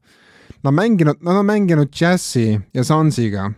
Nad 0.64 0.74
mänginud, 0.74 1.20
nad 1.22 1.38
on 1.38 1.45
mänginud 1.45 1.91
Jazzi 1.93 2.55
ja 2.74 2.84
Sansiga. 2.88 3.51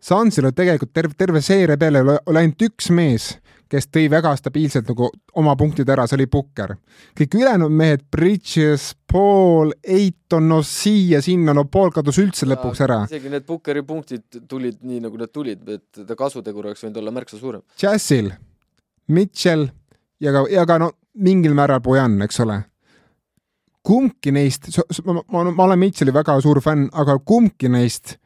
Sansil 0.00 0.48
on 0.48 0.56
tegelikult 0.56 0.92
terve, 0.96 1.14
terve 1.14 1.42
seeria 1.44 1.76
peale 1.78 2.00
ainult 2.32 2.64
üks 2.64 2.88
mees 2.96 3.34
kes 3.70 3.86
tõi 3.92 4.08
väga 4.10 4.32
stabiilselt 4.38 4.88
nagu 4.90 5.08
oma 5.38 5.54
punktid 5.58 5.88
ära, 5.92 6.06
see 6.08 6.18
oli 6.18 6.26
Pukker. 6.30 6.74
kõik 7.18 7.34
ülejäänud 7.38 7.74
mehed, 7.80 8.04
Bridges, 8.10 8.90
Paul, 9.10 9.72
Eiton, 9.82 10.48
no 10.50 10.60
siia-sinna, 10.66 11.54
no 11.54 11.64
Paul 11.70 11.92
kadus 11.94 12.18
üldse 12.22 12.48
lõpuks 12.50 12.82
ära. 12.86 13.04
isegi 13.06 13.30
need 13.30 13.46
Pukkeri 13.46 13.82
punktid 13.86 14.40
tulid 14.48 14.80
nii, 14.82 15.00
nagu 15.06 15.20
nad 15.20 15.30
tulid, 15.32 15.62
et 15.68 16.06
ta 16.06 16.16
kasutegur 16.18 16.66
oleks 16.66 16.82
võinud 16.84 16.98
olla 17.02 17.14
märksa 17.14 17.38
suurem. 17.38 17.62
Jazzil, 17.80 18.32
Mitchell 19.08 19.68
ja 20.20 20.34
ka, 20.34 20.46
ja 20.50 20.66
ka 20.66 20.78
no 20.82 20.92
mingil 21.14 21.54
määral 21.54 21.80
Bojan, 21.84 22.18
eks 22.26 22.42
ole 22.42 22.62
kumbki 23.86 24.32
neist, 24.34 24.66
ma, 25.06 25.22
ma, 25.24 25.44
ma 25.50 25.64
olen 25.64 25.78
Mitchell'i 25.80 26.12
väga 26.12 26.34
suur 26.44 26.60
fänn, 26.60 26.90
aga 26.92 27.16
kumbki 27.24 27.70
neist, 27.72 28.18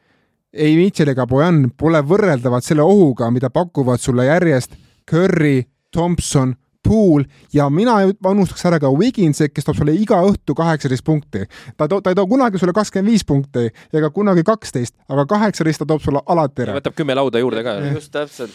ei 0.51 0.75
Mitchell 0.75 1.13
ega 1.13 1.23
Bojan, 1.29 1.69
pole 1.77 2.01
võrreldavad 2.03 2.65
selle 2.65 2.83
ohuga, 2.83 3.29
mida 3.31 3.49
pakuvad 3.53 4.03
sulle 4.03 4.27
järjest 4.27 4.75
Curry, 5.11 5.63
Thompson, 5.93 6.55
Poole 6.85 7.25
ja 7.53 7.65
mina 7.73 7.95
unustaks 8.29 8.61
ära 8.69 8.77
ka 8.77 8.91
Wigginsi, 8.93 9.47
kes 9.49 9.65
toob 9.65 9.79
sulle 9.79 9.95
iga 9.97 10.19
õhtu 10.21 10.53
kaheksateist 10.57 11.05
punkti. 11.05 11.47
ta 11.77 11.87
too, 11.89 12.01
ta 12.01 12.13
ei 12.13 12.19
too 12.19 12.27
kunagi 12.29 12.61
sulle 12.61 12.75
kakskümmend 12.77 13.09
viis 13.09 13.25
punkti 13.25 13.71
ega 13.93 14.11
kunagi 14.13 14.43
kaksteist, 14.45 14.93
aga 15.09 15.25
kaheksateist 15.25 15.81
ta 15.81 15.89
toob 15.89 16.03
sulle 16.05 16.21
alati 16.29 16.67
ära. 16.67 16.77
võtab 16.77 16.97
kümme 16.97 17.17
lauda 17.17 17.41
juurde 17.41 17.65
ka. 17.65 17.79
just 17.95 18.13
täpselt 18.13 18.53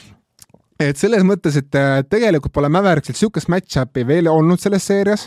et 0.80 0.96
selles 0.96 1.26
mõttes, 1.26 1.59
et 1.59 1.76
äh, 1.76 2.01
tegelikult 2.09 2.55
pole 2.55 2.70
Mäveriksil 2.72 3.16
niisugust 3.16 3.51
match-up'i 3.53 4.07
veel 4.07 4.30
olnud 4.30 4.62
selles 4.62 4.86
seerias 4.86 5.26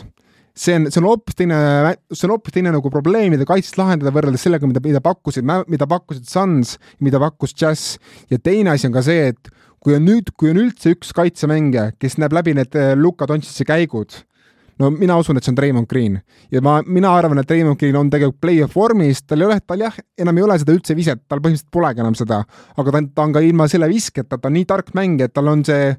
see 0.54 0.76
on, 0.78 0.86
see 0.90 1.00
on 1.02 1.08
hoopis 1.08 1.36
teine, 1.38 1.58
see 2.14 2.28
on 2.28 2.34
hoopis 2.36 2.54
teine 2.54 2.72
nagu 2.74 2.90
probleemide 2.92 3.46
kaitset 3.48 3.78
lahendada 3.78 4.12
võrreldes 4.14 4.44
sellega, 4.46 4.68
mida, 4.70 4.82
mida 4.84 5.02
pakkusid, 5.04 5.46
mida 5.70 5.88
pakkusid 5.90 6.28
Suns, 6.30 6.76
mida 7.02 7.20
pakkus 7.22 7.56
Jazz 7.58 7.98
ja 8.30 8.38
teine 8.38 8.74
asi 8.74 8.88
on 8.88 8.94
ka 8.94 9.02
see, 9.04 9.32
et 9.34 9.50
kui 9.84 9.98
on 9.98 10.06
nüüd, 10.08 10.32
kui 10.40 10.52
on 10.52 10.62
üldse 10.62 10.94
üks 10.94 11.12
kaitsemängija, 11.16 11.90
kes 12.00 12.16
näeb 12.20 12.32
läbi 12.34 12.54
need 12.56 12.76
äh, 12.78 12.94
Luka 12.96 13.28
Dontšitsi 13.28 13.66
käigud, 13.68 14.16
no 14.80 14.90
mina 14.94 15.16
usun, 15.20 15.38
et 15.38 15.46
see 15.46 15.52
on 15.52 15.60
Raymond 15.60 15.88
Green. 15.90 16.18
Ja 16.52 16.62
ma, 16.64 16.78
mina 16.86 17.12
arvan, 17.14 17.38
et 17.42 17.50
Raymond 17.50 17.78
Green 17.80 17.96
on 18.00 18.10
tegelikult 18.12 18.40
play-off 18.42 18.76
vormis, 18.78 19.22
tal 19.28 19.44
ei 19.44 19.50
ole, 19.50 19.58
tal 19.66 19.84
jah, 19.84 19.96
enam 20.20 20.40
ei 20.40 20.46
ole 20.46 20.58
seda 20.62 20.74
üldse 20.74 20.96
viset, 20.96 21.24
tal 21.28 21.42
põhimõtteliselt 21.44 21.74
polegi 21.74 22.04
enam 22.04 22.16
seda, 22.18 22.40
aga 22.76 22.94
ta 22.94 23.02
on, 23.02 23.10
ta 23.12 23.28
on 23.28 23.36
ka 23.36 23.44
ilma 23.44 23.68
selle 23.70 23.90
visketa, 23.92 24.38
ta 24.38 24.50
on 24.50 24.56
nii 24.58 24.70
tark 24.72 24.94
mängija, 24.96 25.28
et 25.28 25.36
tal 25.36 25.52
on 25.52 25.64
see 25.68 25.92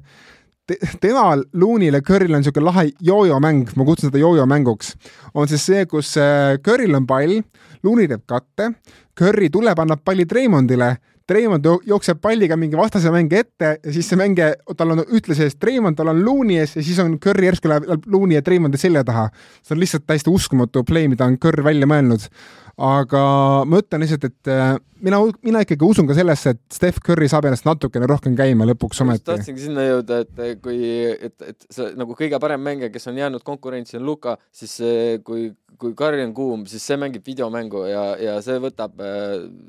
te, 0.66 0.80
temal, 1.02 1.46
Loonil 1.54 1.96
ja 1.96 2.02
Curryl 2.04 2.34
on 2.34 2.42
niisugune 2.42 2.66
lahe 2.68 2.88
jojo 3.06 3.40
mäng, 3.42 3.70
ma 3.78 3.86
kutsun 3.88 4.10
seda 4.10 4.22
jojo 4.22 4.46
mänguks, 4.50 4.96
on 5.34 5.46
siis 5.50 5.66
see, 5.70 5.86
kus 5.90 6.16
äh, 6.20 6.58
Curryl 6.58 6.98
on 6.98 7.06
pall, 7.06 7.38
Looney 7.86 8.10
teeb 8.10 8.26
katte, 8.28 8.72
Curry 9.16 9.48
tuleb, 9.54 9.78
annab 9.78 10.02
palli 10.04 10.26
Treimondile 10.28 10.96
Treimond 11.26 11.64
jookseb 11.86 12.20
palliga 12.22 12.56
mingi 12.58 12.78
vastase 12.78 13.10
mänge 13.10 13.40
ette 13.42 13.70
ja 13.82 13.92
siis 13.92 14.06
see 14.06 14.18
mängija, 14.18 14.52
tal 14.78 14.94
on 14.94 15.02
ütle 15.04 15.34
sees 15.34 15.56
Treimond, 15.58 15.98
tal 15.98 16.12
on 16.12 16.20
Looney 16.22 16.60
ees 16.62 16.76
ja 16.78 16.84
siis 16.86 17.00
on 17.02 17.16
Curry 17.22 17.48
järsku 17.48 17.70
läheb 17.70 18.06
Looney 18.12 18.38
ja 18.38 18.44
Treimondi 18.46 18.78
selja 18.78 19.02
taha. 19.06 19.28
see 19.62 19.74
on 19.74 19.82
lihtsalt 19.82 20.06
täiesti 20.06 20.30
uskumatu 20.30 20.84
play, 20.86 21.08
mida 21.10 21.26
on 21.26 21.38
Curry 21.42 21.64
välja 21.66 21.88
mõelnud. 21.90 22.28
aga 22.76 23.22
ma 23.66 23.82
ütlen 23.82 24.04
lihtsalt, 24.04 24.24
et 24.30 24.52
äh, 24.52 24.76
mina, 25.00 25.20
mina 25.44 25.62
ikkagi 25.64 25.86
usun 25.86 26.08
ka 26.08 26.16
sellesse, 26.16 26.54
et 26.56 26.62
Steph 26.72 27.02
Curry 27.04 27.28
saab 27.30 27.48
ennast 27.48 27.66
natukene 27.68 28.08
rohkem 28.10 28.36
käima 28.38 28.66
lõpuks 28.72 29.02
ometi. 29.04 29.26
tahtsingi 29.28 29.66
sinna 29.66 29.84
jõuda, 29.86 30.22
et 30.24 30.62
kui, 30.64 30.80
et, 31.28 31.36
et 31.52 31.68
see 31.72 31.92
nagu 31.98 32.16
kõige 32.18 32.40
parem 32.42 32.62
mängija, 32.62 32.92
kes 32.94 33.10
on 33.12 33.20
jäänud 33.20 33.44
konkurentsi, 33.46 33.98
on 34.00 34.06
Luka, 34.08 34.36
siis 34.54 34.78
kui 35.26 35.50
kui 35.78 35.92
Curry 35.96 36.24
on 36.24 36.32
kuum, 36.36 36.64
siis 36.68 36.84
see 36.88 36.96
mängib 37.00 37.24
videomängu 37.26 37.82
ja, 37.88 38.02
ja 38.20 38.36
see 38.44 38.56
võtab, 38.62 38.96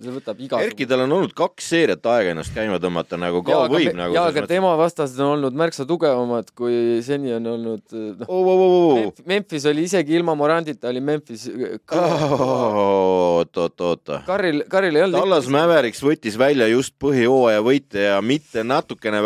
see 0.04 0.14
võtab 0.16 0.40
iga. 0.44 0.60
Erki, 0.64 0.88
tal 0.90 1.04
on 1.04 1.16
olnud 1.18 1.34
kaks 1.38 1.68
seeriat 1.74 2.08
aega 2.14 2.34
ennast 2.34 2.54
käima 2.56 2.80
tõmmata 2.84 3.20
nagu 3.20 3.42
ka 3.46 3.54
ja, 3.54 3.64
võib 3.72 3.98
nagu. 3.98 4.16
jaa, 4.16 4.28
aga 4.32 4.46
tema 4.50 4.74
vastased 4.80 5.20
on 5.24 5.36
olnud 5.36 5.58
märksa 5.60 5.88
tugevamad, 5.90 6.52
kui 6.58 7.00
seni 7.06 7.34
on 7.36 7.50
olnud 7.54 7.98
noh 8.22 8.30
oh, 8.30 8.52
oh, 8.54 8.64
oh, 8.68 9.02
oh. 9.08 9.24
Memphis 9.28 9.68
oli 9.70 9.88
isegi 9.88 10.16
ilma 10.18 10.36
Morandita 10.40 10.92
oli 10.92 11.04
Memphis 11.04 11.48
oot, 11.98 13.58
oot, 13.58 13.86
oot. 13.90 14.14
Karril, 14.28 14.64
Karril 14.72 14.96
ei 14.96 15.08
olnud. 15.08 15.17
Dallas 15.18 15.50
Mavericks 15.52 16.04
võttis 16.04 16.38
välja 16.40 16.68
just 16.72 16.96
põhijooaja 17.02 17.64
võitja 17.66 18.06
ja 18.12 18.22
mitte 18.22 18.64
natukene 18.64 19.22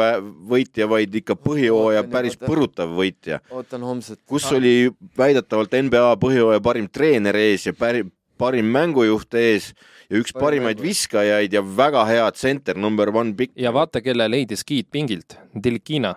võitja, 0.49 0.87
vaid 0.91 1.15
ikka 1.21 1.35
põhijooaja 1.39 2.03
päris 2.11 2.37
põrutav 2.39 2.95
võitja. 2.97 3.41
ootan 3.51 3.83
homset. 3.83 4.19
kus 4.25 4.47
oli 4.51 4.91
väidetavalt 5.17 5.75
NBA 5.87 6.15
põhijooaja 6.21 6.63
parim 6.63 6.89
treener 6.89 7.35
ees 7.35 7.67
ja 7.69 7.73
parim, 7.77 8.11
parim 8.37 8.71
mängujuht 8.73 9.37
ees 9.37 9.71
ja 10.11 10.19
üks 10.19 10.33
parim 10.33 10.43
parimaid 10.45 10.79
mängu. 10.79 10.87
viskajaid 10.89 11.53
ja 11.53 11.61
väga 11.61 12.03
hea 12.09 12.27
tsenter, 12.35 12.77
number 12.77 13.11
one 13.15 13.33
pikk. 13.37 13.53
ja 13.55 13.71
vaata, 13.73 14.01
kelle 14.01 14.27
leidis 14.29 14.65
giid 14.67 14.89
pingilt, 14.91 15.37
Delikina. 15.55 16.15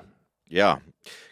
jaa, 0.50 0.78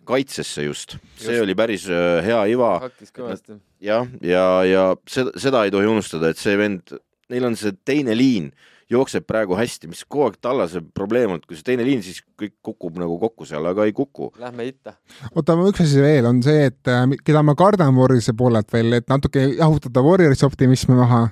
kaitsesse 0.08 0.66
just, 0.68 0.96
see 1.16 1.34
just. 1.34 1.42
oli 1.46 1.56
päris 1.58 1.88
äh, 1.90 2.20
hea 2.24 2.42
iva. 2.54 2.74
hakkis 2.86 3.14
kõvasti. 3.14 3.58
jah, 3.80 4.06
ja, 4.20 4.28
ja, 4.30 4.44
ja 4.68 4.84
seda, 5.08 5.34
seda 5.42 5.64
ei 5.66 5.74
tohi 5.74 5.90
unustada, 5.90 6.30
et 6.30 6.40
see 6.40 6.54
vend, 6.58 6.94
neil 7.32 7.48
on 7.48 7.58
see 7.58 7.74
teine 7.84 8.14
liin 8.18 8.52
jookseb 8.92 9.24
praegu 9.28 9.56
hästi, 9.56 9.88
mis 9.90 10.04
kogu 10.04 10.26
aeg 10.26 10.38
Tallase 10.42 10.82
probleem 10.94 11.32
olnud, 11.32 11.46
kui 11.48 11.56
see 11.56 11.66
teine 11.70 11.84
liin, 11.86 12.02
siis 12.04 12.20
kõik 12.38 12.54
kukub 12.64 12.98
nagu 13.00 13.16
kokku 13.22 13.46
seal, 13.48 13.66
aga 13.70 13.86
ei 13.88 13.94
kuku. 13.96 14.30
Lähme 14.40 14.66
itta. 14.68 14.96
oota, 15.32 15.56
üks 15.68 15.84
asi 15.84 16.02
veel 16.02 16.28
on 16.28 16.42
see, 16.44 16.68
et 16.70 16.92
äh, 16.92 17.04
keda 17.24 17.44
ma 17.46 17.56
kardan 17.58 17.94
Warriorsi 17.96 18.34
poolelt 18.38 18.72
veel, 18.72 18.98
et 18.98 19.08
natuke 19.12 19.46
jahutada 19.56 20.04
Warriorsi 20.04 20.46
optimismi 20.48 20.98
maha. 20.98 21.28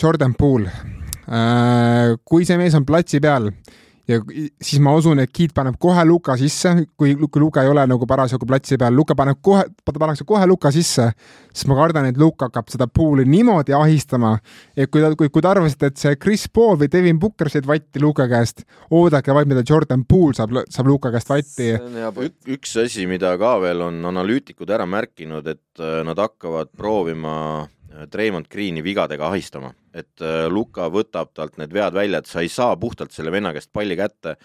Jordan 0.00 0.32
Poole, 0.34 0.72
äh, 1.30 2.14
kui 2.26 2.46
see 2.46 2.58
mees 2.58 2.74
on 2.74 2.86
platsi 2.86 3.20
peal 3.22 3.50
ja 4.08 4.20
siis 4.62 4.80
ma 4.84 4.92
usun, 4.98 5.20
et 5.22 5.32
Kiit 5.34 5.54
paneb 5.56 5.76
kohe 5.80 6.04
Luka 6.06 6.36
sisse, 6.40 6.72
kui, 6.98 7.14
kui 7.16 7.40
Luka 7.42 7.62
ei 7.64 7.70
ole 7.70 7.86
nagu 7.88 8.06
parasjagu 8.08 8.46
platsi 8.48 8.78
peal, 8.80 8.94
Luka 8.96 9.16
paneb 9.16 9.40
kohe, 9.44 9.64
pannakse 9.86 10.26
kohe 10.28 10.46
Luka 10.48 10.72
sisse, 10.74 11.08
siis 11.52 11.68
ma 11.70 11.78
kardan, 11.78 12.08
et 12.10 12.20
Luka 12.20 12.48
hakkab 12.50 12.72
seda 12.72 12.88
pool'i 12.90 13.24
niimoodi 13.28 13.76
ahistama, 13.76 14.34
et 14.76 14.90
kui 14.92 15.02
ta, 15.04 15.12
kui, 15.18 15.30
kui 15.32 15.44
te 15.44 15.50
arvasite, 15.50 15.92
et 15.92 16.00
see 16.00 16.18
Chris 16.20 16.46
Paul 16.52 16.78
või 16.80 16.90
Devin 16.92 17.20
Booker 17.20 17.50
said 17.52 17.68
vatti 17.68 18.02
Luka 18.02 18.28
käest, 18.30 18.66
oodake 18.92 19.34
vaid, 19.34 19.50
mida 19.50 19.64
Jordan 19.66 20.04
Poole 20.08 20.36
saab, 20.36 20.56
saab 20.72 20.90
Luka 20.90 21.12
käest 21.14 21.32
vatti. 21.32 21.72
Ük, 21.74 22.36
üks 22.58 22.76
asi, 22.84 23.08
mida 23.10 23.34
ka 23.40 23.56
veel 23.64 23.86
on 23.88 24.02
analüütikud 24.12 24.70
ära 24.74 24.86
märkinud, 24.88 25.48
et 25.48 25.80
äh, 25.80 26.02
nad 26.06 26.20
hakkavad 26.20 26.74
proovima 26.76 27.36
Treimond 28.10 28.48
Greeni 28.50 28.82
vigadega 28.82 29.28
ahistama, 29.30 29.70
et 29.94 30.22
äh, 30.22 30.46
Luka 30.50 30.88
võtab 30.92 31.32
talt 31.36 31.58
need 31.60 31.74
vead 31.74 31.94
välja, 31.94 32.20
et 32.20 32.30
sa 32.30 32.42
ei 32.42 32.50
saa 32.50 32.76
puhtalt 32.80 33.14
selle 33.14 33.32
venna 33.34 33.52
käest 33.54 33.70
palli 33.72 33.96
kätte 33.98 34.36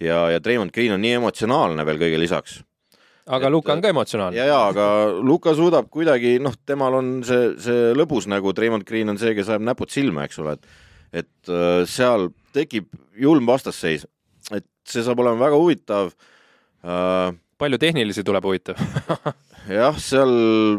ja, 0.00 0.26
ja 0.34 0.40
Treimond 0.44 0.74
Green 0.74 0.92
on 0.94 1.02
nii 1.02 1.18
emotsionaalne 1.18 1.86
veel 1.88 2.02
kõige 2.02 2.20
lisaks. 2.20 2.58
aga 3.26 3.48
et, 3.48 3.52
Luka 3.52 3.72
on 3.72 3.84
ka 3.84 3.92
emotsionaalne. 3.94 4.36
ja, 4.38 4.48
ja 4.50 4.60
aga 4.68 4.88
Luka 5.24 5.54
suudab 5.56 5.88
kuidagi, 5.90 6.36
noh, 6.42 6.54
temal 6.66 7.00
on 7.00 7.10
see, 7.26 7.54
see 7.62 7.90
lõbus 7.96 8.28
nagu 8.28 8.52
Treimond 8.52 8.84
Green 8.88 9.08
on 9.08 9.20
see, 9.20 9.34
kes 9.38 9.48
ajab 9.54 9.64
näpud 9.70 9.92
silma, 9.94 10.28
eks 10.28 10.44
ole, 10.44 10.58
et 10.58 10.86
et 11.08 11.48
äh, 11.48 11.82
seal 11.88 12.28
tekib 12.52 12.90
julm 13.16 13.46
vastasseis, 13.48 14.04
et 14.52 14.66
see 14.84 15.04
saab 15.04 15.22
olema 15.24 15.46
väga 15.46 15.60
huvitav 15.60 16.10
uh,. 16.12 17.32
palju 17.58 17.78
tehnilisi 17.80 18.22
tuleb 18.24 18.44
huvitav 18.44 18.76
jah, 19.80 19.96
seal 19.96 20.34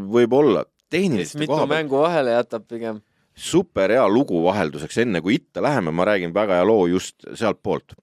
võib 0.05 0.35
olla 0.37 0.63
tehniliste 0.89 1.39
mitu 1.39 1.61
mängu 1.69 2.01
vahele 2.01 2.33
jätab 2.35 2.67
pigem. 2.67 3.01
super 3.35 3.91
hea 3.91 4.07
lugu 4.09 4.41
vahelduseks, 4.43 4.97
enne 5.05 5.21
kui 5.21 5.37
itta 5.39 5.61
läheme, 5.63 5.91
ma 5.95 6.05
räägin 6.05 6.33
väga 6.35 6.59
hea 6.59 6.67
loo 6.67 6.87
just 6.87 7.25
sealtpoolt. 7.33 7.95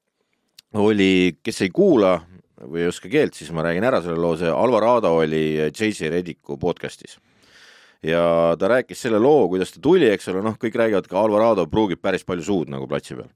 oli, 0.74 1.38
kes 1.42 1.62
ei 1.62 1.70
kuula, 1.70 2.20
või 2.64 2.84
ei 2.84 2.90
oska 2.90 3.08
keelt, 3.12 3.36
siis 3.36 3.52
ma 3.52 3.64
räägin 3.66 3.84
ära 3.84 4.00
selle 4.04 4.20
loo, 4.20 4.36
see 4.36 4.50
Alvarado 4.50 5.12
oli 5.20 5.44
J.J. 5.68 6.10
Rediku 6.12 6.56
podcast'is. 6.60 7.18
ja 8.02 8.56
ta 8.58 8.68
rääkis 8.68 9.02
selle 9.02 9.18
loo, 9.18 9.48
kuidas 9.48 9.72
ta 9.74 9.80
tuli, 9.82 10.08
eks 10.12 10.28
ole, 10.32 10.42
noh, 10.44 10.56
kõik 10.60 10.78
räägivad 10.78 11.08
ka 11.10 11.20
Alvarado 11.20 11.66
pruugib 11.66 12.00
päris 12.02 12.24
palju 12.24 12.44
suud 12.46 12.72
nagu 12.72 12.88
platsi 12.88 13.16
peal. 13.18 13.28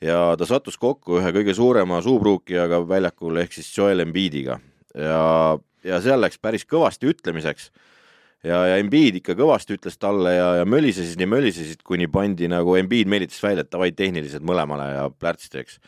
ja 0.00 0.34
ta 0.36 0.46
sattus 0.48 0.76
kokku 0.76 1.20
ühe 1.20 1.32
kõige 1.32 1.54
suurema 1.54 2.02
suupruukijaga 2.02 2.82
väljakul 2.88 3.40
ehk 3.44 3.52
siis 3.56 3.72
Joel 3.78 4.04
Embiidiga 4.04 4.58
ja, 4.94 5.58
ja 5.84 6.00
seal 6.02 6.20
läks 6.20 6.40
päris 6.42 6.66
kõvasti 6.68 7.08
ütlemiseks 7.08 7.70
ja, 8.46 8.60
ja 8.70 8.78
Embiid 8.80 9.18
ikka 9.20 9.36
kõvasti 9.38 9.76
ütles 9.76 9.98
talle 10.00 10.34
ja, 10.34 10.48
ja 10.60 10.68
mölisesid 10.68 11.20
ja 11.20 11.28
mölisesid, 11.30 11.82
kuni 11.86 12.08
pandi 12.12 12.50
nagu 12.50 12.76
Embiid 12.78 13.10
meelitas 13.10 13.42
välja, 13.42 13.64
et 13.64 13.72
davai 13.72 13.92
tehnilised 13.96 14.44
mõlemale 14.46 14.88
ja 14.90 15.04
plärtsti, 15.12 15.62
eks. 15.62 15.78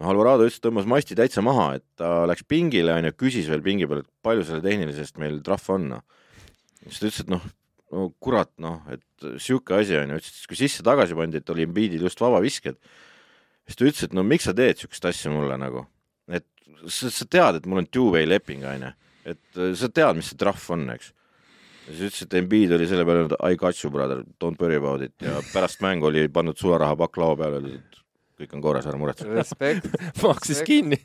noh, 0.00 0.10
Alvarado 0.12 0.46
ütles, 0.48 0.60
tõmbas 0.64 0.88
masti 0.88 1.18
täitsa 1.18 1.44
maha, 1.44 1.70
et 1.78 1.84
ta 2.00 2.22
läks 2.30 2.46
pingile 2.48 2.96
onju, 2.96 3.14
küsis 3.18 3.50
veel 3.50 3.64
pingi 3.64 3.88
peal, 3.90 4.04
et 4.04 4.10
palju 4.24 4.46
selle 4.48 4.64
tehnilisest 4.64 5.20
meil 5.22 5.40
trahv 5.44 5.74
on 5.76 5.90
noh. 5.96 6.06
siis 6.86 7.02
ta 7.02 7.10
ütles, 7.10 7.26
et 7.26 7.34
noh, 7.34 7.50
no 7.94 8.08
kurat 8.24 8.52
noh, 8.62 8.80
et 8.92 9.28
sihuke 9.42 9.76
asi 9.76 9.98
onju, 10.00 10.22
ütles, 10.22 10.40
et 10.40 10.50
kui 10.50 10.60
sisse 10.60 10.86
tagasi 10.86 11.18
pandi, 11.18 11.42
et 11.42 11.54
oli 11.54 11.68
Embiidil 11.68 12.08
just 12.08 12.24
vabavisked. 12.24 12.80
siis 13.68 13.76
ta 13.76 13.84
ütles, 13.90 14.08
et 14.08 14.16
no 14.16 14.24
miks 14.24 14.48
sa 14.48 14.56
teed 14.56 14.80
siukest 14.80 15.12
asja 15.12 15.34
mulle 15.34 15.60
nagu, 15.60 15.84
et 16.32 16.46
sa, 16.86 17.12
sa 17.12 17.28
tead, 17.28 17.60
et 17.60 17.68
mul 17.68 17.84
on 17.84 17.92
two-way 17.92 18.24
leping 18.24 18.64
onju, 18.64 18.94
et 19.28 19.62
sa 19.76 19.92
tead, 19.92 20.16
mis 20.16 20.32
see 20.32 20.40
trahv 20.40 20.64
on, 20.72 20.88
eks 20.96 21.12
siis 21.88 22.08
ütles, 22.10 22.24
et 22.26 22.34
Embiid 22.40 22.74
oli 22.76 22.88
selle 22.90 23.06
peale, 23.08 23.28
I 23.48 23.56
got 23.60 23.78
you 23.84 23.92
brother, 23.92 24.24
don't 24.42 24.60
worry 24.60 24.78
about 24.80 25.04
it 25.04 25.14
ja 25.24 25.40
pärast 25.52 25.82
mängu 25.84 26.10
oli 26.10 26.26
pannud 26.32 26.58
sularahapakk 26.60 27.20
laua 27.20 27.38
peale, 27.40 27.60
öeldi, 27.60 27.78
et 27.78 28.02
kõik 28.38 28.54
on 28.54 28.62
korras, 28.62 28.86
ära 28.86 28.98
muretse. 29.00 29.26
respekt. 29.34 29.88
maksis 30.26 30.62
kinni. 30.66 30.98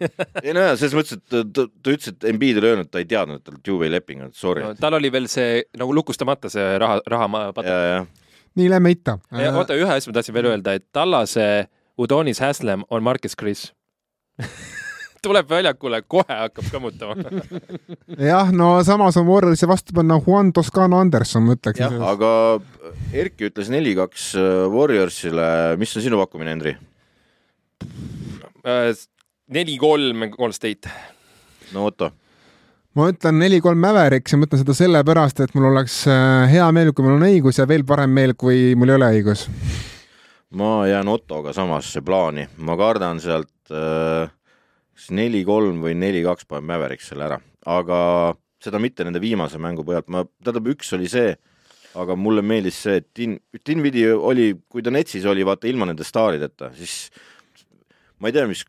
ei 0.44 0.54
no 0.54 0.68
jaa, 0.68 0.76
selles 0.80 0.98
mõttes, 0.98 1.18
et 1.18 1.24
ta, 1.32 1.44
ta, 1.44 1.68
ta 1.70 1.96
ütles, 1.96 2.12
et 2.14 2.28
Embiid 2.30 2.60
oli 2.62 2.72
öelnud, 2.72 2.90
et 2.90 2.94
ta 2.94 3.02
ei 3.02 3.10
teadnud, 3.10 3.42
et 3.42 3.48
tal 3.50 3.62
two-way 3.66 3.92
leping 3.92 4.26
on, 4.28 4.34
sorry 4.38 4.66
No,. 4.66 4.74
tal 4.80 5.00
oli 5.00 5.12
veel 5.14 5.30
see 5.32 5.64
nagu 5.80 5.96
lukustamata 5.96 6.52
see 6.54 6.76
raha, 6.82 7.00
raha 7.10 7.30
nii, 8.54 8.70
lähme 8.70 8.94
itta. 8.94 9.18
oota, 9.54 9.78
ühe 9.78 9.90
asja 9.90 10.12
ma 10.12 10.20
tahtsin 10.20 10.36
veel 10.36 10.52
öelda, 10.52 10.76
et 10.78 10.86
Tallase 10.94 11.48
Udonis 11.98 12.42
Haslem 12.42 12.86
on 12.90 13.04
Marcus 13.04 13.36
Chris. 13.40 13.72
tuleb 15.24 15.50
väljakule, 15.50 16.02
kohe 16.08 16.38
hakkab 16.40 16.70
kõmmutama. 16.72 17.16
jah, 18.32 18.52
no 18.56 18.76
samas 18.86 19.18
on 19.20 19.28
Warriorsi 19.30 19.70
vastu 19.70 19.96
panna 19.96 20.20
Juan 20.22 20.52
Toscano 20.56 21.00
Anderson, 21.00 21.48
ma 21.48 21.58
ütleksin. 21.58 22.00
aga 22.04 22.32
Erki 23.14 23.50
ütles 23.50 23.72
neli-kaks 23.74 24.34
Warriorsile, 24.74 25.48
mis 25.82 25.96
on 25.98 26.06
sinu 26.06 26.20
pakkumine, 26.22 26.58
Henri? 26.58 26.76
neli-kolm 29.54 30.30
Golden 30.32 30.54
State. 30.54 30.92
no 31.74 31.86
Otto, 31.86 32.12
ma 32.98 33.08
ütlen 33.12 33.40
neli-kolm 33.42 33.80
Mavericks 33.82 34.34
ja 34.34 34.40
ma 34.40 34.48
ütlen 34.48 34.62
seda 34.62 34.76
sellepärast, 34.78 35.42
et 35.44 35.56
mul 35.58 35.72
oleks 35.72 36.04
äh, 36.12 36.46
hea 36.52 36.68
meel, 36.76 36.94
kui 36.94 37.06
mul 37.06 37.18
on 37.18 37.28
õigus 37.28 37.60
ja 37.60 37.68
veel 37.70 37.86
parem 37.88 38.14
meel, 38.14 38.36
kui 38.40 38.74
mul 38.80 38.94
ei 38.94 39.00
ole 39.00 39.10
õigus. 39.18 39.48
ma 40.60 40.86
jään 40.88 41.10
Ottoga 41.10 41.54
samasse 41.54 42.04
plaani, 42.06 42.48
ma 42.58 42.78
kardan 42.78 43.20
sealt 43.24 43.74
äh, 43.74 44.30
kas 44.94 45.10
neli-kolm 45.16 45.82
või 45.84 45.96
neli-kaks 45.98 46.48
paneb 46.50 46.70
Mavericks 46.70 47.10
selle 47.12 47.28
ära, 47.28 47.40
aga 47.70 47.98
seda 48.64 48.80
mitte 48.80 49.06
nende 49.06 49.22
viimase 49.24 49.60
mängu 49.62 49.86
pealt, 49.88 50.08
ma, 50.14 50.24
tähendab, 50.44 50.70
üks 50.76 50.94
oli 50.96 51.10
see, 51.12 51.34
aga 52.00 52.16
mulle 52.18 52.44
meeldis 52.46 52.80
see, 52.86 53.00
et 53.02 53.10
Din-, 53.18 53.40
Dinvidi 53.66 54.06
oli, 54.14 54.52
kui 54.72 54.86
ta 54.86 54.94
Netsis 54.94 55.26
oli, 55.30 55.46
vaata 55.46 55.70
ilma 55.70 55.90
nende 55.90 56.06
staarideta, 56.08 56.72
siis 56.78 57.10
ma 58.22 58.30
ei 58.30 58.38
tea, 58.38 58.48
mis 58.50 58.64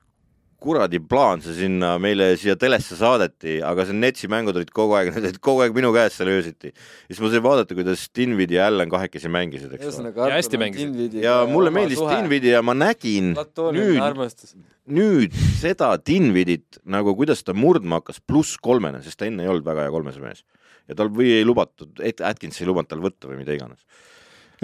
kuradi 0.65 0.99
plaan 1.05 1.43
see 1.45 1.55
sinna 1.59 1.95
meile 2.03 2.31
siia 2.41 2.57
telesse 2.61 2.97
saadeti, 2.99 3.59
aga 3.65 3.85
see 3.89 3.97
Netsi 3.97 4.31
mängud 4.33 4.57
olid 4.57 4.73
kogu 4.75 4.97
aeg, 4.99 5.11
need 5.13 5.29
olid 5.29 5.41
kogu 5.45 5.65
aeg 5.65 5.77
minu 5.77 5.93
käes 5.95 6.17
seal 6.19 6.31
öösiti. 6.33 6.73
siis 7.07 7.21
ma 7.23 7.31
sain 7.33 7.45
vaadata, 7.45 7.77
kuidas 7.77 8.07
Dinvidi 8.17 8.59
ja 8.59 8.69
Allan 8.71 8.93
kahekesi 8.93 9.31
mängisid, 9.33 9.77
eks 9.77 10.01
ole. 10.01 10.13
Ja 10.17 10.31
hästi 10.39 10.61
mängisid. 10.61 11.19
ja 11.23 11.37
mulle 11.51 11.73
meeldis 11.75 12.01
Dinvidi 12.01 12.55
ja 12.55 12.63
ma 12.65 12.77
nägin 12.77 13.35
nüüd, 13.77 14.57
nüüd 14.89 15.39
seda 15.61 15.95
Dinvidit 16.01 16.81
nagu, 16.85 17.17
kuidas 17.19 17.45
ta 17.45 17.57
murdma 17.57 18.01
hakkas, 18.01 18.23
pluss 18.25 18.57
kolmene, 18.63 19.03
sest 19.05 19.21
ta 19.21 19.29
enne 19.29 19.45
ei 19.45 19.53
olnud 19.53 19.67
väga 19.69 19.87
hea 19.87 19.95
kolmese 19.95 20.25
mees. 20.25 20.45
ja 20.89 20.97
tal 20.97 21.13
või 21.13 21.37
ei 21.39 21.47
lubatud, 21.47 22.01
Atkins 22.01 22.61
ei 22.61 22.69
lubanud 22.69 22.89
tal 22.91 23.05
võtta 23.05 23.29
või 23.31 23.41
mida 23.45 23.57
iganes. 23.57 23.85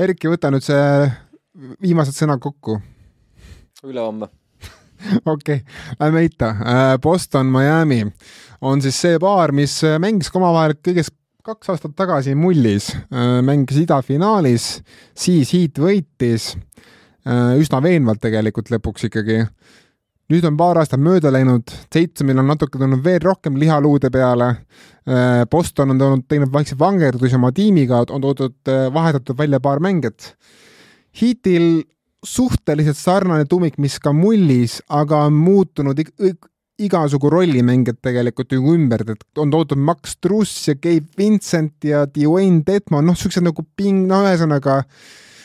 Erki, 0.01 0.31
võta 0.33 0.53
nüüd 0.53 0.65
see 0.65 1.11
viimased 1.83 2.17
sõnad 2.17 2.41
kokku. 2.43 2.81
ülehomme. 3.85 4.29
Okei 5.25 5.61
okay., 5.61 5.61
lähme 6.01 6.25
itta. 6.29 6.55
Boston, 7.03 7.47
Miami 7.53 8.05
on 8.61 8.83
siis 8.85 8.99
see 9.01 9.19
paar, 9.21 9.55
mis 9.57 9.79
äh, 9.87 9.99
mängis 10.03 10.31
ka 10.31 10.41
omavahel 10.41 10.77
kõigest 10.81 11.15
kaks 11.47 11.71
aastat 11.73 11.95
tagasi 11.97 12.35
mullis, 12.37 12.91
mängis 13.43 13.79
idafinaalis, 13.81 14.67
siis 15.17 15.55
Heat 15.57 15.81
võitis 15.81 16.51
äh, 16.53 17.57
üsna 17.57 17.81
veenvalt 17.81 18.21
tegelikult 18.21 18.69
lõpuks 18.75 19.09
ikkagi. 19.09 19.39
nüüd 20.31 20.45
on 20.47 20.59
paar 20.61 20.79
aastat 20.79 21.01
mööda 21.03 21.33
läinud, 21.33 21.73
Tatesumil 21.91 22.39
on 22.39 22.53
natuke 22.53 22.79
tulnud 22.79 23.01
veel 23.03 23.23
rohkem 23.25 23.57
liha 23.59 23.81
luude 23.83 24.13
peale. 24.15 24.53
Boston 25.51 25.91
on 25.91 25.99
toonud, 25.99 26.27
teinud 26.29 26.53
vaikse 26.53 26.77
vangerdusi 26.79 27.35
oma 27.35 27.51
tiimiga, 27.51 28.05
on 28.15 28.23
toodud, 28.23 28.55
vahetatud 28.95 29.35
välja 29.35 29.59
paar 29.65 29.81
mängijat. 29.83 30.37
Heatil 31.19 31.83
suhteliselt 32.27 32.97
sarnane 32.99 33.45
tuumik, 33.49 33.79
mis 33.79 33.99
ka 34.03 34.13
mullis, 34.13 34.81
aga 34.89 35.25
on 35.29 35.33
muutunud 35.41 35.99
ig- 35.99 36.13
ig- 36.21 36.49
igasugu 36.81 37.31
rollimängijad 37.33 37.99
tegelikult 38.03 38.53
ju 38.53 38.61
ümber, 38.75 39.03
et 39.13 39.25
on 39.39 39.51
toodud 39.53 39.77
Max 39.79 40.17
Truss 40.21 40.69
ja 40.69 40.75
Gabe 40.75 41.09
Vincent 41.19 41.85
ja 41.85 42.07
Dwayne 42.07 42.63
Detmond, 42.67 43.07
noh, 43.09 43.17
siuksed 43.17 43.45
nagu 43.45 43.65
ping, 43.77 44.07
no 44.09 44.23
ühesõnaga 44.25 44.79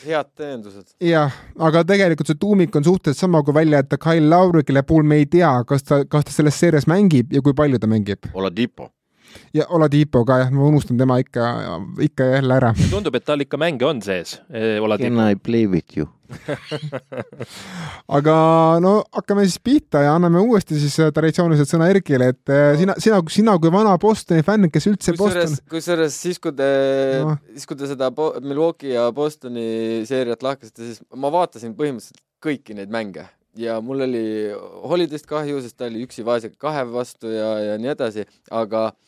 head 0.06 0.28
tõendused. 0.38 0.94
jah, 1.02 1.32
aga 1.58 1.82
tegelikult 1.84 2.28
see 2.30 2.38
tuumik 2.40 2.76
on 2.78 2.84
suhteliselt 2.86 3.20
sama 3.26 3.42
kui 3.42 3.52
välja 3.56 3.82
jätta 3.82 3.98
Kyle 4.00 4.28
Lauri, 4.30 4.62
kelle 4.64 4.82
puhul 4.86 5.02
me 5.04 5.16
ei 5.20 5.26
tea, 5.26 5.50
kas 5.68 5.82
ta, 5.84 6.04
kas 6.08 6.24
ta 6.28 6.32
selles 6.32 6.56
seerias 6.60 6.86
mängib 6.88 7.32
ja 7.34 7.42
kui 7.42 7.52
palju 7.58 7.78
ta 7.82 7.86
mängib. 7.90 8.30
Oladipo, 8.32 8.92
ja 9.56 9.66
Oladipo 9.76 10.24
ka 10.28 10.40
jah, 10.42 10.52
ma 10.54 10.66
unustan 10.68 10.98
tema 10.98 11.18
ikka, 11.22 11.46
ikka 12.02 12.28
ja 12.28 12.40
jälle 12.40 12.58
ära. 12.60 12.74
tundub, 12.90 13.14
et 13.18 13.24
tal 13.24 13.40
ikka 13.44 13.58
mänge 13.60 13.86
on 13.86 14.02
sees. 14.02 14.40
can 14.98 15.20
I 15.20 15.34
play 15.36 15.66
with 15.66 15.96
you? 15.96 16.08
aga 18.16 18.34
no 18.82 18.96
hakkame 19.14 19.44
siis 19.46 19.60
pihta 19.62 20.02
ja 20.02 20.16
anname 20.18 20.40
uuesti 20.42 20.78
siis 20.80 20.96
äh, 21.02 21.12
traditsiooniliselt 21.14 21.70
sõna 21.70 21.88
Erkile, 21.92 22.32
et 22.34 22.52
äh, 22.52 22.72
sina, 22.80 22.96
sina, 23.02 23.20
sina 23.30 23.54
kui 23.62 23.70
vana 23.72 23.94
Bostoni 24.02 24.42
fänn, 24.46 24.70
kes 24.72 24.90
üldse 24.90 25.14
kusjuures 25.14 25.52
Boston,, 25.52 25.70
kusjuures 25.70 26.18
siis, 26.26 26.42
kui 26.42 26.54
te 26.56 26.68
no., 27.22 27.38
siis 27.52 27.70
kui 27.70 27.78
te 27.78 27.90
seda 27.92 28.10
Milwaukee 28.42 28.96
ja 28.96 29.06
Bostoni 29.14 30.02
seeriat 30.08 30.42
lahkasite, 30.46 30.82
siis 30.82 31.02
ma 31.14 31.30
vaatasin 31.34 31.76
põhimõtteliselt 31.78 32.22
kõiki 32.42 32.76
neid 32.76 32.92
mänge 32.92 33.28
ja 33.56 33.80
mul 33.80 34.04
oli 34.06 34.24
Holiday'st 34.86 35.28
kahju, 35.28 35.60
sest 35.64 35.78
ta 35.78 35.88
oli 35.88 36.04
üksi 36.06 36.24
vaesega 36.26 36.56
kahe 36.60 36.84
vastu 36.90 37.30
ja, 37.32 37.50
ja 37.70 37.76
nii 37.80 37.92
edasi, 37.94 38.26
aga 38.54 38.88
eh, 38.90 39.04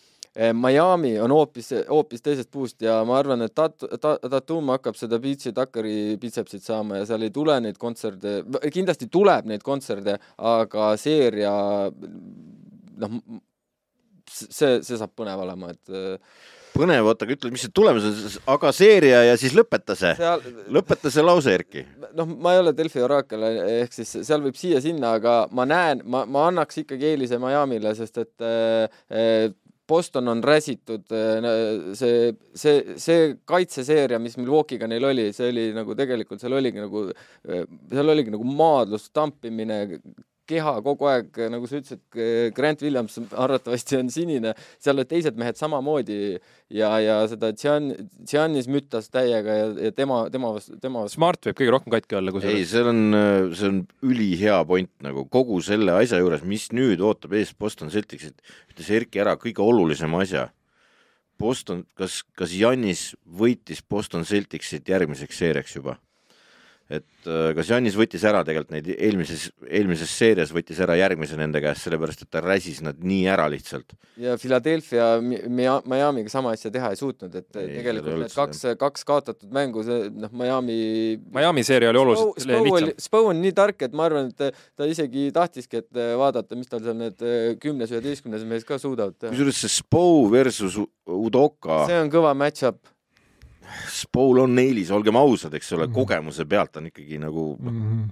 Miami 0.54 1.14
on 1.22 1.32
hoopis, 1.34 1.72
hoopis 1.88 2.22
teisest 2.24 2.50
puust 2.52 2.82
ja 2.84 2.98
ma 3.08 3.18
arvan, 3.18 3.42
et 3.46 3.54
Tat-, 3.56 3.86
Ta-, 4.00 4.18
Tatum 4.22 4.70
hakkab 4.74 4.98
seda 4.98 5.18
Beach'i 5.22 5.52
Tuckeri 5.56 6.16
bitsepsit 6.20 6.62
saama 6.66 7.00
ja 7.00 7.08
seal 7.08 7.26
ei 7.26 7.34
tule 7.34 7.56
neid 7.64 7.78
kontserte, 7.80 8.42
kindlasti 8.74 9.10
tuleb 9.12 9.48
neid 9.50 9.64
kontserte, 9.66 10.18
aga 10.38 10.92
seeria 11.00 11.54
noh, 12.98 13.18
see, 14.28 14.78
see 14.84 14.96
saab 14.98 15.14
põnev 15.18 15.42
olema, 15.44 15.72
et 15.74 15.92
äh, 15.94 16.38
põnev, 16.78 17.08
oota, 17.10 17.26
aga 17.26 17.36
ütle, 17.36 17.52
mis 17.54 17.64
see 17.66 17.74
tulemus 17.74 18.06
on, 18.06 18.40
aga 18.54 18.72
seeria 18.76 19.22
ja 19.26 19.36
siis 19.40 19.54
lõpeta 19.56 19.96
see, 19.98 20.14
seal 20.18 20.42
lõpeta 20.74 21.12
see 21.12 21.24
lause, 21.24 21.54
Erki. 21.54 21.84
noh, 22.18 22.28
ma 22.28 22.54
ei 22.54 22.62
ole 22.62 22.74
Delfi 22.76 23.02
oraakel, 23.04 23.46
ehk 23.82 23.96
siis 23.96 24.18
seal 24.26 24.44
võib 24.44 24.58
siia-sinna, 24.58 25.16
aga 25.20 25.38
ma 25.54 25.66
näen, 25.68 26.04
ma, 26.04 26.24
ma 26.28 26.48
annaks 26.50 26.82
ikkagi 26.84 27.12
eelise 27.12 27.40
Miami'le, 27.42 27.94
sest 27.98 28.22
et 28.24 28.46
äh, 28.46 29.48
Boston 29.88 30.28
on 30.28 30.42
räsitud, 30.44 31.06
see, 31.96 32.32
see, 32.60 32.96
see 33.00 33.28
kaitseseeria, 33.48 34.18
mis 34.20 34.36
Milwaukee'ga 34.36 34.88
neil 34.90 35.06
oli, 35.08 35.28
see 35.32 35.48
oli 35.52 35.68
nagu 35.76 35.96
tegelikult 35.96 36.42
seal 36.42 36.58
oligi 36.58 36.82
nagu, 36.82 37.06
seal 37.92 38.12
oligi 38.12 38.34
nagu 38.34 38.44
maadlus, 38.58 39.08
tampimine, 39.16 39.78
keha 40.48 40.74
kogu 40.84 41.08
aeg, 41.10 41.40
nagu 41.52 41.68
sa 41.68 41.80
ütlesid, 41.80 42.02
Grant 42.56 42.82
Williams 42.84 43.18
arvatavasti 43.30 43.98
on 44.00 44.10
sinine, 44.12 44.54
seal 44.80 44.96
olid 44.96 45.10
teised 45.10 45.38
mehed 45.40 45.58
samamoodi 45.60 46.18
ja, 46.74 46.90
ja 47.02 47.18
seda 47.30 47.52
Gian-, 47.58 47.92
Giannis 48.28 48.68
müttas 48.70 49.10
täiega 49.12 49.56
ja, 49.60 49.68
ja 49.88 49.94
tema, 49.96 50.24
tema 50.32 50.52
vastu, 50.56 50.78
tema 50.82 51.04
vastu 51.04 51.18
Smart 51.18 51.50
võib 51.50 51.60
kõige 51.60 51.74
rohkem 51.76 51.96
katki 51.98 52.18
olla, 52.20 52.34
kui 52.34 52.44
ei, 52.44 52.62
see 52.64 52.78
seal 52.78 52.90
on, 52.92 53.02
see 53.56 53.70
on 53.72 53.80
ülihea 54.08 54.60
point 54.68 54.92
nagu 55.04 55.26
kogu 55.32 55.60
selle 55.64 55.96
asja 55.98 56.20
juures, 56.22 56.44
mis 56.48 56.68
nüüd 56.76 57.02
ootab 57.04 57.36
ees 57.38 57.54
Boston 57.58 57.92
Celticsit, 57.92 58.40
ütles 58.72 58.92
Erki 58.98 59.22
ära 59.22 59.36
kõige 59.40 59.64
olulisema 59.64 60.22
asja. 60.24 60.48
Boston, 61.38 61.84
kas, 61.94 62.24
kas 62.34 62.50
Jannis 62.50 63.12
võitis 63.22 63.78
Boston 63.86 64.24
Celticsit 64.26 64.88
järgmiseks 64.90 65.38
seeriaks 65.38 65.76
juba? 65.76 65.98
Et 66.88 67.26
äh, 67.28 67.50
kas 67.56 67.68
Janis 67.68 67.96
võttis 67.98 68.22
ära 68.24 68.40
tegelikult 68.46 68.70
neid 68.72 68.86
eelmises, 68.94 69.48
eelmises 69.68 70.08
seerias 70.18 70.52
võttis 70.56 70.78
ära 70.80 70.94
järgmise 70.96 71.36
nende 71.36 71.60
käest, 71.60 71.84
sellepärast 71.84 72.22
et 72.24 72.30
ta 72.32 72.40
räsis 72.40 72.80
nad 72.84 72.96
nii 73.04 73.26
ära 73.28 73.44
lihtsalt. 73.52 73.92
ja 74.16 74.36
Philadelphia 74.40 75.08
Mi- 75.20 75.42
Mia- 75.48 75.82
Miami'ga 75.84 76.32
sama 76.32 76.54
asja 76.56 76.70
teha 76.72 76.90
ei 76.94 76.96
suutnud, 76.96 77.34
et 77.34 77.56
Ei, 77.60 77.74
tegelikult 77.76 78.18
need 78.22 78.32
kaks, 78.34 78.62
kaks 78.80 79.04
kaotatud 79.04 79.52
mängu, 79.52 79.84
see 79.84 80.08
noh, 80.10 80.32
Miami 80.32 80.78
Miami 81.34 81.64
seeria 81.64 81.90
oli 81.92 82.00
oluliselt 82.06 82.40
Spo 82.46 82.64
lihtsam. 82.64 82.92
Spo 82.98 83.22
on 83.34 83.42
nii 83.44 83.52
tark, 83.52 83.82
et 83.84 83.92
ma 83.92 84.08
arvan, 84.08 84.32
et 84.32 84.56
ta 84.76 84.88
isegi 84.88 85.28
tahtiski, 85.36 85.82
et 85.84 86.00
vaadata, 86.18 86.56
mis 86.56 86.68
tal 86.72 86.80
seal 86.84 86.96
need 86.96 87.20
eh, 87.20 87.56
kümnes, 87.60 87.92
üheteistkümnes 87.92 88.44
mees 88.48 88.64
ka 88.64 88.78
suudavad 88.80 89.16
teha. 89.18 89.30
kusjuures 89.34 89.60
see 89.60 89.68
Spo 89.76 90.04
versus 90.32 90.78
Udoka, 91.08 91.84
see 91.88 92.00
on 92.00 92.10
kõva 92.12 92.32
match-up. 92.36 92.80
Spol 93.92 94.38
on 94.44 94.58
eelis, 94.58 94.90
olgem 94.94 95.16
ausad, 95.20 95.54
eks 95.54 95.72
ole, 95.76 95.86
Mhm. 95.86 95.94
kogemuse 95.94 96.44
pealt 96.48 96.76
on 96.76 96.86
ikkagi 96.90 97.18
nagu 97.20 97.56
noh, 97.60 97.72
Mhm. 97.72 98.08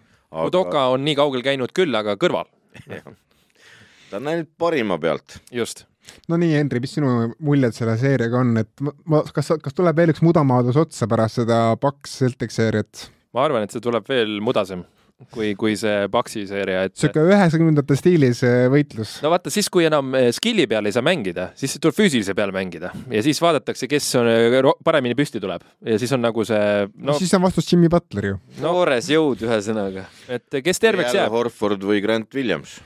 Udoka 0.46 0.88
on 0.92 1.04
nii 1.04 1.14
kaugel 1.16 1.42
käinud 1.42 1.72
küll, 1.72 1.94
aga 1.96 2.16
kõrval, 2.16 2.44
ta 4.10 4.16
on 4.18 4.24
läinud 4.24 4.48
parima 4.58 4.98
pealt. 4.98 5.38
just. 5.52 5.84
no 6.28 6.36
nii, 6.36 6.52
Henri, 6.54 6.80
mis 6.80 6.92
sinu 6.94 7.32
muljed 7.42 7.74
selle 7.74 7.96
seeriaga 7.98 8.38
on, 8.42 8.56
et 8.62 8.70
ma, 8.80 8.92
ma, 9.06 9.22
kas, 9.34 9.48
kas 9.62 9.74
tuleb 9.74 9.96
veel 9.96 10.12
üks 10.12 10.22
mudamaadlus 10.22 10.76
otsa 10.76 11.06
pärast 11.10 11.40
seda 11.40 11.76
Paks 11.80 12.18
Celtic 12.20 12.50
seeriat? 12.54 13.08
ma 13.34 13.44
arvan, 13.44 13.62
et 13.66 13.70
see 13.74 13.80
tuleb 13.80 14.06
veel 14.08 14.38
mudasem 14.40 14.84
kui, 15.32 15.54
kui 15.58 15.76
see 15.80 16.06
Paxi 16.12 16.44
seeria, 16.48 16.84
et 16.86 16.96
sihuke 16.98 17.22
üheksakümnendate 17.24 17.96
stiilis 17.98 18.42
eh, 18.46 18.66
võitlus. 18.72 19.16
no 19.24 19.30
vaata, 19.32 19.52
siis 19.52 19.70
kui 19.72 19.86
enam 19.88 20.12
eh, 20.18 20.28
skill'i 20.36 20.66
peal 20.70 20.88
ei 20.88 20.94
saa 20.96 21.04
mängida, 21.06 21.50
siis 21.58 21.78
tuleb 21.80 21.96
füüsilise 21.96 22.36
peal 22.36 22.52
mängida 22.56 22.92
ja 23.12 23.22
siis 23.24 23.40
vaadatakse, 23.42 23.88
kes 23.90 24.10
on 24.20 24.28
ro- 24.66 24.76
paremini 24.84 25.16
püsti 25.18 25.40
tuleb 25.42 25.64
ja 25.86 25.96
siis 26.02 26.12
on 26.16 26.24
nagu 26.26 26.44
see 26.48 26.66
no 26.92 27.12
no, 27.12 27.18
siis 27.20 27.32
on 27.36 27.46
vastus 27.46 27.70
Jimmy 27.72 27.90
Butler 27.92 28.32
ju. 28.32 28.42
no 28.60 28.74
noores 28.76 29.08
jõud, 29.12 29.46
ühesõnaga. 29.46 30.04
et 30.28 30.60
kes 30.64 30.82
terveks 30.82 31.16
jääb. 31.16 31.32
Horford 31.32 31.82
või 31.86 32.02
Grant 32.04 32.32
Williams 32.36 32.76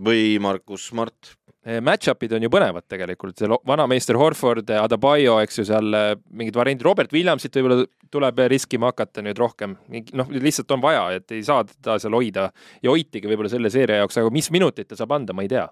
või 0.00 0.38
Markus 0.42 0.86
Smart. 0.90 1.34
Match-up'id 1.60 2.32
on 2.32 2.44
ju 2.46 2.48
põnevad 2.48 2.86
tegelikult, 2.88 3.36
see 3.36 3.48
vanameister 3.68 4.16
Horford, 4.16 4.70
Adebayo, 4.80 5.34
eks 5.44 5.60
ju, 5.60 5.64
seal 5.68 5.92
eh, 5.96 6.14
mingid 6.32 6.56
variandid, 6.56 6.86
Robert 6.86 7.12
Williamsit 7.12 7.58
võib-olla 7.58 7.84
tuleb 8.10 8.40
riskima 8.48 8.88
hakata 8.88 9.20
nüüd 9.26 9.38
rohkem, 9.38 9.74
noh, 10.16 10.30
lihtsalt 10.32 10.72
on 10.72 10.80
vaja, 10.80 11.02
et 11.18 11.36
ei 11.36 11.44
saa 11.44 11.66
teda 11.68 11.98
seal 12.00 12.16
hoida 12.16 12.48
ja 12.80 12.94
hoitigi 12.94 13.28
võib-olla 13.28 13.52
selle 13.52 13.68
seeria 13.72 14.00
jaoks, 14.00 14.16
aga 14.22 14.32
mis 14.32 14.48
minutit 14.54 14.88
ta 14.88 14.96
saab 14.96 15.12
anda, 15.18 15.36
ma 15.36 15.44
ei 15.44 15.52
tea. 15.52 15.66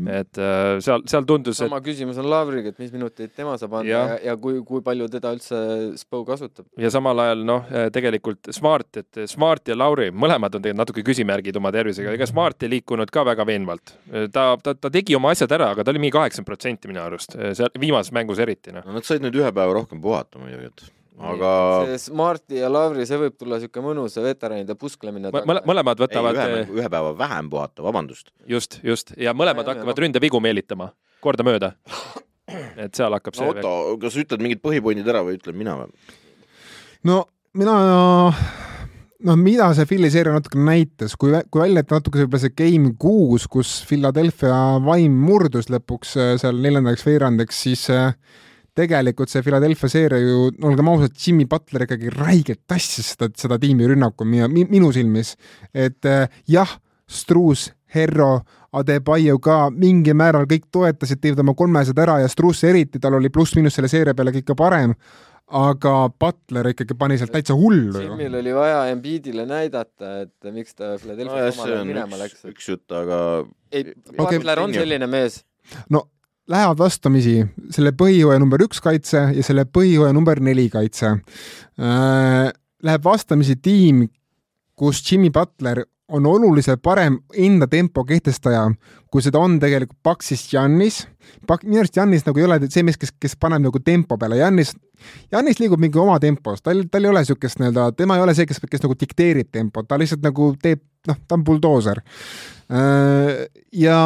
Et 0.00 0.40
äh, 0.40 0.78
seal, 0.84 1.04
seal 1.10 1.26
tundus, 1.28 1.58
et 1.58 1.66
sama 1.66 1.80
küsimus 1.84 2.18
on 2.22 2.28
Lavriga, 2.30 2.72
et 2.72 2.80
mis 2.82 2.92
minuteid 2.94 3.34
tema 3.36 3.56
saab 3.60 3.78
anda 3.80 3.90
Jah. 3.90 4.14
ja, 4.14 4.30
ja 4.30 4.36
kui, 4.40 4.60
kui 4.66 4.84
palju 4.84 5.08
teda 5.12 5.34
üldse 5.36 5.58
Spo 6.00 6.22
kasutab. 6.28 6.66
ja 6.80 6.90
samal 6.94 7.24
ajal 7.24 7.44
noh, 7.48 7.68
tegelikult 7.94 8.52
Smart, 8.54 9.02
et 9.02 9.22
Smart 9.30 9.68
ja 9.68 9.76
Lauri, 9.78 10.10
mõlemad 10.10 10.56
on 10.56 10.64
tegelikult 10.64 10.82
natuke 10.82 11.06
küsimärgid 11.06 11.58
oma 11.60 11.72
tervisega, 11.74 12.14
ega 12.16 12.28
Smart 12.28 12.64
ei 12.64 12.72
liikunud 12.76 13.12
ka 13.12 13.26
väga 13.28 13.46
veenvalt. 13.48 13.94
ta, 14.32 14.46
ta, 14.62 14.74
ta 14.74 14.92
tegi 14.92 15.16
oma 15.18 15.34
asjad 15.34 15.52
ära, 15.58 15.72
aga 15.76 15.84
ta 15.84 15.94
oli 15.94 16.02
mingi 16.06 16.16
kaheksakümmend 16.16 16.48
protsenti 16.48 16.90
minu 16.90 17.04
arust, 17.04 17.36
seal 17.36 17.72
viimases 17.78 18.14
mängus 18.16 18.42
eriti 18.42 18.74
noh. 18.74 18.86
no 18.86 18.98
nad 18.98 19.06
said 19.06 19.24
nüüd 19.24 19.36
ühe 19.38 19.52
päeva 19.52 19.76
rohkem 19.76 20.02
puhata 20.02 20.40
muidugi, 20.40 20.72
et 20.72 21.01
aga 21.20 21.52
see 21.86 21.98
Smarti 22.06 22.60
ja 22.62 22.70
Lavri, 22.72 23.04
see 23.08 23.18
võib 23.20 23.36
tulla 23.40 23.58
siuke 23.62 23.84
mõnus 23.84 24.16
veteranide 24.22 24.76
pusklemine 24.78 25.32
mõle-, 25.34 25.64
mõlemad 25.68 26.00
ei, 26.00 26.06
võtavad 26.06 26.38
ühe, 26.40 26.64
ühe 26.78 26.88
päeva 26.88 27.12
vähem 27.18 27.50
puhata, 27.52 27.84
vabandust. 27.84 28.32
just, 28.48 28.80
just 28.86 29.12
ja 29.20 29.34
mõlemad 29.36 29.66
Ja, 29.66 29.76
hakkavad 29.76 30.02
ründevigu 30.06 30.40
meelitama 30.42 30.92
kordamööda. 31.24 31.74
et 32.82 32.96
seal 32.96 33.12
hakkab 33.14 33.36
no 33.36 33.42
see 33.42 33.52
Otto, 33.52 33.76
kas 34.02 34.18
ütled 34.24 34.42
mingid 34.44 34.62
põhipointid 34.64 35.08
ära 35.08 35.22
või 35.26 35.38
ütlen 35.38 35.58
mina 35.58 35.76
või? 35.82 35.92
no 37.08 37.22
mina, 37.58 37.76
noh, 39.28 39.38
mida 39.40 39.68
see 39.76 39.88
Philly 39.90 40.10
seeria 40.12 40.34
natuke 40.36 40.60
näitas, 40.60 41.16
kui, 41.20 41.34
kui 41.52 41.62
välja 41.62 41.82
jätta 41.82 42.00
natuke 42.00 42.22
võib-olla 42.22 42.42
see 42.44 42.56
game 42.58 42.94
kuus, 43.00 43.46
kus 43.50 43.74
Philadelphia 43.88 44.56
vaim 44.84 45.16
murdus 45.26 45.70
lõpuks 45.72 46.16
äh, 46.16 46.32
seal 46.42 46.58
neljandaks 46.64 47.04
veerandiks, 47.06 47.62
siis 47.66 47.84
äh, 47.92 48.16
tegelikult 48.76 49.32
see 49.32 49.44
Philadelphia 49.44 49.90
seeria 49.92 50.20
ju, 50.22 50.48
olgem 50.64 50.88
ausad, 50.92 51.14
Jimmy 51.18 51.46
Butler 51.50 51.86
ikkagi 51.86 52.12
räigelt 52.14 52.62
tassis 52.68 53.12
seda, 53.14 53.28
seda 53.38 53.58
tiimi 53.60 53.88
rünnakul 53.90 54.28
minu, 54.28 54.48
minu 54.70 54.92
silmis. 54.94 55.36
et 55.74 56.04
äh, 56.08 56.28
jah, 56.48 56.78
Struus, 57.12 57.68
Herro, 57.92 58.40
Adebayo 58.72 59.36
ka 59.42 59.66
mingil 59.68 60.16
määral 60.16 60.46
kõik 60.48 60.70
toetasid, 60.72 61.20
tegid 61.20 61.42
oma 61.42 61.52
kolmesed 61.54 61.98
ära 62.00 62.22
ja 62.22 62.30
Struus 62.32 62.62
eriti, 62.64 63.00
tal 63.02 63.18
oli 63.18 63.28
pluss-miinus 63.28 63.76
selle 63.76 63.90
seeria 63.92 64.16
peale 64.16 64.32
ikka 64.38 64.56
parem 64.56 64.96
aga 65.52 65.92
Butler 66.20 66.70
ikkagi 66.70 66.96
pani 66.98 67.18
sealt 67.20 67.32
täitsa 67.34 67.54
hullu 67.58 68.00
ju. 68.00 68.06
Jimmil 68.06 68.38
oli 68.40 68.54
vaja 68.56 68.86
Embiidile 68.92 69.44
näidata, 69.48 70.14
et 70.24 70.52
miks 70.54 70.76
ta 70.78 70.94
Philadelphia 71.02 71.50
ajal 71.50 71.74
on 71.82 71.90
minema 71.90 72.16
üks 72.16 72.22
läks,. 72.22 72.44
üks 72.54 72.68
jutt, 72.70 72.86
aga 72.96 73.18
ei. 73.72 73.92
Butler 74.16 74.62
on 74.62 74.72
selline 74.72 75.08
mees. 75.10 75.42
no 75.92 76.06
lähevad 76.52 76.78
vastamisi 76.78 77.36
selle 77.72 77.94
põhijooaja 77.96 78.40
number 78.42 78.62
üks 78.66 78.82
kaitse 78.84 79.28
ja 79.36 79.44
selle 79.46 79.64
põhijooaja 79.64 80.16
number 80.16 80.40
neli 80.40 80.68
kaitse 80.72 81.14
äh,. 81.16 82.50
Läheb 82.82 83.04
vastamisi 83.06 83.54
tiim, 83.62 84.08
kus 84.74 84.98
Jimmy 85.06 85.28
Butler 85.30 85.84
on 86.12 86.26
oluliselt 86.26 86.82
parem 86.82 87.18
enda 87.38 87.68
tempo 87.70 88.04
kehtestaja, 88.04 88.64
kui 89.10 89.22
seda 89.24 89.40
on 89.40 89.58
tegelikult 89.60 89.98
Paxis 90.02 90.42
Giannis. 90.50 91.06
minu 91.62 91.78
arust 91.78 91.94
Giannis 91.94 92.26
nagu 92.26 92.38
ei 92.38 92.44
ole 92.44 92.58
see 92.68 92.82
mees, 92.82 92.98
kes, 92.98 93.14
kes 93.20 93.36
paneb 93.40 93.62
nagu 93.62 93.80
tempo 93.84 94.18
peale, 94.18 94.36
Giannis, 94.36 94.74
Giannis 95.30 95.60
liigub 95.62 95.80
mingi 95.80 95.98
oma 95.98 96.18
tempos, 96.20 96.62
tal, 96.62 96.82
tal 96.90 97.04
ei 97.04 97.10
ole 97.10 97.22
niisugust 97.22 97.62
nii-öelda, 97.62 97.92
tema 97.96 98.18
ei 98.18 98.26
ole 98.26 98.34
see, 98.34 98.46
kes, 98.50 98.60
kes 98.70 98.82
nagu 98.82 98.98
dikteerib 98.98 99.52
tempot, 99.52 99.88
ta 99.88 99.98
lihtsalt 100.00 100.26
nagu 100.26 100.52
teeb, 100.62 100.82
noh, 101.08 101.22
ta 101.28 101.38
on 101.38 101.46
buldooser. 101.46 102.02
Ja 102.72 103.96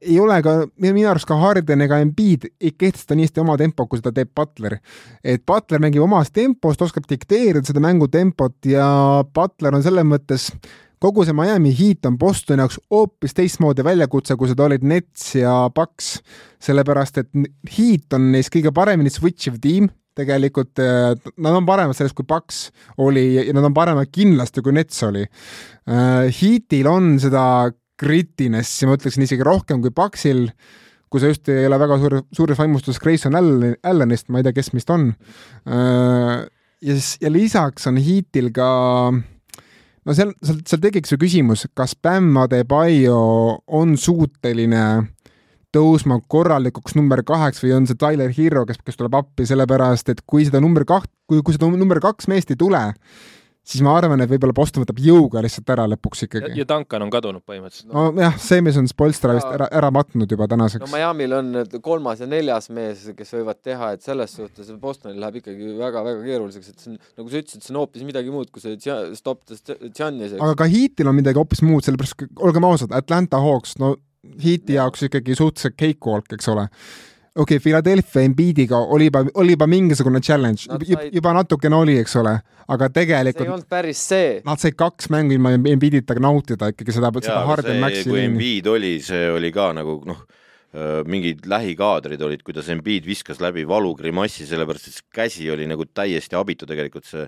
ei 0.00 0.18
ole 0.20 0.36
ka, 0.44 0.52
minu 0.78 1.08
arust 1.10 1.26
ka 1.26 1.36
Harden 1.40 1.82
ega 1.82 1.98
Embiid 2.02 2.46
ei 2.60 2.70
kehtesta 2.78 3.16
nii 3.18 3.26
hästi 3.26 3.42
oma 3.42 3.56
tempot, 3.58 3.88
kui 3.90 3.98
seda 3.98 4.12
teeb 4.14 4.30
Butler. 4.36 4.78
et 5.24 5.42
Butler 5.46 5.82
mängib 5.82 6.04
omas 6.04 6.30
tempos, 6.30 6.78
ta 6.78 6.86
oskab 6.86 7.08
dikteerida 7.10 7.64
seda 7.66 7.82
mängutempot 7.82 8.70
ja 8.70 8.86
Butler 9.34 9.74
on 9.74 9.82
selles 9.82 10.06
mõttes 10.06 10.50
kogu 11.02 11.24
see 11.26 11.34
Miami 11.34 11.72
Heat 11.74 12.06
on 12.06 12.18
Bostoni 12.18 12.62
jaoks 12.62 12.78
hoopis 12.92 13.34
teistmoodi 13.34 13.82
väljakutse, 13.82 14.36
kui 14.38 14.50
seda 14.52 14.68
olid 14.68 14.86
Nets 14.86 15.32
ja 15.34 15.56
Bucks, 15.74 16.20
sellepärast 16.62 17.18
et 17.24 17.32
Heat 17.74 18.14
on 18.14 18.30
neist 18.36 18.52
kõige 18.54 18.70
paremini 18.74 19.10
switch 19.10 19.50
iv 19.50 19.58
tiim, 19.62 19.90
tegelikult 20.14 20.78
eh, 20.82 21.10
nad 21.42 21.58
on 21.58 21.66
paremad 21.66 21.98
sellest, 21.98 22.14
kui 22.14 22.28
Bucks 22.28 22.68
oli 23.02 23.32
ja 23.40 23.50
nad 23.56 23.66
on 23.66 23.74
paremad 23.74 24.12
kindlasti, 24.14 24.62
kui 24.62 24.76
Nets 24.76 25.02
oli. 25.08 25.24
Heatil 25.82 26.86
on 26.86 27.16
seda 27.18 27.44
grittinessi, 28.02 28.88
ma 28.88 28.98
ütleksin 28.98 29.26
isegi 29.26 29.46
rohkem 29.46 29.82
kui 29.84 29.94
Bucksil, 29.94 30.48
kui 31.12 31.22
sa 31.22 31.30
just 31.30 31.48
ei 31.52 31.66
ole 31.68 31.78
väga 31.80 31.98
suur, 32.02 32.18
suures 32.34 32.60
vaimustus 32.60 33.00
Grayson 33.02 33.36
Allan- 33.38 33.76
Allanist, 33.86 34.28
ma 34.32 34.40
ei 34.40 34.48
tea, 34.48 34.56
kes 34.56 34.72
meist 34.76 34.90
on. 34.92 35.12
ja 35.66 36.96
siis, 36.96 37.14
ja 37.22 37.30
lisaks 37.32 37.86
on 37.90 38.00
Heatil 38.02 38.50
ka 38.56 38.68
no 39.12 40.14
seal, 40.16 40.32
seal, 40.42 40.62
seal 40.66 40.82
tekiks 40.82 41.14
ju 41.14 41.20
küsimus, 41.20 41.66
kas 41.78 41.94
Bam 41.94 42.32
Adebayo 42.42 43.18
on 43.66 43.96
suuteline 44.00 44.84
tõusma 45.72 46.18
korralikuks 46.28 46.96
number 46.98 47.22
kaheks 47.24 47.62
või 47.64 47.72
on 47.78 47.86
see 47.88 47.96
Tyler 48.00 48.32
Hero, 48.36 48.66
kes, 48.68 48.80
kes 48.84 48.98
tuleb 48.98 49.14
appi, 49.16 49.46
sellepärast 49.48 50.12
et 50.12 50.20
kui 50.28 50.44
seda 50.44 50.60
number 50.60 50.84
kaht, 50.88 51.08
kui, 51.30 51.40
kui 51.40 51.56
seda 51.56 51.70
number 51.70 52.00
kaks 52.04 52.28
meest 52.28 52.52
ei 52.52 52.60
tule, 52.60 52.82
siis 53.62 53.82
ma 53.86 53.92
arvan, 53.94 54.20
et 54.24 54.30
võib-olla 54.30 54.54
Boston 54.56 54.82
võtab 54.82 54.98
jõuga 55.02 55.42
lihtsalt 55.44 55.70
ära 55.74 55.84
lõpuks 55.92 56.24
ja, 56.24 56.28
ikkagi. 56.28 56.58
ja 56.58 56.66
Duncan 56.68 57.04
on 57.06 57.12
kadunud 57.14 57.44
põhimõtteliselt. 57.46 57.92
nojah, 57.94 58.36
see 58.42 58.62
mees 58.64 58.78
on 58.80 58.88
Spolstra 58.90 59.36
vist 59.36 59.48
ära, 59.48 59.68
ära 59.80 59.92
matnud 59.94 60.34
juba 60.34 60.48
no 60.48 60.54
tänaseks. 60.54 60.90
Miami'l 60.92 61.36
on 61.38 61.52
kolmas 61.84 62.22
ja 62.24 62.28
neljas 62.30 62.68
mees, 62.74 63.04
kes 63.18 63.34
võivad 63.38 63.62
teha, 63.62 63.92
et 63.96 64.06
selles 64.06 64.34
suhtes 64.38 64.72
Bostonil 64.82 65.22
läheb 65.22 65.40
ikkagi 65.42 65.76
väga-väga 65.78 66.26
keeruliseks, 66.26 66.72
et 66.72 66.82
see 66.82 66.94
on, 66.94 67.00
nagu 67.20 67.30
sa 67.30 67.42
ütlesid, 67.42 67.66
see 67.66 67.74
on 67.74 67.82
hoopis 67.84 68.06
midagi 68.08 68.34
muud, 68.34 68.50
kui 68.54 68.64
see 68.64 68.78
Gia- 68.82 69.14
Stop 69.18 69.46
the 69.46 69.90
Giannis, 69.94 70.34
aga 70.38 70.56
ka 70.64 70.70
Heatil 70.70 71.12
on 71.12 71.18
midagi 71.18 71.38
hoopis 71.38 71.62
muud, 71.66 71.86
sellepärast 71.86 72.26
olgem 72.42 72.66
ausad, 72.66 72.94
Atlanta 72.98 73.40
Hawks, 73.42 73.78
no 73.82 73.94
Heati 74.42 74.76
jaoks 74.76 75.08
ikkagi 75.08 75.34
suhteliselt 75.34 75.74
cakewalk, 75.78 76.28
eks 76.36 76.46
ole. 76.52 76.68
Okei 77.34 77.56
okay,, 77.56 77.62
Philadelphia 77.62 78.22
Embiidiga 78.22 78.78
oli 78.78 79.08
juba, 79.08 79.24
oli 79.34 79.56
juba 79.56 79.66
mingisugune 79.66 80.20
challenge 80.20 80.68
Nad, 80.68 80.82
juba, 80.88 81.02
said- 81.02 81.14
juba 81.14 81.32
natukene 81.32 81.76
oli, 81.76 81.96
eks 82.02 82.16
ole, 82.20 82.34
aga 82.68 82.88
see 82.88 82.92
ei 82.92 83.06
tegelikult 83.06 83.48
olnud 83.48 83.68
päris 83.70 84.04
see. 84.12 84.34
nad 84.44 84.60
said 84.60 84.76
kaks 84.76 85.08
mängu 85.12 85.36
ilma 85.36 85.54
Embiidita 85.56 86.18
nautida 86.20 86.72
ikkagi 86.72 86.92
seda, 86.92 87.12
seda 87.20 87.40
Harden 87.48 87.76
see, 87.76 87.80
Maxi 87.80 88.04
kui. 88.10 88.20
Embiid 88.26 88.68
oli, 88.72 88.94
see 89.04 89.30
oli 89.32 89.52
ka 89.52 89.70
nagu 89.76 90.00
noh, 90.08 90.26
mingid 91.08 91.44
lähikaadrid 91.48 92.20
olid, 92.24 92.44
kuidas 92.44 92.68
Embiid 92.72 93.04
viskas 93.08 93.40
läbi 93.44 93.64
valugrimassi, 93.68 94.46
sellepärast 94.48 94.88
et 94.88 95.02
käsi 95.12 95.50
oli 95.52 95.66
nagu 95.68 95.84
täiesti 95.92 96.36
abitu 96.38 96.68
tegelikult 96.68 97.08
see 97.08 97.26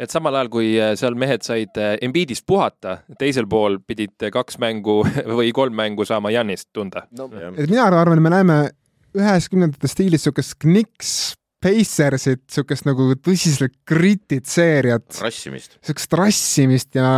et 0.00 0.12
samal 0.12 0.36
ajal, 0.38 0.48
kui 0.52 0.68
äh, 0.80 0.94
seal 0.96 1.16
mehed 1.18 1.44
said 1.44 1.76
äh, 1.80 1.94
Embiidist 2.04 2.46
puhata, 2.48 3.00
teisel 3.20 3.48
pool 3.50 3.78
pidid 3.84 4.30
kaks 4.32 4.56
mängu 4.62 5.00
või 5.38 5.52
kolm 5.56 5.76
mängu 5.76 6.06
saama 6.08 6.32
Janist 6.32 6.70
tunda. 6.72 7.04
no 7.16 7.28
et 7.50 7.68
mina 7.68 7.88
arvan, 7.88 8.16
et 8.16 8.24
me 8.24 8.32
näeme 8.32 8.58
üheksakümnendate 9.16 9.90
stiilis 9.90 10.24
niisugust 10.24 10.58
kniks 10.62 11.12
Pacersit, 11.60 12.46
siukest 12.48 12.86
nagu 12.88 13.10
tõsiselt 13.20 13.74
grit'it 13.84 14.48
seeriat, 14.48 15.04
rassimist. 15.20 15.74
siukest 15.84 16.14
rassimist 16.16 16.96
ja 16.96 17.10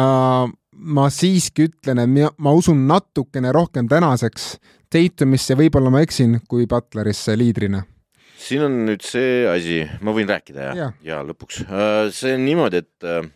ma 0.72 1.04
siiski 1.14 1.68
ütlen, 1.68 2.00
et 2.02 2.10
mina- 2.10 2.32
ma 2.38 2.50
usun 2.50 2.86
natukene 2.88 3.52
rohkem 3.54 3.86
tänaseks 3.88 4.56
Tatumisse, 4.92 5.54
võib-olla 5.56 5.90
ma 5.90 6.02
eksin, 6.02 6.40
kui 6.48 6.66
Butlerisse 6.66 7.36
liidrina. 7.38 7.84
siin 8.36 8.62
on 8.66 8.86
nüüd 8.86 9.04
see 9.06 9.46
asi, 9.46 9.88
ma 10.02 10.10
võin 10.10 10.26
rääkida 10.26 10.60
Jaa. 10.60 10.74
ja. 10.74 10.92
ja 11.02 11.22
lõpuks, 11.22 11.62
see 12.12 12.34
on 12.34 12.44
niimoodi, 12.44 12.82
et 12.82 13.06
äh, 13.06 13.30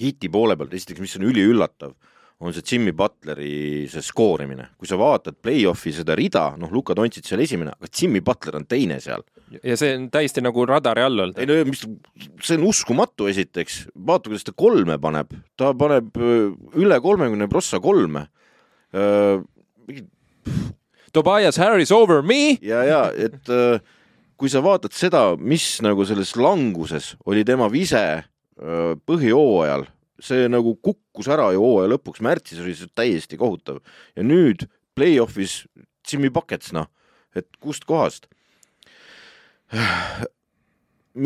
hiti 0.00 0.30
poole 0.32 0.56
pealt, 0.56 0.72
esiteks, 0.72 1.00
mis 1.00 1.16
on 1.16 1.28
üliüllatav, 1.28 1.92
on 2.40 2.52
see 2.52 2.64
Jimmy 2.72 2.92
Butleri 2.92 3.86
see 3.88 4.04
skoorimine, 4.04 4.68
kui 4.76 4.88
sa 4.88 4.98
vaatad 5.00 5.38
play-off'i 5.40 5.94
seda 5.96 6.16
rida, 6.18 6.50
noh, 6.60 6.72
Luka 6.72 6.94
Dontsit 6.96 7.24
seal 7.28 7.40
esimene, 7.44 7.72
aga 7.72 7.88
Jimmy 7.88 8.20
Butler 8.24 8.58
on 8.60 8.66
teine 8.68 8.98
seal. 9.00 9.24
ja 9.62 9.76
see 9.78 9.94
on 9.94 10.08
täiesti 10.10 10.42
nagu 10.42 10.64
radari 10.66 11.04
all 11.06 11.22
olnud 11.22 11.36
ei. 11.38 11.46
no 11.46 11.56
mis, 11.68 11.84
see 12.42 12.58
on 12.58 12.66
uskumatu, 12.68 13.28
esiteks, 13.30 13.84
vaata, 13.94 14.28
kuidas 14.28 14.44
ta 14.44 14.52
kolme 14.56 14.98
paneb, 15.00 15.32
ta 15.56 15.70
paneb 15.78 16.10
öö, 16.18 16.50
üle 16.82 17.00
kolmekümne 17.00 17.48
prossa 17.48 17.80
kolme. 17.80 18.26
Tobias 21.16 21.56
Harris 21.56 21.92
over 21.94 22.22
me. 22.22 22.58
ja, 22.60 22.82
ja 22.84 23.02
et 23.14 23.48
äh, 23.48 23.80
kui 24.36 24.52
sa 24.52 24.60
vaatad 24.64 24.92
seda, 24.96 25.30
mis 25.40 25.78
nagu 25.84 26.04
selles 26.08 26.34
languses 26.36 27.14
oli 27.24 27.44
tema 27.48 27.70
vise 27.72 28.02
äh, 28.20 28.92
põhijooajal, 29.08 29.86
see 30.22 30.46
nagu 30.48 30.76
kukkus 30.82 31.28
ära 31.32 31.50
ju 31.54 31.62
hooaja 31.62 31.90
lõpuks, 31.92 32.22
märtsis 32.24 32.62
oli 32.62 32.74
see 32.76 32.90
täiesti 32.96 33.38
kohutav 33.40 33.82
ja 34.16 34.24
nüüd 34.24 34.66
play-off'is 34.96 35.64
Jimmy 36.06 36.30
Buckets, 36.32 36.72
noh, 36.76 36.88
et 37.36 37.48
kust 37.60 37.84
kohast. 37.88 38.28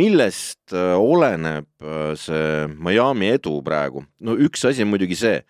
millest 0.00 0.72
äh, 0.72 0.96
oleneb 0.96 1.68
äh, 1.82 2.12
see 2.16 2.66
Miami 2.78 3.34
edu 3.34 3.58
praegu? 3.66 4.04
no 4.20 4.36
üks 4.38 4.64
asi 4.68 4.84
on 4.86 4.92
muidugi 4.92 5.18
see, 5.18 5.40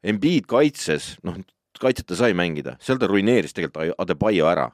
Embiid 0.00 0.46
kaitses, 0.48 1.18
noh, 1.26 1.36
kaitset 1.80 2.06
ta 2.08 2.16
sai 2.16 2.32
mängida, 2.32 2.78
seal 2.80 2.96
ta 3.00 3.08
ruineeris 3.10 3.52
tegelikult 3.52 3.98
Adebayo 4.00 4.46
ära 4.48 4.70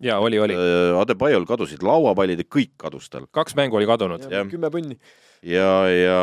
ja 0.00 0.18
oli, 0.18 0.40
oli. 0.40 0.54
Äh, 0.56 0.98
Adebayol 1.00 1.46
kadusid 1.48 1.84
lauapallid 1.84 2.40
ja 2.40 2.48
kõik 2.48 2.72
kadus 2.80 3.10
tal 3.12 3.26
kaks 3.30 3.56
mängu 3.58 3.78
oli 3.78 3.88
kadunud. 3.88 4.24
Kümme 4.50 4.70
punni. 4.72 4.96
ja, 5.42 5.72
ja 5.92 6.20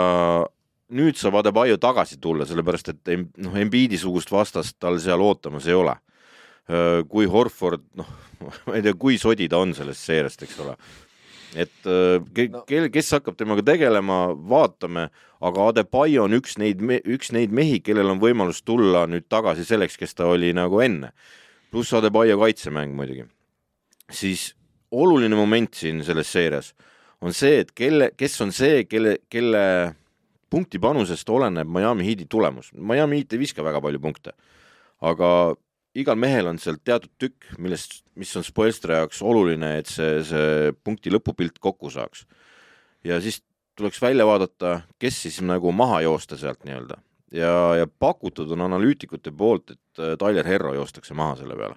nüüd 0.96 1.18
saab 1.20 1.36
Adebayo 1.42 1.78
tagasi 1.82 2.20
tulla, 2.22 2.46
sellepärast 2.48 2.90
et 2.94 3.10
noh, 3.38 3.56
Embiidi-sugust 3.60 4.32
vastast 4.32 4.78
tal 4.80 5.00
seal 5.04 5.22
ootamas 5.22 5.68
ei 5.68 5.74
ole. 5.76 5.96
kui 7.08 7.26
Horford, 7.32 7.84
noh, 7.96 8.08
ma 8.68 8.76
ei 8.76 8.82
tea, 8.84 8.94
kui 9.00 9.16
sodi 9.18 9.48
ta 9.48 9.58
on 9.64 9.72
sellest 9.76 10.04
seeriast, 10.04 10.42
eks 10.44 10.58
ole. 10.60 10.74
et 11.56 11.72
ke- 12.36 12.50
No. 12.52 12.64
kel-, 12.68 12.90
kes 12.92 13.12
hakkab 13.16 13.38
temaga 13.40 13.64
tegelema, 13.64 14.34
vaatame, 14.36 15.08
aga 15.42 15.68
Adebayo 15.72 16.26
on 16.28 16.36
üks 16.36 16.58
neid, 16.60 16.82
üks 17.08 17.32
neid 17.32 17.52
mehi, 17.56 17.80
kellel 17.80 18.12
on 18.12 18.20
võimalus 18.20 18.60
tulla 18.68 19.06
nüüd 19.08 19.30
tagasi 19.32 19.64
selleks, 19.66 19.96
kes 19.98 20.14
ta 20.14 20.28
oli 20.28 20.52
nagu 20.54 20.80
enne. 20.84 21.12
pluss 21.72 21.94
Adebayo 21.94 22.38
kaitsemäng 22.40 22.94
muidugi. 22.96 23.26
siis 24.12 24.54
oluline 24.92 25.36
moment 25.36 25.74
siin 25.74 26.04
selles 26.04 26.28
seerias 26.32 26.74
on 27.22 27.34
see, 27.34 27.60
et 27.60 27.72
kelle, 27.76 28.12
kes 28.18 28.42
on 28.42 28.52
see, 28.52 28.84
kelle, 28.86 29.18
kelle 29.30 29.96
punkti 30.50 30.80
panusest 30.80 31.30
oleneb 31.30 31.70
Miami 31.70 32.06
Heat'i 32.08 32.28
tulemus. 32.30 32.72
Miami 32.74 33.22
Heat 33.22 33.34
ei 33.34 33.42
viska 33.46 33.66
väga 33.66 33.82
palju 33.84 34.02
punkte, 34.04 34.34
aga 35.02 35.30
igal 35.98 36.20
mehel 36.20 36.52
on 36.52 36.62
seal 36.62 36.78
teatud 36.84 37.12
tükk, 37.20 37.52
millest, 37.58 38.04
mis 38.16 38.36
on 38.38 38.46
Spoelstra 38.46 39.02
jaoks 39.02 39.22
oluline, 39.26 39.78
et 39.82 39.90
see, 39.92 40.22
see 40.28 40.72
punkti 40.84 41.14
lõpupilt 41.14 41.60
kokku 41.60 41.92
saaks. 41.94 42.26
ja 43.04 43.22
siis 43.22 43.42
tuleks 43.78 44.02
välja 44.02 44.26
vaadata, 44.26 44.82
kes 45.00 45.22
siis 45.26 45.42
nagu 45.42 45.72
maha 45.72 46.02
joosta 46.06 46.38
sealt 46.38 46.66
nii-öelda 46.66 46.98
ja, 47.32 47.76
ja 47.76 47.88
pakutud 48.00 48.52
on 48.56 48.64
analüütikute 48.68 49.32
poolt, 49.36 49.76
et 49.76 50.02
äh, 50.02 50.16
Tyler 50.20 50.48
Herro 50.48 50.74
joostakse 50.76 51.16
maha 51.18 51.38
selle 51.42 51.58
peale. 51.60 51.76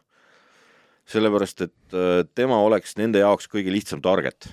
sellepärast, 1.11 1.61
et 1.67 1.95
äh, 1.97 2.25
tema 2.35 2.61
oleks 2.63 2.97
nende 3.01 3.23
jaoks 3.23 3.49
kõige 3.51 3.73
lihtsam 3.73 4.03
target. 4.03 4.53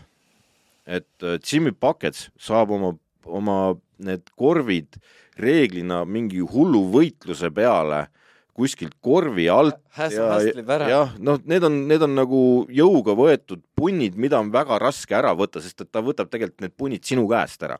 et 0.85 1.23
äh, 1.23 1.39
Jimmy 1.51 1.71
Buckets 1.71 2.29
saab 2.37 2.71
oma, 2.71 2.95
oma 3.27 3.75
need 4.03 4.29
korvid 4.37 4.99
reeglina 5.37 6.03
mingi 6.05 6.41
hullu 6.41 6.87
võitluse 6.93 7.51
peale 7.53 8.07
kuskilt 8.57 8.95
korvi 9.01 9.45
alt 9.53 9.77
Häs- 9.97 10.17
ja, 10.17 10.39
jah, 10.89 11.13
noh, 11.21 11.37
need 11.45 11.65
on, 11.67 11.77
need 11.89 12.03
on 12.05 12.15
nagu 12.17 12.41
jõuga 12.73 13.13
võetud 13.17 13.61
punnid, 13.77 14.17
mida 14.17 14.39
on 14.41 14.49
väga 14.53 14.79
raske 14.81 15.13
ära 15.17 15.35
võtta, 15.37 15.61
sest 15.61 15.85
et 15.85 15.91
ta 15.93 16.01
võtab 16.05 16.31
tegelikult 16.33 16.65
need 16.65 16.73
punnid 16.77 17.05
sinu 17.05 17.27
käest 17.29 17.61
ära. 17.63 17.77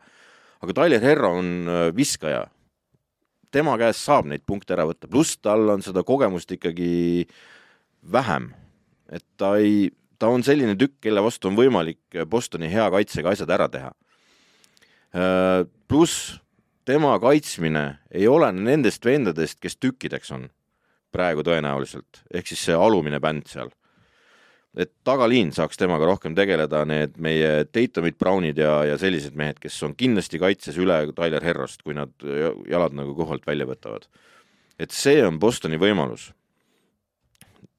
aga 0.62 0.74
Tyler 0.78 1.02
Herro 1.02 1.34
on 1.40 1.50
äh, 1.68 1.90
viskaja. 1.96 2.48
tema 3.52 3.78
käest 3.78 4.06
saab 4.06 4.26
neid 4.30 4.46
punkte 4.46 4.74
ära 4.74 4.86
võtta, 4.86 5.10
pluss 5.10 5.38
tal 5.38 5.70
on 5.70 5.82
seda 5.82 6.04
kogemust 6.04 6.52
ikkagi 6.52 7.26
vähem. 8.12 8.54
et 9.10 9.24
ta 9.38 9.56
ei, 9.58 9.90
ta 10.20 10.28
on 10.28 10.44
selline 10.44 10.76
tükk, 10.78 11.00
kelle 11.02 11.22
vastu 11.22 11.48
on 11.48 11.56
võimalik 11.56 12.26
Bostoni 12.30 12.70
hea 12.70 12.90
kaitsega 12.92 13.34
asjad 13.34 13.50
ära 13.50 13.68
teha. 13.68 13.94
Pluss 15.88 16.38
tema 16.88 17.18
kaitsmine 17.20 17.86
ei 18.12 18.28
olene 18.28 18.64
nendest 18.64 19.06
vendadest, 19.06 19.60
kes 19.60 19.78
tükkideks 19.80 20.32
on 20.36 20.48
praegu 21.14 21.44
tõenäoliselt, 21.46 22.24
ehk 22.34 22.48
siis 22.50 22.64
see 22.68 22.78
alumine 22.78 23.20
bänd 23.24 23.48
seal. 23.52 23.72
et 24.78 24.92
tagaliin 25.08 25.50
saaks 25.56 25.80
temaga 25.80 26.06
rohkem 26.06 26.36
tegeleda, 26.38 26.84
need 26.86 27.16
meie 27.18 27.66
Tatumid, 27.66 28.14
Brownid 28.20 28.60
ja, 28.62 28.84
ja 28.86 28.98
sellised 29.02 29.34
mehed, 29.34 29.58
kes 29.58 29.80
on 29.84 29.96
kindlasti 29.98 30.38
kaitses 30.38 30.78
üle 30.78 31.00
Tyler 31.18 31.42
Herrost, 31.42 31.82
kui 31.82 31.96
nad 31.98 32.12
jalad 32.70 32.94
nagu 32.94 33.16
kohalt 33.18 33.48
välja 33.48 33.66
võtavad. 33.66 34.06
et 34.78 34.92
see 34.92 35.24
on 35.26 35.40
Bostoni 35.40 35.78
võimalus. 35.82 36.32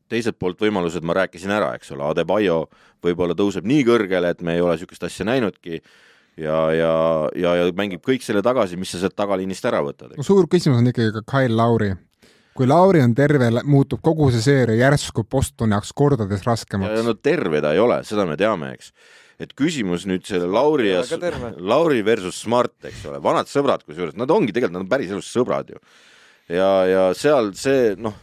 teiselt 0.09 0.39
poolt 0.39 0.61
võimalused 0.61 1.05
ma 1.05 1.15
rääkisin 1.15 1.51
ära, 1.51 1.75
eks 1.77 1.93
ole, 1.93 2.05
Adebayo 2.05 2.69
võib-olla 3.05 3.35
tõuseb 3.35 3.65
nii 3.65 3.85
kõrgele, 3.85 4.31
et 4.31 4.43
me 4.43 4.55
ei 4.55 4.61
ole 4.61 4.75
niisugust 4.75 5.05
asja 5.05 5.25
näinudki 5.25 5.83
ja, 6.39 6.59
ja, 6.75 6.93
ja, 7.39 7.55
ja 7.61 7.71
mängib 7.77 8.03
kõik 8.05 8.25
selle 8.25 8.43
tagasi, 8.45 8.79
mis 8.81 8.93
sa 8.95 9.03
sealt 9.03 9.17
tagaliinist 9.19 9.65
ära 9.69 9.81
võtad. 9.85 10.15
no 10.17 10.27
suur 10.27 10.49
küsimus 10.51 10.83
on 10.83 10.91
ikkagi 10.91 11.15
ka 11.19 11.25
Kyle 11.35 11.57
Lauri. 11.59 11.93
kui 12.59 12.67
Lauri 12.67 13.03
on 13.05 13.15
terve, 13.19 13.51
muutub 13.65 14.03
kogu 14.05 14.31
see 14.35 14.43
seeria 14.45 14.89
järsku 14.89 15.25
Bostoni 15.31 15.77
jaoks 15.77 15.95
kordades 15.95 16.45
ja 16.45 16.53
raskemaks. 16.53 17.07
no 17.07 17.15
terve 17.15 17.63
ta 17.65 17.73
ei 17.75 17.83
ole, 17.83 18.03
seda 18.09 18.27
me 18.29 18.39
teame, 18.41 18.73
eks. 18.79 18.93
et 19.39 19.55
küsimus 19.59 20.07
nüüd 20.11 20.27
selle 20.27 20.51
Lauri 20.51 20.93
ja. 20.93 21.03
Lauri 21.59 22.05
versus 22.07 22.43
Smart, 22.45 22.77
eks 22.91 23.05
ole, 23.11 23.23
vanad 23.23 23.51
sõbrad 23.51 23.85
kusjuures, 23.87 24.17
nad 24.19 24.31
ongi 24.31 24.55
tegelikult, 24.55 24.79
nad 24.79 24.87
on 24.87 24.95
päriselus 24.95 25.33
sõbrad 25.35 25.75
ju. 25.75 25.83
ja, 26.49 26.73
ja 26.89 27.05
seal 27.19 27.53
see 27.59 27.95
noh, 27.99 28.17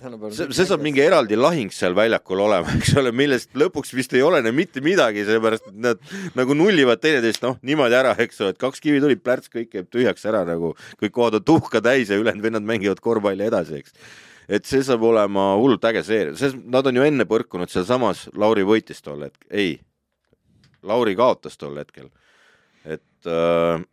see, 0.00 0.46
see 0.56 0.66
saab 0.68 0.82
mingi 0.84 1.02
eraldi 1.04 1.36
lahing 1.36 1.70
seal 1.74 1.94
väljakul 1.96 2.40
olema, 2.46 2.72
eks 2.78 2.94
ole, 3.00 3.12
millest 3.16 3.52
lõpuks 3.58 3.92
vist 3.96 4.14
ei 4.16 4.22
olene 4.24 4.52
mitte 4.56 4.82
midagi, 4.84 5.26
sellepärast 5.28 5.68
et 5.70 5.76
nad 5.84 6.14
nagu 6.38 6.56
nullivad 6.56 7.02
teineteist 7.02 7.44
noh, 7.44 7.58
niimoodi 7.66 7.98
ära, 7.98 8.14
eks 8.24 8.40
ole, 8.40 8.54
et 8.54 8.60
kaks 8.60 8.82
kivi 8.84 9.02
tuli, 9.02 9.18
plärts, 9.20 9.52
kõik 9.52 9.70
käib 9.74 9.90
tühjaks 9.92 10.24
ära 10.30 10.42
nagu, 10.48 10.72
kõik 11.02 11.14
kohad 11.16 11.40
on 11.40 11.46
tuhka 11.52 11.82
täis 11.84 12.12
ja 12.12 12.18
ülejäänud 12.20 12.48
vennad 12.48 12.66
mängivad 12.72 13.02
korvpalli 13.04 13.48
edasi, 13.50 13.82
eks. 13.82 13.96
et 14.48 14.68
see 14.68 14.82
saab 14.86 15.04
olema 15.10 15.50
hullult 15.60 15.84
äge 15.92 16.04
seeria, 16.06 16.36
sest 16.40 16.58
nad 16.64 16.88
on 16.88 17.00
ju 17.00 17.06
enne 17.06 17.28
põrkunud 17.28 17.72
sealsamas, 17.72 18.28
Lauri 18.40 18.64
võitis 18.66 19.04
tol 19.04 19.26
hetkel, 19.28 19.48
ei, 19.52 19.76
Lauri 20.88 21.16
kaotas 21.18 21.60
tol 21.60 21.76
hetkel, 21.82 22.08
et 22.88 23.28
äh, 23.28 23.84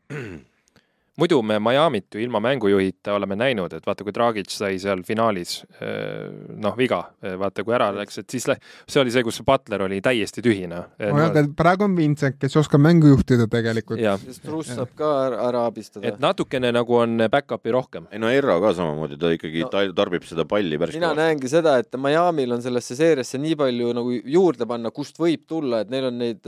muidu 1.18 1.40
me 1.42 1.58
Miami't 1.60 2.14
ju 2.16 2.22
ilma 2.22 2.40
mängujuhita 2.44 3.14
oleme 3.18 3.36
näinud, 3.40 3.74
et 3.74 3.86
vaata, 3.88 4.04
kui 4.06 4.14
Dragic 4.14 4.52
sai 4.54 4.78
seal 4.82 5.02
finaalis 5.08 5.64
noh, 6.62 6.76
viga, 6.78 7.00
vaata 7.42 7.64
kui 7.66 7.74
ära 7.78 7.90
läks, 7.96 8.20
et 8.22 8.30
siis 8.30 8.46
lä- 8.50 8.58
see 8.88 9.02
oli 9.02 9.12
see, 9.14 9.24
kus 9.26 9.42
Butler 9.48 9.82
oli 9.88 9.98
täiesti 10.02 10.44
tühine. 10.46 10.84
nojah, 11.00 11.32
aga 11.32 11.44
praegu 11.58 11.88
on 11.88 11.96
Vincent, 11.98 12.38
kes 12.40 12.56
oskab 12.62 12.82
mängu 12.86 13.10
juhtida 13.12 13.48
tegelikult. 13.50 14.00
sest 14.26 14.46
Russ 14.48 14.70
saab 14.76 14.94
ka 14.96 15.10
ära, 15.50 15.66
abistada 15.66 16.08
et. 16.08 16.20
natukene 16.20 16.72
nagu 16.72 16.96
on 17.02 17.18
back-up'i 17.34 17.72
rohkem. 17.74 18.06
ei 18.12 18.20
no 18.20 18.30
Erro 18.30 18.60
ka 18.62 18.74
samamoodi, 18.78 19.18
ta 19.20 19.34
ikkagi 19.34 19.66
No. 19.68 19.70
tarbib 19.94 20.24
seda 20.24 20.46
palli 20.46 20.78
päris 20.78 20.94
mina 20.96 21.14
näengi 21.18 21.50
seda, 21.50 21.78
et 21.80 21.92
Miami'l 21.98 22.54
on 22.54 22.62
sellesse 22.62 22.96
seeriasse 22.96 23.38
nii 23.42 23.56
palju 23.56 23.90
nagu 23.94 24.12
juurde 24.24 24.66
panna, 24.70 24.92
kust 24.92 25.18
võib 25.18 25.48
tulla, 25.48 25.82
et 25.82 25.90
neil 25.90 26.06
on 26.12 26.18
neid 26.18 26.46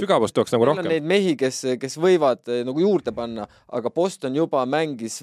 sügavust 0.00 0.34
tuleks 0.34 0.52
nagu 0.54 0.64
rohkem. 0.70 0.88
neid 0.88 1.02
mehi, 1.04 1.34
kes, 1.36 1.64
kes 1.80 1.98
võivad 1.98 2.46
nagu 2.64 2.80
juurde 2.80 3.12
panna, 3.12 3.46
aga 3.72 3.90
Boston 3.90 4.11
juba 4.20 4.64
mängis 4.66 5.20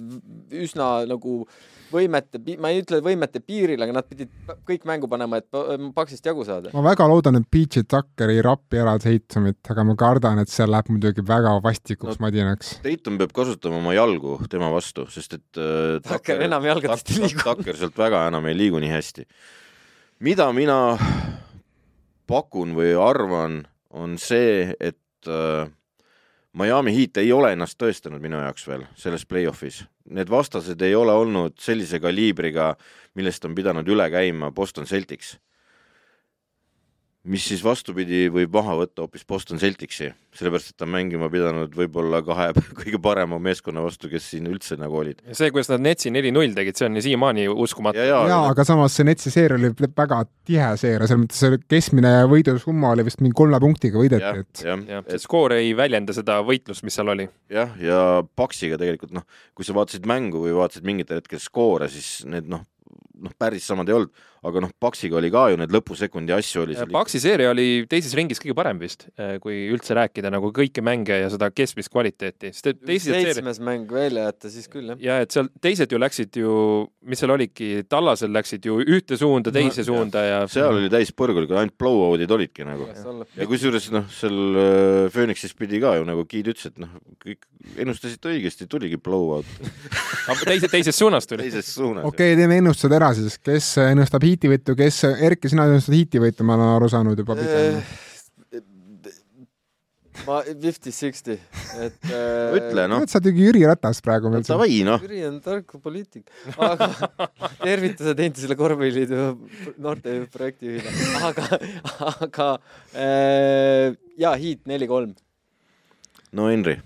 üsna 0.52 1.06
nagu 1.08 1.46
võimete, 1.92 2.38
ma 2.62 2.70
ei 2.70 2.84
ütle 2.84 3.00
võimete 3.02 3.40
piiril, 3.42 3.82
aga 3.82 3.94
nad 3.94 4.06
pidid 4.06 4.30
kõik 4.68 4.84
mängu 4.86 5.08
panema, 5.10 5.38
et 5.42 5.48
pa- 5.50 5.64
paksist 5.96 6.26
jagu 6.26 6.44
saada. 6.46 6.70
ma 6.74 6.82
väga 6.86 7.08
loodan, 7.10 7.36
et 7.40 7.48
Peachy 7.50 7.82
Tucker 7.84 8.30
ei 8.30 8.42
rapi 8.46 8.78
ära 8.78 8.94
Tatumit, 9.02 9.58
aga 9.70 9.84
ma 9.84 9.96
kardan, 9.96 10.40
et 10.40 10.50
seal 10.50 10.70
läheb 10.70 10.90
muidugi 10.94 11.22
väga 11.26 11.56
vastikuks 11.66 12.20
No- 12.20 12.26
madinaks. 12.28 12.80
Tatum 12.84 13.18
peab 13.18 13.34
kasutama 13.34 13.78
oma 13.82 13.94
jalgu 13.98 14.38
tema 14.50 14.70
vastu, 14.70 15.08
sest 15.10 15.34
et 15.40 15.58
äh, 15.58 15.98
Tucker 16.06 16.42
enam 16.46 16.64
jalgadest 16.64 17.10
ei 17.10 17.24
liigu. 17.24 17.42
Tucker 17.44 17.76
sealt 17.76 17.98
väga 17.98 18.28
enam 18.30 18.46
ei 18.46 18.54
liigu 18.58 18.80
nii 18.80 18.90
hästi. 18.94 19.26
mida 20.20 20.52
mina 20.54 20.98
pakun 22.30 22.76
või 22.78 22.94
arvan, 23.02 23.64
on 23.90 24.18
see, 24.22 24.76
et 24.80 25.28
äh, 25.28 25.66
Miami 26.54 26.96
Heat 26.96 27.18
ei 27.22 27.32
ole 27.32 27.52
ennast 27.54 27.78
tõestanud 27.78 28.22
minu 28.24 28.40
jaoks 28.42 28.66
veel 28.68 28.88
selles 28.98 29.26
play-off'is. 29.30 29.84
Need 30.10 30.32
vastased 30.34 30.82
ei 30.82 30.96
ole 30.98 31.14
olnud 31.14 31.60
sellise 31.62 32.00
kaliibriga, 32.02 32.72
millest 33.16 33.46
on 33.46 33.54
pidanud 33.56 33.88
üle 33.88 34.08
käima 34.10 34.50
Boston 34.52 34.90
Celtics. 34.90 35.36
Mis 37.30 37.46
siis 37.46 37.62
vastupidi 37.64 38.24
võib 38.34 38.54
maha 38.58 38.76
võtta 38.80 39.04
hoopis 39.04 39.26
Boston 39.28 39.60
Celticsi, 39.62 40.10
sellepärast 40.36 40.72
et 40.72 40.78
ta 40.80 40.86
on 40.88 40.94
mängima 40.96 41.30
pidanud 41.32 41.74
võib-olla 41.78 42.22
kahe 42.26 42.50
kõige 42.80 43.00
parema 43.04 43.38
meeskonna 43.44 43.84
vastu, 43.86 44.10
kes 44.12 44.32
siin 44.34 44.50
üldse 44.50 44.78
nagu 44.80 44.98
olid. 45.02 45.22
see, 45.38 45.52
kuidas 45.54 45.70
nad 45.72 45.84
Netsi 45.86 46.12
neli-null 46.14 46.56
tegid, 46.58 46.78
see 46.80 46.88
on 46.90 46.98
ju 46.98 47.06
siiamaani 47.06 47.46
uskumatu. 47.52 48.02
ja, 48.02 48.08
ja, 48.10 48.22
jaa, 48.34 48.42
aga 48.54 48.66
samas 48.68 48.98
see 48.98 49.08
Netsi 49.08 49.34
seeria 49.34 49.60
oli 49.60 49.72
väga 49.88 50.24
tihe 50.50 50.72
seeria, 50.82 51.06
selles 51.06 51.24
mõttes 51.26 51.44
see 51.44 51.62
keskmine 51.76 52.14
võidusumma 52.32 52.94
oli 52.96 53.06
vist 53.08 53.22
mingi 53.24 53.38
kolme 53.38 53.62
punktiga 53.62 54.02
võideti, 54.02 54.46
et 54.46 54.66
jah, 54.66 54.82
jah, 54.96 55.06
see 55.14 55.26
skoor 55.28 55.58
ei 55.60 55.76
väljenda 55.78 56.16
seda 56.18 56.40
võitlust, 56.46 56.86
mis 56.88 56.98
seal 56.98 57.14
oli. 57.14 57.30
jah, 57.54 57.76
ja 57.84 58.02
Paxiga 58.40 58.80
tegelikult 58.82 59.14
noh, 59.16 59.28
kui 59.58 59.68
sa 59.68 59.78
vaatasid 59.78 60.10
mängu 60.10 60.42
või 60.48 60.58
vaatasid 60.58 60.88
mingitel 60.88 61.22
hetkel 61.22 61.42
skoore, 61.44 61.92
siis 61.94 62.24
need 62.30 62.50
noh, 62.50 62.66
noh 63.20 63.34
päris 63.38 63.68
samad 63.70 63.90
ei 63.90 64.00
olnud, 64.00 64.26
aga 64.46 64.64
noh, 64.64 64.72
Paxiga 64.80 65.20
oli 65.20 65.32
ka 65.34 65.48
ju 65.52 65.60
need 65.60 65.74
lõpusekundi 65.74 66.36
asju 66.36 66.64
oli 66.64 66.78
seal 66.78 66.92
Paxi 66.94 67.22
seeria 67.24 67.52
oli 67.52 67.86
teises 67.90 68.16
ringis 68.18 68.42
kõige 68.42 68.56
parem 68.58 68.80
vist, 68.82 69.08
kui 69.44 69.66
üldse 69.74 69.98
rääkida 69.98 70.32
nagu 70.34 70.52
kõiki 70.56 70.84
mänge 70.86 71.18
ja 71.22 71.32
seda 71.34 71.50
keskmist 71.52 71.92
kvaliteeti, 71.92 72.54
sest 72.56 72.72
et 72.74 72.82
teised 72.86 73.12
seitsmes 73.12 73.60
mäng 73.64 73.90
välja 73.92 74.30
jätta, 74.30 74.54
siis 74.54 74.70
küll 74.72 74.94
jah. 74.94 75.02
ja 75.04 75.20
et 75.26 75.36
seal 75.36 75.50
teised 75.64 75.92
ju 75.92 76.00
läksid 76.02 76.40
ju, 76.40 76.54
mis 77.10 77.20
seal 77.22 77.36
oligi, 77.36 77.72
tallasel 77.90 78.32
läksid 78.36 78.70
ju 78.70 78.80
ühte 78.86 79.20
suunda, 79.20 79.52
teise 79.56 79.80
No, 79.80 79.86
suunda 79.88 80.24
ja 80.24 80.40
seal 80.52 80.76
oli 80.76 80.90
täis 80.92 81.12
põrgulikud, 81.16 81.56
ainult 81.60 81.76
blowout'id 81.80 82.32
olidki 82.36 82.66
nagu. 82.68 82.88
ja 83.36 83.48
kusjuures 83.50 83.90
noh, 83.96 84.08
seal 84.14 84.40
äh, 84.60 85.06
Phoenixis 85.14 85.56
pidi 85.58 85.82
ka 85.84 85.96
ju 86.00 86.08
nagu 86.08 86.26
Giid 86.30 86.52
ütles, 86.52 86.72
et 86.72 86.82
noh, 86.82 86.92
kõik 87.24 87.48
ennustasite 87.80 88.32
õigesti, 88.32 88.68
tuligi 88.72 89.00
blowout 89.02 89.48
Aga 90.32 90.46
teise, 90.46 90.70
teisest 90.72 91.00
suunast 91.00 91.30
tuli. 91.30 91.48
teises 91.48 91.74
suunas. 91.74 92.06
okei 92.08 92.34
okay,, 92.34 92.40
teeme 92.40 92.60
ennustused 92.62 92.96
ära 92.96 93.12
siis, 93.18 93.40
kes 93.44 93.72
ennustab 93.84 94.26
hiiti 94.30 94.52
võitu, 94.52 94.76
kes, 94.78 95.02
Erki, 95.30 95.52
sina 95.52 95.66
ennustad 95.70 95.98
hiiti 95.98 96.22
võitu, 96.22 96.46
ma 96.48 96.58
olen 96.58 96.76
aru 96.76 96.90
saanud 96.92 97.20
juba 97.20 97.36
pigem. 97.40 97.82
ma 100.28 100.42
fifty-sixty, 100.44 101.38
et 101.80 102.10
äh, 102.12 102.52
ütle 102.58 102.86
noh, 102.92 103.06
sa 103.10 103.22
oled 103.22 103.30
ju 103.32 103.46
Jüri 103.48 103.64
Ratas 103.66 104.02
praegu 104.04 104.32
veel. 104.34 104.44
davai 104.46 104.82
noh, 104.86 105.00
Jüri 105.02 105.24
on 105.30 105.40
tark 105.44 105.78
poliitik, 105.82 106.28
aga 106.60 106.90
tervitused 107.68 108.20
endisele 108.26 108.58
korvpalliliidu 108.60 109.30
noorteprojektijuhile, 109.80 110.94
aga, 111.32 111.48
aga 112.28 112.50
äh, 112.94 113.96
jaa, 114.20 114.36
Heat 114.36 114.68
neli-kolm. 114.70 115.16
no 116.36 116.52
Henri, 116.52 116.78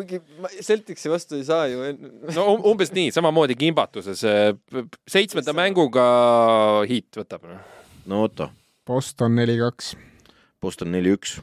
kuigi 0.00 0.18
Celticsi 0.64 1.12
vastu 1.12 1.36
ei 1.38 1.44
saa 1.46 1.66
ju 1.70 1.84
no 2.36 2.46
um- 2.54 2.64
umbes 2.72 2.90
nii, 2.96 3.12
samamoodi 3.14 3.54
kimbatuses. 3.60 4.24
seitsmenda 5.08 5.54
mänguga 5.56 6.06
hiit 6.90 7.20
võtab. 7.20 7.44
no 8.10 8.24
Otto, 8.26 8.48
Boston 8.88 9.36
neli-kaks. 9.38 9.92
Boston 10.60 10.90
neli-üks, 10.96 11.38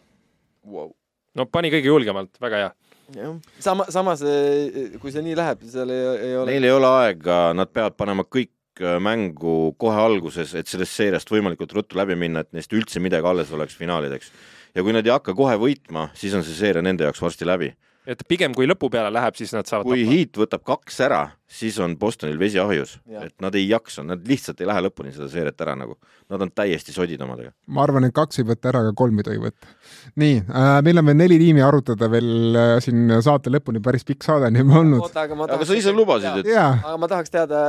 Wow. 0.68 0.90
no 1.38 1.46
pani 1.48 1.70
kõige 1.72 1.88
julgemalt, 1.88 2.34
väga 2.44 2.58
hea. 2.60 2.72
jah, 3.16 3.38
sama, 3.64 3.86
samas 3.94 4.20
eh, 4.28 4.98
kui 5.00 5.14
see 5.16 5.24
nii 5.24 5.38
läheb, 5.40 5.62
seal 5.72 5.90
ei, 5.96 6.02
ei 6.28 6.36
ole. 6.36 6.52
neil 6.52 6.68
ei 6.68 6.74
ole 6.76 6.90
aega, 7.06 7.38
nad 7.56 7.72
peavad 7.72 7.96
panema 7.98 8.26
kõik 8.28 8.52
mängu 9.02 9.72
kohe 9.82 9.98
alguses, 9.98 10.52
et 10.60 10.68
sellest 10.70 10.94
seeriast 11.00 11.32
võimalikult 11.34 11.72
ruttu 11.74 11.98
läbi 11.98 12.14
minna, 12.20 12.44
et 12.44 12.52
neist 12.54 12.74
üldse 12.78 13.00
midagi 13.02 13.26
alles 13.26 13.50
oleks 13.56 13.74
finaalideks. 13.80 14.30
ja 14.76 14.84
kui 14.86 14.94
nad 14.94 15.08
ei 15.08 15.16
hakka 15.16 15.34
kohe 15.34 15.56
võitma, 15.58 16.10
siis 16.14 16.36
on 16.38 16.44
see 16.46 16.54
seeria 16.60 16.84
nende 16.86 17.08
jaoks 17.08 17.22
varsti 17.24 17.48
läbi. 17.48 17.72
Et 18.08 18.22
pigem 18.30 18.54
kui 18.56 18.68
lõpu 18.70 18.88
peale 18.92 19.10
läheb, 19.12 19.36
siis 19.36 19.52
nad 19.56 19.68
saavad 19.68 19.90
kui. 19.90 20.06
Heat 20.08 20.38
võtab 20.40 20.64
kaks 20.68 21.00
ära, 21.04 21.20
siis 21.52 21.76
on 21.84 21.98
Bostonil 22.00 22.38
vesi 22.40 22.60
ahjus, 22.62 22.96
et 23.20 23.34
nad 23.44 23.56
ei 23.60 23.66
jaksa, 23.68 24.04
nad 24.08 24.24
lihtsalt 24.28 24.62
ei 24.64 24.70
lähe 24.70 24.84
lõpuni 24.86 25.12
seda 25.16 25.28
seeriat 25.32 25.64
ära 25.66 25.76
nagu. 25.80 25.98
Nad 26.32 26.44
on 26.44 26.52
täiesti 26.56 26.96
sodid 26.96 27.22
omadega. 27.24 27.52
ma 27.72 27.84
arvan, 27.84 28.08
et 28.08 28.16
kaks 28.16 28.40
ei 28.40 28.48
võta 28.48 28.72
ära, 28.72 28.82
aga 28.86 28.94
kolm 28.98 29.20
ei 29.20 29.28
tohi 29.28 29.42
võtta. 29.44 29.72
nii 30.20 30.38
äh,, 30.44 30.70
meil 30.88 31.02
on 31.02 31.10
veel 31.10 31.20
neli 31.20 31.40
tiimi 31.42 31.64
arutada 31.64 32.10
veel 32.12 32.60
äh, 32.60 32.74
siin 32.84 33.12
saate 33.24 33.52
lõpuni, 33.52 33.84
päris 33.84 34.08
pikk 34.08 34.28
saade 34.28 34.52
on 34.52 34.62
juba 34.62 34.80
olnud. 34.82 35.20
aga 35.24 35.40
ma 35.40 35.50
aga 35.58 35.68
sa 35.68 35.80
ise 35.80 35.96
lubasid, 35.96 36.42
et 36.44 36.52
aga 36.56 36.96
ma 37.00 37.12
tahaks 37.12 37.34
teada, 37.34 37.66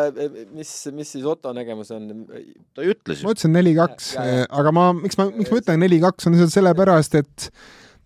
mis, 0.55 0.73
mis 0.95 1.15
siis 1.17 1.27
Otto 1.29 1.55
nägemus 1.55 1.91
on. 1.95 2.09
ta 2.75 2.87
ju 2.87 2.95
ütles 2.95 3.23
ma 3.23 3.33
ju. 3.33 3.39
ütlesin 3.39 3.55
neli-kaks 3.59 4.15
ja., 4.15 4.47
aga 4.63 4.75
ma, 4.75 4.89
miks 5.03 5.19
ma, 5.19 5.31
miks 5.35 5.51
ma 5.55 5.63
ütlen 5.63 5.83
neli-kaks, 5.87 6.31
on 6.31 6.39
lihtsalt 6.39 6.59
sellepärast, 6.61 7.19
et 7.19 7.51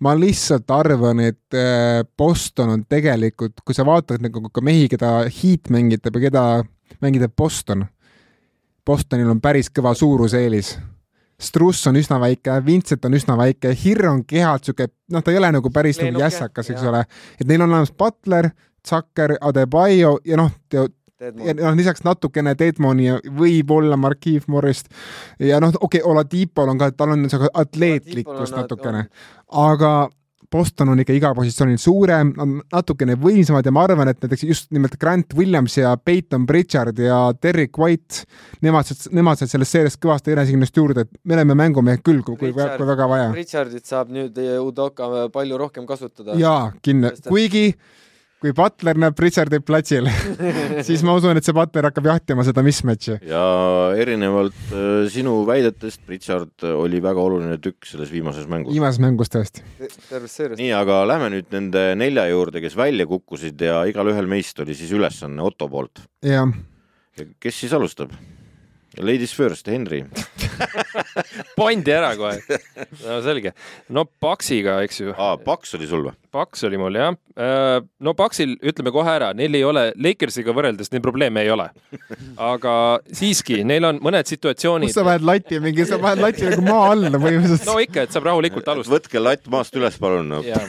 ma 0.03 0.15
lihtsalt 0.19 0.71
arvan, 0.75 1.21
et 1.23 1.57
äh, 1.57 2.03
Boston 2.19 2.75
on 2.75 2.85
tegelikult, 2.91 3.61
kui 3.65 3.77
sa 3.77 3.85
vaatad 3.87 4.23
nagu 4.25 4.43
ka 4.51 4.65
mehi, 4.65 4.89
keda 4.91 5.23
Heat 5.29 5.71
mängitab 5.73 6.19
ja 6.19 6.25
keda 6.29 6.45
mängitab 7.05 7.35
Boston, 7.39 7.85
Bostonil 8.87 9.31
on 9.31 9.41
päris 9.43 9.71
kõva 9.71 9.95
suuruseelis. 9.95 10.75
Struss 11.43 11.87
on 11.91 11.99
üsna 11.99 12.19
väike, 12.23 12.55
Vincent 12.67 13.05
on 13.07 13.15
üsna 13.19 13.37
väike, 13.39 13.73
Hirr 13.79 14.09
on 14.11 14.25
kehalt 14.27 14.67
sihuke, 14.67 14.89
noh, 15.11 15.23
ta 15.23 15.33
ei 15.33 15.39
ole 15.41 15.51
nagu 15.55 15.71
päris 15.75 15.99
nagu 16.03 16.23
jässakas, 16.23 16.71
eks 16.71 16.85
ole, 16.87 17.03
et 17.39 17.47
neil 17.49 17.65
on 17.65 17.71
olemas 17.71 17.95
Butler, 17.99 18.53
Zucker, 18.87 19.37
Adebayo 19.41 20.17
ja 20.27 20.39
noh, 20.39 20.51
ja 21.23 21.55
noh, 21.61 21.77
lisaks 21.79 22.05
natukene 22.07 22.55
Deadmoni 22.59 23.07
ja 23.07 23.19
võib-olla 23.39 23.97
Markiev 24.01 24.49
Morrist 24.53 24.91
ja 25.39 25.61
noh, 25.63 25.75
okei 25.81 26.01
okay,, 26.03 26.11
Oladipol 26.11 26.73
on 26.75 26.81
ka, 26.81 26.91
tal 26.97 27.15
on 27.17 27.29
see 27.31 27.53
atleetlikkust 27.53 28.57
on- 28.57 28.65
natukene, 28.65 29.07
aga 29.63 29.93
Boston 30.53 30.91
on 30.93 31.01
ikka 31.01 31.15
igal 31.17 31.33
positsioonil 31.33 31.79
suurem, 31.81 32.35
on 32.43 32.59
natukene 32.75 33.15
võimsamad 33.17 33.65
ja 33.65 33.73
ma 33.73 33.87
arvan, 33.87 34.11
et 34.13 34.19
näiteks 34.21 34.43
just 34.45 34.69
nimelt 34.75 34.99
Grant 35.01 35.33
Williams 35.39 35.79
ja 35.79 35.95
Peyton 35.97 36.45
Pritchard 36.47 36.99
ja 37.01 37.23
Derek 37.43 37.79
White, 37.81 38.27
nemad 38.61 38.91
nemad 39.17 39.41
said 39.41 39.49
sellest 39.55 39.73
seeriast 39.79 40.01
kõvasti 40.03 40.35
enesekindlust 40.35 40.77
juurde, 40.77 41.07
et 41.07 41.23
me 41.25 41.39
oleme 41.39 41.57
mängumehed 41.57 42.05
küll, 42.05 42.21
kui, 42.27 42.37
kui, 42.37 42.53
kui 42.53 42.91
väga 42.93 43.09
vaja. 43.09 43.31
Richardit 43.33 43.89
saab 43.89 44.13
nüüd 44.13 44.37
Udoka 44.61 45.09
palju 45.33 45.57
rohkem 45.65 45.89
kasutada. 45.89 46.37
jaa, 46.37 46.69
kindla- 46.85 47.15
Sest, 47.17 47.27
et- 47.27 47.33
kuigi 47.33 47.65
kui 48.43 48.53
Butler 48.57 48.99
näeb 48.99 49.15
Pritchardit 49.19 49.65
platsil, 49.67 50.09
siis 50.89 51.05
ma 51.07 51.15
usun, 51.19 51.39
et 51.39 51.47
see 51.47 51.55
Butler 51.55 51.87
hakkab 51.89 52.09
jahtima 52.11 52.45
seda 52.47 52.65
mismatch'i. 52.67 53.21
ja 53.31 53.45
erinevalt 54.03 54.75
äh, 54.75 55.07
sinu 55.13 55.37
väidetest, 55.49 56.03
Richard 56.11 56.67
oli 56.67 57.03
väga 57.05 57.23
oluline 57.23 57.61
tükk 57.63 57.87
selles 57.87 58.11
viimases 58.13 58.49
mängus. 58.51 58.75
viimases 58.75 59.01
mängus 59.03 59.31
tõesti. 59.33 59.63
nii, 60.59 60.73
aga 60.75 61.03
lähme 61.13 61.31
nüüd 61.37 61.55
nende 61.55 61.87
nelja 61.99 62.27
juurde, 62.33 62.65
kes 62.65 62.77
välja 62.79 63.07
kukkusid 63.11 63.63
ja 63.63 63.83
igalühel 63.91 64.31
meist 64.31 64.59
oli 64.65 64.75
siis 64.79 64.91
ülesanne 64.97 65.43
Otto 65.47 65.71
poolt. 65.71 66.03
jah, 66.27 66.51
kes 67.39 67.63
siis 67.63 67.79
alustab? 67.79 68.15
Ladies 68.99 69.33
first, 69.33 69.67
Henri. 69.67 70.05
pandi 71.57 71.93
ära 71.93 72.13
kohe. 72.17 72.59
no 73.05 73.19
selge. 73.25 73.53
no 73.89 74.05
Paxiga, 74.05 74.79
eks 74.85 75.01
ju. 75.01 75.15
aa, 75.17 75.37
Paks 75.41 75.77
oli 75.79 75.89
sul 75.89 76.05
või? 76.07 76.15
Paks 76.33 76.65
oli 76.69 76.81
mul 76.81 76.97
jah. 76.97 77.17
no 78.03 78.15
Paksil 78.19 78.55
ütleme 78.61 78.93
kohe 78.95 79.15
ära, 79.15 79.33
neil 79.37 79.57
ei 79.57 79.65
ole, 79.65 79.87
Lakersiga 79.97 80.55
võrreldes 80.57 80.93
neil 80.93 81.05
probleeme 81.05 81.45
ei 81.45 81.53
ole. 81.55 81.69
aga 82.53 82.75
siiski, 83.13 83.63
neil 83.69 83.89
on 83.89 84.03
mõned 84.05 84.29
kus 84.29 84.37
situatsioonid 84.37 84.93
sa. 84.95 85.07
paned 85.09 85.27
lati 85.29 85.61
mingi, 85.63 85.89
sa 85.89 86.01
paned 86.03 86.25
lati 86.25 86.49
nagu 86.49 86.67
maa 86.67 86.93
alla 86.93 87.13
põhimõtteliselt 87.17 87.69
no 87.73 87.79
ikka, 87.85 88.07
et 88.07 88.15
saab 88.15 88.29
rahulikult 88.31 88.69
alustada. 88.75 88.99
võtke 88.99 89.25
latt 89.25 89.51
maast 89.53 89.81
üles, 89.81 89.99
palun 90.03 90.33
no.. 90.37 90.43
jaa, 90.47 90.65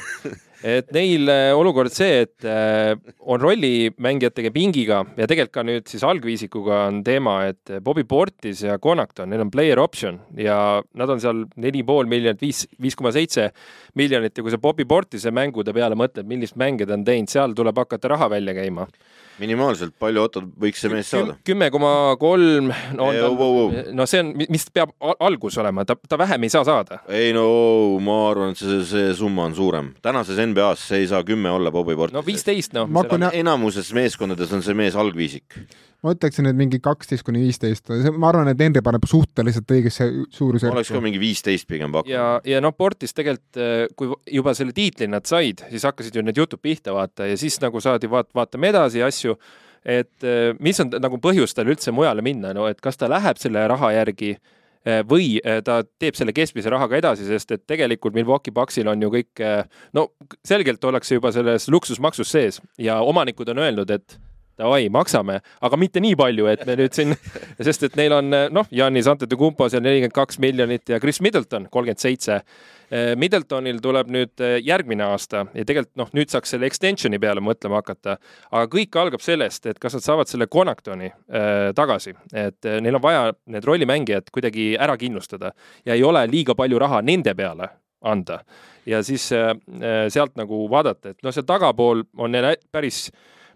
et 0.64 0.92
neil 0.96 1.28
äh, 1.28 1.52
olukord 1.56 1.92
see, 1.94 2.24
et 2.24 2.46
äh, 2.48 2.94
on 3.20 3.42
rollimängijatega 3.44 4.52
pingiga 4.56 5.02
ja 5.18 5.28
tegelikult 5.28 5.54
ka 5.54 5.64
nüüd 5.68 5.90
siis 5.92 6.04
algviisikuga 6.08 6.86
on 6.88 7.02
teema, 7.06 7.36
et 7.52 7.74
Bobby 7.84 8.06
Portis 8.08 8.64
ja 8.64 8.78
Connaughton, 8.82 9.30
neil 9.30 9.44
on 9.44 9.52
player 9.52 9.80
option 9.84 10.22
ja 10.40 10.80
nad 10.96 11.12
on 11.12 11.20
seal 11.24 11.44
neli 11.60 11.84
pool 11.88 12.08
miljonit, 12.10 12.40
viis, 12.42 12.64
viis 12.82 12.96
koma 12.96 13.12
seitse 13.16 13.50
miljonit 14.00 14.38
ja 14.38 14.46
kui 14.46 14.54
sa 14.54 14.62
Bobby 14.62 14.88
Portise 14.88 15.34
mängude 15.36 15.76
peale 15.76 15.98
mõtled, 16.00 16.28
millist 16.30 16.56
mänge 16.60 16.88
ta 16.88 16.96
on 16.96 17.04
teinud, 17.08 17.32
seal 17.32 17.54
tuleb 17.58 17.84
hakata 17.84 18.14
raha 18.16 18.32
välja 18.32 18.56
käima. 18.56 18.88
minimaalselt 19.40 19.96
palju 20.00 20.22
Otto 20.22 20.42
võiks 20.62 20.80
see 20.80 20.92
mees 20.94 21.10
saada? 21.10 21.36
kümme 21.44 21.72
koma 21.74 22.16
kolm, 22.22 22.72
no 22.94 23.12
Ei, 23.12 23.20
on 23.20 23.38
wow, 23.38 23.56
wow. 23.58 23.72
ta, 23.74 23.94
no 23.98 24.06
see 24.08 24.22
on, 24.22 24.32
mis 24.38 24.68
peab 24.72 24.94
al- 25.02 25.18
algus 25.20 25.58
olema, 25.58 25.84
ta, 25.86 25.96
ta 25.96 26.18
vähem 26.22 26.44
ei 26.46 26.54
saa 26.54 26.64
saada. 26.64 27.02
ei 27.10 27.34
no 27.36 28.00
ma 28.00 28.20
arvan, 28.30 28.54
et 28.54 28.62
see, 28.62 28.84
see 28.88 29.12
summa 29.18 29.50
on 29.50 29.56
suurem. 29.58 29.94
tänases 30.06 30.38
NBA-s 30.38 30.53
see 30.80 31.04
ei 31.04 31.08
saa 31.10 31.24
kümme 31.28 31.52
olla 31.52 31.72
Bobby 31.72 31.96
Portis. 31.96 32.16
no 32.16 32.24
viisteist, 32.26 32.76
noh. 32.78 32.88
Jah- 32.90 33.34
enamuses 33.40 33.94
meeskondades 33.94 34.54
on 34.54 34.64
see 34.64 34.74
mees 34.78 34.96
algviisik. 34.96 35.58
ma 36.04 36.14
ütleksin, 36.16 36.48
et 36.50 36.56
mingi 36.60 36.80
kaksteist 36.84 37.24
kuni 37.24 37.44
viisteist, 37.46 37.90
ma 38.18 38.30
arvan, 38.30 38.52
et 38.52 38.60
Henri 38.60 38.82
paneb 38.84 39.06
suhteliselt 39.08 39.70
õigesse 39.72 40.08
ma 40.10 40.16
oleks 40.16 40.32
ka 40.32 40.38
suurusjärku. 40.38 41.02
mingi 41.02 41.22
viisteist 41.22 41.68
pigem 41.68 41.92
pakkunud. 41.92 42.14
ja, 42.14 42.40
ja 42.46 42.62
noh, 42.62 42.76
Portis 42.76 43.14
tegelikult, 43.14 43.62
kui 43.96 44.12
juba 44.40 44.54
selle 44.58 44.76
tiitli 44.76 45.08
nad 45.08 45.26
said, 45.30 45.66
siis 45.70 45.86
hakkasid 45.88 46.16
ju 46.16 46.26
need 46.26 46.38
jutud 46.38 46.62
pihta 46.62 46.96
vaata 46.96 47.30
ja 47.30 47.38
siis 47.38 47.60
nagu 47.64 47.82
saadi 47.82 48.10
vaat-, 48.12 48.34
vaatame 48.36 48.74
edasi 48.74 49.04
asju, 49.04 49.38
et 49.86 50.28
eh, 50.28 50.52
mis 50.64 50.80
on 50.84 50.92
nagu 51.04 51.20
põhjus 51.24 51.56
tal 51.56 51.72
üldse 51.72 51.92
mujale 51.96 52.24
minna, 52.26 52.54
no 52.56 52.68
et 52.72 52.82
kas 52.84 53.00
ta 53.00 53.10
läheb 53.12 53.40
selle 53.42 53.66
raha 53.68 53.94
järgi 53.98 54.36
või 55.08 55.38
äh, 55.40 55.62
ta 55.64 55.82
teeb 56.00 56.18
selle 56.20 56.34
keskmise 56.36 56.72
rahaga 56.74 56.98
edasi, 57.00 57.28
sest 57.28 57.56
et 57.56 57.64
tegelikult 57.70 58.16
Milwaukee 58.18 58.54
Bucksil 58.54 58.90
on 58.92 59.02
ju 59.02 59.12
kõik, 59.14 59.32
äh, 59.40 59.64
no 59.96 60.10
selgelt 60.46 60.84
ollakse 60.84 61.16
juba 61.16 61.32
selles 61.36 61.70
luksusmaksus 61.72 62.32
sees 62.32 62.62
ja 62.78 63.00
omanikud 63.02 63.50
on 63.54 63.64
öelnud, 63.64 63.94
et 63.96 64.18
davai, 64.60 64.86
maksame, 64.94 65.40
aga 65.66 65.80
mitte 65.80 66.04
nii 66.04 66.18
palju, 66.20 66.50
et 66.52 66.66
me 66.68 66.76
nüüd 66.78 66.94
siin, 66.94 67.16
sest 67.68 67.88
et 67.88 67.98
neil 68.00 68.14
on 68.20 68.30
noh, 68.54 68.70
Janis 68.72 69.10
Antetokounmpo 69.10 69.70
seal 69.72 69.86
nelikümmend 69.86 70.16
kaks 70.16 70.40
miljonit 70.44 70.92
ja 70.94 71.00
Chris 71.04 71.22
Middleton 71.24 71.70
kolmkümmend 71.72 72.04
seitse. 72.04 72.44
Middletonil 73.18 73.80
tuleb 73.82 74.10
nüüd 74.14 74.42
järgmine 74.62 75.06
aasta 75.08 75.48
ja 75.56 75.64
tegelikult 75.66 75.98
noh, 75.98 76.10
nüüd 76.14 76.30
saaks 76.30 76.54
selle 76.54 76.68
extension'i 76.70 77.18
peale 77.22 77.42
mõtlema 77.42 77.80
hakata, 77.80 78.18
aga 78.52 78.68
kõik 78.70 78.98
algab 79.02 79.24
sellest, 79.24 79.66
et 79.70 79.80
kas 79.82 79.96
nad 79.98 80.06
saavad 80.06 80.30
selle 80.30 80.48
Connachtoni 80.52 81.10
äh, 81.10 81.72
tagasi, 81.76 82.14
et 82.34 82.68
äh, 82.70 82.80
neil 82.84 83.00
on 83.00 83.04
vaja 83.04 83.32
need 83.50 83.66
rollimängijad 83.66 84.30
kuidagi 84.34 84.74
ära 84.80 84.98
kindlustada 85.00 85.54
ja 85.86 85.98
ei 85.98 86.04
ole 86.04 86.26
liiga 86.30 86.56
palju 86.58 86.80
raha 86.82 87.02
nende 87.02 87.34
peale 87.38 87.70
anda. 88.04 88.42
Ja 88.86 89.02
siis 89.04 89.30
äh, 89.34 89.54
sealt 90.14 90.36
nagu 90.40 90.66
vaadata, 90.70 91.14
et 91.14 91.24
noh, 91.24 91.34
seal 91.34 91.48
tagapool 91.50 92.06
on 92.18 92.36
neil 92.36 92.54
päris 92.72 93.08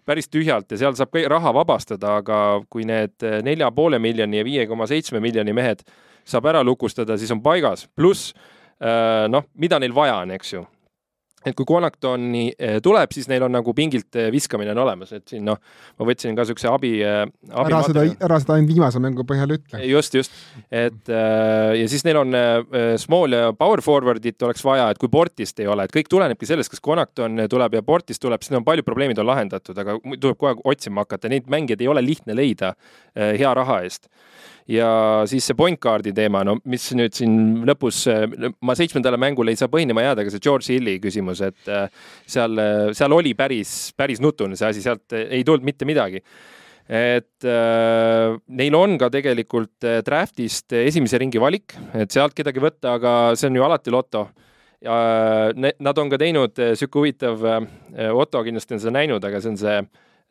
päris 0.08 0.30
tühjalt 0.32 0.70
ja 0.72 0.78
seal 0.80 0.94
saab 0.96 1.18
raha 1.28 1.50
vabastada, 1.52 2.14
aga 2.22 2.62
kui 2.72 2.86
need 2.88 3.20
nelja 3.44 3.68
poole 3.76 3.98
miljoni 4.00 4.38
ja 4.40 4.44
viie 4.46 4.64
koma 4.66 4.86
seitsme 4.88 5.20
miljoni 5.20 5.52
mehed 5.52 5.82
saab 6.24 6.48
ära 6.48 6.62
lukustada, 6.64 7.18
siis 7.20 7.32
on 7.34 7.42
paigas, 7.44 7.84
pluss 7.96 8.32
noh, 8.78 9.48
mida 9.58 9.78
neil 9.82 9.94
vaja 9.94 10.20
on, 10.22 10.30
eks 10.36 10.52
ju. 10.54 10.66
Et 11.46 11.54
kui 11.54 11.66
Connachtoni 11.68 12.48
eh, 12.58 12.78
tuleb, 12.82 13.12
siis 13.14 13.28
neil 13.30 13.44
on 13.46 13.52
nagu 13.54 13.72
pingilt 13.76 14.16
eh, 14.18 14.26
viskamine 14.34 14.72
on 14.72 14.80
olemas, 14.82 15.12
et 15.14 15.30
siin 15.30 15.44
noh, 15.46 15.58
ma 16.00 16.06
võtsin 16.08 16.34
ka 16.34 16.42
niisuguse 16.42 16.70
abi, 16.70 16.90
abi. 17.04 17.62
ära 17.62 17.82
seda, 17.86 18.04
ära 18.26 18.40
seda 18.42 18.56
ainult 18.56 18.72
viimase 18.72 19.02
mängu 19.02 19.22
põhjal 19.28 19.54
ütle. 19.54 19.80
just, 19.86 20.16
just, 20.18 20.34
et 20.66 21.12
ja 21.12 21.86
siis 21.90 22.02
neil 22.06 22.18
on 22.24 22.34
small 22.98 23.36
ja 23.36 23.52
power 23.54 23.82
forward'it 23.84 24.42
oleks 24.48 24.66
vaja, 24.66 24.88
et 24.90 24.98
kui 24.98 25.10
Portist 25.12 25.62
ei 25.62 25.70
ole, 25.70 25.86
et 25.86 25.94
kõik 25.94 26.10
tulenebki 26.10 26.48
sellest, 26.48 26.72
kas 26.74 26.82
Connachton 26.82 27.46
tuleb 27.50 27.78
ja 27.78 27.84
Portist 27.86 28.22
tuleb, 28.24 28.42
siis 28.42 28.58
on 28.58 28.66
palju 28.66 28.86
probleemid 28.86 29.22
on 29.22 29.30
lahendatud, 29.30 29.78
aga 29.78 29.94
tuleb 30.18 30.34
kogu 30.34 30.50
aeg 30.50 30.66
otsima 30.74 31.06
hakata, 31.06 31.30
neid 31.30 31.46
mängijaid 31.46 31.86
ei 31.86 31.92
ole 31.94 32.02
lihtne 32.02 32.34
leida 32.34 32.74
hea 33.14 33.54
raha 33.62 33.84
eest 33.86 34.10
ja 34.68 34.90
siis 35.28 35.46
see 35.48 35.56
point 35.56 35.80
guard'i 35.80 36.12
teema, 36.16 36.42
no 36.44 36.58
mis 36.68 36.90
nüüd 36.96 37.16
siin 37.16 37.64
lõpus, 37.68 38.02
ma 38.60 38.76
seitsmendale 38.78 39.20
mängule 39.20 39.54
ei 39.54 39.60
saa 39.60 39.70
põhinema 39.72 40.04
jääda, 40.04 40.24
aga 40.24 40.34
see 40.34 40.44
George 40.44 40.74
Hilli 40.74 40.98
küsimus, 41.02 41.42
et 41.46 41.72
äh, 41.72 41.88
seal, 42.28 42.60
seal 42.96 43.16
oli 43.16 43.34
päris, 43.38 43.94
päris 43.96 44.22
nutune 44.24 44.58
see 44.58 44.68
asi, 44.68 44.84
sealt 44.84 45.16
ei 45.18 45.44
tulnud 45.46 45.66
mitte 45.66 45.88
midagi 45.88 46.22
et 46.88 47.44
äh, 47.44 48.34
neil 48.48 48.76
on 48.76 48.96
ka 49.00 49.10
tegelikult 49.12 49.84
äh, 49.84 50.00
draft'ist 50.04 50.72
esimese 50.80 51.20
ringi 51.20 51.40
valik, 51.40 51.76
et 51.92 52.12
sealt 52.12 52.36
kedagi 52.36 52.62
võtta, 52.64 52.94
aga 52.96 53.14
see 53.36 53.50
on 53.50 53.58
ju 53.60 53.66
alati 53.66 53.92
loto. 53.92 54.28
ja 54.80 55.50
ne, 55.58 55.72
nad 55.82 55.98
on 55.98 56.08
ka 56.08 56.16
teinud 56.20 56.54
sihuke 56.78 57.00
huvitav 57.00 57.44
äh,, 57.44 57.64
Otto 58.14 58.44
kindlasti 58.46 58.76
on 58.76 58.80
seda 58.80 58.94
näinud, 58.94 59.24
aga 59.24 59.40
see 59.42 59.50
on 59.52 59.58
see 59.60 59.78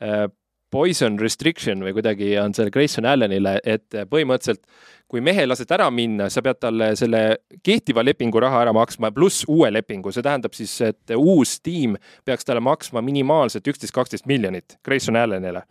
äh, 0.01 0.26
poison 0.72 1.15
restriction 1.19 1.81
või 1.85 1.94
kuidagi 1.95 2.34
on 2.41 2.53
see 2.56 2.72
Grayson 2.73 3.07
Allanile, 3.07 3.57
et 3.64 3.88
põhimõtteliselt 4.11 4.65
kui 5.07 5.22
mehe 5.23 5.45
lased 5.48 5.72
ära 5.72 5.88
minna, 5.94 6.27
sa 6.30 6.44
pead 6.44 6.60
talle 6.60 6.91
selle 6.99 7.22
kehtiva 7.64 8.03
lepingu 8.03 8.41
raha 8.44 8.65
ära 8.65 8.73
maksma, 8.76 9.14
pluss 9.15 9.45
uue 9.48 9.69
lepingu, 9.72 10.11
see 10.11 10.26
tähendab 10.26 10.56
siis, 10.57 10.73
et 10.84 11.15
uus 11.15 11.57
tiim 11.64 11.95
peaks 12.27 12.48
talle 12.48 12.64
maksma 12.64 13.03
minimaalselt 13.06 13.68
üksteist, 13.72 13.95
kaksteist 13.95 14.27
miljonit 14.27 14.80
Grayson 14.84 15.15
Allanile. 15.15 15.64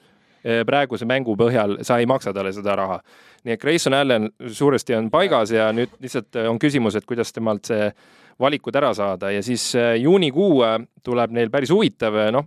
praeguse 0.66 1.04
mängu 1.04 1.34
põhjal 1.34 1.80
sa 1.82 1.96
ei 1.98 2.06
maksa 2.06 2.32
talle 2.32 2.52
seda 2.52 2.76
raha. 2.76 3.00
nii 3.44 3.52
et 3.52 3.60
Grayson 3.60 3.94
Allan 3.94 4.30
suuresti 4.48 4.94
on 4.94 5.10
paigas 5.10 5.50
ja 5.50 5.72
nüüd 5.72 5.90
lihtsalt 6.00 6.36
on 6.48 6.58
küsimus, 6.58 6.96
et 6.96 7.04
kuidas 7.04 7.32
temalt 7.32 7.64
see 7.64 7.92
valikud 8.40 8.76
ära 8.76 8.94
saada 8.94 9.30
ja 9.30 9.42
siis 9.42 9.74
juunikuu 9.98 10.62
tuleb 11.02 11.30
neil 11.30 11.50
päris 11.50 11.70
huvitav, 11.70 12.14
noh 12.32 12.46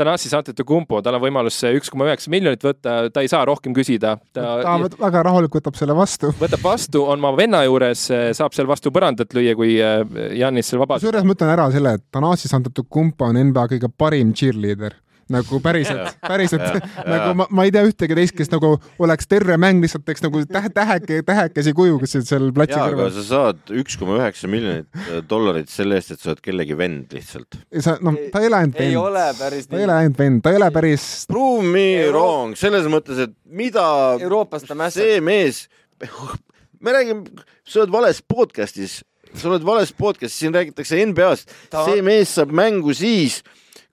Thanassis 0.00 0.32
Antetokounmpo, 0.38 1.02
tal 1.04 1.18
on 1.18 1.24
võimalus 1.24 1.58
üks 1.74 1.92
koma 1.92 2.08
üheksa 2.08 2.32
miljonit 2.32 2.64
võtta, 2.64 2.96
ta 3.12 3.24
ei 3.24 3.28
saa 3.28 3.42
rohkem 3.48 3.74
küsida. 3.76 4.14
ta, 4.32 4.46
ta 4.64 4.76
väga 4.96 5.24
rahulikult 5.28 5.60
võtab 5.60 5.76
selle 5.76 5.96
vastu. 5.98 6.32
võtab 6.44 6.64
vastu, 6.64 7.04
on 7.04 7.20
oma 7.20 7.34
venna 7.36 7.62
juures, 7.66 8.06
saab 8.36 8.56
seal 8.56 8.70
vastu 8.70 8.94
põrandat 8.94 9.36
lüüa, 9.36 9.54
kui 9.58 9.76
äh, 9.84 10.00
Janis 10.40 10.72
seal 10.72 10.80
vabalt. 10.82 11.04
kusjuures 11.04 11.28
ma 11.28 11.36
ütlen 11.36 11.52
ära 11.52 11.68
selle, 11.74 11.98
et 12.00 12.06
Thanassis 12.14 12.56
Antetokounmpo 12.56 13.28
on 13.28 13.42
NBA 13.50 13.68
kõige 13.74 13.92
parim 14.00 14.32
cheerleader 14.36 14.96
nagu 15.32 15.60
päriselt, 15.62 16.16
päriselt 16.22 16.64
nagu 17.06 17.34
ma, 17.38 17.46
ma 17.50 17.66
ei 17.66 17.72
tea 17.74 17.84
ühtegi 17.88 18.16
teist, 18.18 18.36
kes 18.38 18.50
nagu 18.52 18.72
oleks 19.02 19.28
terve 19.30 19.56
mäng 19.60 19.82
lihtsalt 19.84 20.04
teeks 20.08 20.24
nagu 20.24 20.42
tähe, 20.50 20.72
täheke, 20.74 21.20
tähekesi 21.26 21.74
kujusid 21.76 22.26
seal 22.28 22.50
platsi 22.56 22.78
kõrval. 22.78 23.12
sa 23.14 23.26
saad 23.26 23.74
üks 23.82 23.98
koma 24.00 24.18
üheksa 24.20 24.50
miljonit 24.50 24.88
äh, 24.98 25.20
dollarit 25.30 25.70
selle 25.72 25.98
eest, 26.00 26.14
et 26.14 26.22
sa 26.22 26.32
oled 26.34 26.42
kellegi 26.44 26.78
vend 26.78 27.14
lihtsalt. 27.16 27.60
sa, 27.78 27.96
noh, 28.04 28.18
ta 28.32 28.42
ei 28.42 28.50
ole 28.50 28.62
ainult 28.62 28.80
vend. 28.80 28.88
ei 28.88 28.98
ole 29.00 29.26
päris 29.38 29.70
ta 29.70 29.78
ei 29.78 29.86
ole 29.88 29.98
ainult 29.98 30.24
vend, 30.24 30.42
ta 30.44 30.54
ei 30.54 30.60
ole 30.60 30.70
päris. 30.74 31.06
Prove 31.30 31.66
me 31.66 31.86
Euro... 32.04 32.18
wrong, 32.20 32.58
selles 32.58 32.88
mõttes, 32.90 33.20
et 33.26 33.36
mida 33.50 33.86
see 34.90 35.20
mees, 35.24 35.64
me 36.84 36.96
räägime, 36.96 37.46
sa 37.66 37.82
oled 37.82 37.94
vales 37.94 38.20
podcast'is, 38.24 39.00
sa 39.34 39.50
oled 39.50 39.64
vales 39.66 39.92
podcast'is, 39.96 40.38
siin 40.42 40.54
räägitakse 40.56 41.00
NBA-st 41.10 41.56
see 41.70 42.04
mees 42.04 42.34
saab 42.38 42.54
mängu 42.56 42.94
siis 42.96 43.40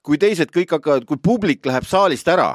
kui 0.08 0.20
teised 0.20 0.52
kõik 0.54 0.78
hakkavad, 0.78 1.04
kui 1.08 1.20
publik 1.20 1.66
läheb 1.68 1.84
saalist 1.88 2.28
ära, 2.32 2.54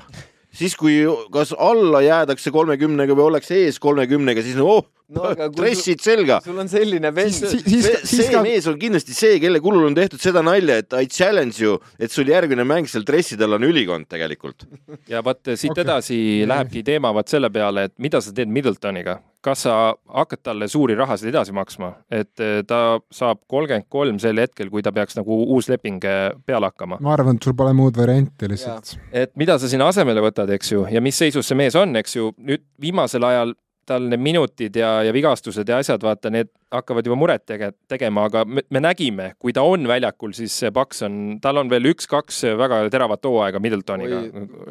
siis 0.54 0.74
kui 0.78 1.04
kas 1.34 1.54
alla 1.54 2.02
jäädakse 2.02 2.54
kolmekümnega 2.54 3.16
või 3.18 3.30
ollakse 3.30 3.60
ees 3.66 3.78
kolmekümnega, 3.82 4.42
siis 4.46 4.58
oh, 4.62 4.82
no, 5.14 5.34
dressid 5.54 6.02
selga. 6.04 6.40
sul 6.46 6.58
on 6.62 6.70
selline 6.72 7.12
vend. 7.14 7.34
see, 7.34 7.98
see 8.10 8.30
ka... 8.34 8.42
mees 8.46 8.66
on 8.70 8.80
kindlasti 8.82 9.18
see, 9.18 9.38
kelle 9.44 9.62
kulul 9.64 9.90
on 9.92 9.98
tehtud 9.98 10.22
seda 10.24 10.42
nalja, 10.46 10.80
et 10.82 10.98
I 10.98 11.10
challenge 11.10 11.62
you, 11.62 11.78
et 12.00 12.14
sul 12.14 12.30
järgmine 12.34 12.66
mäng 12.68 12.90
seal 12.90 13.06
dresside 13.08 13.46
all 13.46 13.60
on 13.60 13.68
ülikond 13.70 14.10
tegelikult. 14.10 14.66
ja 15.10 15.22
vot 15.26 15.54
siit 15.54 15.74
okay. 15.76 15.86
edasi 15.86 16.18
lähebki 16.50 16.86
teema 16.86 17.14
vaat 17.14 17.34
selle 17.34 17.54
peale, 17.54 17.90
et 17.90 17.96
mida 18.02 18.22
sa 18.22 18.34
teed 18.34 18.50
Middletoniga, 18.54 19.20
kas 19.44 19.66
sa 19.68 19.76
hakkad 20.16 20.44
talle 20.44 20.68
suuri 20.72 20.96
rahasid 20.98 21.30
edasi 21.34 21.56
maksma, 21.56 21.94
et 22.12 22.44
eh, 22.44 22.62
ta 22.68 23.00
saab 23.14 23.42
kolmkümmend 23.52 23.90
kolm 23.92 24.20
sel 24.24 24.40
hetkel, 24.42 24.70
kui 24.74 24.84
ta 24.86 24.94
peaks 24.96 25.18
nagu 25.20 25.40
uus 25.56 25.70
leping 25.72 26.04
eh, 26.08 26.30
peale 26.46 26.72
hakkama. 26.72 27.00
ma 27.04 27.16
arvan, 27.18 27.40
et 27.40 27.48
sul 27.48 27.58
pole 27.58 27.74
muud 27.78 27.98
varianti 28.00 28.50
lihtsalt. 28.52 28.96
et 29.12 29.34
mida 29.40 29.58
sa 29.60 29.72
sinna 29.72 29.90
asemele 29.92 30.24
võtad, 30.24 30.52
eks 30.56 30.72
ju, 30.76 30.86
ja 30.92 31.04
mis 31.04 31.20
seisus 31.20 31.50
see 31.50 31.60
mees 31.60 31.76
on, 31.80 31.96
eks 32.00 32.16
ju, 32.20 32.32
nüüd 32.40 32.64
viimasel 32.82 33.28
ajal 33.28 33.56
tal 33.86 34.08
need 34.10 34.22
minutid 34.24 34.76
ja, 34.80 34.96
ja 35.06 35.14
vigastused 35.16 35.70
ja 35.70 35.80
asjad, 35.82 36.04
vaata, 36.04 36.32
need 36.34 36.50
hakkavad 36.74 37.08
juba 37.08 37.18
muret 37.20 37.46
tege-, 37.50 37.74
tegema, 37.92 38.28
aga 38.30 38.44
me, 38.46 38.64
me 38.74 38.82
nägime, 38.84 39.34
kui 39.42 39.54
ta 39.56 39.66
on 39.68 39.88
väljakul, 39.90 40.34
siis 40.38 40.56
see 40.64 40.72
paks 40.74 41.04
on, 41.08 41.20
tal 41.44 41.62
on 41.62 41.72
veel 41.72 41.92
üks-kaks 41.92 42.44
väga 42.60 42.84
teravat 42.94 43.28
hooaega 43.30 43.62
Middletoniga. 43.64 44.24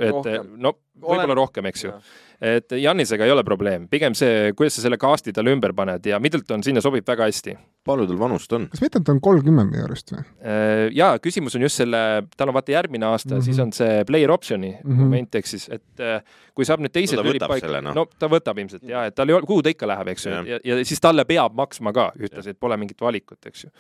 et 0.09 0.31
no 0.57 0.77
võib-olla 1.03 1.37
rohkem, 1.39 1.69
eks 1.71 1.87
ju. 1.87 1.95
Et 2.43 2.75
Jannisega 2.75 3.27
ei 3.27 3.35
ole 3.35 3.45
probleem, 3.47 3.87
pigem 3.91 4.17
see, 4.19 4.51
kuidas 4.59 4.79
sa 4.79 4.87
selle 4.87 4.99
cast'i 5.01 5.35
talle 5.35 5.55
ümber 5.55 5.75
paned 5.79 6.07
ja 6.11 6.19
Middleton 6.23 6.65
sinna 6.67 6.83
sobib 6.83 7.07
väga 7.07 7.29
hästi. 7.31 7.57
Palju 7.87 8.07
tal 8.11 8.19
vanust 8.21 8.53
on? 8.57 8.69
kas 8.73 8.83
Middleton 8.85 9.17
on 9.17 9.23
kolmkümmend 9.25 9.73
minu 9.73 9.87
arust 9.87 10.13
või? 10.15 10.23
Äh, 10.45 10.85
ja 10.97 11.13
küsimus 11.23 11.57
on 11.59 11.67
just 11.67 11.81
selle, 11.83 12.03
tal 12.37 12.53
on 12.53 12.57
vaata 12.57 12.75
järgmine 12.75 13.09
aasta 13.09 13.35
mm, 13.35 13.41
-hmm. 13.41 13.49
siis 13.49 13.63
on 13.65 13.73
see 13.77 14.05
player 14.09 14.31
option'i 14.31 14.73
mm 14.73 14.93
-hmm. 14.93 15.03
moment, 15.05 15.35
ehk 15.41 15.51
siis, 15.51 15.69
et 15.69 16.01
äh, 16.05 16.23
kui 16.55 16.69
saab 16.69 16.85
nüüd 16.85 16.95
teised 16.95 17.19
no, 17.19 17.27
lülid 17.27 17.47
paika, 17.49 17.81
no. 17.81 17.95
no 17.95 18.07
ta 18.19 18.31
võtab 18.31 18.59
ilmselt 18.59 18.87
ja, 18.89 19.07
et 19.07 19.15
tal 19.15 19.29
ei 19.29 19.39
ole, 19.39 19.47
kuhu 19.49 19.63
ta 19.63 19.75
ikka 19.75 19.89
läheb, 19.89 20.15
eks 20.15 20.27
ju, 20.27 20.39
ja, 20.53 20.61
ja 20.65 20.85
siis 20.85 21.01
talle 21.01 21.25
peab 21.25 21.55
maksma 21.59 21.93
ka 21.93 22.13
ühtlasi, 22.19 22.55
et 22.55 22.61
pole 22.61 22.77
mingit 22.77 23.01
valikut, 23.01 23.41
eks 23.47 23.65
ju 23.65 23.71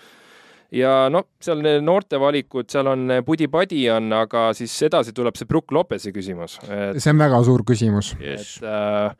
ja 0.72 0.92
noh, 1.12 1.26
seal 1.42 1.60
noorte 1.84 2.20
valikud, 2.20 2.68
seal 2.72 2.88
on 2.92 3.18
Pudi-Padi 3.26 3.84
on, 3.92 4.08
aga 4.16 4.48
siis 4.56 4.74
edasi 4.88 5.12
tuleb 5.16 5.36
see 5.36 5.48
Brook 5.48 5.72
Lopesi 5.72 6.12
küsimus 6.14 6.58
et.... 6.64 6.98
see 7.02 7.12
on 7.12 7.20
väga 7.20 7.42
suur 7.44 7.64
küsimus 7.68 8.14
yes.. 8.20 8.56
et 8.62 8.68
äh, 8.68 9.12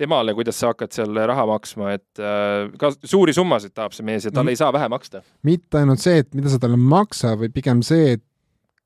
temale, 0.00 0.34
kuidas 0.36 0.58
sa 0.60 0.72
hakkad 0.72 0.94
seal 0.94 1.20
raha 1.30 1.46
maksma, 1.48 1.92
et 1.96 2.22
äh, 2.22 2.70
ka 2.80 2.92
suuri 3.04 3.34
summasid 3.36 3.74
tahab 3.74 3.96
see 3.96 4.06
mees 4.06 4.28
ja 4.28 4.32
talle 4.32 4.50
mm. 4.50 4.56
ei 4.56 4.62
saa 4.62 4.72
vähe 4.76 4.88
maksta. 4.92 5.22
mitte 5.46 5.82
ainult 5.82 6.02
see, 6.02 6.22
et 6.24 6.32
mida 6.36 6.52
sa 6.52 6.60
talle 6.62 6.80
maksa, 6.80 7.36
vaid 7.40 7.54
pigem 7.56 7.82
see, 7.86 8.16
et 8.16 8.24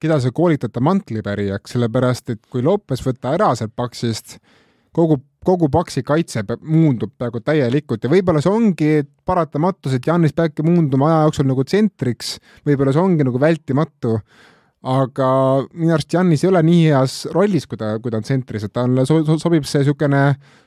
keda 0.00 0.20
sa 0.22 0.32
koolitad 0.32 0.72
ta 0.72 0.80
mantlipärijaks, 0.84 1.76
sellepärast 1.76 2.32
et 2.34 2.46
kui 2.52 2.64
Lopes 2.64 3.02
võtta 3.04 3.34
ära 3.36 3.52
sealt 3.58 3.76
paksist, 3.76 4.38
kogu 4.96 5.20
kogu 5.44 5.70
Paksi 5.72 6.02
kaitse 6.04 6.42
muundub 6.60 7.12
peaaegu 7.18 7.40
täielikult 7.44 8.04
ja 8.04 8.10
võib-olla 8.12 8.42
see 8.44 8.52
ongi 8.52 8.90
paratamatus, 9.28 9.96
et 9.96 10.06
Janis 10.06 10.34
peabki 10.36 10.64
muunduma 10.66 11.08
aja 11.08 11.22
jooksul 11.28 11.48
nagu 11.48 11.64
tsentriks, 11.64 12.34
võib-olla 12.68 12.92
see 12.92 13.02
ongi 13.02 13.24
nagu 13.24 13.40
vältimatu, 13.40 14.18
aga 14.81 15.27
minu 15.77 15.93
arust 15.93 16.15
Janis 16.15 16.44
ei 16.44 16.48
ole 16.48 16.62
nii 16.65 16.85
heas 16.89 17.15
rollis, 17.35 17.66
kui 17.69 17.77
ta, 17.81 17.93
kui 18.01 18.12
ta 18.12 18.16
on 18.20 18.24
tsentris, 18.24 18.65
et 18.65 18.73
talle 18.73 19.05
so 19.09 19.19
sobib 19.40 19.66
see 19.69 19.82
niisugune 19.82 20.23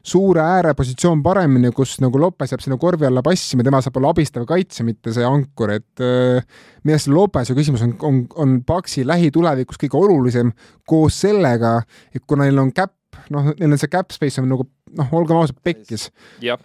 suure 0.06 0.44
ääre 0.44 0.76
positsioon 0.77 1.23
paremini, 1.26 1.72
kus 1.73 1.95
nagu 2.03 2.22
Lopes 2.22 2.53
jääb 2.53 2.61
sinna 2.61 2.77
korvi 2.81 3.07
alla 3.10 3.23
passima, 3.26 3.65
tema 3.65 3.81
saab 3.81 3.98
olla 3.98 4.14
abistav 4.14 4.45
kaitse, 4.49 4.85
mitte 4.85 5.15
see 5.15 5.26
ankur, 5.26 5.73
et 5.80 6.03
äh, 6.06 6.45
minu 6.85 6.98
arust 6.98 7.10
Lopese 7.10 7.57
küsimus 7.57 7.85
on, 7.88 7.95
on, 8.06 8.22
on 8.38 8.60
Paksi 8.68 9.07
lähitulevikus 9.10 9.81
kõige 9.81 9.98
olulisem 9.98 10.53
koos 10.90 11.18
sellega, 11.26 11.80
et 12.14 12.22
kuna 12.27 12.45
neil 12.45 12.61
on 12.61 12.69
käpp 12.76 12.94
noh, 13.34 13.49
neil 13.57 13.73
on 13.73 13.81
see 13.81 13.91
cap 13.91 14.14
space 14.14 14.41
on 14.41 14.49
nagu 14.52 14.68
noh, 14.98 15.10
olgem 15.18 15.40
ausad, 15.40 15.57
pekkis. 15.65 16.10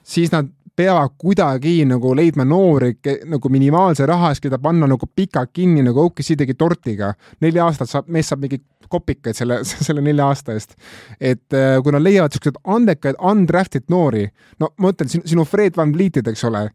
siis 0.04 0.32
nad 0.34 0.50
peavad 0.78 1.16
kuidagi 1.18 1.82
nagu 1.88 2.14
leidma 2.14 2.44
noori 2.46 2.94
nagu 3.26 3.50
minimaalse 3.50 4.06
raha 4.06 4.30
eest, 4.32 4.44
keda 4.44 4.60
panna 4.62 4.86
nagu 4.90 5.08
pikalt 5.10 5.50
kinni 5.52 5.82
nagu 5.82 6.04
OKC 6.06 6.36
tegi 6.38 6.54
tortiga. 6.54 7.14
neli 7.40 7.58
aastat 7.62 7.90
saab, 7.90 8.10
mees 8.14 8.30
saab 8.30 8.44
mingi 8.44 8.60
kopikaid 8.88 9.36
selle, 9.36 9.60
selle 9.86 10.04
nelja 10.04 10.28
aasta 10.30 10.54
eest. 10.56 10.76
et 11.20 11.56
äh, 11.56 11.80
kui 11.82 11.94
nad 11.94 12.04
leiavad 12.04 12.34
siukseid 12.34 12.60
andekaid 12.64 13.18
undrafted 13.30 13.88
noori, 13.92 14.26
no 14.62 14.72
ma 14.78 14.94
ütlen, 14.94 15.10
sinu 15.18 15.46
Fred 15.48 15.76
Van 15.76 15.94
Vlietid, 15.94 16.30
eks 16.30 16.44
ole, 16.48 16.68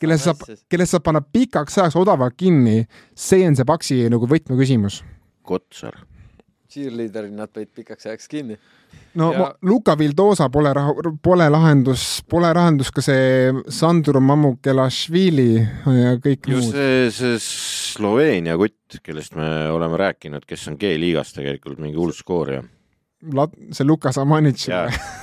kelle 0.00 0.18
saab, 0.20 0.46
kelle 0.70 0.88
saab 0.88 1.04
panna 1.06 1.22
pikaks 1.22 1.78
ajaks 1.78 1.98
odavalt 2.00 2.38
kinni, 2.38 2.86
see 3.14 3.44
on 3.48 3.58
see 3.58 3.68
Paksi 3.68 4.00
nagu 4.12 4.28
võtmeküsimus. 4.30 5.02
Kotsar. 5.46 6.00
Cheerleader'id 6.72 7.34
nad 7.36 7.52
panid 7.52 7.72
pikaks 7.74 8.08
ajaks 8.08 8.30
kinni 8.32 8.58
no 9.14 9.32
ja... 9.32 9.48
Luka 9.68 9.96
Vildosa 9.98 10.48
pole, 10.52 10.72
pole 11.22 11.48
lahendus, 11.52 12.04
pole 12.28 12.52
lahendus 12.54 12.92
ka 12.94 13.04
see 13.04 13.52
Sandro 13.68 14.20
Mamukelašvili 14.20 15.50
ja 15.58 16.14
kõik 16.22 16.48
just 16.52 16.70
muud. 16.70 16.76
see, 16.76 17.10
see 17.16 17.42
Sloveenia 17.92 18.56
kutt, 18.60 19.00
kellest 19.04 19.36
me 19.36 19.48
oleme 19.72 20.00
rääkinud, 20.00 20.46
kes 20.48 20.70
on 20.72 20.78
G-liigas 20.80 21.34
tegelikult 21.36 21.82
mingi 21.82 22.00
hull 22.00 22.14
skoorija. 22.16 22.62
see 23.70 23.86
Lukas 23.86 24.18
Amanitš 24.18 24.70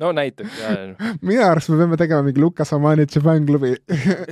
no 0.00 0.10
näiteks, 0.16 0.58
jaa. 0.60 1.10
minu 1.22 1.42
arust 1.46 1.70
me 1.72 1.78
peame 1.80 1.98
tegema 2.00 2.24
mingi 2.26 2.42
Lukas 2.42 2.72
Amanitši 2.76 3.22
fännklubi. 3.24 3.72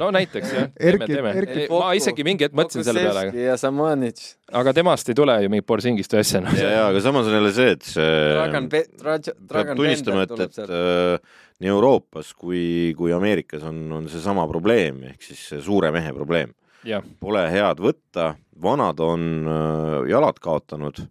no 0.00 0.10
näiteks 0.14 0.54
jah, 0.56 0.70
teeme, 0.78 1.08
teeme. 1.08 1.66
ma 1.70 1.92
isegi 1.98 2.26
mingi 2.26 2.46
hetk 2.46 2.56
mõtlesin 2.58 2.86
selle 2.86 3.04
peale. 3.06 3.26
ja 3.44 3.56
Samanitš. 3.60 4.34
aga 4.62 4.74
temast 4.76 5.12
ei 5.12 5.18
tule 5.18 5.36
ju 5.44 5.52
mingit 5.52 5.68
Borsingist 5.68 6.16
või 6.16 6.24
asja. 6.24 6.42
ja, 6.58 6.72
ja 6.76 6.82
aga 6.90 7.04
samas 7.04 7.30
on 7.30 7.38
jälle 7.38 7.54
see, 7.56 7.76
et 7.76 7.86
see 7.86 8.10
Dragan 8.32 8.68
Pe-, 8.72 8.86
Dragan 9.02 9.78
tunnistama, 9.78 10.26
et, 10.26 10.36
et 10.48 10.60
äh, 10.66 11.38
nii 11.62 11.72
Euroopas 11.72 12.32
kui, 12.34 12.64
kui 12.98 13.14
Ameerikas 13.14 13.64
on, 13.68 13.84
on 13.94 14.10
seesama 14.10 14.48
probleem, 14.50 15.04
ehk 15.12 15.22
siis 15.30 15.46
see 15.52 15.62
suure 15.62 15.92
mehe 15.94 16.12
probleem. 16.16 16.54
Pole 17.22 17.44
head 17.46 17.78
võtta, 17.78 18.32
vanad 18.62 18.98
on 19.04 19.26
äh, 19.46 19.98
jalad 20.10 20.40
kaotanud 20.42 21.04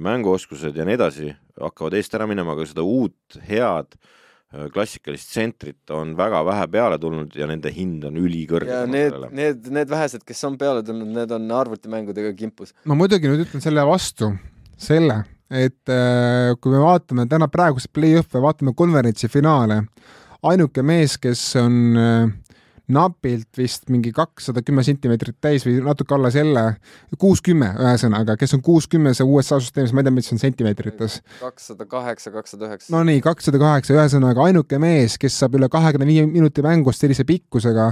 mänguoskused 0.00 0.76
ja 0.76 0.86
nii 0.88 0.96
edasi 0.96 1.34
hakkavad 1.60 1.96
eest 1.98 2.14
ära 2.16 2.26
minema, 2.30 2.54
aga 2.56 2.66
seda 2.68 2.84
uut 2.86 3.38
head 3.48 3.96
äh, 3.96 4.68
klassikalist 4.72 5.32
tsentrit 5.32 5.92
on 5.94 6.14
väga 6.18 6.42
vähe 6.48 6.68
peale 6.72 6.98
tulnud 7.02 7.36
ja 7.36 7.48
nende 7.50 7.72
hind 7.74 8.06
on 8.08 8.18
ülikõrge. 8.20 8.70
ja 8.70 8.86
need, 8.88 9.18
need, 9.30 9.68
need 9.74 9.92
vähesed, 9.92 10.24
kes 10.28 10.42
on 10.48 10.58
peale 10.60 10.84
tulnud, 10.86 11.12
need 11.16 11.36
on 11.36 11.50
arvutimängudega 11.62 12.32
kimpus. 12.38 12.74
ma 12.84 12.98
muidugi 12.98 13.30
nüüd 13.30 13.46
ütlen 13.46 13.64
selle 13.64 13.84
vastu, 13.88 14.32
selle, 14.80 15.22
et 15.52 15.92
äh, 15.92 16.52
kui 16.60 16.74
me 16.74 16.82
vaatame 16.84 17.28
täna 17.30 17.50
praeguseid 17.52 17.92
play-off'e, 17.94 18.42
vaatame 18.42 18.76
konverentsi 18.76 19.30
finaale, 19.32 19.82
ainuke 20.42 20.82
mees, 20.86 21.18
kes 21.22 21.44
on 21.60 21.82
äh, 21.98 22.30
napilt 22.92 23.58
vist 23.58 23.88
mingi 23.92 24.12
kakssada 24.14 24.62
kümme 24.64 24.84
sentimeetrit 24.86 25.38
täis 25.42 25.66
või 25.66 25.78
natuke 25.84 26.16
alla 26.16 26.30
selle, 26.34 26.64
kuuskümmend 27.20 27.80
ühesõnaga, 27.82 28.36
kes 28.40 28.56
on 28.58 28.62
kuuskümmend 28.64 29.18
see 29.18 29.26
USA 29.26 29.58
süsteemis, 29.62 29.94
ma 29.94 30.02
ei 30.02 30.08
tea, 30.08 30.16
mis 30.18 30.32
on 30.34 30.42
sentimeetrites. 30.42 31.20
kakssada 31.40 31.86
kaheksa, 31.88 32.34
kakssada 32.34 32.68
üheksa. 32.68 32.92
no 32.94 33.02
nii, 33.08 33.22
kakssada 33.24 33.60
kaheksa, 33.62 33.96
ühesõnaga 33.96 34.46
ainuke 34.48 34.80
mees, 34.82 35.18
kes 35.20 35.38
saab 35.42 35.58
üle 35.58 35.70
kahekümne 35.72 36.08
viie 36.08 36.26
minuti 36.28 36.64
mängust 36.64 37.04
sellise 37.04 37.26
pikkusega 37.28 37.90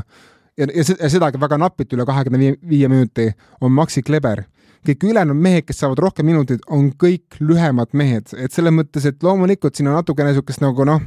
ja, 0.61 0.67
ja, 0.67 0.87
ja 0.95 1.13
sedagi 1.13 1.41
väga 1.41 1.59
napilt 1.61 1.93
üle 1.97 2.07
kahekümne 2.09 2.41
viie, 2.41 2.57
viie 2.69 2.91
minuti, 2.93 3.31
on 3.61 3.73
Maxi 3.77 4.05
Kleber 4.07 4.45
kõik 4.87 5.05
ülejäänud 5.11 5.37
mehed, 5.37 5.67
kes 5.69 5.83
saavad 5.83 6.01
rohkem 6.01 6.25
minuteid, 6.31 6.63
on 6.73 6.91
kõik 6.97 7.37
lühemad 7.45 7.93
mehed, 7.97 8.33
et 8.41 8.55
selles 8.55 8.73
mõttes, 8.73 9.05
et 9.05 9.23
loomulikult 9.23 9.77
siin 9.77 9.91
on 9.91 9.99
natukene 9.99 10.33
niisugust 10.33 10.63
nagu 10.65 10.87
noh, 10.89 11.03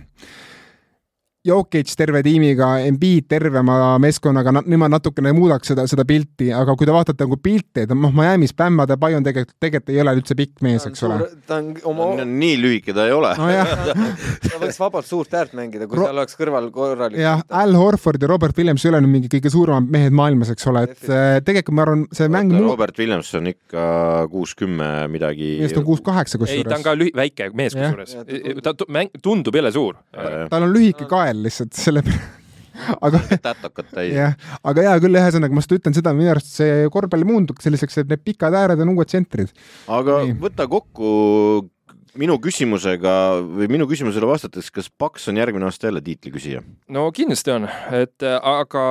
Jokic 1.44 1.90
terve 2.00 2.22
tiimiga, 2.24 2.70
Embiid 2.88 3.26
tervema 3.28 3.98
meeskonnaga, 4.00 4.54
nemad 4.64 4.94
natukene 4.94 5.34
muudaks 5.36 5.74
seda, 5.74 5.84
seda 5.92 6.06
pilti, 6.08 6.46
aga 6.56 6.72
kui 6.80 6.88
te 6.88 6.94
vaatate 6.96 7.26
nagu 7.26 7.36
pilti, 7.44 7.82
et 7.84 7.90
noh, 7.92 8.14
Miami's 8.16 8.54
Bam 8.56 8.80
Adebayo 8.80 9.18
on 9.20 9.26
tegelikult, 9.26 9.58
tegelikult 9.60 9.92
ei 9.92 10.00
ole 10.00 10.14
üldse 10.16 10.38
pikk 10.40 10.64
mees, 10.64 10.86
eks 10.88 11.04
ole. 11.04 11.18
ta 11.44 11.58
on 11.60 11.74
oma 11.92 12.08
no,. 12.22 12.28
nii 12.30 12.54
lühike 12.62 12.96
ta 12.96 13.10
ei 13.10 13.16
ole 13.18 13.34
no,. 13.36 14.06
ta 14.46 14.62
võiks 14.62 14.80
vabalt 14.80 15.10
suurt 15.10 15.36
äärt 15.36 15.58
mängida, 15.60 15.90
kui 15.92 16.00
Ro... 16.00 16.06
seal 16.08 16.22
oleks 16.22 16.40
kõrval 16.40 16.70
korralik. 16.72 17.20
jah, 17.20 17.44
Al 17.60 17.76
Horford 17.76 18.24
ja 18.24 18.32
Robert 18.32 18.64
Williams 18.64 18.88
ei 18.88 18.94
ole 18.94 19.04
nüüd 19.04 19.16
mingi 19.18 19.34
kõige 19.36 19.52
suuremad 19.52 19.92
mehed 19.98 20.16
maailmas, 20.16 20.54
eks 20.56 20.72
ole, 20.72 20.86
et 20.88 21.12
äh, 21.12 21.42
tegelikult 21.44 21.76
ma 21.76 21.86
arvan, 21.90 22.08
see 22.16 22.32
mäng. 22.32 22.56
Robert 22.70 23.04
Williams 23.04 23.34
on 23.42 23.52
ikka 23.52 23.90
kuus-kümme 24.32 24.90
midagi. 25.12 25.58
meest 25.60 25.84
on 25.84 25.90
kuus-kaheksa 25.92 26.40
kusjuures. 26.40 26.64
ei, 26.64 26.72
ta 26.72 26.80
on 26.80 26.88
ka 26.88 26.96
lühi-, 26.96 27.12
väike 27.20 27.52
mees 27.52 27.76
kusjuures. 27.76 28.16
ta 28.64 28.78
mäng, 28.88 29.12
tundub 29.20 29.60
jälle 29.60 29.76
suur. 29.76 30.00
tal 30.16 30.70
on 30.72 30.72
lühike 30.72 31.12
kael 31.12 31.33
lihtsalt, 31.42 31.74
selle 31.86 32.04
aga 33.02 33.22
tätokat 33.32 33.92
täis. 33.94 34.14
jah, 34.16 34.34
aga 34.66 34.88
hea 34.88 34.96
küll, 35.04 35.20
ühesõnaga 35.20 35.56
ma 35.56 35.64
seda 35.64 35.80
ütlen 35.80 35.98
seda, 35.98 36.14
minu 36.18 36.32
arust 36.34 36.56
see 36.58 36.88
korvpall 36.94 37.26
muundub 37.28 37.62
selliseks, 37.64 38.02
et 38.02 38.10
need 38.12 38.24
pikad 38.26 38.56
ääred 38.58 38.82
on 38.84 38.94
uued 38.96 39.12
tsentrid. 39.12 39.54
aga 39.88 40.24
Nii. 40.24 40.38
võta 40.42 40.68
kokku 40.72 41.12
minu 42.20 42.36
küsimusega 42.42 43.14
või 43.42 43.68
minu 43.72 43.88
küsimusele 43.90 44.28
vastates, 44.28 44.70
kas 44.74 44.90
Paks 44.90 45.28
on 45.32 45.40
järgmine 45.40 45.66
aasta 45.68 45.90
jälle 45.90 46.02
tiitliküsija? 46.06 46.62
no 46.94 47.06
kindlasti 47.16 47.54
on, 47.54 47.68
et 47.96 48.26
aga 48.26 48.84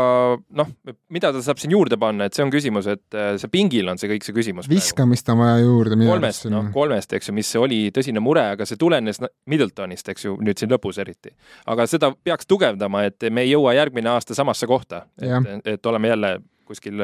noh, 0.59 0.73
mida 1.13 1.33
ta 1.35 1.43
saab 1.45 1.61
siin 1.63 1.75
juurde 1.75 1.99
panna, 2.01 2.27
et 2.27 2.37
see 2.37 2.45
on 2.45 2.53
küsimus, 2.53 2.89
et 2.91 3.19
äh, 3.19 3.35
see 3.41 3.53
pingil 3.53 3.91
on 3.93 4.01
see 4.01 4.11
kõik 4.11 4.27
see 4.27 4.37
küsimus. 4.37 4.71
viskamist 4.71 5.29
on 5.33 5.43
vaja 5.43 5.61
juurde. 5.63 5.99
kolmest, 6.03 6.49
noh 6.53 6.71
kolmest, 6.75 7.15
eks 7.19 7.31
ju, 7.31 7.37
mis 7.37 7.53
oli 7.61 7.83
tõsine 7.95 8.23
mure, 8.25 8.45
aga 8.57 8.67
see 8.69 8.81
tulenes 8.81 9.23
Middletonist, 9.51 10.09
eks 10.13 10.27
ju, 10.27 10.37
nüüd 10.43 10.59
siin 10.59 10.73
lõpus 10.73 10.99
eriti. 11.03 11.35
aga 11.71 11.87
seda 11.91 12.13
peaks 12.25 12.49
tugevdama, 12.51 13.07
et 13.11 13.31
me 13.31 13.47
ei 13.47 13.55
jõua 13.55 13.77
järgmine 13.79 14.11
aasta 14.15 14.37
samasse 14.39 14.67
kohta, 14.71 15.07
et, 15.23 15.71
et 15.77 15.87
oleme 15.87 16.11
jälle 16.11 16.39
kuskil 16.67 17.01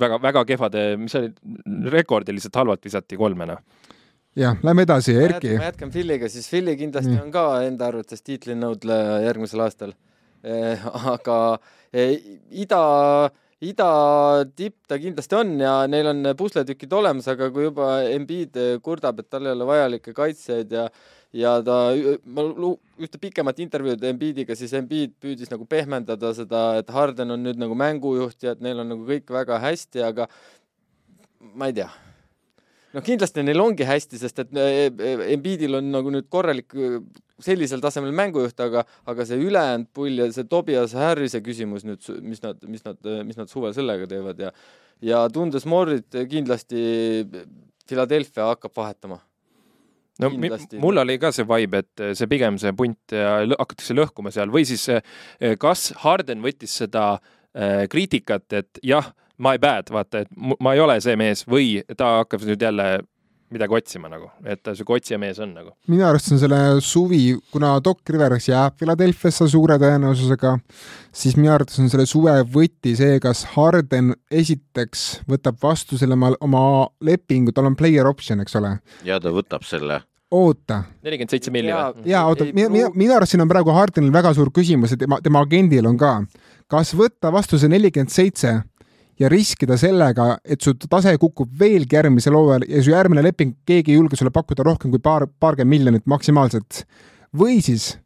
väga-väga 0.00 0.44
kehvade, 0.48 0.84
mis 0.96 1.14
olid, 1.18 1.34
rekordiliselt 1.92 2.54
halvalt 2.56 2.84
visati 2.86 3.18
kolme, 3.18 3.46
noh 3.50 3.62
jah, 4.38 4.56
lähme 4.64 4.86
edasi, 4.86 5.14
Erki. 5.18 5.56
ma 5.58 5.68
jätkan 5.68 5.92
Philly'ga, 5.92 6.28
siis 6.32 6.48
Philly 6.48 6.76
kindlasti 6.80 7.12
Nii. 7.12 7.20
on 7.26 7.30
ka 7.34 7.44
enda 7.66 7.88
arvates 7.90 8.24
tiitlinõudleja 8.24 9.20
järgmisel 9.26 9.64
aastal 9.64 9.94
eh,. 10.44 10.84
aga 11.14 11.38
eh, 11.92 12.14
ida, 12.64 12.82
ida 13.60 13.88
tipp 14.56 14.78
ta 14.88 14.98
kindlasti 15.00 15.36
on 15.36 15.56
ja 15.60 15.74
neil 15.90 16.12
on 16.14 16.30
pusletükid 16.38 16.92
olemas, 16.96 17.28
aga 17.28 17.50
kui 17.52 17.68
juba 17.68 17.94
Embiid 18.08 18.56
kurdab, 18.84 19.20
et 19.20 19.28
tal 19.30 19.48
ei 19.48 19.56
ole 19.56 19.68
vajalikke 19.68 20.16
kaitsjaid 20.16 20.72
ja 20.78 20.86
ja 21.32 21.54
ta, 21.64 21.76
ma 22.28 22.44
ühte 23.00 23.20
pikemat 23.20 23.60
intervjuud 23.64 24.02
Embiidiga, 24.04 24.56
siis 24.56 24.72
Embiid 24.76 25.14
püüdis 25.20 25.52
nagu 25.52 25.64
pehmendada 25.68 26.32
seda, 26.36 26.64
et 26.80 26.92
Harden 26.92 27.36
on 27.36 27.44
nüüd 27.44 27.60
nagu 27.60 27.76
mängujuht 27.76 28.44
ja 28.44 28.52
et 28.56 28.64
neil 28.64 28.80
on 28.84 28.92
nagu 28.92 29.06
kõik 29.08 29.32
väga 29.32 29.60
hästi, 29.64 30.04
aga 30.08 30.28
ma 31.56 31.68
ei 31.68 31.80
tea 31.80 31.88
noh, 32.92 33.04
kindlasti 33.04 33.44
neil 33.44 33.62
ongi 33.62 33.86
hästi, 33.88 34.20
sest 34.20 34.44
et 34.44 34.54
eh, 34.58 34.86
eh, 34.90 35.24
Embiidil 35.34 35.78
on 35.78 35.90
nagu 35.94 36.12
nüüd 36.14 36.28
korralik 36.32 36.76
eh, 36.76 37.00
sellisel 37.42 37.82
tasemel 37.82 38.14
mängujuht, 38.16 38.58
aga, 38.62 38.84
aga 39.08 39.26
see 39.28 39.40
ülejäänud 39.42 39.90
pull 39.96 40.22
ja 40.22 40.28
see 40.34 40.46
Tobias 40.50 40.94
Harrise 40.98 41.42
küsimus 41.44 41.86
nüüd, 41.88 42.06
mis 42.22 42.42
nad, 42.44 42.62
mis 42.68 42.86
nad, 42.86 43.10
mis 43.26 43.40
nad 43.40 43.50
suvel 43.50 43.74
sellega 43.76 44.08
teevad 44.10 44.40
ja 44.42 44.54
ja 45.02 45.24
tundes 45.34 45.66
Morrit 45.66 46.14
kindlasti 46.30 47.26
Philadelphia 47.88 48.52
hakkab 48.52 48.76
vahetama. 48.76 49.18
No 50.22 50.28
mul 50.78 51.00
oli 51.00 51.16
ka 51.18 51.32
see 51.34 51.46
vibe, 51.48 51.80
et 51.82 52.02
see 52.14 52.28
pigem 52.30 52.58
see 52.60 52.70
punt 52.76 53.14
ja 53.16 53.40
hakatakse 53.56 53.96
lõhkuma 53.96 54.30
seal 54.30 54.52
või 54.54 54.62
siis 54.68 54.84
kas 55.58 55.88
Harden 56.04 56.44
võttis 56.44 56.76
seda 56.84 57.06
äh, 57.16 57.88
kriitikat, 57.90 58.46
et 58.52 58.80
jah, 58.86 59.10
my 59.42 59.58
bad, 59.62 59.90
vaata, 59.92 60.24
et 60.24 60.30
ma 60.36 60.74
ei 60.76 60.82
ole 60.82 60.98
see 61.02 61.16
mees 61.18 61.46
või 61.48 61.80
ta 61.96 62.18
hakkab 62.20 62.44
nüüd 62.46 62.62
jälle 62.62 62.86
midagi 63.52 63.76
otsima 63.76 64.08
nagu, 64.08 64.28
et 64.48 64.62
ta 64.64 64.74
sihuke 64.76 64.96
otsija 64.96 65.18
mees 65.20 65.40
on 65.42 65.52
nagu. 65.54 65.72
minu 65.92 66.06
arust 66.08 66.30
on 66.32 66.40
selle 66.40 66.60
suvi, 66.84 67.36
kuna 67.52 67.74
Doc 67.84 68.08
Rivers 68.08 68.48
jääb 68.48 68.78
Philadelphiasse 68.80 69.48
suure 69.52 69.76
tõenäosusega, 69.82 70.54
siis 71.12 71.36
minu 71.36 71.52
arvates 71.54 71.80
on 71.82 71.90
selle 71.92 72.06
suve 72.08 72.38
võti 72.54 72.94
see, 72.98 73.18
kas 73.22 73.44
Harden 73.56 74.14
esiteks 74.30 75.24
võtab 75.28 75.60
vastu 75.62 76.00
selle 76.00 76.16
oma, 76.18 76.32
oma 76.40 76.64
lepingu, 77.04 77.52
tal 77.52 77.68
on 77.70 77.76
player 77.78 78.08
option, 78.08 78.40
eks 78.44 78.56
ole. 78.60 78.78
ja 79.08 79.20
ta 79.20 79.34
võtab 79.34 79.66
selle 79.68 80.00
oota. 80.32 80.82
nelikümmend 81.04 81.30
seitse 81.30 81.52
miljonit. 81.52 82.06
jaa, 82.08 82.24
oota, 82.28 82.46
minu, 82.56 82.88
minu 82.94 83.16
arust 83.16 83.34
siin 83.34 83.44
on 83.44 83.50
praegu 83.50 83.74
Hardenil 83.76 84.12
väga 84.14 84.32
suur 84.36 84.50
küsimus 84.54 84.94
ja 84.94 85.00
tema, 85.04 85.20
tema 85.24 85.44
agendil 85.44 85.86
on 85.88 85.98
ka. 86.00 86.14
kas 86.72 86.94
võtta 86.96 87.32
vastu 87.32 87.60
see 87.60 87.68
nelikümmend 87.68 88.12
seitse 88.12 88.54
ja 89.20 89.28
riskida 89.28 89.76
sellega, 89.80 90.36
et 90.44 90.62
su 90.64 90.74
tase 90.88 91.14
kukub 91.20 91.50
veelgi 91.58 91.96
järgmisel 91.98 92.36
hooajal 92.36 92.66
ja 92.68 92.82
su 92.82 92.92
järgmine 92.94 93.24
leping, 93.24 93.54
keegi 93.68 93.92
ei 93.92 93.98
julge 94.00 94.18
sulle 94.18 94.32
pakkuda 94.34 94.64
rohkem 94.66 94.92
kui 94.92 95.02
paar, 95.02 95.26
paarkümmend 95.26 95.76
miljonit 95.76 96.06
maksimaalselt. 96.06 96.84
või 97.32 97.62
siis 97.64 97.96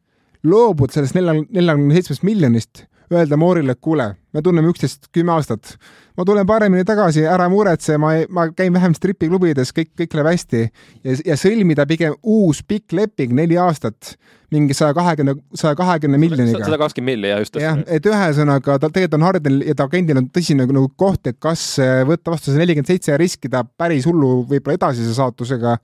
loobud 0.47 0.93
sellest 0.95 1.17
neljakümne 1.17 1.95
seitsmest 1.95 2.23
miljonist, 2.23 2.85
öelda 3.13 3.37
Moorile, 3.39 3.77
et 3.77 3.81
kuule, 3.83 4.09
me 4.35 4.43
tunneme 4.43 4.71
üksteist 4.73 5.11
kümme 5.15 5.35
aastat, 5.37 5.77
ma 6.19 6.25
tulen 6.27 6.47
paremini 6.49 6.85
tagasi, 6.87 7.25
ära 7.29 7.49
muretse, 7.53 7.99
ma, 8.03 8.13
ma 8.29 8.49
käin 8.57 8.75
vähem 8.75 8.95
stripiklubides, 8.97 9.73
kõik, 9.77 9.93
kõik 10.01 10.17
läheb 10.17 10.31
hästi 10.33 10.63
ja, 10.65 11.15
ja 11.33 11.37
sõlmida 11.41 11.87
pigem 11.89 12.17
uus 12.23 12.63
pikk 12.67 12.97
leping, 12.97 13.37
neli 13.37 13.59
aastat, 13.61 14.17
mingi 14.55 14.75
saja 14.79 14.95
kahekümne, 14.95 15.37
saja 15.59 15.75
kahekümne 15.79 16.19
miljoniga 16.23 16.63
sada 16.63 16.79
kakskümmend 16.79 17.17
milli 17.17 17.31
ja 17.33 17.39
just 17.43 17.59
jah, 17.61 17.81
et 17.91 18.07
ühesõnaga 18.07 18.77
ta 18.79 18.91
tegelikult 18.91 19.19
on 19.19 19.27
Hardenil 19.27 19.65
ja 19.67 19.75
ta 19.79 19.89
agendil 19.91 20.21
on 20.21 20.29
tõsine 20.31 20.69
nagu 20.69 20.87
koht, 20.99 21.27
et 21.31 21.41
kas 21.43 21.65
äh, 21.83 22.03
võtta 22.07 22.35
vastu 22.35 22.53
see 22.53 22.63
nelikümmend 22.63 22.93
seitse 22.93 23.15
ja 23.15 23.19
riskida 23.21 23.65
päris 23.79 24.07
hullu 24.07 24.45
võib-olla 24.47 24.79
edasise 24.79 25.17
saatusega 25.19 25.79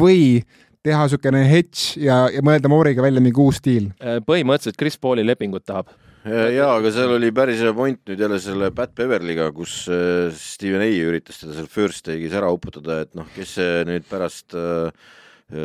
või 0.00 0.42
teha 0.82 1.04
niisugune 1.04 1.42
hedge 1.48 2.00
ja, 2.00 2.24
ja 2.32 2.42
mõelda 2.44 2.70
Mooriga 2.72 3.04
välja 3.04 3.22
mingi 3.22 3.40
uus 3.40 3.60
stiil. 3.60 3.90
põhimõtteliselt 4.26 4.78
Chris 4.80 4.96
Pauli 4.98 5.26
lepingut 5.26 5.66
tahab. 5.68 5.90
jaa, 6.28 6.74
aga 6.74 6.90
seal 6.92 7.14
oli 7.14 7.30
päris 7.32 7.62
hea 7.64 7.72
point 7.72 8.02
nüüd 8.10 8.20
jälle 8.20 8.36
selle 8.42 8.68
Pat 8.76 8.92
Beverly'ga, 8.98 9.46
kus 9.56 9.86
äh, 9.88 10.28
Steven 10.36 10.84
A 10.84 10.90
üritas 10.90 11.40
teda 11.40 11.54
seal 11.56 11.70
first 11.72 12.04
take'is 12.04 12.36
ära 12.36 12.50
uputada, 12.52 12.98
et 13.06 13.16
noh, 13.16 13.28
kes 13.32 13.54
see 13.56 13.78
nüüd 13.88 14.04
pärast 14.10 14.52
äh, 14.52 14.92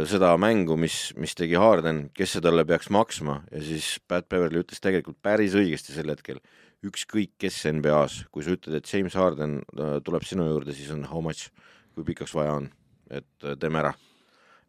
seda 0.07 0.32
mängu, 0.40 0.77
mis, 0.80 1.11
mis 1.19 1.36
tegi 1.36 1.60
Harden, 1.60 2.06
kes 2.15 2.38
see 2.38 2.45
talle 2.45 2.64
peaks 2.65 2.88
maksma 2.88 3.41
ja 3.52 3.65
siis 3.68 3.98
Pat 4.07 4.30
Beverly 4.32 4.64
ütles 4.64 4.80
tegelikult 4.80 5.19
päris 5.19 5.57
õigesti 5.60 5.91
sel 5.91 6.14
hetkel, 6.14 6.40
ükskõik 6.88 7.36
kes 7.41 7.60
NBA-s, 7.76 8.23
kui 8.32 8.45
sa 8.45 8.56
ütled, 8.56 8.80
et 8.80 8.88
James 8.88 9.19
Harden 9.19 9.60
äh, 9.76 9.98
tuleb 10.07 10.23
sinu 10.23 10.48
juurde, 10.48 10.77
siis 10.77 10.95
on 10.95 11.03
how 11.11 11.19
much, 11.26 11.52
kui 11.91 12.07
pikaks 12.07 12.32
vaja 12.38 12.61
on, 12.61 12.72
et 13.11 13.27
äh, 13.44 13.60
teeme 13.60 13.84
ära. 13.84 13.95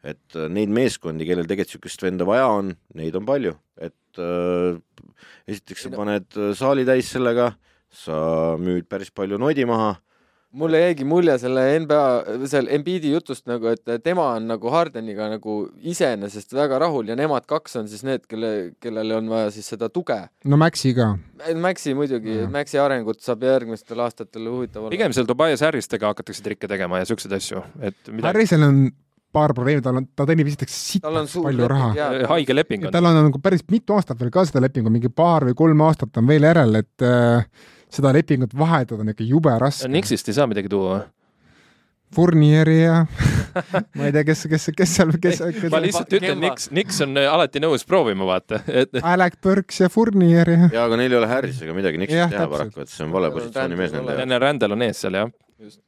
Et 0.06 0.38
äh, 0.38 0.48
neid 0.52 0.72
meeskondi, 0.72 1.26
kellel 1.28 1.48
tegelikult 1.48 1.74
niisugust 1.76 2.06
venda 2.06 2.26
vaja 2.28 2.48
on, 2.54 2.72
neid 2.98 3.16
on 3.18 3.26
palju, 3.28 3.54
et 3.82 4.22
äh, 4.22 4.78
esiteks 5.50 5.86
sa 5.86 5.94
paned 5.94 6.38
äh, 6.38 6.52
saali 6.58 6.86
täis 6.88 7.10
sellega, 7.14 7.52
sa 7.92 8.18
müüd 8.60 8.88
päris 8.90 9.12
palju 9.14 9.38
nodi 9.40 9.64
maha, 9.68 9.94
mulle 10.56 10.80
jäigi 10.80 11.04
mulje 11.04 11.34
selle 11.40 11.64
NBA, 11.82 12.02
seal 12.48 12.68
Embiidi 12.72 13.10
jutust 13.12 13.46
nagu, 13.50 13.68
et 13.72 14.02
tema 14.04 14.28
on 14.36 14.46
nagu 14.48 14.70
Hardeniga 14.72 15.28
nagu 15.32 15.56
iseenesest 15.92 16.54
väga 16.56 16.78
rahul 16.86 17.10
ja 17.10 17.16
nemad 17.18 17.46
kaks 17.48 17.76
on 17.82 17.90
siis 17.90 18.04
need, 18.06 18.24
kelle, 18.30 18.52
kellele 18.82 19.18
on 19.18 19.30
vaja 19.32 19.50
siis 19.54 19.68
seda 19.74 19.90
tuge. 19.92 20.18
no 20.44 20.58
Maxi 20.60 20.94
ka. 20.96 21.10
Maxi 21.60 21.96
muidugi 21.98 22.38
Maxi 22.52 22.80
arengut 22.80 23.20
saab 23.24 23.44
järgmistel 23.46 24.00
aastatel 24.06 24.48
huvitav 24.48 24.86
olla. 24.86 24.94
pigem 24.94 25.16
seal 25.16 25.28
Tobias 25.28 25.64
Harristega 25.66 26.12
hakatakse 26.14 26.44
trikke 26.46 26.70
tegema 26.70 27.02
ja 27.02 27.10
siukseid 27.10 27.36
asju, 27.36 27.64
et 27.80 27.98
midagi, 28.08 28.30
Harrisel 28.30 28.68
on 28.68 28.80
paar 29.36 29.54
probleemi, 29.56 29.84
tal 29.84 30.00
on, 30.00 30.08
ta 30.16 30.26
teenib 30.28 30.48
esiteks 30.50 30.76
tal 31.04 31.20
on 31.20 31.28
sitaks 31.30 31.46
palju 31.50 31.70
raha. 31.72 32.10
Haige 32.32 32.56
leping 32.56 32.88
on. 32.88 32.94
tal 32.94 33.10
on 33.10 33.20
nagu 33.28 33.40
päris 33.44 33.64
mitu 33.72 33.96
aastat 33.96 34.20
veel 34.22 34.32
ka 34.34 34.46
seda 34.48 34.64
lepingu, 34.64 34.92
mingi 34.92 35.12
paar 35.12 35.46
või 35.50 35.56
kolm 35.58 35.84
aastat 35.88 36.16
on 36.20 36.28
veel 36.30 36.48
järel, 36.48 36.80
et 36.80 37.04
äh, 37.04 37.44
seda 37.92 38.14
lepingut 38.16 38.56
vahetada 38.56 39.04
on 39.04 39.12
ikka 39.12 39.26
jube 39.26 39.52
raske. 39.60 39.90
Nixist 39.92 40.32
ei 40.32 40.38
saa 40.40 40.48
midagi 40.50 40.72
tuua. 40.72 41.04
Fournieri 42.14 42.76
ja 42.84 43.00
ma 43.98 44.06
ei 44.06 44.12
tea, 44.14 44.22
kes, 44.28 44.44
kes, 44.50 44.68
kes 44.78 44.92
seal, 44.94 45.10
kes, 45.20 45.40
kes 45.56 45.72
ma 45.72 45.80
lihtsalt 45.82 46.12
ütlen, 46.14 46.38
Nix, 46.38 46.68
Nix 46.74 47.00
on 47.02 47.18
äh, 47.18 47.26
alati 47.26 47.58
nõus 47.62 47.82
proovima, 47.88 48.26
vaata, 48.28 48.60
et 48.70 48.94
Alec 49.02 49.40
Burks 49.42 49.80
ja 49.82 49.88
Fournier 49.92 50.48
ja 50.52 50.68
ja 50.70 50.84
aga 50.86 51.00
neil 51.00 51.10
ei 51.10 51.18
ole 51.18 51.30
Harrisega 51.30 51.74
midagi 51.76 51.98
niks 51.98 52.14
Jah, 52.14 52.30
teha 52.30 52.44
täpselt. 52.44 52.54
paraku, 52.54 52.84
et 52.86 52.92
see 52.92 53.06
on 53.08 53.16
vale 53.16 53.32
positsiooni 53.34 53.80
mees 53.80 53.96
nende 53.96 54.14
jaoks. 54.14 54.22
Jan 54.22 54.42
Rändal 54.44 54.76
on 54.76 54.86
ees 54.86 55.02
seal 55.02 55.18
jah 55.18 55.32
Just.. 55.58 55.80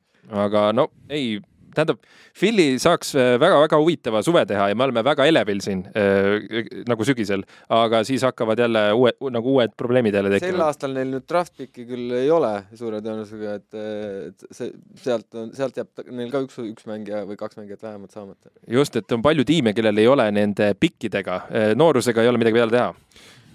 aga 0.47 0.65
no 0.75 0.89
ei, 1.07 1.39
tähendab, 1.75 2.01
Philly 2.39 2.79
saaks 2.83 3.15
väga-väga 3.15 3.79
huvitava 3.81 4.23
suve 4.27 4.45
teha 4.49 4.69
ja 4.71 4.77
me 4.79 4.87
oleme 4.87 5.05
väga 5.07 5.27
elevil 5.29 5.61
siin 5.65 5.85
äh, 5.93 6.71
nagu 6.89 7.07
sügisel, 7.07 7.45
aga 7.73 8.03
siis 8.09 8.25
hakkavad 8.27 8.61
jälle 8.63 8.85
uued, 8.97 9.19
nagu 9.35 9.55
uued 9.57 9.75
probleemid 9.79 10.17
jälle 10.19 10.33
sel 10.35 10.41
tekkima. 10.41 10.69
aastal 10.69 10.95
neil 10.97 11.11
nüüd 11.13 11.27
draft 11.29 11.57
pick'i 11.59 11.87
küll 11.89 12.15
ei 12.19 12.31
ole 12.35 12.53
suure 12.79 13.03
tõenäosusega, 13.05 13.57
et, 13.59 14.47
see 14.55 14.73
sealt 15.03 15.39
on, 15.39 15.51
sealt 15.57 15.81
jääb 15.81 16.05
neil 16.11 16.33
ka 16.35 16.43
üks, 16.47 16.61
üks 16.65 16.89
mängija 16.91 17.25
või 17.29 17.41
kaks 17.41 17.61
mängijat 17.61 17.83
vähemalt 17.87 18.15
saamata. 18.15 18.53
just, 18.67 18.97
et 18.97 19.17
on 19.17 19.25
palju 19.25 19.47
tiime, 19.49 19.75
kellel 19.77 20.01
ei 20.01 20.09
ole 20.11 20.29
nende 20.35 20.73
pikkidega, 20.79 21.43
noorusega 21.79 22.25
ei 22.25 22.33
ole 22.33 22.41
midagi 22.41 22.61
peale 22.61 22.75
teha. 22.75 22.93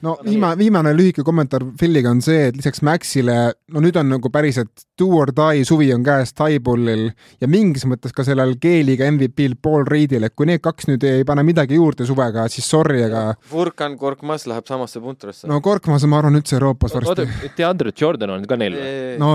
No 0.03 0.15
viimane, 0.25 0.57
viimane 0.59 0.93
lühike 0.95 1.23
kommentaar 1.25 1.63
Philliga 1.79 2.11
on 2.11 2.21
see, 2.23 2.49
et 2.49 2.57
lisaks 2.57 2.83
Maxile, 2.85 3.37
no 3.73 3.83
nüüd 3.83 3.97
on 3.99 4.09
nagu 4.11 4.31
päriselt 4.33 4.85
do 4.99 5.07
or 5.19 5.31
die 5.35 5.63
suvi 5.67 5.89
on 5.95 6.03
käes 6.05 6.33
Tybullil 6.37 7.05
ja 7.41 7.49
mingis 7.51 7.87
mõttes 7.89 8.15
ka 8.15 8.25
sellel 8.27 8.55
Keeliga 8.61 9.07
MVP-l 9.11 9.55
Paul 9.63 9.87
Reidil, 9.89 10.27
et 10.27 10.35
kui 10.35 10.49
need 10.49 10.63
kaks 10.63 10.89
nüüd 10.91 11.05
ei 11.07 11.25
pane 11.27 11.45
midagi 11.47 11.79
juurde 11.79 12.07
suvega, 12.09 12.47
siis 12.51 12.67
sorry, 12.69 13.03
aga 13.07 13.25
Furkan 13.51 13.97
Korkmaz 13.99 14.47
läheb 14.51 14.67
samasse 14.69 15.01
puntrasse. 15.03 15.47
no 15.49 15.61
Korkmas, 15.63 16.07
ma 16.09 16.19
arvan, 16.21 16.39
üldse 16.39 16.57
Euroopas 16.59 16.97
oota 16.99 17.25
varsti., 17.25 17.53
DeAndre 17.57 17.95
Jordan 17.99 18.37
on 18.37 18.47
ka 18.49 18.59
neil 18.59 18.77
või? 18.79 18.95
no 19.21 19.33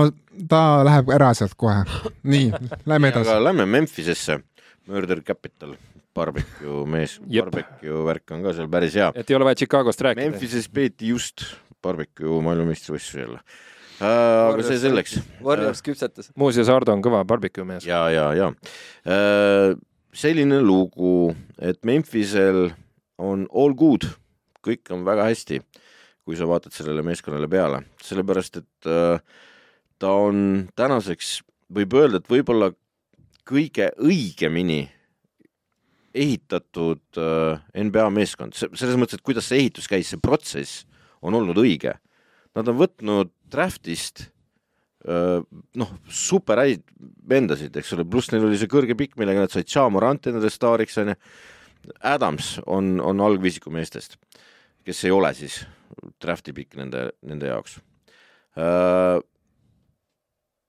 ta 0.49 0.63
läheb 0.87 1.13
ära 1.15 1.33
sealt 1.37 1.57
kohe. 1.59 1.81
nii, 2.23 2.51
lähme 2.85 3.13
edasi 3.13 3.33
aga. 3.33 3.43
lähme 3.49 3.65
Memphisesse, 3.69 4.41
Murder 4.89 5.23
Capital, 5.25 5.75
barbecue 6.15 6.83
mees, 6.89 7.17
barbecue 7.29 8.03
värk 8.07 8.35
on 8.35 8.45
ka 8.45 8.53
seal 8.57 8.69
päris 8.71 8.97
hea. 8.99 9.09
et 9.15 9.29
ei 9.29 9.37
ole 9.37 9.49
vaja 9.49 9.61
Chicagost 9.63 10.01
rääkida. 10.05 10.29
Memphises 10.29 10.69
peeti 10.73 11.11
just 11.13 11.45
barbecue 11.83 12.39
maailmameistrivõistlusi 12.45 13.23
jälle 13.23 13.41
äh,. 13.99 14.07
aga 14.07 14.65
see 14.67 14.79
selleks. 14.81 15.19
Warriors 15.45 15.83
küpsetas. 15.85 16.31
muuseas, 16.39 16.71
Ardo 16.73 16.95
on 16.95 17.03
kõva 17.05 17.21
barbecue 17.27 17.67
mees. 17.67 17.87
ja, 17.87 18.05
ja, 18.13 18.29
ja 18.37 18.51
äh, 19.07 19.75
selline 20.15 20.61
lugu, 20.63 21.35
et 21.61 21.83
Memphisel 21.87 22.69
on 23.19 23.45
all 23.53 23.75
good, 23.77 24.07
kõik 24.65 24.89
on 24.95 25.05
väga 25.07 25.27
hästi, 25.29 25.61
kui 26.25 26.37
sa 26.39 26.47
vaatad 26.49 26.73
sellele 26.75 27.03
meeskonnale 27.05 27.49
peale, 27.51 27.83
sellepärast 28.05 28.61
et 28.61 28.89
äh, 28.89 29.21
ta 29.99 30.13
on 30.27 30.69
tänaseks, 30.79 31.39
võib 31.73 31.93
öelda, 31.99 32.21
et 32.21 32.31
võib-olla 32.31 32.71
kõige 33.49 33.89
õigemini 33.97 34.83
ehitatud 36.13 37.19
äh, 37.21 37.61
NBA 37.77 38.07
meeskond, 38.15 38.57
selles 38.57 38.97
mõttes, 38.99 39.19
et 39.19 39.25
kuidas 39.25 39.49
see 39.49 39.63
ehitus 39.63 39.89
käis, 39.89 40.09
see 40.09 40.21
protsess 40.21 40.83
on 41.21 41.35
olnud 41.37 41.57
õige. 41.61 41.95
Nad 42.57 42.69
on 42.71 42.77
võtnud 42.79 43.31
draftist 43.51 44.29
öö, 45.05 45.41
noh, 45.77 45.91
super 46.11 46.61
häid 46.63 46.83
vendasid, 47.29 47.75
eks 47.77 47.93
ole, 47.95 48.05
pluss 48.09 48.31
neil 48.33 48.47
oli 48.47 48.57
see 48.59 48.71
kõrge 48.71 48.97
pikk, 48.97 49.17
millega 49.19 49.43
nad 49.43 49.53
said 49.53 49.69
Chamorant 49.69 50.29
endale 50.29 50.51
staariks, 50.53 50.97
onju. 51.01 51.15
Adams 52.03 52.57
on, 52.67 52.97
on 53.01 53.21
algviisiku 53.23 53.71
meestest, 53.71 54.17
kes 54.85 55.03
ei 55.07 55.13
ole 55.15 55.31
siis 55.37 55.61
draft'i 56.21 56.51
pikk 56.53 56.75
nende, 56.77 57.05
nende 57.25 57.47
jaoks. 57.47 57.77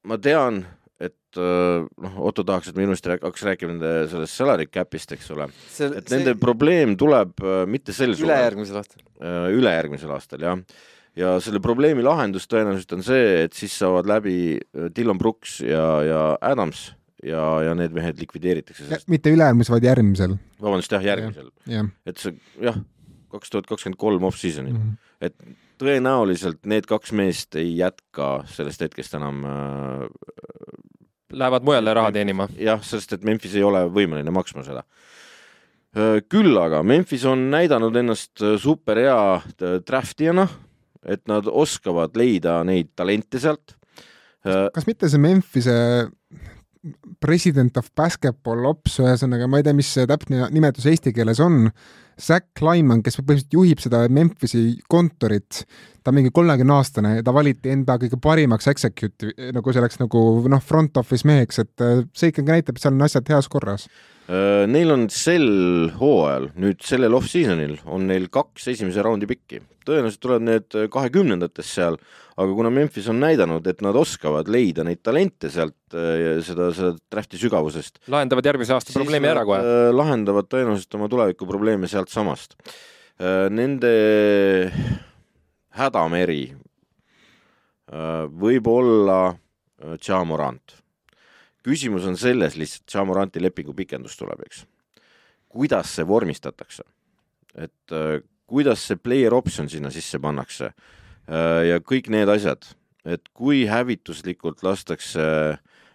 ma 0.06 0.18
tean, 0.22 0.62
et 1.00 1.40
öö, 1.40 1.86
noh, 2.04 2.20
Otto 2.28 2.44
tahaks, 2.44 2.70
et 2.70 2.76
me 2.76 2.84
ilusti 2.84 3.08
rääk- 3.08 3.24
hakkaks 3.24 3.46
rääkima 3.48 3.72
nende 3.72 3.92
sellest 4.12 4.36
salary 4.36 4.68
cap'ist, 4.68 5.14
eks 5.16 5.30
ole, 5.34 5.48
see, 5.72 5.88
et 5.96 6.12
nende 6.12 6.36
probleem 6.40 6.96
tuleb 7.00 7.40
öö, 7.40 7.64
mitte 7.70 7.94
sel 7.96 8.12
suvel, 8.14 8.34
ülejärgmisel 8.34 8.80
aastal. 8.82 9.04
ülejärgmisel 9.56 10.14
aastal, 10.14 10.44
jah. 10.44 10.86
ja 11.18 11.34
selle 11.44 11.62
probleemi 11.64 12.04
lahendus 12.04 12.48
tõenäoliselt 12.50 12.96
on 12.98 13.04
see, 13.06 13.26
et 13.46 13.56
siis 13.56 13.74
saavad 13.80 14.08
läbi 14.10 14.36
Dillon 14.96 15.18
Brooks 15.20 15.60
ja, 15.64 15.86
ja 16.06 16.22
Adams 16.52 16.90
ja, 17.24 17.42
ja 17.64 17.74
need 17.78 17.96
mehed 17.96 18.20
likvideeritakse, 18.20 18.86
sest 18.90 19.10
mitte 19.12 19.32
üle-eelmisel, 19.32 19.76
vaid 19.76 19.88
järgmisel, 19.88 20.36
vabandust, 20.60 20.92
jah, 20.96 21.04
järgmisel, 21.04 21.50
jah 21.70 21.88
et 22.08 22.20
see 22.20 22.36
jah, 22.60 22.78
kaks 23.32 23.52
tuhat 23.52 23.68
kakskümmend 23.70 24.00
kolm 24.00 24.28
off-season'il, 24.28 24.76
mm. 24.76 24.94
et 25.28 25.36
tõenäoliselt 25.80 26.66
need 26.68 26.88
kaks 26.88 27.14
meest 27.16 27.56
ei 27.60 27.72
jätka 27.78 28.40
sellest 28.52 28.84
hetkest 28.84 29.16
enam 29.16 29.44
äh, 29.48 30.06
Lähevad 31.30 31.66
mujale 31.66 31.94
raha 31.94 32.12
teenima. 32.12 32.48
jah, 32.58 32.82
sest 32.82 33.12
et 33.16 33.24
Memphis 33.24 33.54
ei 33.54 33.62
ole 33.66 33.84
võimeline 33.92 34.30
maksma 34.34 34.64
seda. 34.66 34.84
küll 36.30 36.58
aga 36.58 36.82
Memphis 36.86 37.24
on 37.26 37.48
näidanud 37.50 37.96
ennast 37.96 38.42
äh, 38.42 38.54
super 38.58 38.98
hea 38.98 39.42
draftijana, 39.86 40.46
et 41.02 41.26
nad 41.28 41.46
oskavad 41.46 42.14
leida 42.16 42.60
neid 42.64 42.92
talente 42.96 43.40
sealt. 43.42 43.74
kas 44.44 44.86
mitte 44.86 45.08
see 45.08 45.20
Memphise 45.20 45.76
president 47.20 47.76
of 47.76 47.90
basketball 47.96 48.64
ops, 48.70 48.98
ühesõnaga 49.02 49.48
ma 49.50 49.60
ei 49.60 49.66
tea, 49.66 49.76
mis 49.76 49.90
see 49.92 50.06
täpne 50.08 50.48
nimetus 50.54 50.86
eesti 50.88 51.12
keeles 51.12 51.40
on, 51.44 51.66
Zack 52.20 52.50
Kleiman, 52.58 53.02
kes 53.04 53.16
põhimõtteliselt 53.18 53.56
juhib 53.56 53.80
seda 53.80 54.02
Memphisi 54.12 54.64
kontorit, 54.92 55.64
ta 56.04 56.12
on 56.12 56.18
mingi 56.20 56.32
kolmekümne 56.34 56.76
aastane 56.76 57.16
ja 57.18 57.24
ta 57.26 57.34
valiti 57.34 57.72
enda 57.72 57.96
kõige 58.00 58.18
parimaks 58.22 58.70
executive, 58.72 59.34
nagu 59.56 59.74
selleks 59.74 60.00
nagu 60.00 60.22
noh, 60.50 60.62
front 60.64 60.96
office 61.00 61.28
meheks, 61.28 61.60
et 61.64 61.84
äh, 61.84 62.04
see 62.16 62.32
ikkagi 62.32 62.54
näitab, 62.54 62.78
et 62.78 62.84
seal 62.84 62.96
on 62.96 63.06
asjad 63.06 63.28
heas 63.32 63.50
korras. 63.52 63.88
Äh, 64.30 64.64
Neil 64.70 64.92
on 64.94 65.08
sel 65.12 65.90
hooajal, 66.00 66.50
nüüd 66.60 66.80
sellel 66.86 67.16
off-season'il 67.18 67.78
on 67.90 68.06
neil 68.10 68.30
kaks 68.32 68.70
esimese 68.74 69.04
raundi 69.04 69.28
pikki. 69.30 69.62
tõenäoliselt 69.88 70.20
tulevad 70.22 70.44
need 70.44 70.74
kahekümnendates 70.92 71.70
seal, 71.74 71.96
aga 72.38 72.54
kuna 72.54 72.70
Memphis 72.70 73.08
on 73.10 73.18
näidanud, 73.20 73.66
et 73.66 73.80
nad 73.82 73.96
oskavad 73.96 74.48
leida 74.52 74.84
neid 74.86 75.00
talente 75.02 75.50
sealt 75.50 75.96
äh, 75.96 76.38
seda, 76.46 76.70
seda 76.76 76.94
draft'i 77.12 77.40
sügavusest, 77.40 78.00
lahendavad 78.12 78.46
järgmise 78.52 78.76
aasta 78.76 78.94
probleemi 78.96 79.32
ära 79.32 79.44
kohe. 79.48 79.60
äh, 79.60 79.90
lahendavad 79.96 80.48
tõenäoliselt 80.52 80.96
oma 81.00 81.10
tulevikuprobleeme 81.12 81.90
sealtsamast. 81.90 82.56
Nende 83.20 83.88
hädameri 85.76 86.44
võib-olla 88.40 89.20
äh, 89.30 89.96
Ja 90.08 90.24
Morant. 90.24 90.76
küsimus 91.62 92.06
on 92.06 92.16
selles 92.16 92.56
lihtsalt, 92.56 92.86
Ja 92.94 93.04
Moranti 93.04 93.42
lepingu 93.42 93.74
pikendus 93.74 94.16
tuleb, 94.16 94.40
eks. 94.46 94.66
kuidas 95.48 95.94
see 95.94 96.06
vormistatakse? 96.06 96.82
et 97.54 97.92
äh, 97.92 98.22
kuidas 98.46 98.86
see 98.86 98.96
player 98.96 99.34
option 99.34 99.68
sinna 99.68 99.90
sisse 99.90 100.18
pannakse 100.18 100.72
ja 101.30 101.76
kõik 101.78 102.08
need 102.10 102.26
asjad, 102.26 102.64
et 103.04 103.28
kui 103.32 103.60
hävituslikult 103.70 104.64
lastakse 104.66 105.22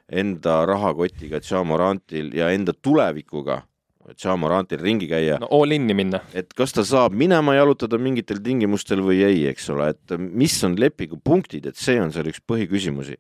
enda 0.07 0.53
rahakotiga 0.65 1.41
Ja 1.43 1.63
Morantil 1.63 2.31
ja 2.33 2.49
enda 2.55 2.71
tulevikuga 2.73 3.65
Ja 4.05 4.35
Morantil 4.37 4.81
ringi 4.81 5.07
käia 5.09 5.39
no 5.41 5.49
all 5.55 5.73
in'i 5.73 5.95
minna. 5.97 6.21
et 6.37 6.53
kas 6.57 6.75
ta 6.75 6.83
saab 6.85 7.15
minema 7.17 7.55
jalutada 7.57 7.97
mingitel 8.01 8.41
tingimustel 8.43 9.01
või 9.05 9.23
ei, 9.25 9.45
eks 9.49 9.69
ole, 9.73 9.89
et 9.95 10.17
mis 10.19 10.55
on 10.67 10.75
lepingu 10.79 11.17
punktid, 11.23 11.65
et 11.71 11.79
see 11.79 11.97
on 12.01 12.13
seal 12.13 12.29
üks 12.29 12.43
põhiküsimusi. 12.45 13.17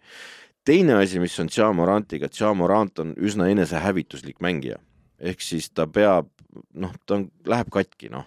teine 0.65 0.99
asi, 0.99 1.19
mis 1.19 1.39
on 1.41 1.49
Ja 1.55 1.71
Morantiga, 1.73 2.29
et 2.29 2.39
Ja 2.39 2.53
Morant 2.53 2.99
on 2.99 3.15
üsna 3.17 3.49
enesehävituslik 3.49 4.39
mängija. 4.41 4.77
ehk 5.19 5.41
siis 5.41 5.71
ta 5.71 5.87
peab, 5.87 6.29
noh, 6.73 6.93
ta 7.05 7.15
on, 7.15 7.29
läheb 7.47 7.69
katki, 7.73 8.11
noh. 8.11 8.25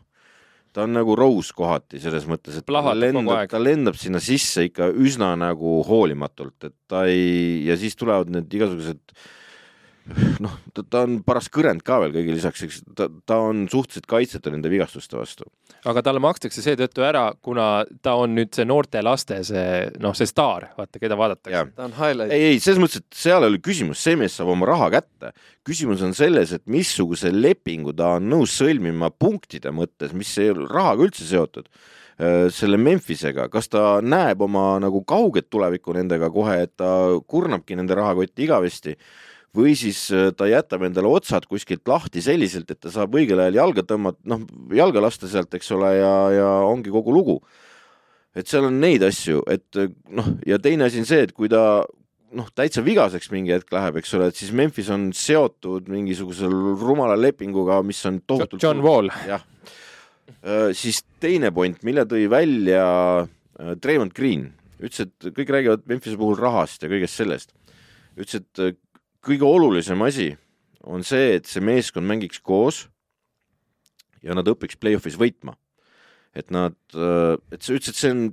ta 0.72 0.82
on 0.82 0.92
nagu 0.92 1.14
Rose 1.16 1.54
kohati 1.54 2.00
selles 2.00 2.26
mõttes, 2.26 2.58
et 2.58 2.66
ta 2.66 2.72
Plahvatab 2.72 2.98
kogu 2.98 3.22
lendab, 3.22 3.50
ta 3.50 3.62
lendab 3.62 3.94
sinna 3.96 4.18
sisse 4.18 4.66
ikka 4.66 4.90
üsna 4.90 5.36
nagu 5.38 5.82
hoolimatult, 5.86 6.64
et 6.64 6.74
ta 6.88 7.06
ei, 7.06 7.66
ja 7.68 7.78
siis 7.78 7.94
tulevad 7.94 8.30
need 8.34 8.50
igasugused 8.50 9.14
noh, 10.44 10.54
ta, 10.74 10.82
ta 10.82 11.02
on 11.06 11.18
paras 11.26 11.48
kõrend 11.52 11.82
ka 11.86 11.98
veel 12.02 12.14
kõige 12.14 12.34
lisaks, 12.36 12.62
eks 12.66 12.80
ta, 12.96 13.08
ta 13.28 13.38
on 13.48 13.66
suhteliselt 13.70 14.08
kaitsetu 14.10 14.52
nende 14.54 14.70
vigastuste 14.72 15.18
vastu. 15.18 15.48
aga 15.88 16.02
talle 16.04 16.22
makstakse 16.22 16.64
seetõttu 16.64 17.04
ära, 17.06 17.26
kuna 17.44 17.84
ta 18.04 18.16
on 18.20 18.34
nüüd 18.38 18.54
see 18.56 18.66
noorte 18.68 19.02
laste 19.04 19.40
see, 19.46 19.68
noh, 20.02 20.16
see 20.16 20.30
staar, 20.30 20.70
vaata, 20.78 21.02
keda 21.02 21.18
vaadatakse. 21.18 21.64
ta 21.76 21.86
on 21.88 21.94
highlight. 21.98 22.34
ei, 22.34 22.54
ei 22.54 22.64
selles 22.64 22.82
mõttes, 22.82 23.04
et 23.04 23.20
seal 23.20 23.44
ei 23.44 23.52
ole 23.52 23.62
küsimus, 23.64 24.02
see 24.02 24.16
mees 24.20 24.38
saab 24.38 24.54
oma 24.54 24.68
raha 24.68 24.90
kätte. 24.98 25.34
küsimus 25.66 26.02
on 26.06 26.16
selles, 26.16 26.54
et 26.56 26.66
missuguse 26.70 27.32
lepingu 27.34 27.94
ta 27.96 28.16
on 28.18 28.28
nõus 28.32 28.56
sõlmima 28.58 29.12
punktide 29.12 29.74
mõttes, 29.74 30.16
mis 30.16 30.32
ei 30.40 30.52
ole 30.54 30.68
rahaga 30.70 31.08
üldse 31.08 31.28
seotud 31.28 31.68
selle 32.50 32.74
Memphisega, 32.82 33.44
kas 33.46 33.68
ta 33.70 34.00
näeb 34.02 34.40
oma 34.42 34.72
nagu 34.82 35.04
kauget 35.06 35.46
tulevikku 35.54 35.94
nendega 35.94 36.26
kohe, 36.34 36.56
et 36.64 36.72
ta 36.74 36.90
kurnabki 37.30 37.76
nende 37.78 37.94
rahakotti 37.94 38.42
igavesti 38.42 38.96
või 39.56 39.74
siis 39.78 40.08
äh, 40.14 40.30
ta 40.36 40.48
jätab 40.50 40.84
endale 40.88 41.10
otsad 41.10 41.46
kuskilt 41.48 41.86
lahti 41.88 42.22
selliselt, 42.24 42.70
et 42.70 42.80
ta 42.80 42.92
saab 42.92 43.16
õigel 43.16 43.40
ajal 43.44 43.60
jalga 43.62 43.86
tõmmata, 43.88 44.20
noh, 44.28 44.44
jalga 44.76 45.04
lasta 45.04 45.30
sealt, 45.30 45.54
eks 45.56 45.72
ole, 45.76 45.94
ja, 45.98 46.12
ja 46.34 46.50
ongi 46.68 46.92
kogu 46.94 47.14
lugu. 47.14 47.40
et 48.38 48.46
seal 48.46 48.68
on 48.68 48.76
neid 48.78 49.02
asju, 49.02 49.40
et 49.50 49.80
noh, 50.14 50.28
ja 50.46 50.60
teine 50.62 50.86
asi 50.86 51.00
on 51.00 51.08
see, 51.08 51.24
et 51.26 51.32
kui 51.34 51.48
ta 51.50 51.82
noh, 52.36 52.48
täitsa 52.54 52.84
vigaseks 52.84 53.30
mingi 53.32 53.54
hetk 53.54 53.72
läheb, 53.72 53.98
eks 54.00 54.14
ole, 54.18 54.28
et 54.30 54.36
siis 54.36 54.52
Memphis 54.56 54.90
on 54.94 55.08
seotud 55.16 55.88
mingisuguse 55.90 56.48
rumala 56.48 57.16
lepinguga, 57.18 57.80
mis 57.86 58.00
on 58.08 58.20
tohutult 58.28 58.62
John 58.62 58.82
Wall. 58.84 59.10
jah, 59.26 59.44
siis 60.76 61.02
teine 61.22 61.50
point, 61.54 61.80
mille 61.86 62.04
tõi 62.08 62.26
välja 62.30 62.84
äh, 63.24 63.74
Draymond 63.82 64.14
Green, 64.16 64.50
ütles, 64.78 65.08
et 65.08 65.30
kõik 65.34 65.52
räägivad 65.54 65.86
Memphise 65.90 66.18
puhul 66.20 66.38
rahast 66.38 66.84
ja 66.84 66.90
kõigest 66.92 67.18
sellest. 67.18 67.54
ütles, 68.18 68.42
et 68.42 68.62
äh, 68.62 68.76
kõige 69.24 69.46
olulisem 69.46 70.02
asi 70.06 70.32
on 70.86 71.04
see, 71.06 71.36
et 71.38 71.48
see 71.48 71.62
meeskond 71.64 72.06
mängiks 72.06 72.40
koos 72.40 72.86
ja 74.22 74.34
nad 74.36 74.48
õpiks 74.48 74.78
play-off'is 74.80 75.18
võitma. 75.18 75.56
et 76.38 76.52
nad, 76.54 76.76
et 77.50 77.64
see 77.64 77.74
ütles, 77.74 77.88
et 77.90 77.98
see 77.98 78.10
on 78.12 78.28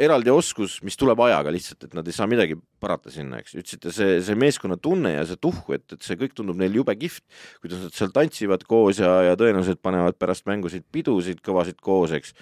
eraldi 0.00 0.30
oskus, 0.32 0.76
mis 0.84 0.96
tuleb 0.96 1.20
ajaga 1.24 1.50
lihtsalt, 1.52 1.86
et 1.88 1.94
nad 1.96 2.06
ei 2.06 2.14
saa 2.14 2.28
midagi 2.28 2.56
parata 2.80 3.10
sinna, 3.12 3.40
eks. 3.40 3.56
ütles, 3.56 3.76
et 3.78 3.86
see, 3.96 4.18
see 4.24 4.38
meeskonnatunne 4.38 5.14
ja 5.14 5.24
see 5.28 5.40
tuhhu, 5.40 5.74
et, 5.76 5.84
et 5.96 6.04
see 6.04 6.18
kõik 6.20 6.36
tundub 6.36 6.58
neile 6.60 6.80
jube 6.80 6.94
kihvt, 7.00 7.24
kuidas 7.62 7.82
nad 7.86 7.96
seal 7.96 8.12
tantsivad 8.14 8.66
koos 8.68 9.00
ja, 9.00 9.12
ja 9.30 9.36
tõenäoliselt 9.40 9.80
panevad 9.84 10.18
pärast 10.20 10.46
mängusid 10.48 10.86
pidusid 10.92 11.40
kõvasid 11.44 11.80
koos, 11.84 12.12
eks. 12.16 12.36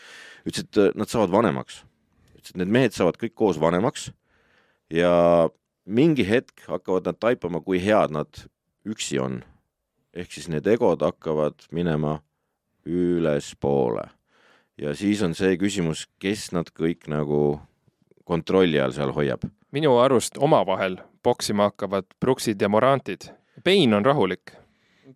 ütles, 0.45 0.67
et 0.67 0.83
äh, 0.83 0.91
nad 0.99 1.11
saavad 1.11 1.35
vanemaks. 1.35 1.83
ütles, 2.35 2.55
et 2.55 2.63
need 2.63 2.75
mehed 2.75 2.97
saavad 2.97 3.19
kõik 3.23 3.37
koos 3.39 3.61
vanemaks 3.63 4.11
ja 4.95 5.15
mingi 5.85 6.27
hetk 6.29 6.67
hakkavad 6.69 7.07
nad 7.11 7.21
taipama, 7.21 7.61
kui 7.61 7.81
head 7.83 8.15
nad 8.15 8.45
üksi 8.89 9.21
on. 9.21 9.43
ehk 10.15 10.31
siis 10.31 10.47
need 10.49 10.67
egod 10.71 11.03
hakkavad 11.03 11.67
minema 11.75 12.21
ülespoole 12.87 14.05
ja 14.81 14.95
siis 14.95 15.23
on 15.23 15.35
see 15.39 15.57
küsimus, 15.61 16.07
kes 16.23 16.51
nad 16.55 16.71
kõik 16.75 17.09
nagu 17.11 17.61
kontrolli 18.25 18.81
all 18.81 18.95
seal 18.95 19.13
hoiab. 19.15 19.47
minu 19.75 19.97
arust 19.99 20.39
omavahel 20.39 20.99
poksima 21.23 21.71
hakkavad 21.71 22.07
Brooksid 22.21 22.61
ja 22.61 22.69
Morantid. 22.69 23.31
Payne 23.65 23.97
on 23.97 24.05
rahulik. 24.05 24.53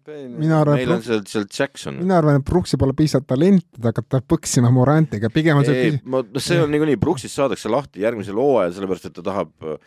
mina 0.08 0.60
arvan, 0.60 0.76
meil 0.76 0.90
on 0.92 0.98
et 1.00 1.04
seal, 1.04 1.22
seal 1.26 1.46
Jackson. 1.58 1.98
mina 2.00 2.18
arvan, 2.18 2.40
et 2.40 2.44
Brooksi 2.44 2.76
pole 2.76 2.94
piisavalt 2.96 3.26
talenti, 3.26 3.66
ta 3.80 3.92
hakkab 3.92 4.26
põksima 4.28 4.70
Morantiga, 4.72 5.30
pigem 5.30 5.58
on 5.58 5.66
see 5.66 5.80
ei, 5.84 5.96
ma, 6.04 6.22
see 6.38 6.60
on 6.62 6.70
niikuinii, 6.72 6.98
Brooksist 7.00 7.34
saadakse 7.34 7.70
lahti 7.72 8.04
järgmisel 8.04 8.38
hooajal, 8.38 8.76
sellepärast 8.76 9.08
et 9.10 9.16
ta 9.18 9.24
tahab 9.26 9.52
äh, 9.64 9.80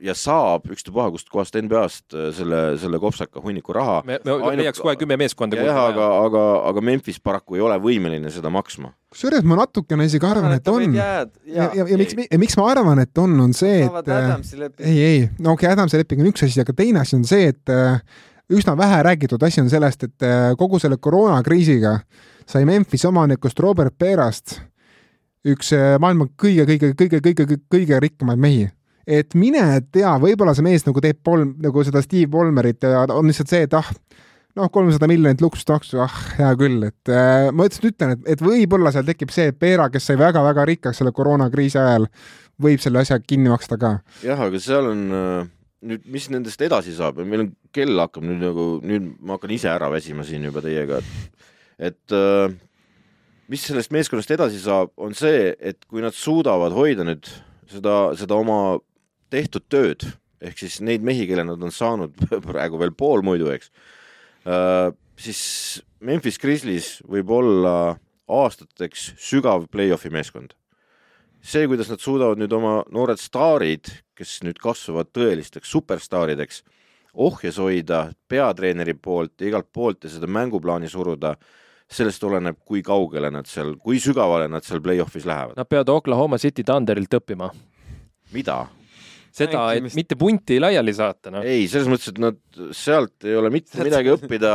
ja 0.00 0.14
saab 0.16 0.64
ükstapuha 0.72 1.08
kust 1.12 1.28
kohast 1.32 1.56
NBA-st 1.60 2.16
äh, 2.16 2.28
selle, 2.34 2.60
selle 2.80 3.00
kopsaka 3.02 3.42
hunniku 3.44 3.74
raha. 3.76 4.00
me, 4.06 4.18
me 4.24 4.32
Ainult- 4.32 4.62
leiaks 4.62 4.80
kohe 4.80 4.96
kümme 5.00 5.18
meeskonda. 5.20 5.58
jah, 5.60 5.80
aga, 5.90 6.06
aga, 6.24 6.44
aga 6.70 6.84
Memphis 6.84 7.20
paraku 7.20 7.58
ei 7.58 7.64
ole 7.64 7.76
võimeline 7.82 8.32
seda 8.32 8.52
maksma. 8.52 8.94
kusjuures 9.12 9.44
ma 9.44 9.60
natukene 9.60 10.06
isegi 10.08 10.26
arvan, 10.26 10.56
et 10.56 10.72
on. 10.72 10.96
ja, 10.96 11.10
ja, 11.44 11.68
ja, 11.76 11.86
ja 11.92 12.00
miks, 12.00 12.16
miks 12.16 12.58
ma 12.60 12.70
arvan, 12.72 13.02
et 13.04 13.20
on, 13.20 13.36
on 13.44 13.54
see, 13.56 13.84
et 13.84 14.10
äh, 14.16 14.32
ei, 14.78 14.96
ei, 14.96 15.20
no 15.38 15.54
okei 15.56 15.68
okay,, 15.68 15.76
Adamsi 15.76 16.00
leping 16.00 16.24
on 16.24 16.32
üks 16.32 16.46
asi, 16.48 16.64
aga 16.64 16.74
teine 16.76 17.04
asi 17.04 17.18
on 17.18 17.28
see, 17.28 17.52
et 17.52 17.74
äh, 17.74 18.00
üsna 18.50 18.76
vähe 18.78 19.04
räägitud 19.06 19.42
asi 19.46 19.62
on 19.62 19.70
sellest, 19.72 20.08
et 20.08 20.26
äh, 20.26 20.50
kogu 20.58 20.80
selle 20.82 20.96
koroonakriisiga 21.02 21.98
sai 22.48 22.64
Memphis 22.66 23.04
omanikust 23.06 23.60
Robert 23.62 23.94
Perast 23.98 24.58
üks 25.46 25.74
äh, 25.76 25.94
maailma 26.00 26.30
kõige, 26.40 26.66
kõige, 26.68 26.94
kõige, 26.96 27.20
kõige, 27.20 27.44
kõige, 27.44 27.64
kõige 27.72 28.00
rikkamaid 28.08 28.40
mehi. 28.40 28.68
Et 29.06 29.36
mine 29.38 29.62
tea, 29.92 30.12
võib-olla 30.22 30.54
see 30.56 30.66
mees 30.66 30.86
nagu 30.86 31.02
teeb 31.04 31.20
Paul, 31.24 31.46
nagu 31.62 31.84
seda 31.86 32.02
Steve 32.04 32.30
Ballmerit 32.32 32.84
ja 32.84 33.04
on 33.14 33.30
lihtsalt 33.30 33.52
see, 33.52 33.64
et 33.66 33.76
ah, 33.78 33.88
noh, 34.58 34.70
kolmsada 34.72 35.08
miljonit 35.10 35.42
luksustaksu, 35.44 36.00
ah, 36.04 36.18
hea 36.38 36.50
küll, 36.60 36.82
et 36.90 37.12
äh, 37.12 37.48
ma 37.54 37.66
lihtsalt 37.66 37.90
ütlen, 37.92 38.16
et, 38.16 38.26
et 38.34 38.44
võib-olla 38.44 38.92
seal 38.94 39.06
tekib 39.08 39.32
see, 39.34 39.50
et 39.52 39.60
Peera, 39.60 39.88
kes 39.92 40.10
sai 40.10 40.18
väga-väga 40.20 40.66
rikkaks 40.72 41.00
selle 41.00 41.14
koroonakriisi 41.16 41.80
ajal, 41.80 42.08
võib 42.60 42.82
selle 42.82 43.02
asja 43.02 43.20
kinni 43.22 43.52
maksta 43.52 43.78
ka. 43.80 43.96
Jah, 44.26 44.40
aga 44.48 44.60
seal 44.62 44.90
on 44.90 45.04
äh, 45.16 45.52
nüüd, 45.86 46.08
mis 46.12 46.28
nendest 46.32 46.62
edasi 46.64 46.94
saab, 46.96 47.20
meil 47.24 47.46
on 47.46 47.52
kell 47.74 48.02
hakkab 48.02 48.26
nüüd 48.26 48.42
nagu, 48.42 48.66
nüüd 48.86 49.12
ma 49.20 49.38
hakkan 49.38 49.54
ise 49.56 49.70
ära 49.72 49.90
väsima 49.92 50.26
siin 50.26 50.44
juba 50.48 50.62
teiega, 50.64 51.00
et, 51.00 51.46
et 51.90 52.16
äh, 52.16 52.50
mis 53.50 53.64
sellest 53.66 53.94
meeskonnast 53.94 54.34
edasi 54.36 54.60
saab, 54.62 54.92
on 55.00 55.16
see, 55.16 55.54
et 55.58 55.80
kui 55.88 56.04
nad 56.04 56.16
suudavad 56.16 56.74
hoida 56.76 57.06
nüüd 57.06 57.30
seda, 57.70 57.96
seda 58.18 58.38
oma 58.38 58.78
tehtud 59.32 59.66
tööd 59.70 60.06
ehk 60.40 60.60
siis 60.62 60.78
neid 60.84 61.04
mehi, 61.04 61.26
kelle 61.28 61.44
nad 61.44 61.60
on 61.60 61.74
saanud 61.74 62.16
praegu 62.48 62.80
veel 62.80 62.94
pool 62.96 63.24
muidu, 63.26 63.50
eks, 63.52 63.72
siis 65.20 65.42
Memphis 66.00 66.40
Grizzlies 66.40 66.94
võib 67.04 67.32
olla 67.36 67.74
aastateks 68.30 69.10
sügav 69.20 69.66
play-off'i 69.72 70.12
meeskond 70.12 70.54
see, 71.40 71.66
kuidas 71.68 71.88
nad 71.90 72.00
suudavad 72.00 72.40
nüüd 72.40 72.52
oma 72.52 72.80
noored 72.92 73.20
staarid, 73.20 73.88
kes 74.16 74.40
nüüd 74.44 74.60
kasvavad 74.60 75.08
tõelisteks 75.16 75.72
superstaarideks, 75.72 76.60
ohjes 77.16 77.58
hoida 77.60 78.10
peatreeneri 78.30 78.94
poolt 78.94 79.40
ja 79.40 79.48
igalt 79.50 79.70
poolt 79.72 80.04
ja 80.04 80.12
seda 80.12 80.28
mänguplaani 80.30 80.90
suruda, 80.90 81.34
sellest 81.90 82.22
oleneb, 82.28 82.60
kui 82.64 82.84
kaugele 82.86 83.32
nad 83.34 83.48
seal, 83.50 83.74
kui 83.82 83.98
sügavale 84.02 84.46
nad 84.52 84.66
seal 84.66 84.82
play-off'is 84.84 85.26
lähevad. 85.26 85.56
Nad 85.58 85.68
peavad 85.68 85.90
Oklahoma 85.96 86.38
City 86.38 86.62
Thunderilt 86.66 87.18
õppima 87.18 87.50
mida? 88.34 88.66
seda, 89.34 89.62
et 89.76 89.94
mitte 89.96 90.16
punti 90.18 90.58
laiali 90.60 90.92
saata, 90.94 91.32
noh. 91.34 91.46
ei, 91.46 91.66
selles 91.70 91.88
mõttes, 91.90 92.10
et 92.12 92.20
nad, 92.22 92.38
sealt 92.76 93.26
ei 93.28 93.36
ole 93.38 93.52
mitte 93.54 93.82
midagi 93.86 94.12
õppida, 94.12 94.52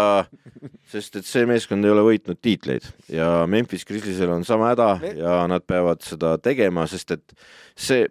sest 0.91 1.19
et 1.21 1.27
see 1.27 1.47
meeskond 1.49 1.85
ei 1.85 1.93
ole 1.93 2.03
võitnud 2.05 2.39
tiitleid 2.43 2.87
ja 3.13 3.29
Memphis 3.49 3.87
Grizzliesel 3.87 4.33
on 4.35 4.45
sama 4.47 4.73
häda 4.73 4.89
ja 5.15 5.39
nad 5.51 5.65
peavad 5.67 6.03
seda 6.05 6.35
tegema, 6.43 6.87
sest 6.91 7.15
et 7.15 7.35
see, 7.75 8.07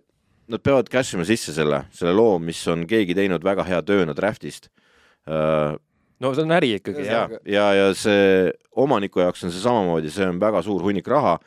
nad 0.50 0.64
peavad 0.64 0.88
cash 0.92 1.16
ima 1.16 1.26
sisse 1.28 1.54
selle, 1.56 1.84
selle 1.94 2.14
loo, 2.16 2.38
mis 2.42 2.60
on 2.72 2.86
keegi 2.88 3.16
teinud 3.16 3.44
väga 3.44 3.66
hea 3.68 3.82
tööna 3.84 4.16
draft'ist. 4.16 4.70
ja, 5.28 5.74
no 6.20 6.32
see 6.36 6.46
on 6.46 6.56
äri 6.56 6.74
ikkagi, 6.78 7.06
ja 7.08 7.26
ja, 7.48 7.68
ja 7.76 7.90
see 7.98 8.52
omaniku 8.80 9.24
jaoks 9.24 9.44
on 9.44 9.52
see 9.52 9.64
samamoodi, 9.64 10.12
see 10.12 10.28
on 10.28 10.40
väga 10.40 10.64
suur 10.64 10.84
hunnik 10.84 11.08
raha, 11.12 11.38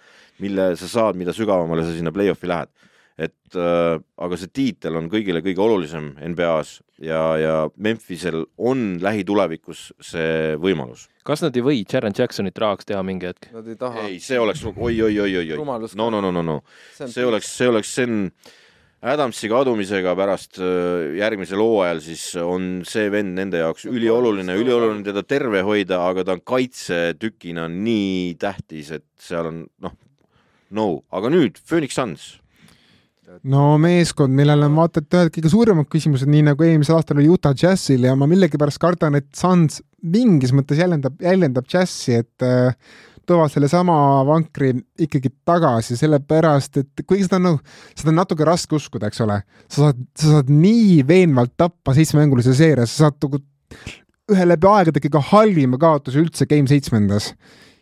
mille 0.44 0.76
sa 0.78 0.90
saad, 0.90 1.18
mida 1.18 1.34
sügavamale 1.34 1.86
sa 1.86 1.96
sinna 1.96 2.14
play-off'i 2.14 2.50
lähed 2.50 2.70
et 3.18 3.58
äh, 3.58 3.98
aga 3.98 4.38
see 4.38 4.52
tiitel 4.54 5.00
on 5.00 5.08
kõigile 5.10 5.42
kõige 5.46 5.64
olulisem 5.64 6.12
NBA-s 6.22 6.78
ja, 7.02 7.22
ja 7.42 7.56
Memphisel 7.82 8.44
on 8.58 9.00
lähitulevikus 9.02 9.88
see 10.04 10.54
võimalus. 10.62 11.08
kas 11.26 11.42
nad 11.42 11.58
ei 11.58 11.66
või 11.66 11.82
Jaren 11.82 12.14
Jacksonit 12.18 12.58
rahaks 12.62 12.86
teha 12.86 13.02
mingi 13.06 13.32
hetk? 13.32 13.50
Nad 13.56 13.68
ei 13.74 13.80
taha. 13.80 14.06
ei, 14.06 14.22
see 14.22 14.38
oleks 14.40 14.62
oi, 14.70 14.78
oi, 14.78 15.02
oi, 15.02 15.18
oi, 15.18 15.34
oi, 15.42 15.58
Rumalus 15.58 15.98
no, 15.98 16.12
no, 16.14 16.22
no, 16.22 16.32
no, 16.32 16.46
no, 16.46 16.62
see 16.94 17.26
oleks, 17.26 17.50
see 17.58 17.74
oleks, 17.74 17.98
see 17.98 18.06
on 18.06 18.24
Adamsi 19.08 19.46
kadumisega 19.50 20.16
pärast 20.18 20.58
äh, 20.58 21.18
järgmisel 21.20 21.62
hooajal, 21.62 22.00
siis 22.02 22.24
on 22.42 22.82
see 22.88 23.12
vend 23.14 23.38
nende 23.38 23.62
jaoks 23.62 23.86
ülioluline, 23.90 24.56
ülioluline 24.58 25.06
teda 25.06 25.22
terve 25.26 25.62
hoida, 25.66 26.02
aga 26.10 26.26
ta 26.26 26.34
on 26.34 26.42
kaitsetükina 26.42 27.68
nii 27.70 28.34
tähtis, 28.42 28.90
et 28.98 29.06
seal 29.22 29.52
on 29.52 29.64
noh, 29.86 29.94
no, 30.74 30.88
aga 31.14 31.30
nüüd 31.34 31.62
Phoenix 31.62 31.98
Suns. 31.98 32.36
No 33.52 33.64
meeskond, 33.82 34.34
millel 34.36 34.64
on 34.68 34.78
vaata 34.78 35.04
et 35.04 35.18
ühed 35.20 35.34
kõige 35.36 35.52
suuremad 35.52 35.90
küsimused, 35.92 36.30
nii 36.32 36.46
nagu 36.50 36.64
eelmisel 36.64 36.98
aastal 36.98 37.20
oli 37.20 37.30
Utah 37.32 37.56
Jazzil 37.58 38.08
ja 38.08 38.16
ma 38.20 38.28
millegipärast 38.30 38.80
kardan, 38.82 39.18
et 39.20 39.30
Suns 39.36 39.82
mingis 40.08 40.54
mõttes 40.56 40.80
jäljendab, 40.80 41.18
jäljendab 41.24 41.68
Jazzi, 41.72 42.22
et 42.22 42.46
äh, 42.46 42.72
toovad 43.28 43.52
sellesama 43.52 43.98
vankri 44.28 44.72
ikkagi 45.04 45.32
tagasi, 45.48 45.98
sellepärast 46.00 46.82
et 46.84 47.04
kuigi 47.04 47.28
seda 47.28 47.40
on 47.42 47.48
nagu, 47.50 47.78
seda 47.98 48.14
on 48.14 48.20
natuke 48.22 48.48
raske 48.48 48.78
uskuda, 48.78 49.12
eks 49.12 49.24
ole. 49.26 49.42
sa 49.68 49.88
saad, 49.88 50.02
sa 50.18 50.38
saad 50.38 50.52
nii 50.54 51.02
veenvalt 51.08 51.58
tappa 51.60 51.96
seitsmemängulise 51.98 52.56
seeria, 52.58 52.88
sa 52.88 53.08
saad 53.08 53.20
nagu 53.26 53.42
ühe 54.32 54.48
läbi 54.48 54.70
aegade 54.72 55.04
kõige 55.04 55.24
halvima 55.32 55.80
kaotuse 55.82 56.22
üldse 56.24 56.48
Game 56.50 56.70
seitsmendas. 56.72 57.34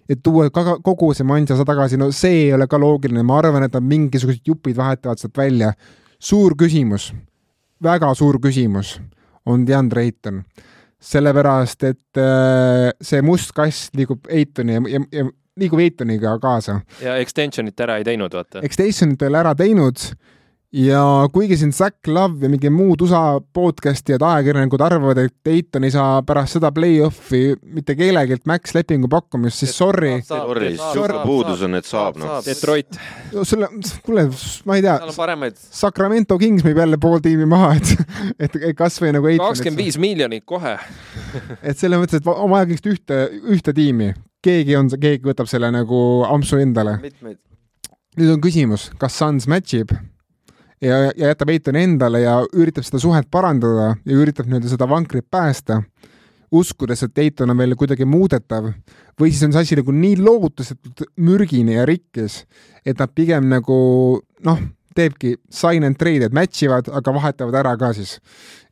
Et 0.10 0.22
tuua 0.24 0.50
ka 0.54 0.78
kogu 0.84 1.14
see 1.14 1.26
Manchasa 1.28 1.66
tagasi, 1.66 1.98
no 1.98 2.12
see 2.12 2.46
ei 2.46 2.54
ole 2.54 2.68
ka 2.68 2.80
loogiline, 2.82 3.24
ma 3.24 3.40
arvan, 3.40 3.66
et 3.66 3.74
nad 3.74 3.84
mingisugused 3.84 4.46
jupid 4.46 4.78
vahetavad 4.78 5.22
sealt 5.22 5.38
välja. 5.38 5.74
suur 6.20 6.56
küsimus, 6.56 7.14
väga 7.84 8.14
suur 8.16 8.40
küsimus 8.42 9.00
on 9.46 9.66
DeAndre 9.68 10.02
Ayton 10.02 10.44
sellepärast 11.06 11.84
et 11.86 12.18
äh, 12.18 12.92
see 13.02 13.22
must 13.22 13.54
kass 13.56 13.90
liigub 13.98 14.26
Eitoni 14.32 14.78
ja, 14.78 14.84
ja, 14.90 15.02
ja 15.14 15.26
liigub 15.60 15.82
Eitoniga 15.84 16.38
kaasa. 16.42 16.80
ja 17.02 17.18
extension'it 17.22 17.80
ära 17.80 18.00
ei 18.00 18.08
teinud, 18.08 18.34
vaata. 18.34 18.64
Extension'it 18.66 19.22
ei 19.22 19.32
ole 19.32 19.42
ära 19.44 19.54
teinud 19.58 20.02
ja 20.76 21.30
kuigi 21.34 21.58
siin 21.58 21.72
Zack 21.74 22.08
Love 22.08 22.44
ja 22.44 22.50
mingi 22.52 22.70
muud 22.70 23.02
USA 23.06 23.40
podcast'i 23.54 24.16
ja 24.16 24.18
ajakirjanikud 24.28 24.82
arvavad, 24.84 25.20
et 25.24 25.34
Dayton 25.46 25.84
ei 25.88 25.92
saa 25.94 26.20
pärast 26.28 26.58
seda 26.58 26.72
play-off'i 26.76 27.56
mitte 27.78 27.96
kellelgi 27.96 28.42
max 28.50 28.76
lepingu 28.76 29.08
pakkumist, 29.12 29.62
siis 29.64 29.76
sorry. 29.78 30.18
sorry, 30.28 30.74
sihuke 30.76 31.22
puudus 31.24 31.64
on, 31.66 31.78
et 31.80 31.88
saab, 31.88 32.20
noh. 32.20 32.34
Detroit. 32.46 33.00
sulle, 33.44 33.70
kuule, 34.04 34.26
ma 34.68 34.76
ei 34.76 34.84
tea. 34.84 34.98
seal 35.00 35.14
on 35.14 35.20
paremaid. 35.20 35.62
Sacramento 35.80 36.38
Kings 36.42 36.66
müüb 36.68 36.82
jälle 36.84 37.00
pool 37.02 37.24
tiimi 37.24 37.48
maha, 37.50 37.76
et, 37.80 37.94
et 38.50 38.58
kasvõi 38.78 39.14
nagu. 39.16 39.32
kakskümmend 39.46 39.84
viis 39.86 40.00
miljonit 40.02 40.44
kohe 40.46 40.76
et 41.70 41.80
selles 41.80 42.02
mõttes, 42.02 42.20
et 42.20 42.28
on 42.34 42.52
vaja 42.52 42.68
kõigist 42.68 42.92
ühte, 42.92 43.22
ühte 43.56 43.76
tiimi, 43.76 44.12
keegi 44.44 44.76
on, 44.76 44.92
keegi 44.92 45.24
võtab 45.24 45.48
selle 45.52 45.72
nagu 45.72 46.02
ampsu 46.28 46.60
endale. 46.60 46.98
nüüd 48.20 48.36
on 48.36 48.44
küsimus, 48.44 48.90
kas 49.00 49.16
Suns 49.22 49.48
match 49.48 49.80
ib 49.80 49.96
ja, 50.82 50.98
ja 51.16 51.32
jätab 51.32 51.52
Eitoni 51.54 51.84
endale 51.86 52.22
ja 52.24 52.40
üritab 52.54 52.86
seda 52.88 53.02
suhet 53.02 53.30
parandada 53.32 53.94
ja 54.06 54.18
üritab 54.18 54.50
nii-öelda 54.50 54.72
seda 54.72 54.88
vankrit 54.90 55.28
päästa, 55.32 55.82
uskudes, 56.56 57.04
et 57.04 57.24
Eiton 57.24 57.52
on 57.52 57.60
veel 57.60 57.76
kuidagi 57.80 58.08
muudetav, 58.08 58.70
või 59.20 59.32
siis 59.32 59.44
on 59.48 59.56
see 59.56 59.66
asi 59.66 59.80
nagu 59.80 59.96
nii 59.96 60.18
lootusetult 60.22 61.06
mürgine 61.18 61.80
ja 61.80 61.86
rikkis, 61.88 62.44
et 62.86 63.00
nad 63.02 63.12
pigem 63.16 63.50
nagu 63.52 63.78
noh, 64.46 64.62
teebki 64.96 65.36
sign 65.52 65.86
and 65.88 66.00
trade, 66.00 66.26
et 66.30 66.36
match 66.36 66.66
ivad, 66.66 66.88
aga 66.90 67.14
vahetavad 67.16 67.60
ära 67.62 67.74
ka 67.80 67.92
siis. 67.96 68.18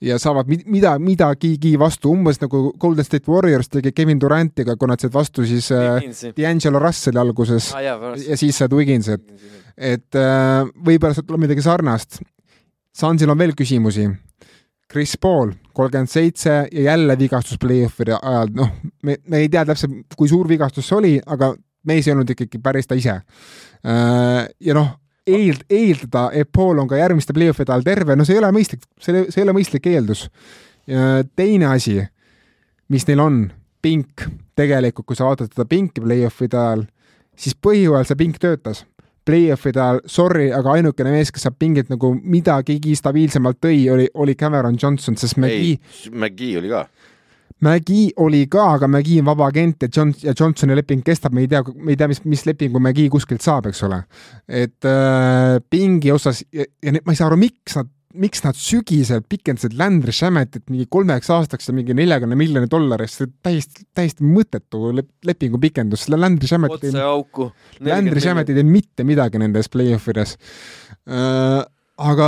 ja 0.04 0.18
saavad 0.20 0.48
mida, 0.48 0.98
midagigi 1.00 1.76
vastu, 1.80 2.12
umbes 2.12 2.42
nagu 2.42 2.72
Golden 2.80 3.06
State 3.08 3.32
Warriors 3.32 3.70
tegi 3.72 3.94
Kevin 3.96 4.20
Durantiga, 4.20 4.76
kui 4.76 4.88
nad 4.92 5.00
said 5.00 5.14
vastu 5.14 5.46
siis 5.48 5.72
äh, 5.72 6.04
D'Angelo 6.38 6.82
Russell'i 6.84 7.20
alguses 7.20 7.72
ah, 7.76 7.84
jah, 7.84 8.08
ja 8.20 8.40
siis 8.40 8.58
said 8.58 8.74
Wigginsit 8.76 9.24
et 9.78 10.18
äh, 10.18 10.62
võib-olla 10.86 11.16
sealt 11.16 11.28
tuleb 11.28 11.48
midagi 11.48 11.64
sarnast. 11.66 12.22
Sansil 12.94 13.32
on 13.34 13.40
veel 13.40 13.56
küsimusi. 13.58 14.06
Chris 14.94 15.16
Paul, 15.18 15.56
kolmkümmend 15.74 16.12
seitse 16.12 16.68
ja 16.70 16.82
jälle 16.92 17.16
vigastus 17.18 17.58
play-off'ide 17.58 18.20
ajal, 18.20 18.52
noh, 18.54 18.74
me, 19.02 19.18
me 19.26 19.42
ei 19.42 19.50
tea 19.50 19.64
täpselt, 19.66 20.14
kui 20.18 20.30
suur 20.30 20.46
vigastus 20.50 20.86
see 20.86 20.98
oli, 21.00 21.14
aga 21.26 21.56
mees 21.90 22.06
ei 22.06 22.14
olnud 22.14 22.30
ikkagi 22.30 22.62
päris 22.62 22.88
ta 22.88 22.98
ise. 23.00 23.16
Äh, 23.82 24.44
ja 24.62 24.78
noh, 24.78 24.92
eel-, 25.28 25.66
eeldada, 25.70 26.30
et 26.34 26.50
Paul 26.52 26.82
on 26.84 26.90
ka 26.90 27.00
järgmiste 27.00 27.36
play-off'ide 27.36 27.74
ajal 27.74 27.86
terve, 27.88 28.16
no 28.16 28.28
see 28.28 28.38
ei 28.38 28.44
ole 28.44 28.54
mõistlik, 28.56 28.86
see, 29.02 29.26
see 29.30 29.42
ei 29.42 29.48
ole 29.48 29.58
mõistlik 29.58 29.90
eeldus. 29.92 30.28
teine 31.36 31.70
asi, 31.72 32.02
mis 32.92 33.08
neil 33.08 33.22
on, 33.24 33.44
pink, 33.84 34.26
tegelikult 34.56 35.08
kui 35.08 35.20
sa 35.20 35.30
vaatad 35.30 35.52
seda 35.52 35.68
pinki 35.70 36.04
play-off'ide 36.04 36.60
ajal, 36.60 36.88
siis 37.36 37.56
põhjujärel 37.56 38.08
see 38.08 38.20
pink 38.20 38.42
töötas 38.44 38.84
play-off'ide 39.28 39.80
ajal, 39.80 40.02
sorry, 40.10 40.50
aga 40.56 40.78
ainukene 40.78 41.14
mees, 41.16 41.32
kes 41.32 41.46
saab 41.48 41.56
pingilt 41.62 41.92
nagu 41.92 42.12
midagigi 42.20 42.96
stabiilsemalt 43.00 43.62
tõi, 43.64 43.86
oli, 43.94 44.10
oli 44.20 44.36
Cameron 44.40 44.78
Johnson, 44.82 45.16
sest 45.20 45.40
McGee. 45.40 45.80
McGee 46.12 46.58
oli 46.60 46.72
ka. 46.72 46.86
McGee 47.64 48.12
oli 48.24 48.46
ka, 48.52 48.68
aga 48.78 48.90
McGee 48.90 49.24
on 49.24 49.32
vaba 49.32 49.50
agent 49.52 49.86
ja 49.86 49.90
John 49.90 50.14
ja 50.24 50.36
Johnsoni 50.38 50.76
leping 50.78 51.04
kestab, 51.06 51.34
me 51.36 51.46
ei 51.46 51.50
tea, 51.52 51.64
me 51.80 51.94
ei 51.94 52.00
tea, 52.00 52.10
mis, 52.12 52.24
mis 52.30 52.46
lepingu 52.50 52.82
McGee 52.82 53.12
kuskilt 53.14 53.44
saab, 53.46 53.72
eks 53.72 53.84
ole. 53.88 54.04
et 54.48 54.88
äh, 54.90 55.58
pingi 55.72 56.14
osas 56.14 56.44
ja, 56.52 56.68
ja 56.84 56.96
ma 57.00 57.14
ei 57.14 57.20
saa 57.20 57.30
aru, 57.32 57.40
miks 57.42 57.80
nad 57.80 57.92
miks 58.14 58.44
nad 58.44 58.54
sügisel 58.54 59.24
pikendasid 59.26 59.74
Landry 59.80 60.14
Shametit 60.14 60.68
mingi 60.70 60.86
kolmeks 60.92 61.32
aastaks 61.34 61.70
ja 61.70 61.74
mingi 61.74 61.96
neljakümne 61.98 62.38
miljoni 62.38 62.70
dollari 62.70 63.08
eest, 63.08 63.24
see 63.24 63.32
täiesti, 63.46 63.88
täiesti 63.98 64.28
mõttetu 64.28 64.92
lepingu 65.26 65.58
pikendus, 65.62 66.06
selle 66.06 66.20
Landry 66.22 66.50
Shamet 66.50 66.76
otse 66.78 67.02
auku. 67.02 67.50
Landry 67.82 68.22
Shamet 68.22 68.52
ei 68.52 68.60
tee 68.60 68.68
mitte 68.68 69.08
midagi 69.08 69.42
nendes 69.42 69.72
play-off 69.74 70.12
ides 70.14 70.36
äh, 71.10 71.64
aga 72.02 72.28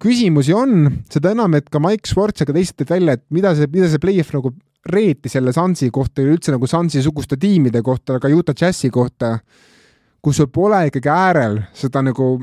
küsimusi 0.00 0.54
on, 0.56 0.86
seda 1.12 1.32
enam, 1.36 1.56
et 1.58 1.68
ka 1.72 1.80
Mike 1.82 2.08
Schwartz 2.08 2.42
ja 2.42 2.48
ka 2.48 2.54
teised 2.56 2.78
tõid 2.78 2.92
välja, 2.94 3.16
et 3.18 3.24
mida 3.34 3.52
see, 3.56 3.68
mida 3.72 3.88
see 3.92 4.02
play-off 4.02 4.32
nagu 4.36 4.52
reeti 4.86 5.30
selle 5.30 5.52
Sunsi 5.54 5.90
kohta 5.94 6.22
ja 6.22 6.32
üldse 6.32 6.54
nagu 6.54 6.66
Sunsi-suguste 6.66 7.38
tiimide 7.40 7.82
kohta, 7.82 8.18
ka 8.20 8.30
Utah 8.32 8.56
Jazzi 8.58 8.90
kohta, 8.90 9.36
kus 10.22 10.40
sul 10.40 10.50
pole 10.52 10.86
ikkagi 10.88 11.10
äärel 11.10 11.60
seda 11.76 12.02
nagu 12.02 12.34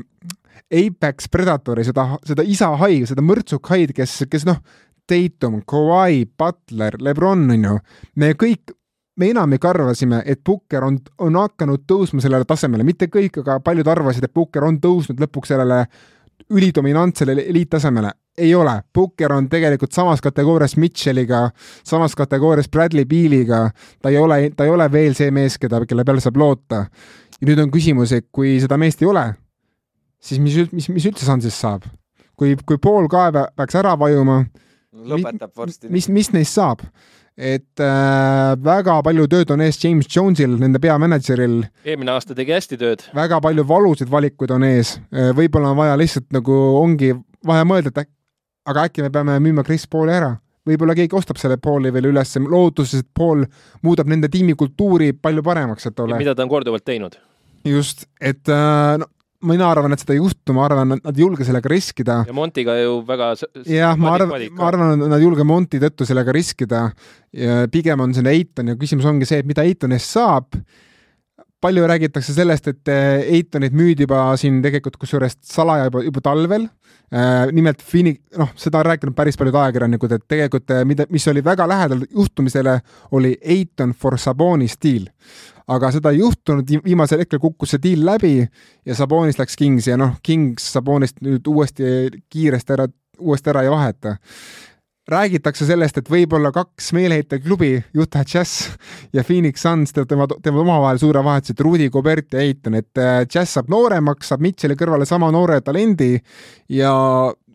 Apex 0.70 1.28
Predatori, 1.30 1.84
seda, 1.84 2.06
seda 2.26 2.44
isa 2.46 2.70
haid, 2.78 3.08
seda 3.10 3.24
mõrtsuk 3.26 3.72
haid, 3.72 3.92
kes, 3.96 4.22
kes 4.30 4.46
noh, 4.46 4.60
Tatum, 5.10 5.60
Kawhi, 5.66 6.28
Butler, 6.38 6.94
Lebron 7.02 7.48
on 7.50 7.64
ju, 7.66 7.78
me 8.22 8.30
kõik, 8.38 8.70
me 9.18 9.32
enamik 9.34 9.64
arvasime, 9.66 10.22
et 10.24 10.42
Booker 10.46 10.86
on, 10.86 11.00
on 11.18 11.38
hakanud 11.40 11.82
tõusma 11.90 12.22
sellele 12.22 12.46
tasemele, 12.48 12.86
mitte 12.86 13.10
kõik, 13.10 13.40
aga 13.42 13.58
paljud 13.64 13.90
arvasid, 13.90 14.28
et 14.28 14.34
Booker 14.34 14.68
on 14.68 14.78
tõusnud 14.80 15.18
lõpuks 15.20 15.50
sellele 15.50 15.82
ülidominantsele 16.50 17.34
eliittasemele. 17.50 18.14
Ei 18.38 18.54
ole, 18.54 18.80
Booker 18.94 19.32
on 19.32 19.48
tegelikult 19.50 19.92
samas 19.92 20.20
kategoorias 20.24 20.76
Mitchelliga, 20.76 21.50
samas 21.84 22.14
kategoorias 22.16 22.68
Bradley 22.68 23.04
Bealiga, 23.04 23.70
ta 24.02 24.12
ei 24.12 24.18
ole, 24.18 24.50
ta 24.56 24.64
ei 24.64 24.70
ole 24.70 24.86
veel 24.92 25.14
see 25.18 25.30
mees, 25.34 25.58
keda, 25.60 25.82
kelle 25.88 26.04
peale 26.04 26.22
saab 26.24 26.40
loota. 26.40 26.86
ja 27.40 27.48
nüüd 27.48 27.60
on 27.62 27.70
küsimus, 27.72 28.12
et 28.12 28.28
kui 28.32 28.58
seda 28.60 28.78
meest 28.80 29.02
ei 29.02 29.08
ole, 29.08 29.24
siis 30.20 30.40
mis, 30.40 30.56
mis, 30.72 30.88
mis 30.88 31.08
üldse 31.10 31.26
Sunsist 31.26 31.60
saab? 31.60 31.88
kui, 32.40 32.56
kui 32.66 32.78
pool 32.80 33.08
kaeve 33.12 33.46
peaks 33.56 33.76
ära 33.76 33.96
vajuma, 34.00 34.44
lõpetab 34.92 35.52
varsti. 35.56 35.90
mis, 35.92 36.08
mis 36.08 36.32
neist 36.36 36.56
saab? 36.56 36.84
et 37.40 37.80
äh, 37.80 38.52
väga 38.60 38.98
palju 39.06 39.24
tööd 39.32 39.52
on 39.54 39.62
ees 39.64 39.78
James 39.80 40.08
Jonesil, 40.12 40.58
nende 40.60 40.80
peamänedžeril. 40.82 41.62
eelmine 41.86 42.12
aasta 42.12 42.36
tegi 42.36 42.52
hästi 42.52 42.78
tööd. 42.80 43.04
väga 43.16 43.40
palju 43.40 43.64
valusaid 43.68 44.10
valikuid 44.12 44.52
on 44.56 44.66
ees, 44.68 44.98
äh, 45.14 45.30
võib-olla 45.36 45.72
on 45.72 45.78
vaja 45.78 45.98
lihtsalt 46.00 46.28
nagu 46.36 46.56
ongi 46.80 47.14
vaja 47.46 47.64
mõelda, 47.68 47.92
et 47.92 48.02
äk, 48.04 48.10
aga 48.66 48.86
äkki 48.88 49.02
me 49.02 49.10
peame 49.10 49.38
müüma 49.40 49.64
Chris 49.66 49.86
Pauli 49.90 50.12
ära 50.12 50.34
võib-olla 50.68 50.96
keegi 50.96 51.16
ostab 51.16 51.40
selle 51.40 51.56
Pauli 51.62 51.92
veel 51.94 52.10
üles, 52.10 52.34
lootuses, 52.44 53.04
et 53.04 53.08
Paul 53.16 53.46
muudab 53.86 54.10
nende 54.10 54.28
tiimi 54.32 54.56
kultuuri 54.58 55.12
palju 55.16 55.44
paremaks, 55.46 55.88
et 55.88 56.02
ole. 56.04 56.18
mida 56.20 56.34
ta 56.36 56.44
on 56.44 56.52
korduvalt 56.52 56.84
teinud. 56.86 57.16
just, 57.66 58.06
et 58.20 58.48
äh, 58.48 58.98
no 59.00 59.08
mina 59.48 59.70
arvan, 59.72 59.94
et 59.94 60.02
seda 60.02 60.14
ei 60.14 60.20
juhtu, 60.20 60.52
ma 60.56 60.66
arvan, 60.66 60.98
et 60.98 61.06
nad 61.06 61.16
ei 61.16 61.24
julge 61.24 61.46
sellega 61.48 61.72
riskida. 61.72 62.18
ja 62.28 62.36
Montiga 62.36 62.76
ju 62.80 63.00
väga 63.08 63.32
jah, 63.64 63.96
ma 63.96 64.14
arvan, 64.18 64.46
ma 64.56 64.68
arvan, 64.68 64.94
et 64.96 65.12
nad 65.14 65.18
ei 65.18 65.26
julge 65.26 65.46
Monti 65.48 65.80
tõttu 65.82 66.08
sellega 66.08 66.34
riskida. 66.36 66.84
pigem 67.72 68.04
on 68.04 68.14
see 68.14 68.28
Eiton 68.34 68.74
ja 68.74 68.78
küsimus 68.80 69.08
ongi 69.08 69.28
see, 69.28 69.40
et 69.40 69.48
mida 69.48 69.64
Eitonist 69.64 70.16
saab. 70.18 70.60
Palju 71.60 71.86
räägitakse 71.86 72.34
sellest, 72.34 72.68
et 72.68 72.88
Eitonit 72.90 73.74
müüdi 73.76 74.06
juba 74.06 74.30
siin 74.40 74.62
tegelikult 74.64 74.96
kusjuures 75.00 75.36
salaja 75.44 75.90
juba, 75.90 76.02
juba 76.06 76.22
talvel. 76.24 76.68
nimelt 77.52 77.82
Fini-, 77.82 78.20
noh, 78.38 78.52
seda 78.56 78.78
on 78.78 78.86
rääkinud 78.86 79.14
päris 79.18 79.36
paljud 79.36 79.56
ajakirjanikud, 79.58 80.12
et 80.14 80.24
tegelikult 80.30 80.72
mida, 80.86 81.06
mis 81.10 81.26
oli 81.28 81.42
väga 81.44 81.66
lähedal 81.68 82.04
juhtumisele, 82.06 82.80
oli 83.10 83.36
Eiton 83.42 83.94
for 83.98 84.18
Sabonis 84.18 84.78
stiil 84.78 85.08
aga 85.70 85.90
seda 85.94 86.12
ei 86.14 86.20
juhtunud, 86.20 86.70
viimasel 86.84 87.22
hetkel 87.22 87.40
kukkus 87.42 87.74
see 87.74 87.82
deal 87.82 88.02
läbi 88.06 88.34
ja 88.86 88.96
Sabonis 88.98 89.38
läks 89.38 89.56
Kingsi 89.58 89.92
ja 89.92 89.98
noh, 90.00 90.16
Kings 90.22 90.66
Sabonist 90.74 91.20
nüüd 91.24 91.46
uuesti 91.50 92.10
kiiresti 92.30 92.76
ära, 92.76 92.88
uuesti 93.20 93.52
ära 93.52 93.64
ei 93.66 93.70
vaheta. 93.70 94.16
Räägitakse 95.10 95.66
sellest, 95.68 95.98
et 96.00 96.10
võib-olla 96.10 96.52
kaks 96.54 96.92
meeleheiteklubi, 96.96 97.72
Utah 97.98 98.24
Jazz 98.26 98.70
ja 99.16 99.24
Phoenix 99.26 99.62
Suns 99.64 99.94
teevad, 99.96 100.36
teevad 100.42 100.62
omavahel 100.64 101.00
suure 101.02 101.22
vahetuse, 101.24 101.56
et 101.56 101.62
Rudi 101.64 101.88
Gobert 101.92 102.36
ja 102.36 102.44
Eitan, 102.44 102.78
et 102.80 103.00
äh, 103.00 103.22
Jazz 103.26 103.56
saab 103.56 103.70
nooremaks, 103.72 104.32
saab 104.32 104.44
Mitchell'i 104.44 104.78
kõrvale 104.80 105.08
sama 105.08 105.30
noore 105.34 105.60
talendi 105.66 106.16
ja 106.72 106.92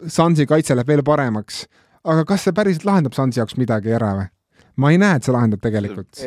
Sunsi 0.08 0.48
kaitse 0.50 0.76
läheb 0.76 0.92
veel 0.92 1.04
paremaks. 1.08 1.66
aga 2.06 2.26
kas 2.26 2.44
see 2.46 2.54
päriselt 2.54 2.86
lahendab 2.86 3.16
Sunsi 3.18 3.40
jaoks 3.42 3.58
midagi 3.58 3.94
ära 3.96 4.16
või? 4.20 4.28
ma 4.76 4.92
ei 4.92 5.00
näe, 5.00 5.16
et 5.18 5.24
see 5.24 5.34
lahendab 5.34 5.62
tegelikult. 5.64 6.20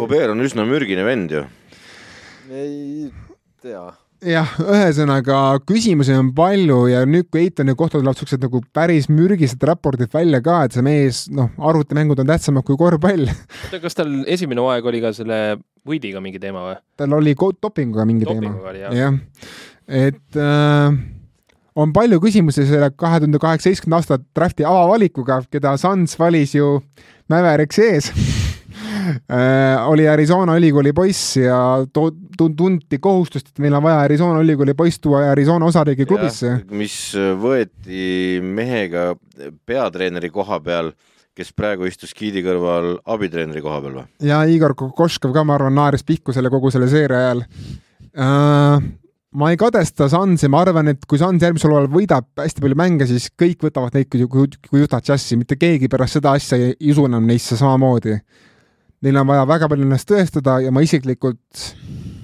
Gobert 0.00 0.34
on 0.34 0.42
üsna 0.42 0.66
mürgine 0.66 1.04
vend 1.06 1.30
ju. 1.30 1.44
ei 2.50 3.12
tea 3.62 3.86
jah, 4.26 4.52
ühesõnaga 4.62 5.38
küsimusi 5.66 6.14
on 6.16 6.32
palju 6.36 6.78
ja 6.90 7.02
nüüd, 7.08 7.28
kui 7.32 7.44
Eitoni 7.46 7.76
kohta 7.78 8.00
tulevad 8.00 8.18
siuksed 8.20 8.42
nagu 8.42 8.60
päris 8.74 9.08
mürgised 9.12 9.62
raportid 9.66 10.12
välja 10.14 10.40
ka, 10.44 10.62
et 10.66 10.76
see 10.76 10.84
mees, 10.86 11.24
noh, 11.32 11.50
arvutimängud 11.70 12.20
on 12.22 12.30
tähtsamad 12.30 12.66
kui 12.66 12.78
korvpall. 12.80 13.30
oota, 13.30 13.82
kas 13.82 13.98
tal 13.98 14.12
esimene 14.26 14.62
hooaeg 14.64 14.88
oli 14.90 15.02
ka 15.04 15.12
selle 15.16 15.40
võidiga 15.86 16.22
mingi 16.24 16.42
teema 16.42 16.64
või? 16.68 16.78
tal 16.98 17.18
oli 17.18 17.36
dopinguga 17.36 18.06
mingi 18.08 18.28
Dopinguga 18.28 18.74
teema. 18.74 18.94
jah, 18.96 19.20
et 19.86 20.40
äh, 20.40 20.98
on 21.76 21.94
palju 21.96 22.20
küsimusi 22.22 22.66
selle 22.66 22.90
kahe 22.96 23.22
tuhande 23.22 23.42
kaheksateistkümnenda 23.42 24.02
aasta 24.02 24.20
drafti 24.34 24.66
avavalikuga, 24.66 25.42
keda 25.50 25.76
Suns 25.80 26.18
valis 26.18 26.56
ju 26.56 26.80
Mäveriks 27.30 27.78
ees 27.82 28.12
oli 29.86 30.08
Arizona 30.08 30.56
ülikooli 30.58 30.92
poiss 30.96 31.36
ja 31.36 31.58
tunti 32.36 32.98
kohustust, 33.02 33.52
et 33.52 33.62
meil 33.64 33.76
on 33.78 33.84
vaja 33.84 34.00
Arizona 34.06 34.40
ülikooli 34.44 34.74
poiss 34.74 35.00
tuua 35.00 35.24
Arizona 35.30 35.66
osariigi 35.66 36.06
klubisse. 36.06 36.58
mis 36.70 36.98
võeti 37.42 38.40
mehega 38.42 39.14
peatreeneri 39.66 40.30
koha 40.30 40.60
peal, 40.60 40.92
kes 41.36 41.52
praegu 41.52 41.88
istus 41.88 42.14
giidi 42.16 42.44
kõrval 42.44 42.96
abitreeneri 43.04 43.64
koha 43.64 43.80
peal 43.84 43.98
või? 44.00 44.06
ja 44.26 44.44
Igor 44.48 44.76
Kokoškov 44.78 45.34
ka, 45.36 45.44
ma 45.44 45.58
arvan, 45.58 45.76
naeris 45.76 46.06
pihku 46.06 46.34
selle 46.36 46.52
kogu 46.52 46.72
selle 46.74 46.88
seeria 46.92 47.24
ajal 47.26 47.44
uh, 48.16 48.86
ma 49.36 49.50
ei 49.52 49.58
kadesta 49.60 50.08
Sunsi, 50.08 50.48
ma 50.48 50.62
arvan, 50.64 50.92
et 50.92 51.04
kui 51.08 51.20
Suns 51.20 51.42
järgmisel 51.44 51.72
hooajal 51.72 51.90
võidab 51.92 52.28
hästi 52.40 52.62
palju 52.64 52.78
mänge, 52.78 53.08
siis 53.10 53.28
kõik 53.38 53.66
võtavad 53.66 53.96
neid 53.96 54.08
kui, 54.12 54.24
kui, 54.30 54.48
kui 54.70 54.84
Utah 54.84 55.02
Jazzi, 55.04 55.38
mitte 55.38 55.58
keegi 55.60 55.90
pärast 55.92 56.18
seda 56.18 56.32
asja 56.38 56.58
ei 56.62 56.92
usu 56.92 57.04
enam 57.08 57.26
neisse 57.28 57.58
samamoodi 57.58 58.16
neil 59.04 59.16
on 59.20 59.26
vaja 59.28 59.46
väga 59.48 59.68
palju 59.68 59.86
ennast 59.86 60.08
tõestada 60.10 60.60
ja 60.64 60.72
ma 60.72 60.82
isiklikult 60.84 61.64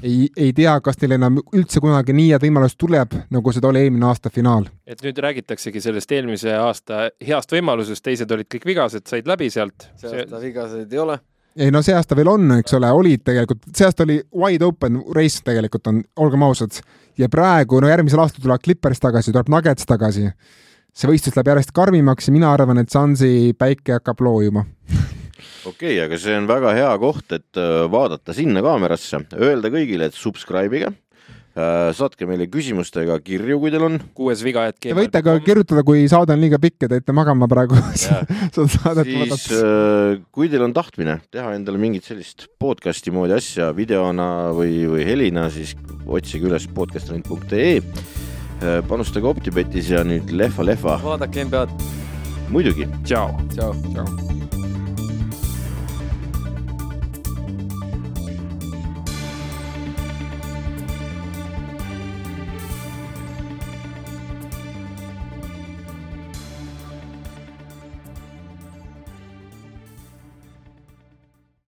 ei, 0.03 0.29
ei 0.37 0.53
tea, 0.57 0.75
kas 0.85 0.99
neil 1.03 1.17
enam 1.19 1.41
üldse 1.55 1.81
kunagi 1.83 2.15
nii 2.17 2.31
head 2.33 2.47
võimalust 2.47 2.79
tuleb, 2.81 3.15
nagu 3.33 3.53
seda 3.55 3.71
oli 3.71 3.85
eelmine 3.85 4.09
aasta 4.09 4.33
finaal. 4.35 4.67
et 4.87 5.03
nüüd 5.05 5.19
räägitaksegi 5.23 5.83
sellest 5.85 6.13
eelmise 6.13 6.55
aasta 6.59 7.09
heast 7.27 7.53
võimalusest, 7.53 8.05
teised 8.05 8.31
olid 8.31 8.51
kõik 8.51 8.67
vigased, 8.73 9.07
said 9.09 9.29
läbi 9.31 9.51
sealt. 9.51 9.91
see 10.01 10.25
aasta 10.25 10.41
vigaseid 10.43 10.93
ei 10.93 11.05
ole 11.05 11.19
ei 11.57 11.71
no 11.71 11.83
see 11.85 11.95
aasta 11.97 12.17
veel 12.17 12.31
on, 12.33 12.51
eks 12.59 12.75
ole, 12.79 12.91
olid 12.91 13.23
tegelikult, 13.27 13.65
see 13.77 13.87
aasta 13.87 14.07
oli 14.07 14.19
wide 14.45 14.65
open 14.65 15.03
race 15.17 15.43
tegelikult 15.45 15.91
on, 15.91 16.03
olgem 16.17 16.43
ausad. 16.49 16.81
ja 17.19 17.29
praegu, 17.29 17.81
no 17.81 17.91
järgmisel 17.91 18.23
aastal 18.25 18.43
tulevad 18.43 18.65
Clippers 18.65 19.01
tagasi, 19.01 19.33
tuleb 19.33 19.53
Nuggets 19.53 19.87
tagasi. 19.87 20.31
see 20.93 21.09
võistlus 21.09 21.37
läheb 21.37 21.55
järjest 21.55 21.73
karmimaks 21.77 22.29
ja 22.29 22.33
mina 22.33 22.53
arvan, 22.53 22.79
et 22.79 22.91
Sunsi 22.93 23.53
päike 23.59 24.01
hakkab 24.01 24.21
loojuma 24.21 24.65
okei 25.67 25.97
okay,, 25.97 26.01
aga 26.07 26.19
see 26.21 26.35
on 26.37 26.49
väga 26.51 26.75
hea 26.77 26.91
koht, 27.03 27.33
et 27.37 27.61
äh, 27.61 27.85
vaadata 27.91 28.35
sinna 28.37 28.63
kaamerasse, 28.65 29.25
öelda 29.39 29.71
kõigile, 29.73 30.09
et 30.09 30.17
subscribe'ige 30.19 30.89
äh, 30.91 31.91
saatke 31.97 32.27
meile 32.29 32.49
küsimustega 32.51 33.19
kirju, 33.25 33.59
kui 33.63 33.73
teil 33.75 33.87
on. 33.87 33.99
kuues 34.17 34.43
viga, 34.45 34.67
et 34.71 34.79
Te 34.83 34.97
võite 34.97 35.23
ka 35.25 35.37
kirjutada, 35.45 35.85
kui 35.87 36.05
saade 36.11 36.35
on 36.35 36.43
liiga 36.43 36.61
pikk 36.63 36.87
ja 36.87 36.91
te 36.93 37.01
jäite 37.01 37.17
magama 37.17 37.49
praegu 37.51 37.79
siis 39.39 39.59
äh, 39.59 40.19
kui 40.35 40.51
teil 40.53 40.67
on 40.67 40.75
tahtmine 40.77 41.21
teha 41.33 41.55
endale 41.57 41.81
mingit 41.83 42.09
sellist 42.09 42.49
podcast'i 42.63 43.15
moodi 43.15 43.37
asja 43.39 43.71
videona 43.77 44.51
või, 44.57 44.83
või 44.91 45.07
helina, 45.09 45.49
siis 45.53 45.77
otsige 46.07 46.51
üles 46.51 46.67
podcastrent.ee. 46.75 47.81
panustage 48.89 49.27
Optibetis 49.27 49.91
ja 49.91 50.05
nüüd 50.07 50.31
lehva-lehva. 50.35 51.01
vaadake 51.03 51.49
NBA-d. 51.49 51.91
muidugi. 52.53 52.89
tšau. 53.03 53.35
tšau. 53.55 53.75
tšau. 53.91 54.42